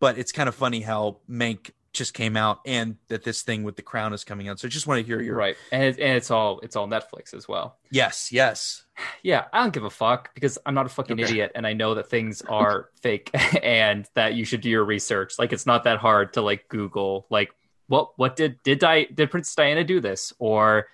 but 0.00 0.18
it's 0.18 0.32
kind 0.32 0.48
of 0.48 0.54
funny 0.54 0.80
how 0.80 1.18
mank 1.30 1.70
just 1.92 2.14
came 2.14 2.36
out 2.38 2.60
and 2.66 2.96
that 3.08 3.22
this 3.22 3.42
thing 3.42 3.62
with 3.64 3.76
the 3.76 3.82
crown 3.82 4.12
is 4.14 4.24
coming 4.24 4.48
out 4.48 4.58
so 4.58 4.66
I 4.66 4.70
just 4.70 4.86
want 4.86 5.00
to 5.00 5.06
hear 5.06 5.20
your 5.20 5.36
right, 5.36 5.56
and 5.70 5.82
it, 5.84 6.00
and 6.00 6.16
it's 6.16 6.30
all 6.30 6.58
it's 6.60 6.74
all 6.74 6.88
Netflix 6.88 7.34
as 7.34 7.46
well. 7.46 7.78
yes 7.90 8.32
yes 8.32 8.84
Yeah, 9.22 9.44
I 9.52 9.62
don't 9.62 9.72
give 9.72 9.84
a 9.84 9.90
fuck 9.90 10.32
because 10.34 10.58
I'm 10.66 10.74
not 10.74 10.86
a 10.86 10.88
fucking 10.88 11.14
Okay. 11.20 11.24
idiot 11.30 11.52
and 11.54 11.66
I 11.66 11.72
know 11.72 11.94
that 11.94 12.08
things 12.10 12.42
are 12.48 12.88
fake 13.00 13.30
and 13.62 14.06
that 14.14 14.34
you 14.34 14.44
should 14.44 14.60
do 14.62 14.68
your 14.70 14.84
research. 14.84 15.38
Like 15.38 15.52
it's 15.52 15.64
not 15.66 15.84
that 15.84 15.98
hard 15.98 16.32
to 16.34 16.42
like 16.42 16.68
Google 16.68 17.26
like 17.30 17.54
what 17.88 18.12
what 18.18 18.36
did 18.36 18.62
did 18.62 18.78
Di- 18.80 19.06
did 19.12 19.30
Princess 19.30 19.54
Diana 19.54 19.84
do 19.84 20.00
this 20.00 20.32
or 20.38 20.86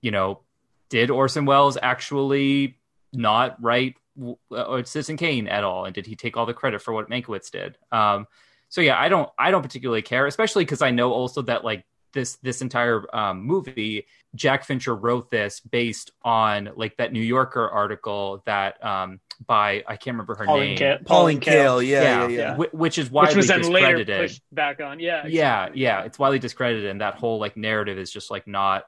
you 0.00 0.10
know 0.10 0.40
did 0.88 1.10
Orson 1.10 1.46
Welles 1.46 1.76
actually 1.80 2.78
not 3.14 3.62
write 3.62 3.96
w- 4.16 4.36
uh, 4.54 4.82
Citizen 4.84 5.16
Kane 5.16 5.48
at 5.48 5.64
all 5.64 5.84
and 5.84 5.94
did 5.94 6.06
he 6.06 6.16
take 6.16 6.36
all 6.36 6.46
the 6.46 6.54
credit 6.54 6.82
for 6.82 6.92
what 6.92 7.08
Mankiewicz 7.10 7.50
did? 7.50 7.76
Um 7.92 8.26
so 8.68 8.80
yeah, 8.80 8.98
I 9.00 9.08
don't 9.08 9.28
I 9.38 9.50
don't 9.50 9.62
particularly 9.62 10.02
care 10.02 10.26
especially 10.26 10.64
cuz 10.64 10.82
I 10.82 10.90
know 10.90 11.12
also 11.12 11.42
that 11.42 11.64
like 11.64 11.84
this 12.12 12.36
this 12.36 12.62
entire 12.62 13.04
um, 13.14 13.42
movie 13.42 14.06
Jack 14.36 14.64
Fincher 14.64 14.94
wrote 14.94 15.30
this 15.30 15.58
based 15.60 16.12
on 16.22 16.70
like 16.76 16.96
that 16.98 17.12
New 17.12 17.20
Yorker 17.20 17.68
article 17.68 18.42
that 18.46 18.84
um 18.84 19.20
by 19.46 19.82
I 19.88 19.96
can't 19.96 20.14
remember 20.14 20.36
her 20.36 20.44
Pauline 20.46 20.76
name, 20.76 20.98
Ka- 20.98 21.04
pauline 21.04 21.40
kael 21.40 21.84
yeah 21.84 22.02
yeah 22.02 22.02
Yeah. 22.02 22.28
yeah, 22.28 22.38
Yeah. 22.38 22.54
whi- 22.54 22.68
which 22.72 22.98
is 22.98 23.06
Which 23.06 23.12
widely 23.14 23.36
was 23.36 23.46
then 23.48 23.62
later 23.62 23.96
discredited. 24.04 24.20
pushed 24.30 24.42
back 24.52 24.80
on. 24.80 25.00
Yeah. 25.00 25.26
yeah, 25.26 25.70
yeah, 25.74 26.02
it's 26.02 26.18
widely 26.20 26.38
discredited, 26.38 26.86
and 26.88 27.00
that 27.00 27.14
whole 27.14 27.38
like 27.40 27.56
narrative 27.56 27.98
is 27.98 28.12
just 28.12 28.30
like 28.30 28.46
not 28.46 28.86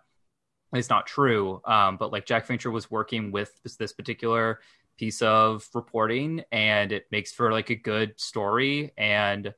it's 0.73 0.91
not 0.91 1.07
true. 1.07 1.61
Um, 1.65 1.97
but 1.97 2.13
like 2.13 2.27
Jack 2.27 2.47
Fincher 2.47 2.71
was 2.71 2.91
working 2.91 3.33
with 3.33 3.53
this, 3.63 3.77
this 3.77 3.93
particular 3.93 4.61
piece 4.99 5.23
of 5.23 5.69
reporting, 5.75 6.43
and 6.51 6.93
it 6.93 7.07
makes 7.11 7.33
for 7.33 7.53
like 7.53 7.71
a 7.71 7.77
good 7.77 8.19
story 8.21 8.93
and 8.97 9.55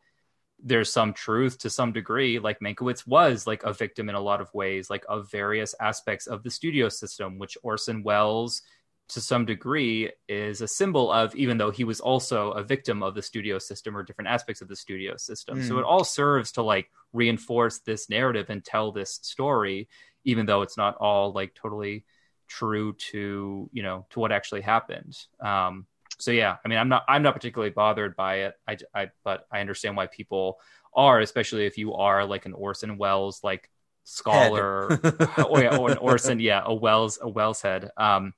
there's 0.61 0.93
some 0.93 1.13
truth 1.13 1.59
to 1.59 1.71
some 1.71 1.93
degree. 1.93 2.41
Like 2.41 2.59
Mankiewicz 2.59 3.07
was 3.07 3.47
like 3.47 3.63
a 3.63 3.73
victim 3.73 4.09
in 4.09 4.17
a 4.17 4.21
lot 4.21 4.41
of 4.41 4.53
ways, 4.53 4.91
like 4.91 5.05
of 5.09 5.31
various 5.31 5.75
aspects 5.81 6.27
of 6.27 6.43
the 6.43 6.51
studio 6.51 6.89
system, 6.89 7.39
which 7.39 7.57
Orson 7.63 8.03
Welles, 8.03 8.63
to 9.11 9.21
some 9.21 9.47
degree, 9.47 10.11
is 10.29 10.61
a 10.61 10.67
symbol 10.67 11.13
of, 11.13 11.35
even 11.37 11.59
though 11.59 11.71
he 11.71 11.85
was 11.85 12.01
also 12.01 12.51
a 12.51 12.65
victim 12.65 13.05
of 13.05 13.15
the 13.15 13.23
studio 13.23 13.59
system 13.61 13.97
or 13.97 14.03
different 14.03 14.29
aspects 14.29 14.61
of 14.61 14.67
the 14.67 14.75
studio 14.75 15.17
system. 15.17 15.63
So 15.63 15.75
Mm. 15.77 15.79
it 15.79 15.85
all 15.85 16.05
serves 16.05 16.51
to 16.53 16.63
like 16.63 16.91
reinforce 17.13 17.79
this 17.79 18.11
narrative 18.11 18.51
and 18.51 18.65
tell 18.65 18.91
this 18.91 19.21
story, 19.23 19.89
even 20.29 20.45
though 20.45 20.61
it's 20.61 20.77
not 20.77 20.95
all 20.97 21.33
like 21.33 21.55
totally 21.55 22.05
true 22.49 22.93
to 22.95 23.69
you 23.73 23.83
know 23.83 24.07
to 24.11 24.21
what 24.21 24.31
actually 24.31 24.61
happened. 24.61 25.17
Um, 25.41 25.87
so 26.19 26.33
yeah, 26.33 26.57
I 26.63 26.69
mean, 26.69 26.79
I'm 26.79 26.91
not 26.91 27.05
I'm 27.09 27.23
not 27.23 27.35
particularly 27.35 27.71
bothered 27.71 28.15
by 28.15 28.41
it. 28.41 28.55
I, 28.69 28.77
I 28.95 29.11
but 29.25 29.47
I 29.51 29.61
understand 29.61 29.97
why 29.97 30.07
people 30.07 30.59
are, 30.95 31.21
especially 31.21 31.65
if 31.65 31.79
you 31.79 31.95
are 31.95 32.27
like 32.27 32.45
an 32.45 32.53
Orson 32.53 32.99
Welles 32.99 33.41
like 33.43 33.71
scholar, 34.05 35.01
or, 35.49 35.63
yeah, 35.63 35.77
or 35.77 35.91
an 35.91 35.99
Orson, 36.09 36.41
yeah, 36.41 36.63
a 36.63 36.75
Welles 36.75 37.19
a 37.23 37.29
Welles 37.29 37.63
head. 37.63 37.91
Um, 37.97 38.35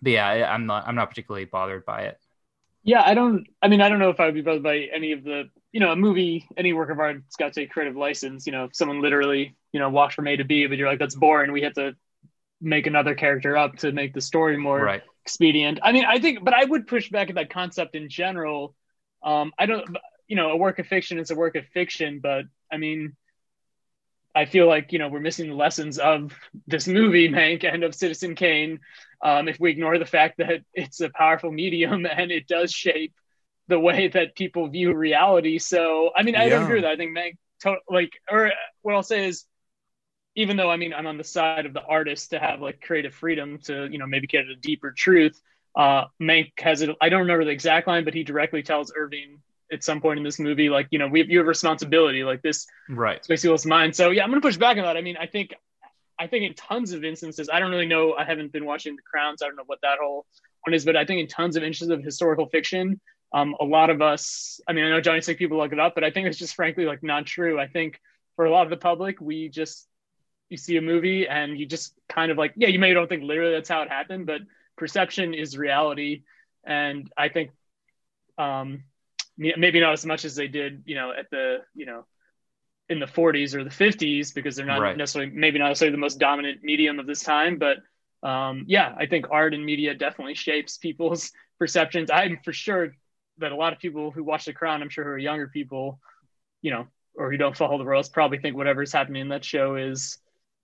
but 0.00 0.12
yeah, 0.12 0.26
I, 0.26 0.54
I'm 0.54 0.64
not 0.64 0.88
I'm 0.88 0.94
not 0.94 1.10
particularly 1.10 1.44
bothered 1.44 1.84
by 1.84 2.04
it. 2.04 2.18
Yeah, 2.82 3.02
I 3.04 3.14
don't. 3.14 3.46
I 3.62 3.68
mean, 3.68 3.80
I 3.80 3.88
don't 3.88 3.98
know 3.98 4.10
if 4.10 4.20
I 4.20 4.26
would 4.26 4.34
be 4.34 4.40
bothered 4.40 4.62
by 4.62 4.88
any 4.94 5.12
of 5.12 5.22
the, 5.22 5.50
you 5.72 5.80
know, 5.80 5.92
a 5.92 5.96
movie, 5.96 6.48
any 6.56 6.72
work 6.72 6.90
of 6.90 6.98
art. 6.98 7.16
It's 7.26 7.36
got 7.36 7.52
to 7.52 7.60
take 7.60 7.70
creative 7.70 7.96
license. 7.96 8.46
You 8.46 8.52
know, 8.52 8.64
if 8.64 8.74
someone 8.74 9.02
literally, 9.02 9.56
you 9.72 9.80
know, 9.80 9.90
walks 9.90 10.14
from 10.14 10.26
A 10.28 10.36
to 10.36 10.44
B, 10.44 10.66
but 10.66 10.78
you're 10.78 10.88
like, 10.88 10.98
that's 10.98 11.14
boring. 11.14 11.52
We 11.52 11.62
have 11.62 11.74
to 11.74 11.94
make 12.60 12.86
another 12.86 13.14
character 13.14 13.56
up 13.56 13.76
to 13.78 13.92
make 13.92 14.14
the 14.14 14.20
story 14.20 14.56
more 14.56 14.80
Right. 14.82 15.02
expedient. 15.24 15.80
I 15.82 15.92
mean, 15.92 16.04
I 16.06 16.18
think, 16.18 16.44
but 16.44 16.54
I 16.54 16.64
would 16.64 16.86
push 16.86 17.10
back 17.10 17.28
at 17.30 17.36
that 17.36 17.50
concept 17.50 17.94
in 17.94 18.08
general. 18.08 18.74
Um, 19.22 19.52
I 19.58 19.66
don't, 19.66 19.96
you 20.28 20.36
know, 20.36 20.50
a 20.50 20.56
work 20.56 20.78
of 20.78 20.86
fiction 20.86 21.18
is 21.18 21.30
a 21.30 21.34
work 21.36 21.56
of 21.56 21.66
fiction, 21.74 22.20
but 22.22 22.44
I 22.72 22.78
mean, 22.78 23.16
I 24.34 24.44
feel 24.44 24.66
like 24.66 24.92
you 24.92 24.98
know 24.98 25.08
we're 25.08 25.20
missing 25.20 25.48
the 25.48 25.56
lessons 25.56 25.98
of 25.98 26.32
this 26.66 26.86
movie, 26.86 27.28
Mank, 27.28 27.64
and 27.64 27.84
of 27.84 27.94
Citizen 27.94 28.34
Kane. 28.34 28.80
Um, 29.22 29.48
if 29.48 29.58
we 29.60 29.70
ignore 29.70 29.98
the 29.98 30.06
fact 30.06 30.38
that 30.38 30.62
it's 30.74 31.00
a 31.00 31.10
powerful 31.10 31.50
medium 31.52 32.06
and 32.10 32.30
it 32.30 32.46
does 32.46 32.72
shape 32.72 33.14
the 33.68 33.78
way 33.78 34.08
that 34.08 34.34
people 34.34 34.68
view 34.68 34.94
reality. 34.94 35.58
So, 35.58 36.10
I 36.16 36.22
mean, 36.22 36.34
I 36.36 36.48
don't 36.48 36.64
agree 36.64 36.76
with 36.76 36.84
that. 36.84 36.92
I 36.92 36.96
think 36.96 37.16
Mank, 37.16 37.36
to- 37.60 37.78
like, 37.88 38.12
or 38.30 38.52
what 38.82 38.94
I'll 38.94 39.02
say 39.02 39.28
is, 39.28 39.44
even 40.36 40.56
though 40.56 40.70
I 40.70 40.76
mean 40.76 40.94
I'm 40.94 41.06
on 41.06 41.18
the 41.18 41.24
side 41.24 41.66
of 41.66 41.72
the 41.74 41.82
artist 41.82 42.30
to 42.30 42.38
have 42.38 42.60
like 42.60 42.80
creative 42.80 43.14
freedom 43.14 43.58
to 43.64 43.88
you 43.90 43.98
know 43.98 44.06
maybe 44.06 44.26
get 44.26 44.44
at 44.44 44.50
a 44.50 44.56
deeper 44.56 44.92
truth. 44.92 45.40
Uh, 45.74 46.04
Mank 46.20 46.52
has 46.58 46.82
it. 46.82 46.90
I 47.00 47.08
don't 47.08 47.20
remember 47.20 47.44
the 47.44 47.50
exact 47.50 47.86
line, 47.86 48.04
but 48.04 48.14
he 48.14 48.24
directly 48.24 48.62
tells 48.62 48.92
Irving 48.96 49.40
at 49.72 49.84
some 49.84 50.00
point 50.00 50.18
in 50.18 50.24
this 50.24 50.38
movie, 50.38 50.68
like 50.68 50.88
you 50.90 50.98
know, 50.98 51.08
we 51.08 51.20
have, 51.20 51.28
you 51.28 51.38
have 51.38 51.46
responsibility. 51.46 52.24
Like 52.24 52.42
this 52.42 52.66
Right. 52.88 53.22
Spacey 53.22 53.48
Will's 53.48 53.66
mind. 53.66 53.94
So 53.94 54.10
yeah, 54.10 54.24
I'm 54.24 54.30
gonna 54.30 54.40
push 54.40 54.56
back 54.56 54.76
on 54.76 54.84
that. 54.84 54.96
I 54.96 55.02
mean, 55.02 55.16
I 55.16 55.26
think, 55.26 55.54
I 56.18 56.26
think 56.26 56.44
in 56.44 56.54
tons 56.54 56.92
of 56.92 57.04
instances, 57.04 57.48
I 57.52 57.60
don't 57.60 57.70
really 57.70 57.86
know. 57.86 58.14
I 58.14 58.24
haven't 58.24 58.52
been 58.52 58.64
watching 58.64 58.96
The 58.96 59.02
Crowns. 59.02 59.42
I 59.42 59.46
don't 59.46 59.56
know 59.56 59.64
what 59.66 59.80
that 59.82 59.98
whole 60.00 60.26
one 60.64 60.74
is, 60.74 60.84
but 60.84 60.96
I 60.96 61.04
think 61.04 61.20
in 61.20 61.26
tons 61.26 61.56
of 61.56 61.62
instances 61.62 61.96
of 61.96 62.04
historical 62.04 62.46
fiction, 62.46 63.00
um, 63.32 63.54
a 63.60 63.64
lot 63.64 63.90
of 63.90 64.02
us. 64.02 64.60
I 64.68 64.72
mean, 64.72 64.84
I 64.84 64.90
know 64.90 65.00
Johnny 65.00 65.20
Sick 65.20 65.38
people 65.38 65.58
look 65.58 65.72
it 65.72 65.80
up, 65.80 65.94
but 65.94 66.04
I 66.04 66.10
think 66.10 66.26
it's 66.26 66.38
just 66.38 66.54
frankly 66.54 66.84
like 66.84 67.02
not 67.02 67.26
true. 67.26 67.58
I 67.60 67.66
think 67.66 68.00
for 68.36 68.44
a 68.44 68.50
lot 68.50 68.64
of 68.64 68.70
the 68.70 68.76
public, 68.76 69.20
we 69.20 69.48
just 69.48 69.86
you 70.48 70.56
see 70.56 70.76
a 70.76 70.82
movie 70.82 71.28
and 71.28 71.58
you 71.58 71.64
just 71.64 71.94
kind 72.08 72.32
of 72.32 72.38
like 72.38 72.52
yeah, 72.56 72.68
you 72.68 72.78
may 72.78 72.92
don't 72.92 73.08
think 73.08 73.22
literally 73.22 73.52
that's 73.52 73.68
how 73.68 73.82
it 73.82 73.88
happened, 73.88 74.26
but 74.26 74.40
perception 74.76 75.32
is 75.34 75.56
reality, 75.56 76.22
and 76.64 77.10
I 77.16 77.28
think. 77.28 77.50
Um, 78.38 78.84
maybe 79.40 79.80
not 79.80 79.92
as 79.94 80.06
much 80.06 80.24
as 80.24 80.36
they 80.36 80.48
did, 80.48 80.82
you 80.86 80.94
know, 80.94 81.12
at 81.18 81.30
the, 81.30 81.58
you 81.74 81.86
know, 81.86 82.04
in 82.88 82.98
the 82.98 83.06
40s 83.06 83.54
or 83.54 83.64
the 83.64 83.70
50s 83.70 84.32
because 84.32 84.56
they're 84.56 84.66
not 84.66 84.82
Right. 84.82 84.96
necessarily 84.96 85.30
maybe 85.32 85.58
not 85.58 85.68
necessarily 85.68 85.92
the 85.92 85.98
most 86.00 86.18
dominant 86.18 86.62
medium 86.62 86.98
of 86.98 87.06
this 87.06 87.22
time 87.22 87.58
but 87.58 87.78
um, 88.28 88.64
yeah 88.68 88.94
i 88.98 89.06
think 89.06 89.26
art 89.30 89.54
and 89.54 89.64
media 89.64 89.94
definitely 89.94 90.34
shapes 90.34 90.76
people's 90.78 91.32
perceptions 91.58 92.10
i'm 92.10 92.38
for 92.44 92.52
sure 92.52 92.94
that 93.38 93.52
a 93.52 93.56
lot 93.56 93.72
of 93.72 93.78
people 93.78 94.10
who 94.10 94.24
watch 94.24 94.44
the 94.44 94.52
crown 94.52 94.82
i'm 94.82 94.88
sure 94.90 95.04
who 95.04 95.10
are 95.10 95.18
younger 95.18 95.48
people 95.48 96.00
you 96.62 96.70
know 96.70 96.86
or 97.14 97.30
who 97.30 97.36
don't 97.36 97.56
follow 97.56 97.78
the 97.78 97.84
royals 97.84 98.08
probably 98.08 98.38
think 98.38 98.56
whatever's 98.56 98.92
happening 98.92 99.22
in 99.22 99.28
that 99.28 99.44
show 99.44 99.76
is 99.76 100.18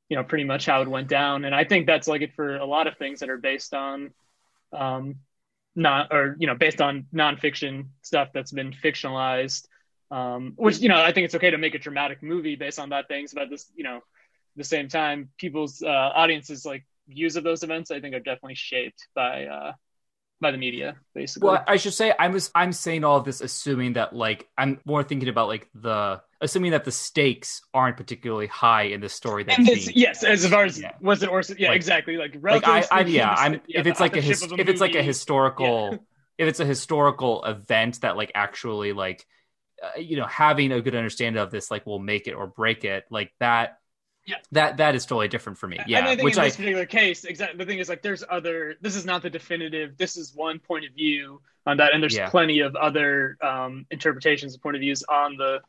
you 0.09 0.17
know 0.17 0.25
pretty 0.25 0.45
much 0.45 0.67
how 0.67 0.83
it 0.83 0.89
went 0.89 1.09
down 1.09 1.45
and 1.45 1.55
i 1.55 1.65
think 1.65 1.87
that's 1.87 2.09
like 2.09 2.23
it 2.23 2.35
for 2.35 2.57
a 2.57 2.67
lot 2.67 2.87
of 2.87 2.97
things 2.99 3.21
that 3.21 3.31
are 3.31 3.39
based 3.39 3.75
on 3.75 4.11
um 4.73 5.17
not 5.77 6.13
or 6.13 6.37
you 6.39 6.47
know 6.47 6.55
based 6.55 6.81
on 6.81 7.07
nonfiction 7.15 7.89
stuff 8.03 8.31
that's 8.33 8.53
been 8.53 8.73
fictionalized 8.73 9.67
um 10.11 10.55
which 10.57 10.79
you 10.79 10.89
know 10.89 11.01
i 11.01 11.13
think 11.13 11.27
it's 11.27 11.35
okay 11.35 11.51
to 11.51 11.59
make 11.59 11.75
a 11.75 11.79
dramatic 11.79 12.23
movie 12.23 12.57
based 12.57 12.79
on 12.79 12.91
that 12.91 13.09
things 13.09 13.33
but 13.35 13.51
this 13.51 13.71
you 13.77 13.85
know 13.85 14.01
the 14.57 14.65
same 14.65 14.89
time 14.89 15.29
people's 15.39 15.83
uh 15.83 15.89
audiences 15.89 16.65
like 16.65 16.85
views 17.09 17.37
of 17.37 17.45
those 17.45 17.63
events 17.63 17.91
i 17.91 18.01
think 18.01 18.15
are 18.15 18.21
definitely 18.21 18.55
shaped 18.55 19.07
by 19.15 19.45
uh 19.45 19.73
by 20.41 20.51
the 20.51 20.59
media 20.59 20.97
basically. 21.15 21.49
Well, 21.49 21.65
I 21.67 21.77
should 21.77 21.95
say 21.95 22.13
I'm 22.19 22.33
just, 22.33 22.51
I'm 22.55 22.73
saying 22.73 23.05
all 23.05 23.17
of 23.17 23.25
this 23.25 23.41
assuming 23.41 23.95
that 23.95 24.15
like 24.15 24.49
I'm 24.59 24.81
more 24.85 25.03
thinking 25.03 25.29
about 25.29 25.49
like 25.49 25.69
the 25.75 26.21
assuming 26.41 26.73
that 26.73 26.85
the 26.85 26.93
stakes 26.93 27.63
aren't 27.73 27.97
particularly 27.97 28.47
high 28.47 28.83
in 28.85 29.01
the 29.01 29.09
story 29.09 29.45
that 29.45 29.59
and 29.59 29.67
yes 29.97 30.23
as 30.25 30.47
far 30.47 30.65
as 30.65 30.79
Yeah. 30.81 30.93
was 31.01 31.23
it 31.23 31.31
or 31.31 31.43
yeah 31.57 31.69
Like- 31.71 31.77
exactly 31.77 32.17
like 32.19 32.37
like 32.43 32.67
I, 32.69 32.85
I 32.91 33.01
yeah 33.03 33.35
I'm 33.37 33.55
yeah, 33.67 33.81
if 33.81 33.87
it's 33.87 34.01
like 34.01 34.15
a 34.15 34.19
authorship 34.19 34.41
his, 34.43 34.53
of 34.53 34.61
if 34.61 34.69
it's 34.69 34.81
like 34.81 34.91
a 34.93 34.97
movie- 34.99 35.07
historical 35.07 35.93
if 36.37 36.47
it's 36.49 36.61
a 36.61 36.67
historical 36.67 37.43
event 37.45 38.03
that 38.03 38.19
like 38.19 38.33
actually 38.35 38.93
like 38.93 39.25
uh, 39.83 39.99
you 39.99 40.19
know 40.19 40.27
having 40.27 40.71
a 40.73 40.83
good 40.83 40.95
understanding 40.95 41.41
of 41.43 41.51
this 41.51 41.71
like 41.71 41.87
will 41.87 41.99
make 41.99 42.27
it 42.29 42.33
or 42.35 42.47
break 42.47 42.85
it 42.85 43.05
like 43.11 43.33
that 43.41 43.79
Yeah. 44.27 44.37
that 44.53 44.77
that 44.79 44.95
is 44.97 45.07
totally 45.07 45.29
different 45.29 45.57
for 45.57 45.69
me 45.69 45.79
yeah 45.87 45.99
and 45.99 46.09
I 46.09 46.17
think 46.17 46.25
which 46.25 46.35
in 46.35 46.41
I 46.41 46.45
this 46.47 46.57
particular 46.57 46.85
case, 46.87 47.25
exactly. 47.25 47.59
The 47.59 47.65
thing 47.65 47.79
is, 47.79 47.89
like, 47.89 48.03
there's 48.03 48.25
other. 48.29 48.75
This 48.81 48.97
is 48.97 49.05
not 49.07 49.23
the 49.23 49.31
definitive. 49.31 49.97
This 49.97 50.17
is 50.17 50.35
one 50.35 50.59
point 50.59 50.85
of 50.85 50.93
view 50.95 51.41
on 51.65 51.77
that, 51.77 51.95
and 51.95 52.03
there's 52.03 52.17
Yeah. 52.17 52.29
plenty 52.29 52.59
of 52.61 52.75
other 52.75 53.37
um, 53.41 53.87
interpretations 53.91 54.55
and 54.55 54.63
point 54.63 54.75
of 54.77 54.81
views 54.81 55.05
on 55.09 55.37
the 55.37 55.61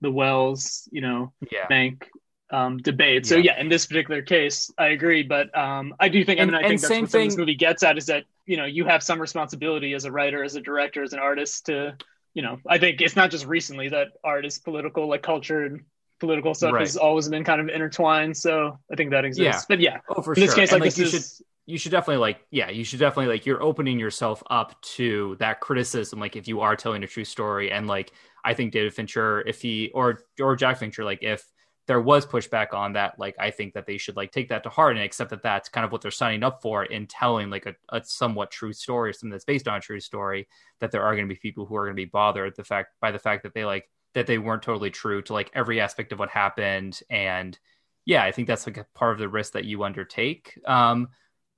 the 0.00 0.10
Welles, 0.10 0.88
you 0.92 1.00
know, 1.02 1.32
yeah 1.52 1.66
Mank 1.70 2.04
um, 2.50 2.78
debate. 2.78 3.26
So 3.26 3.36
Yeah. 3.36 3.54
yeah, 3.56 3.60
in 3.60 3.68
this 3.68 3.86
particular 3.86 4.22
case, 4.22 4.70
I 4.78 4.88
agree. 4.88 5.22
But 5.22 5.56
um, 5.56 5.94
I 6.00 6.08
do 6.08 6.24
think, 6.24 6.38
I 6.38 6.42
And- 6.44 6.52
mean, 6.52 6.64
I 6.64 6.68
think 6.68 6.80
that's 6.80 6.90
what 6.90 7.02
of 7.04 7.10
this 7.12 7.36
movie 7.36 7.54
gets 7.54 7.82
at 7.82 7.98
is 7.98 8.06
that 8.06 8.24
you 8.46 8.56
know 8.56 8.64
you 8.66 8.84
have 8.86 9.02
some 9.02 9.20
responsibility 9.20 9.92
as 9.94 10.04
a 10.06 10.12
writer, 10.12 10.42
as 10.44 10.54
a 10.56 10.60
director, 10.60 11.02
as 11.02 11.12
an 11.12 11.18
artist 11.18 11.66
to, 11.66 11.96
you 12.34 12.42
know, 12.42 12.60
I 12.66 12.78
think 12.78 13.00
it's 13.02 13.16
not 13.16 13.30
just 13.30 13.44
recently 13.46 13.88
that 13.90 14.08
art 14.24 14.46
is 14.46 14.58
political, 14.58 15.06
like 15.08 15.22
culture 15.22 15.64
and 15.64 15.84
political 16.20 16.54
stuff 16.54 16.72
Right. 16.72 16.80
has 16.80 16.96
always 16.96 17.28
been 17.28 17.44
kind 17.44 17.60
of 17.60 17.68
intertwined. 17.68 18.36
So 18.36 18.78
I 18.90 18.96
think 18.96 19.10
that 19.10 19.24
exists. 19.24 19.62
Yeah. 19.62 19.66
But 19.68 19.80
yeah, 19.80 19.98
oh 20.08 20.22
for 20.22 20.34
in 20.34 20.40
this 20.40 20.50
sure 20.50 20.56
case, 20.62 20.72
And, 20.72 20.80
like, 20.80 20.94
this 20.94 20.98
you 20.98 21.04
is 21.18 21.36
should 21.36 21.46
you 21.68 21.78
should 21.78 21.90
definitely 21.90 22.18
like 22.18 22.38
yeah 22.52 22.70
you 22.70 22.84
should 22.84 23.00
definitely 23.00 23.26
like 23.26 23.44
you're 23.44 23.62
opening 23.62 23.98
yourself 23.98 24.42
up 24.50 24.80
to 24.82 25.36
that 25.40 25.60
criticism 25.60 26.20
like 26.20 26.36
if 26.36 26.46
you 26.46 26.60
are 26.60 26.76
telling 26.76 27.02
a 27.02 27.06
true 27.08 27.24
story 27.24 27.72
and 27.72 27.88
like 27.88 28.12
i 28.44 28.54
think 28.54 28.72
david 28.72 28.94
fincher 28.94 29.42
if 29.48 29.60
he 29.60 29.90
or 29.92 30.20
or 30.40 30.54
jack 30.54 30.78
fincher 30.78 31.04
like 31.04 31.18
if 31.22 31.44
there 31.88 32.00
was 32.00 32.24
pushback 32.24 32.72
on 32.72 32.92
that 32.92 33.18
like 33.18 33.34
i 33.40 33.50
think 33.50 33.74
that 33.74 33.84
they 33.84 33.98
should 33.98 34.14
like 34.16 34.30
take 34.30 34.48
that 34.48 34.62
to 34.62 34.68
heart 34.68 34.94
and 34.94 35.04
accept 35.04 35.30
that 35.30 35.42
that's 35.42 35.68
kind 35.68 35.84
of 35.84 35.90
what 35.90 36.00
they're 36.00 36.10
signing 36.12 36.44
up 36.44 36.62
for 36.62 36.84
in 36.84 37.04
telling 37.06 37.50
like 37.50 37.66
a, 37.66 37.74
a 37.90 38.00
somewhat 38.04 38.52
true 38.52 38.72
story 38.72 39.10
or 39.10 39.12
something 39.12 39.30
that's 39.32 39.44
based 39.44 39.66
on 39.66 39.78
a 39.78 39.80
true 39.80 39.98
story 40.00 40.46
that 40.78 40.92
there 40.92 41.02
are 41.02 41.16
going 41.16 41.28
to 41.28 41.34
be 41.34 41.38
people 41.38 41.66
who 41.66 41.74
are 41.74 41.84
going 41.86 41.96
to 41.96 42.00
be 42.00 42.04
bothered 42.04 42.54
the 42.56 42.64
fact 42.64 42.90
by 43.00 43.10
the 43.10 43.18
fact 43.18 43.42
that 43.42 43.54
they 43.54 43.64
like 43.64 43.88
that 44.16 44.26
they 44.26 44.38
weren't 44.38 44.62
totally 44.62 44.90
true 44.90 45.22
to 45.22 45.32
like 45.32 45.50
every 45.54 45.80
aspect 45.80 46.12
of 46.12 46.18
what 46.18 46.28
happened. 46.28 47.00
And 47.08 47.58
yeah 48.06 48.22
i 48.22 48.32
think 48.32 48.48
that's 48.48 48.66
like 48.66 48.78
a 48.78 48.86
part 48.94 49.12
of 49.12 49.18
the 49.18 49.28
risk 49.28 49.52
that 49.52 49.66
you 49.66 49.84
undertake 49.84 50.58
um 50.64 51.08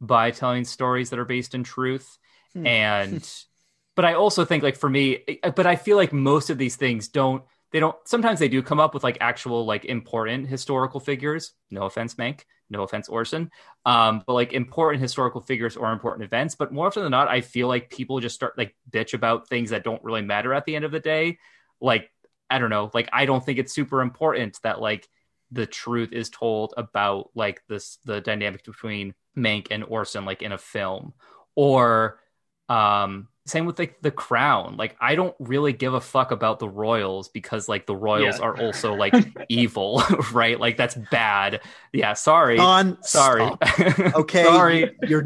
by 0.00 0.30
telling 0.30 0.64
stories 0.64 1.10
that 1.10 1.18
are 1.18 1.24
based 1.24 1.54
in 1.54 1.62
truth. 1.62 2.18
Hmm. 2.54 2.66
and 2.66 3.32
but 3.94 4.04
i 4.04 4.14
also 4.14 4.44
think 4.44 4.64
like 4.64 4.76
for 4.76 4.90
me 4.90 5.24
but 5.54 5.66
i 5.66 5.76
feel 5.76 5.96
like 5.96 6.12
most 6.12 6.50
of 6.50 6.58
these 6.58 6.74
things 6.74 7.08
don't 7.08 7.44
they 7.70 7.80
don't 7.80 7.96
sometimes 8.06 8.40
they 8.40 8.48
do 8.48 8.62
come 8.62 8.80
up 8.80 8.94
with 8.94 9.04
like 9.04 9.18
actual 9.20 9.66
like 9.66 9.84
important 9.84 10.48
historical 10.48 11.00
figures. 11.00 11.52
No 11.70 11.82
offense 11.82 12.14
mank. 12.14 12.44
No 12.70 12.82
offense 12.82 13.10
orson. 13.10 13.50
Um 13.84 14.22
but 14.26 14.32
like 14.32 14.54
important 14.54 15.02
historical 15.02 15.42
figures 15.42 15.76
or 15.76 15.92
important 15.92 16.24
events. 16.24 16.54
But 16.54 16.72
more 16.72 16.86
often 16.86 17.02
than 17.02 17.10
not 17.10 17.28
i 17.28 17.42
feel 17.42 17.68
like 17.68 17.90
people 17.90 18.20
just 18.20 18.34
start 18.34 18.56
like 18.56 18.74
bitch 18.90 19.12
about 19.12 19.50
things 19.50 19.68
that 19.68 19.84
don't 19.84 20.02
really 20.02 20.22
matter 20.22 20.54
at 20.54 20.64
the 20.64 20.76
end 20.76 20.86
of 20.86 20.92
the 20.92 20.98
day. 20.98 21.40
Like 21.78 22.10
i 22.50 22.58
don't 22.58 22.70
know 22.70 22.90
like 22.94 23.08
i 23.12 23.26
don't 23.26 23.44
think 23.44 23.58
it's 23.58 23.72
super 23.72 24.00
important 24.02 24.58
that 24.62 24.80
like 24.80 25.08
the 25.50 25.66
truth 25.66 26.12
is 26.12 26.28
told 26.30 26.74
about 26.76 27.30
like 27.34 27.62
this 27.68 27.98
the 28.04 28.20
dynamic 28.20 28.64
between 28.64 29.14
Mank 29.36 29.68
and 29.70 29.82
Orson 29.84 30.24
like 30.26 30.42
in 30.42 30.52
a 30.52 30.58
film. 30.58 31.14
Or 31.54 32.20
um 32.68 33.28
same 33.46 33.64
with 33.64 33.78
like 33.78 34.02
the 34.02 34.10
crown. 34.10 34.76
Like 34.76 34.94
i 35.00 35.14
don't 35.14 35.34
really 35.38 35.72
give 35.72 35.94
a 35.94 36.02
fuck 36.02 36.32
about 36.32 36.58
the 36.58 36.68
royals 36.68 37.28
because 37.28 37.66
like 37.66 37.86
the 37.86 37.96
royals 37.96 38.38
Yeah. 38.38 38.44
are 38.44 38.60
also 38.60 38.92
like 39.04 39.14
evil 39.48 40.02
right? 40.32 40.60
Like 40.60 40.76
that's 40.76 40.96
bad. 41.10 41.60
Yeah 41.94 42.12
sorry. 42.12 42.58
On 42.58 43.02
sorry. 43.02 43.48
Okay, 44.14 44.44
sorry. 44.44 44.96
You're 45.04 45.24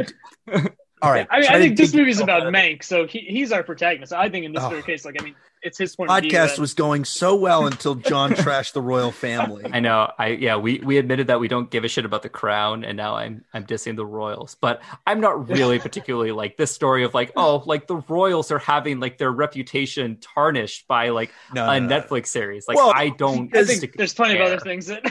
all 1.02 1.10
right. 1.10 1.26
I 1.30 1.38
mean, 1.40 1.46
try 1.46 1.56
I 1.56 1.58
think 1.58 1.76
this 1.76 1.90
dig 1.90 2.00
movie's 2.00 2.16
yourself 2.20 2.24
about 2.28 2.40
out 2.42 2.46
of 2.48 2.54
it. 2.54 2.56
Mank, 2.56 2.82
so 2.84 3.06
he, 3.06 3.18
he's 3.20 3.52
our 3.52 3.62
protagonist. 3.62 4.12
I 4.12 4.28
think 4.28 4.44
in 4.46 4.52
this 4.52 4.62
Oh. 4.64 4.80
case, 4.82 5.04
like, 5.04 5.20
I 5.20 5.24
mean, 5.24 5.34
it's 5.62 5.78
his 5.78 5.94
point 5.94 6.10
of 6.10 6.20
view. 6.22 6.30
Podcast 6.32 6.58
was 6.58 6.74
going 6.74 7.04
so 7.04 7.36
well 7.36 7.66
until 7.66 7.94
John 7.94 8.32
trashed 8.34 8.72
the 8.72 8.80
royal 8.82 9.12
family. 9.12 9.64
I 9.72 9.78
know. 9.78 10.10
I 10.18 10.28
yeah, 10.28 10.56
we 10.56 10.78
we 10.80 10.98
admitted 10.98 11.28
that 11.28 11.38
we 11.38 11.46
don't 11.46 11.70
give 11.70 11.84
a 11.84 11.88
shit 11.88 12.04
about 12.04 12.22
the 12.22 12.28
crown, 12.28 12.84
and 12.84 12.96
now 12.96 13.14
I'm 13.14 13.44
I'm 13.54 13.64
dissing 13.64 13.94
the 13.94 14.04
royals. 14.06 14.56
But 14.60 14.82
I'm 15.06 15.20
not 15.20 15.48
really 15.48 15.78
particularly 15.88 16.32
like 16.32 16.56
this 16.56 16.72
story 16.72 17.04
of 17.04 17.14
like 17.14 17.30
oh 17.36 17.62
like 17.66 17.86
the 17.86 17.96
royals 18.08 18.50
are 18.50 18.58
having 18.58 18.98
like 18.98 19.18
their 19.18 19.30
reputation 19.30 20.18
tarnished 20.20 20.88
by 20.88 21.10
like 21.10 21.30
No, 21.54 21.68
a 21.70 21.78
no, 21.78 21.86
no. 21.86 22.00
Netflix 22.00 22.26
series. 22.28 22.66
Like 22.66 22.76
Well, 22.76 22.92
I 22.94 23.10
don't. 23.10 23.54
I 23.56 23.62
think 23.64 23.78
stick- 23.78 23.94
there's 23.96 24.14
plenty 24.14 24.34
care. 24.34 24.42
of 24.44 24.48
other 24.52 24.60
things 24.60 24.86
that. 24.86 25.04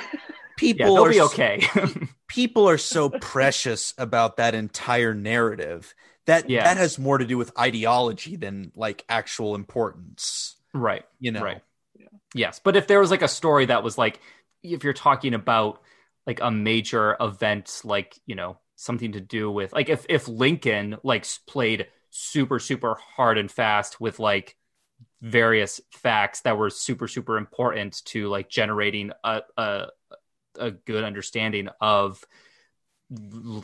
Yeah, 0.77 0.85
People 0.85 0.95
they'll 0.95 1.05
are 1.05 1.09
be 1.09 1.21
okay. 1.21 1.61
people 2.27 2.67
are 2.69 2.77
so 2.77 3.09
precious 3.09 3.93
about 3.97 4.37
that 4.37 4.55
entire 4.55 5.13
narrative 5.13 5.93
that 6.25 6.49
Yeah. 6.49 6.63
that 6.63 6.77
has 6.77 6.99
more 6.99 7.17
to 7.17 7.25
do 7.25 7.37
with 7.37 7.57
ideology 7.57 8.35
than 8.35 8.71
like 8.75 9.03
actual 9.09 9.55
importance. 9.55 10.55
right. 10.73 11.05
You 11.19 11.31
know, 11.31 11.41
Right. 11.43 11.61
Yes, 12.33 12.61
but 12.63 12.75
if 12.77 12.87
there 12.87 12.99
was 12.99 13.11
like 13.11 13.21
a 13.23 13.27
story 13.27 13.65
that 13.65 13.83
was 13.83 13.97
like, 13.97 14.19
if 14.63 14.83
you're 14.83 14.93
talking 14.93 15.33
about 15.33 15.81
like 16.25 16.39
a 16.41 16.49
major 16.51 17.17
event, 17.19 17.81
like 17.83 18.17
you 18.25 18.35
know 18.35 18.57
something 18.75 19.11
to 19.13 19.19
do 19.21 19.51
with 19.51 19.73
like 19.73 19.89
if 19.89 20.05
if 20.09 20.27
Lincoln 20.27 20.97
like 21.03 21.25
played 21.47 21.87
super 22.09 22.59
super 22.59 22.95
hard 23.15 23.37
and 23.37 23.51
fast 23.51 23.99
with 23.99 24.19
like 24.19 24.55
various 25.21 25.81
facts 25.91 26.41
that 26.41 26.57
were 26.57 26.69
super 26.69 27.07
super 27.07 27.37
important 27.37 28.01
to 28.05 28.27
like 28.29 28.49
generating 28.49 29.11
a 29.23 29.41
a, 29.57 29.87
a 30.57 30.71
good 30.71 31.03
understanding 31.03 31.69
of 31.79 32.23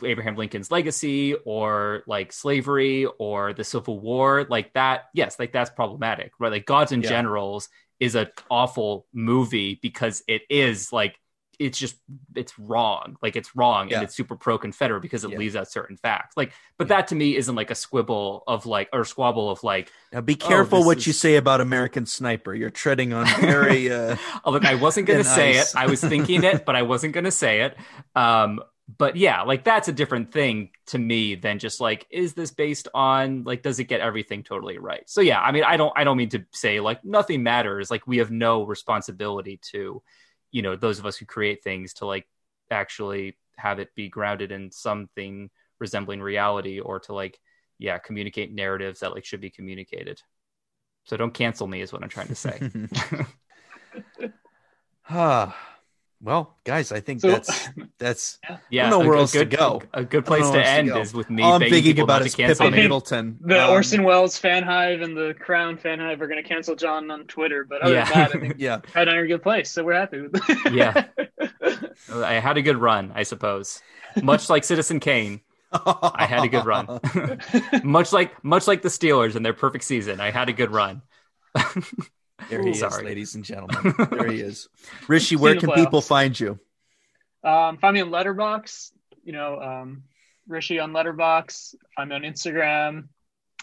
Abraham 0.04 0.36
Lincoln's 0.36 0.70
legacy 0.70 1.34
or 1.44 2.02
like 2.06 2.32
slavery 2.32 3.06
or 3.18 3.54
the 3.54 3.64
Civil 3.64 3.98
War, 3.98 4.46
like 4.48 4.74
that, 4.74 5.04
yes, 5.14 5.38
like 5.38 5.52
that's 5.52 5.70
problematic, 5.70 6.32
right? 6.38 6.52
Like 6.52 6.66
Gods 6.66 6.92
and 6.92 7.02
Yeah. 7.02 7.08
Generals 7.08 7.68
is 7.98 8.14
an 8.14 8.28
awful 8.50 9.06
movie 9.12 9.78
because 9.80 10.22
it 10.28 10.42
is 10.50 10.92
like 10.92 11.18
it's 11.58 11.76
just 11.78 11.96
it's 12.36 12.56
wrong, 12.58 13.16
like 13.20 13.34
it's 13.34 13.56
wrong, 13.56 13.88
Yeah. 13.88 13.96
and 13.96 14.04
it's 14.04 14.14
super 14.14 14.36
pro 14.36 14.58
Confederate 14.58 15.00
because 15.00 15.24
it 15.24 15.30
Yeah. 15.30 15.38
leaves 15.38 15.56
out 15.56 15.70
certain 15.70 15.96
facts. 15.96 16.36
Like, 16.36 16.52
but 16.76 16.88
Yeah. 16.88 16.96
that 16.98 17.08
to 17.08 17.14
me 17.14 17.36
isn't 17.36 17.54
like 17.54 17.70
a 17.70 17.74
squibble 17.74 18.44
of 18.46 18.64
like 18.66 18.88
or 18.92 19.04
squabble 19.04 19.50
of 19.50 19.62
like. 19.64 19.90
now 20.12 20.20
be 20.20 20.36
careful 20.36 20.82
Oh, 20.82 20.86
what 20.86 21.06
you 21.06 21.12
say 21.12 21.36
about 21.36 21.60
American 21.60 22.06
Sniper. 22.06 22.54
You're 22.54 22.70
treading 22.70 23.12
on 23.12 23.26
very. 23.40 23.90
Uh, 23.92 24.16
Oh, 24.44 24.50
look, 24.52 24.64
I 24.64 24.76
wasn't 24.76 25.06
gonna 25.08 25.24
say 25.24 25.58
ice. 25.58 25.74
it. 25.74 25.76
I 25.78 25.86
was 25.86 26.00
thinking 26.00 26.44
it, 26.44 26.64
but 26.64 26.76
I 26.76 26.82
wasn't 26.82 27.12
gonna 27.14 27.30
say 27.30 27.62
it. 27.62 27.76
Um, 28.14 28.60
but 28.96 29.16
yeah, 29.16 29.42
like 29.42 29.64
that's 29.64 29.88
a 29.88 29.92
different 29.92 30.32
thing 30.32 30.70
to 30.86 30.98
me 30.98 31.34
than 31.34 31.58
just 31.58 31.78
like, 31.80 32.06
is 32.08 32.32
this 32.32 32.50
based 32.52 32.88
on 32.94 33.44
like, 33.44 33.62
does 33.62 33.78
it 33.80 33.84
get 33.84 34.00
everything 34.00 34.42
totally 34.42 34.78
right? 34.78 35.02
So 35.10 35.20
yeah, 35.20 35.40
I 35.40 35.52
mean, 35.52 35.64
I 35.64 35.76
don't, 35.76 35.92
I 35.94 36.04
don't 36.04 36.16
mean 36.16 36.30
to 36.30 36.44
say 36.52 36.80
like 36.80 37.04
nothing 37.04 37.42
matters. 37.42 37.90
Like 37.90 38.06
we 38.06 38.16
have 38.18 38.30
no 38.30 38.62
responsibility 38.62 39.58
to, 39.72 40.02
you 40.50 40.62
know, 40.62 40.76
those 40.76 40.98
of 40.98 41.06
us 41.06 41.16
who 41.16 41.26
create 41.26 41.62
things 41.62 41.94
to 41.94 42.06
like 42.06 42.26
actually 42.70 43.36
have 43.56 43.78
it 43.78 43.94
be 43.94 44.08
grounded 44.08 44.52
in 44.52 44.70
something 44.70 45.50
resembling 45.78 46.20
reality 46.20 46.80
or 46.80 47.00
to 47.00 47.12
like, 47.12 47.38
yeah, 47.78 47.98
communicate 47.98 48.52
narratives 48.52 49.00
that 49.00 49.14
like 49.14 49.24
should 49.24 49.40
be 49.40 49.50
communicated. 49.50 50.20
So 51.04 51.16
don't 51.16 51.34
cancel 51.34 51.66
me 51.66 51.80
is 51.80 51.92
what 51.92 52.02
I'm 52.02 52.08
trying 52.08 52.28
to 52.28 52.34
say. 52.34 52.70
Well, 56.20 56.56
guys, 56.64 56.90
I 56.90 56.98
think 56.98 57.20
So- 57.20 57.28
that's 57.30 57.68
that's 57.98 58.38
Yeah, 58.70 58.90
know 58.90 59.02
a, 59.02 59.06
where 59.06 59.14
a 59.16 59.20
else 59.20 59.32
to 59.32 59.44
good, 59.44 59.56
go. 59.56 59.82
A, 59.94 60.02
good 60.04 60.24
place 60.26 60.44
to 60.46 60.50
where 60.50 60.60
else 60.62 60.66
to 60.66 60.72
end 60.72 60.96
is 60.96 61.14
with 61.14 61.30
me 61.30 61.42
all 61.44 61.52
I'm 61.54 61.60
thinking 61.60 62.00
about 62.00 62.20
not 62.22 62.26
is 62.26 62.32
to 62.34 62.36
cancel 62.42 62.64
Pippin 62.66 62.72
me. 62.72 62.76
me. 62.78 62.82
Middleton. 62.84 63.38
The 63.40 63.62
Um, 63.64 63.70
Orson 63.70 64.02
Welles 64.02 64.36
fan 64.36 64.64
hive 64.64 65.00
and 65.00 65.16
the 65.16 65.34
Crown 65.38 65.76
fan 65.76 66.00
hive 66.00 66.20
are 66.20 66.26
going 66.26 66.42
to 66.42 66.48
cancel 66.48 66.74
John 66.74 67.08
on 67.12 67.24
Twitter, 67.26 67.64
but 67.64 67.82
other 67.82 67.94
Yeah. 67.94 68.04
than 68.04 68.14
that, 68.14 68.36
I 68.36 68.40
think 68.40 68.54
Yeah, 68.58 68.78
Pat 68.78 69.02
and 69.06 69.10
I 69.10 69.16
are 69.20 69.24
a 69.24 69.28
good 69.28 69.42
place, 69.42 69.70
so 69.70 69.84
we're 69.84 69.94
happy. 69.94 70.22
With 70.22 70.42
Yeah. 70.72 71.04
I 72.12 72.34
had 72.34 72.56
a 72.56 72.62
good 72.62 72.78
run, 72.78 73.12
I 73.14 73.22
suppose. 73.22 73.80
Much 74.20 74.50
like 74.50 74.64
Citizen 74.64 74.98
Kane, 75.00 75.40
I 75.72 76.26
had 76.26 76.42
a 76.44 76.48
good 76.48 76.64
run. 76.66 76.98
much 77.84 78.12
like 78.12 78.42
much 78.42 78.66
like 78.66 78.82
the 78.82 78.88
Steelers 78.88 79.36
in 79.36 79.42
their 79.44 79.52
perfect 79.52 79.84
season, 79.84 80.20
I 80.20 80.30
had 80.32 80.48
a 80.48 80.52
good 80.52 80.72
run. 80.72 81.02
There 82.50 82.62
he 82.62 82.70
is, 82.70 82.82
ladies 83.02 83.34
and 83.34 83.44
gentlemen. 83.44 83.94
There 84.10 84.30
he 84.30 84.40
is. 84.40 84.68
Rishi, 85.08 85.36
where 85.36 85.56
can 85.56 85.70
people 85.72 86.00
find 86.00 86.38
you? 86.38 86.58
Um, 87.44 87.78
find 87.78 87.94
me 87.94 88.00
on 88.00 88.10
Letterboxd. 88.10 88.92
You 89.24 89.32
know, 89.32 89.60
um, 89.60 90.04
Rishi 90.46 90.78
on 90.78 90.92
Letterboxd. 90.92 91.74
Find 91.96 92.10
me 92.10 92.16
on 92.16 92.22
Instagram. 92.22 93.08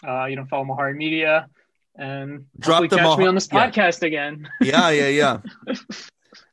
Uh, 0.06 0.26
you 0.26 0.36
know, 0.36 0.44
follow 0.44 0.64
Mahari 0.64 0.94
Media, 0.94 1.48
and 1.96 2.46
Drop 2.58 2.82
the 2.82 2.88
catch 2.88 3.18
me 3.18 3.26
on 3.26 3.34
this 3.34 3.48
yeah. 3.50 3.70
podcast 3.70 4.02
again. 4.02 4.48
Yeah, 4.60 4.90
yeah, 4.90 5.08
yeah. 5.08 5.38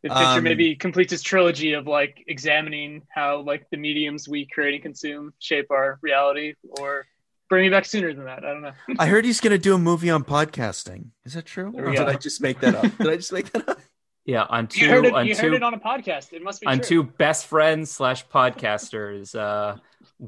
If 0.03 0.11
Fincher 0.11 0.39
Um, 0.39 0.43
maybe 0.43 0.75
completes 0.75 1.11
his 1.11 1.21
trilogy 1.21 1.73
of 1.73 1.87
like 1.87 2.25
examining 2.27 3.03
how 3.09 3.39
like 3.41 3.69
the 3.69 3.77
mediums 3.77 4.27
we 4.27 4.45
create 4.45 4.73
and 4.73 4.83
consume 4.83 5.33
shape 5.39 5.71
our 5.71 5.97
reality, 6.01 6.55
or 6.79 7.05
bring 7.49 7.63
me 7.63 7.69
back 7.69 7.85
sooner 7.85 8.13
than 8.13 8.25
that. 8.25 8.43
I 8.43 8.51
don't 8.53 8.61
know. 8.61 8.71
I 8.99 9.05
heard 9.07 9.25
he's 9.25 9.39
going 9.41 9.51
to 9.51 9.57
do 9.57 9.75
a 9.75 9.77
movie 9.79 10.09
on 10.09 10.23
podcasting. 10.23 11.07
Is 11.25 11.33
that 11.33 11.45
true? 11.45 11.73
Or 11.75 11.85
did 11.91 11.97
go. 11.97 12.05
I 12.07 12.15
just 12.15 12.41
make 12.41 12.59
that 12.61 12.75
up? 12.75 12.97
Did 12.97 13.07
I 13.09 13.15
just 13.15 13.33
make 13.33 13.51
that 13.51 13.67
up? 13.69 13.79
Yeah, 14.25 14.43
on 14.43 14.67
two 14.67 14.85
You 14.85 14.89
heard 14.89 15.05
it. 15.05 15.13
on 15.13 15.27
You 15.27 15.35
two 15.35 15.41
heard 15.47 15.53
it 15.55 15.63
on 15.63 15.73
a 15.73 15.79
podcast. 15.79 16.31
It 16.31 16.41
must 16.43 16.61
be 16.61 16.67
on 16.67 16.77
true. 16.77 16.85
two 16.87 17.03
best 17.03 17.45
friends 17.47 17.91
slash 17.91 18.25
podcasters. 18.27 19.35
Uh, 19.35 19.77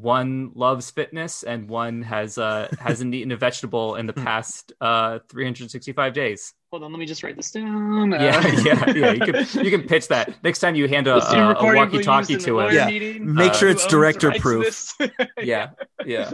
one 0.01 0.51
loves 0.55 0.91
fitness 0.91 1.43
and 1.43 1.69
one 1.69 2.01
has 2.01 2.37
uh, 2.37 2.67
hasn't 2.79 3.15
eaten 3.15 3.31
a 3.31 3.37
vegetable 3.37 3.95
in 3.95 4.05
the 4.07 4.11
past 4.13 4.73
uh, 4.81 5.19
365 5.29 6.11
days. 6.13 6.53
Hold 6.71 6.83
on, 6.83 6.91
let 6.91 6.99
me 6.99 7.05
just 7.05 7.23
write 7.23 7.37
this 7.37 7.51
down. 7.51 8.13
Uh, 8.13 8.17
Yeah, 8.21 8.47
yeah, 8.65 8.89
yeah. 8.89 9.11
You 9.13 9.21
can 9.33 9.63
you 9.65 9.71
can 9.71 9.87
pitch 9.87 10.09
that 10.09 10.43
next 10.43 10.59
time 10.59 10.75
you 10.75 10.89
hand 10.89 11.07
a, 11.07 11.15
a, 11.15 11.53
a 11.53 11.75
walkie-talkie 11.75 12.35
to 12.35 12.39
the 12.43 12.49
him. 12.49 12.55
lawyer 12.57 12.71
Yeah. 12.73 12.87
meeting. 12.87 13.33
Make 13.33 13.51
Uh, 13.51 13.55
sure 13.55 13.69
Who 13.69 13.75
it's 13.75 13.87
director 13.87 14.31
proof. 14.37 14.93
yeah 15.41 15.69
yeah 16.05 16.29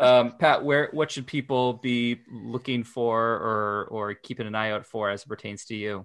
um 0.00 0.32
pat 0.38 0.64
where 0.64 0.88
what 0.92 1.10
should 1.12 1.28
people 1.28 1.74
be 1.74 2.20
looking 2.30 2.82
for 2.82 3.20
or 3.22 3.86
or 3.92 4.14
keeping 4.14 4.48
an 4.48 4.56
eye 4.56 4.72
out 4.72 4.84
for 4.84 5.10
as 5.10 5.22
it 5.22 5.28
pertains 5.28 5.64
to 5.66 5.76
you 5.76 6.04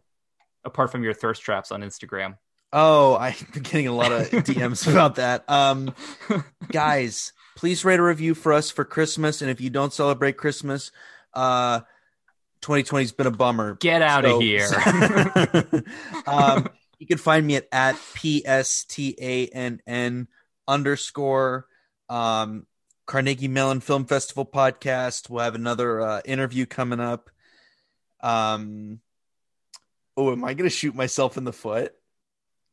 apart 0.64 0.92
from 0.92 1.04
your 1.04 1.14
thirst 1.14 1.42
traps 1.42 1.72
on 1.72 1.82
instagram 1.82 2.38
Oh, 2.74 3.16
I've 3.20 3.52
been 3.52 3.64
getting 3.64 3.88
a 3.88 3.94
lot 3.94 4.12
of 4.12 4.30
DMs 4.30 4.88
about 4.92 5.16
that. 5.16 5.50
Um, 5.50 5.94
guys, 6.72 7.34
please 7.56 7.84
rate 7.86 8.00
a 8.00 8.04
review 8.04 8.36
for 8.36 8.54
us 8.54 8.72
for 8.72 8.86
Christmas. 8.86 9.42
And 9.42 9.50
if 9.52 9.62
you 9.62 9.70
don't 9.70 9.94
celebrate 9.94 10.38
Christmas, 10.38 10.92
uh, 11.34 11.82
2020's 12.62 13.12
been 13.12 13.28
a 13.28 13.32
bummer. 13.32 13.76
get 13.76 14.02
out 14.04 14.24
of 14.24 14.40
here 14.40 14.70
um, 16.28 16.70
you 17.00 17.08
can 17.08 17.18
find 17.18 17.46
me 17.48 17.56
at, 17.56 17.68
at 17.72 17.96
PSTANN 17.96 19.80
underscore 20.68 21.66
um, 22.08 22.68
Carnegie 23.08 23.48
Mellon 23.48 23.80
Film 23.80 24.06
Festival 24.06 24.46
podcast. 24.46 25.28
We'll 25.28 25.44
have 25.44 25.56
another 25.56 26.02
uh, 26.02 26.22
interview 26.24 26.68
coming 26.68 27.00
up. 27.00 27.32
Um, 28.22 29.00
oh, 30.16 30.32
am 30.32 30.44
I 30.44 30.54
going 30.54 30.70
to 30.70 30.76
shoot 30.76 30.94
myself 30.94 31.38
in 31.38 31.44
the 31.44 31.54
foot? 31.54 31.96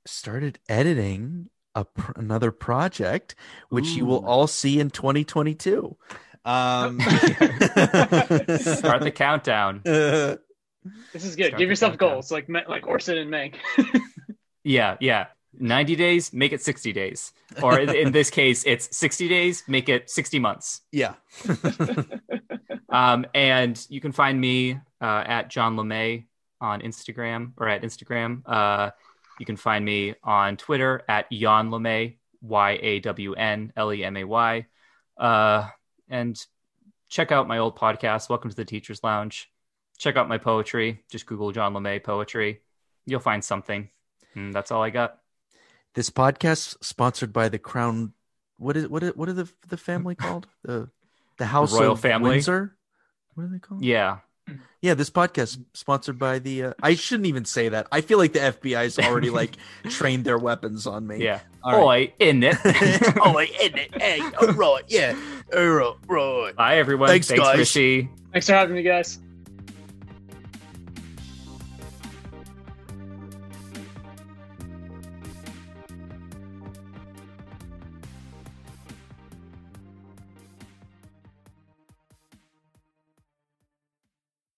Started 0.09 0.59
editing 0.69 1.51
a 1.75 1.85
pr- 1.85 2.13
another 2.17 2.51
project, 2.51 3.35
which 3.69 3.89
you 3.89 4.07
will 4.07 4.25
all 4.25 4.47
see 4.47 4.81
in 4.81 4.91
2022. 4.91 5.97
Um, 6.45 7.01
start 8.61 9.03
the 9.03 9.13
countdown 9.15 9.83
This 9.85 11.25
is 11.25 11.37
good. 11.37 11.49
Start 11.49 11.59
Give 11.59 11.69
yourself 11.69 11.93
countdown. 11.93 12.11
goals, 12.15 12.33
like 12.33 12.49
like 12.49 12.87
Orson 12.87 13.19
and 13.19 13.31
Mank. 13.31 13.57
yeah 14.65 14.97
yeah 15.01 15.27
90 15.59 15.97
days 15.97 16.33
make 16.33 16.53
it 16.53 16.63
60 16.63 16.93
days 16.93 17.33
or 17.63 17.79
in, 17.79 17.95
in 17.95 18.13
this 18.13 18.31
case 18.31 18.65
it's 18.67 18.97
60 18.97 19.29
days 19.29 19.63
make 19.69 19.89
it 19.89 20.11
60 20.11 20.39
months 20.39 20.81
yeah. 20.93 21.15
Um, 22.89 23.27
and 23.35 23.85
you 23.89 24.01
can 24.01 24.13
find 24.13 24.41
me 24.41 24.81
uh, 25.01 25.25
at 25.27 25.51
John 25.51 25.77
LeMay 25.77 26.25
on 26.61 26.81
Instagram 26.81 27.53
or 27.57 27.69
at 27.69 27.83
Instagram. 27.83 28.43
Uh, 28.47 28.91
you 29.39 29.47
can 29.47 29.57
find 29.57 29.85
me 29.85 30.15
on 30.23 30.57
Twitter 30.57 31.03
at 31.09 31.31
Yawn 31.31 31.71
LeMay, 31.71 32.17
Y 32.41 32.79
A 32.83 33.01
W 33.01 33.35
N 33.35 33.73
L 33.77 33.93
E 33.93 34.05
M 34.05 34.17
A 34.17 34.25
Y. 34.25 34.67
Uh, 35.17 35.69
and 36.09 36.41
check 37.09 37.33
out 37.33 37.49
my 37.49 37.59
old 37.59 37.77
podcast, 37.77 38.29
Welcome 38.29 38.51
to 38.51 38.57
the 38.57 38.65
Teacher's 38.65 39.03
Lounge. 39.03 39.51
Check 39.99 40.17
out 40.17 40.29
my 40.29 40.39
poetry. 40.39 41.05
Just 41.11 41.27
Google 41.27 41.53
John 41.53 41.75
LeMay 41.75 42.03
poetry. 42.03 42.61
You'll 43.07 43.21
find 43.21 43.45
something. 43.45 43.89
And 44.35 44.53
that's 44.53 44.71
all 44.71 44.83
I 44.83 44.91
got. 44.91 45.19
This 45.95 46.11
podcast 46.11 46.77
sponsored 46.85 47.33
by 47.33 47.49
the 47.49 47.59
Crown. 47.59 48.13
What 48.59 48.77
is 48.77 48.89
what? 48.89 49.03
Is, 49.03 49.17
what 49.17 49.29
are 49.29 49.33
the 49.33 49.49
the 49.69 49.77
family 49.77 50.15
called? 50.17 50.47
The 50.63 50.91
the 51.39 51.47
House 51.47 51.73
Royal 51.73 51.93
of 51.93 52.01
family? 52.01 52.31
Windsor. 52.31 52.77
What 53.35 53.45
are 53.45 53.49
they 53.49 53.59
called? 53.59 53.85
Yeah. 53.85 54.19
Yeah, 54.81 54.95
this 54.95 55.11
podcast 55.11 55.63
sponsored 55.73 56.19
by 56.19 56.39
the. 56.39 56.65
Uh, 56.65 56.73
I 56.83 56.95
shouldn't 56.95 57.27
even 57.27 57.45
say 57.45 57.69
that. 57.69 57.89
I 57.91 58.01
feel 58.01 58.19
like 58.19 58.33
the 58.33 58.39
FBI's 58.39 58.99
already 58.99 59.31
like 59.31 59.57
trained 59.91 60.25
their 60.25 60.39
weapons 60.39 60.87
on 60.87 61.07
me. 61.07 61.23
Yeah. 61.23 61.41
All 61.65 61.73
right. 61.89 62.13
Oi, 62.21 62.25
in 62.25 62.43
it. 62.45 62.57
oh, 63.21 63.39
in 63.39 63.77
it. 63.77 64.01
Hey, 64.01 64.21
all 64.21 64.53
right. 64.53 64.85
Yeah. 64.89 65.17
All 65.57 65.67
right. 65.67 65.95
Right. 66.07 66.57
Bye, 66.57 66.77
everyone. 66.77 67.09
Thanks, 67.09 67.27
Thanks 67.27 67.43
guys. 67.43 67.59
Rishi. 67.59 68.11
Thanks 68.33 68.47
for 68.47 68.53
having 68.53 68.77
me, 68.77 68.83
guys. 68.83 69.19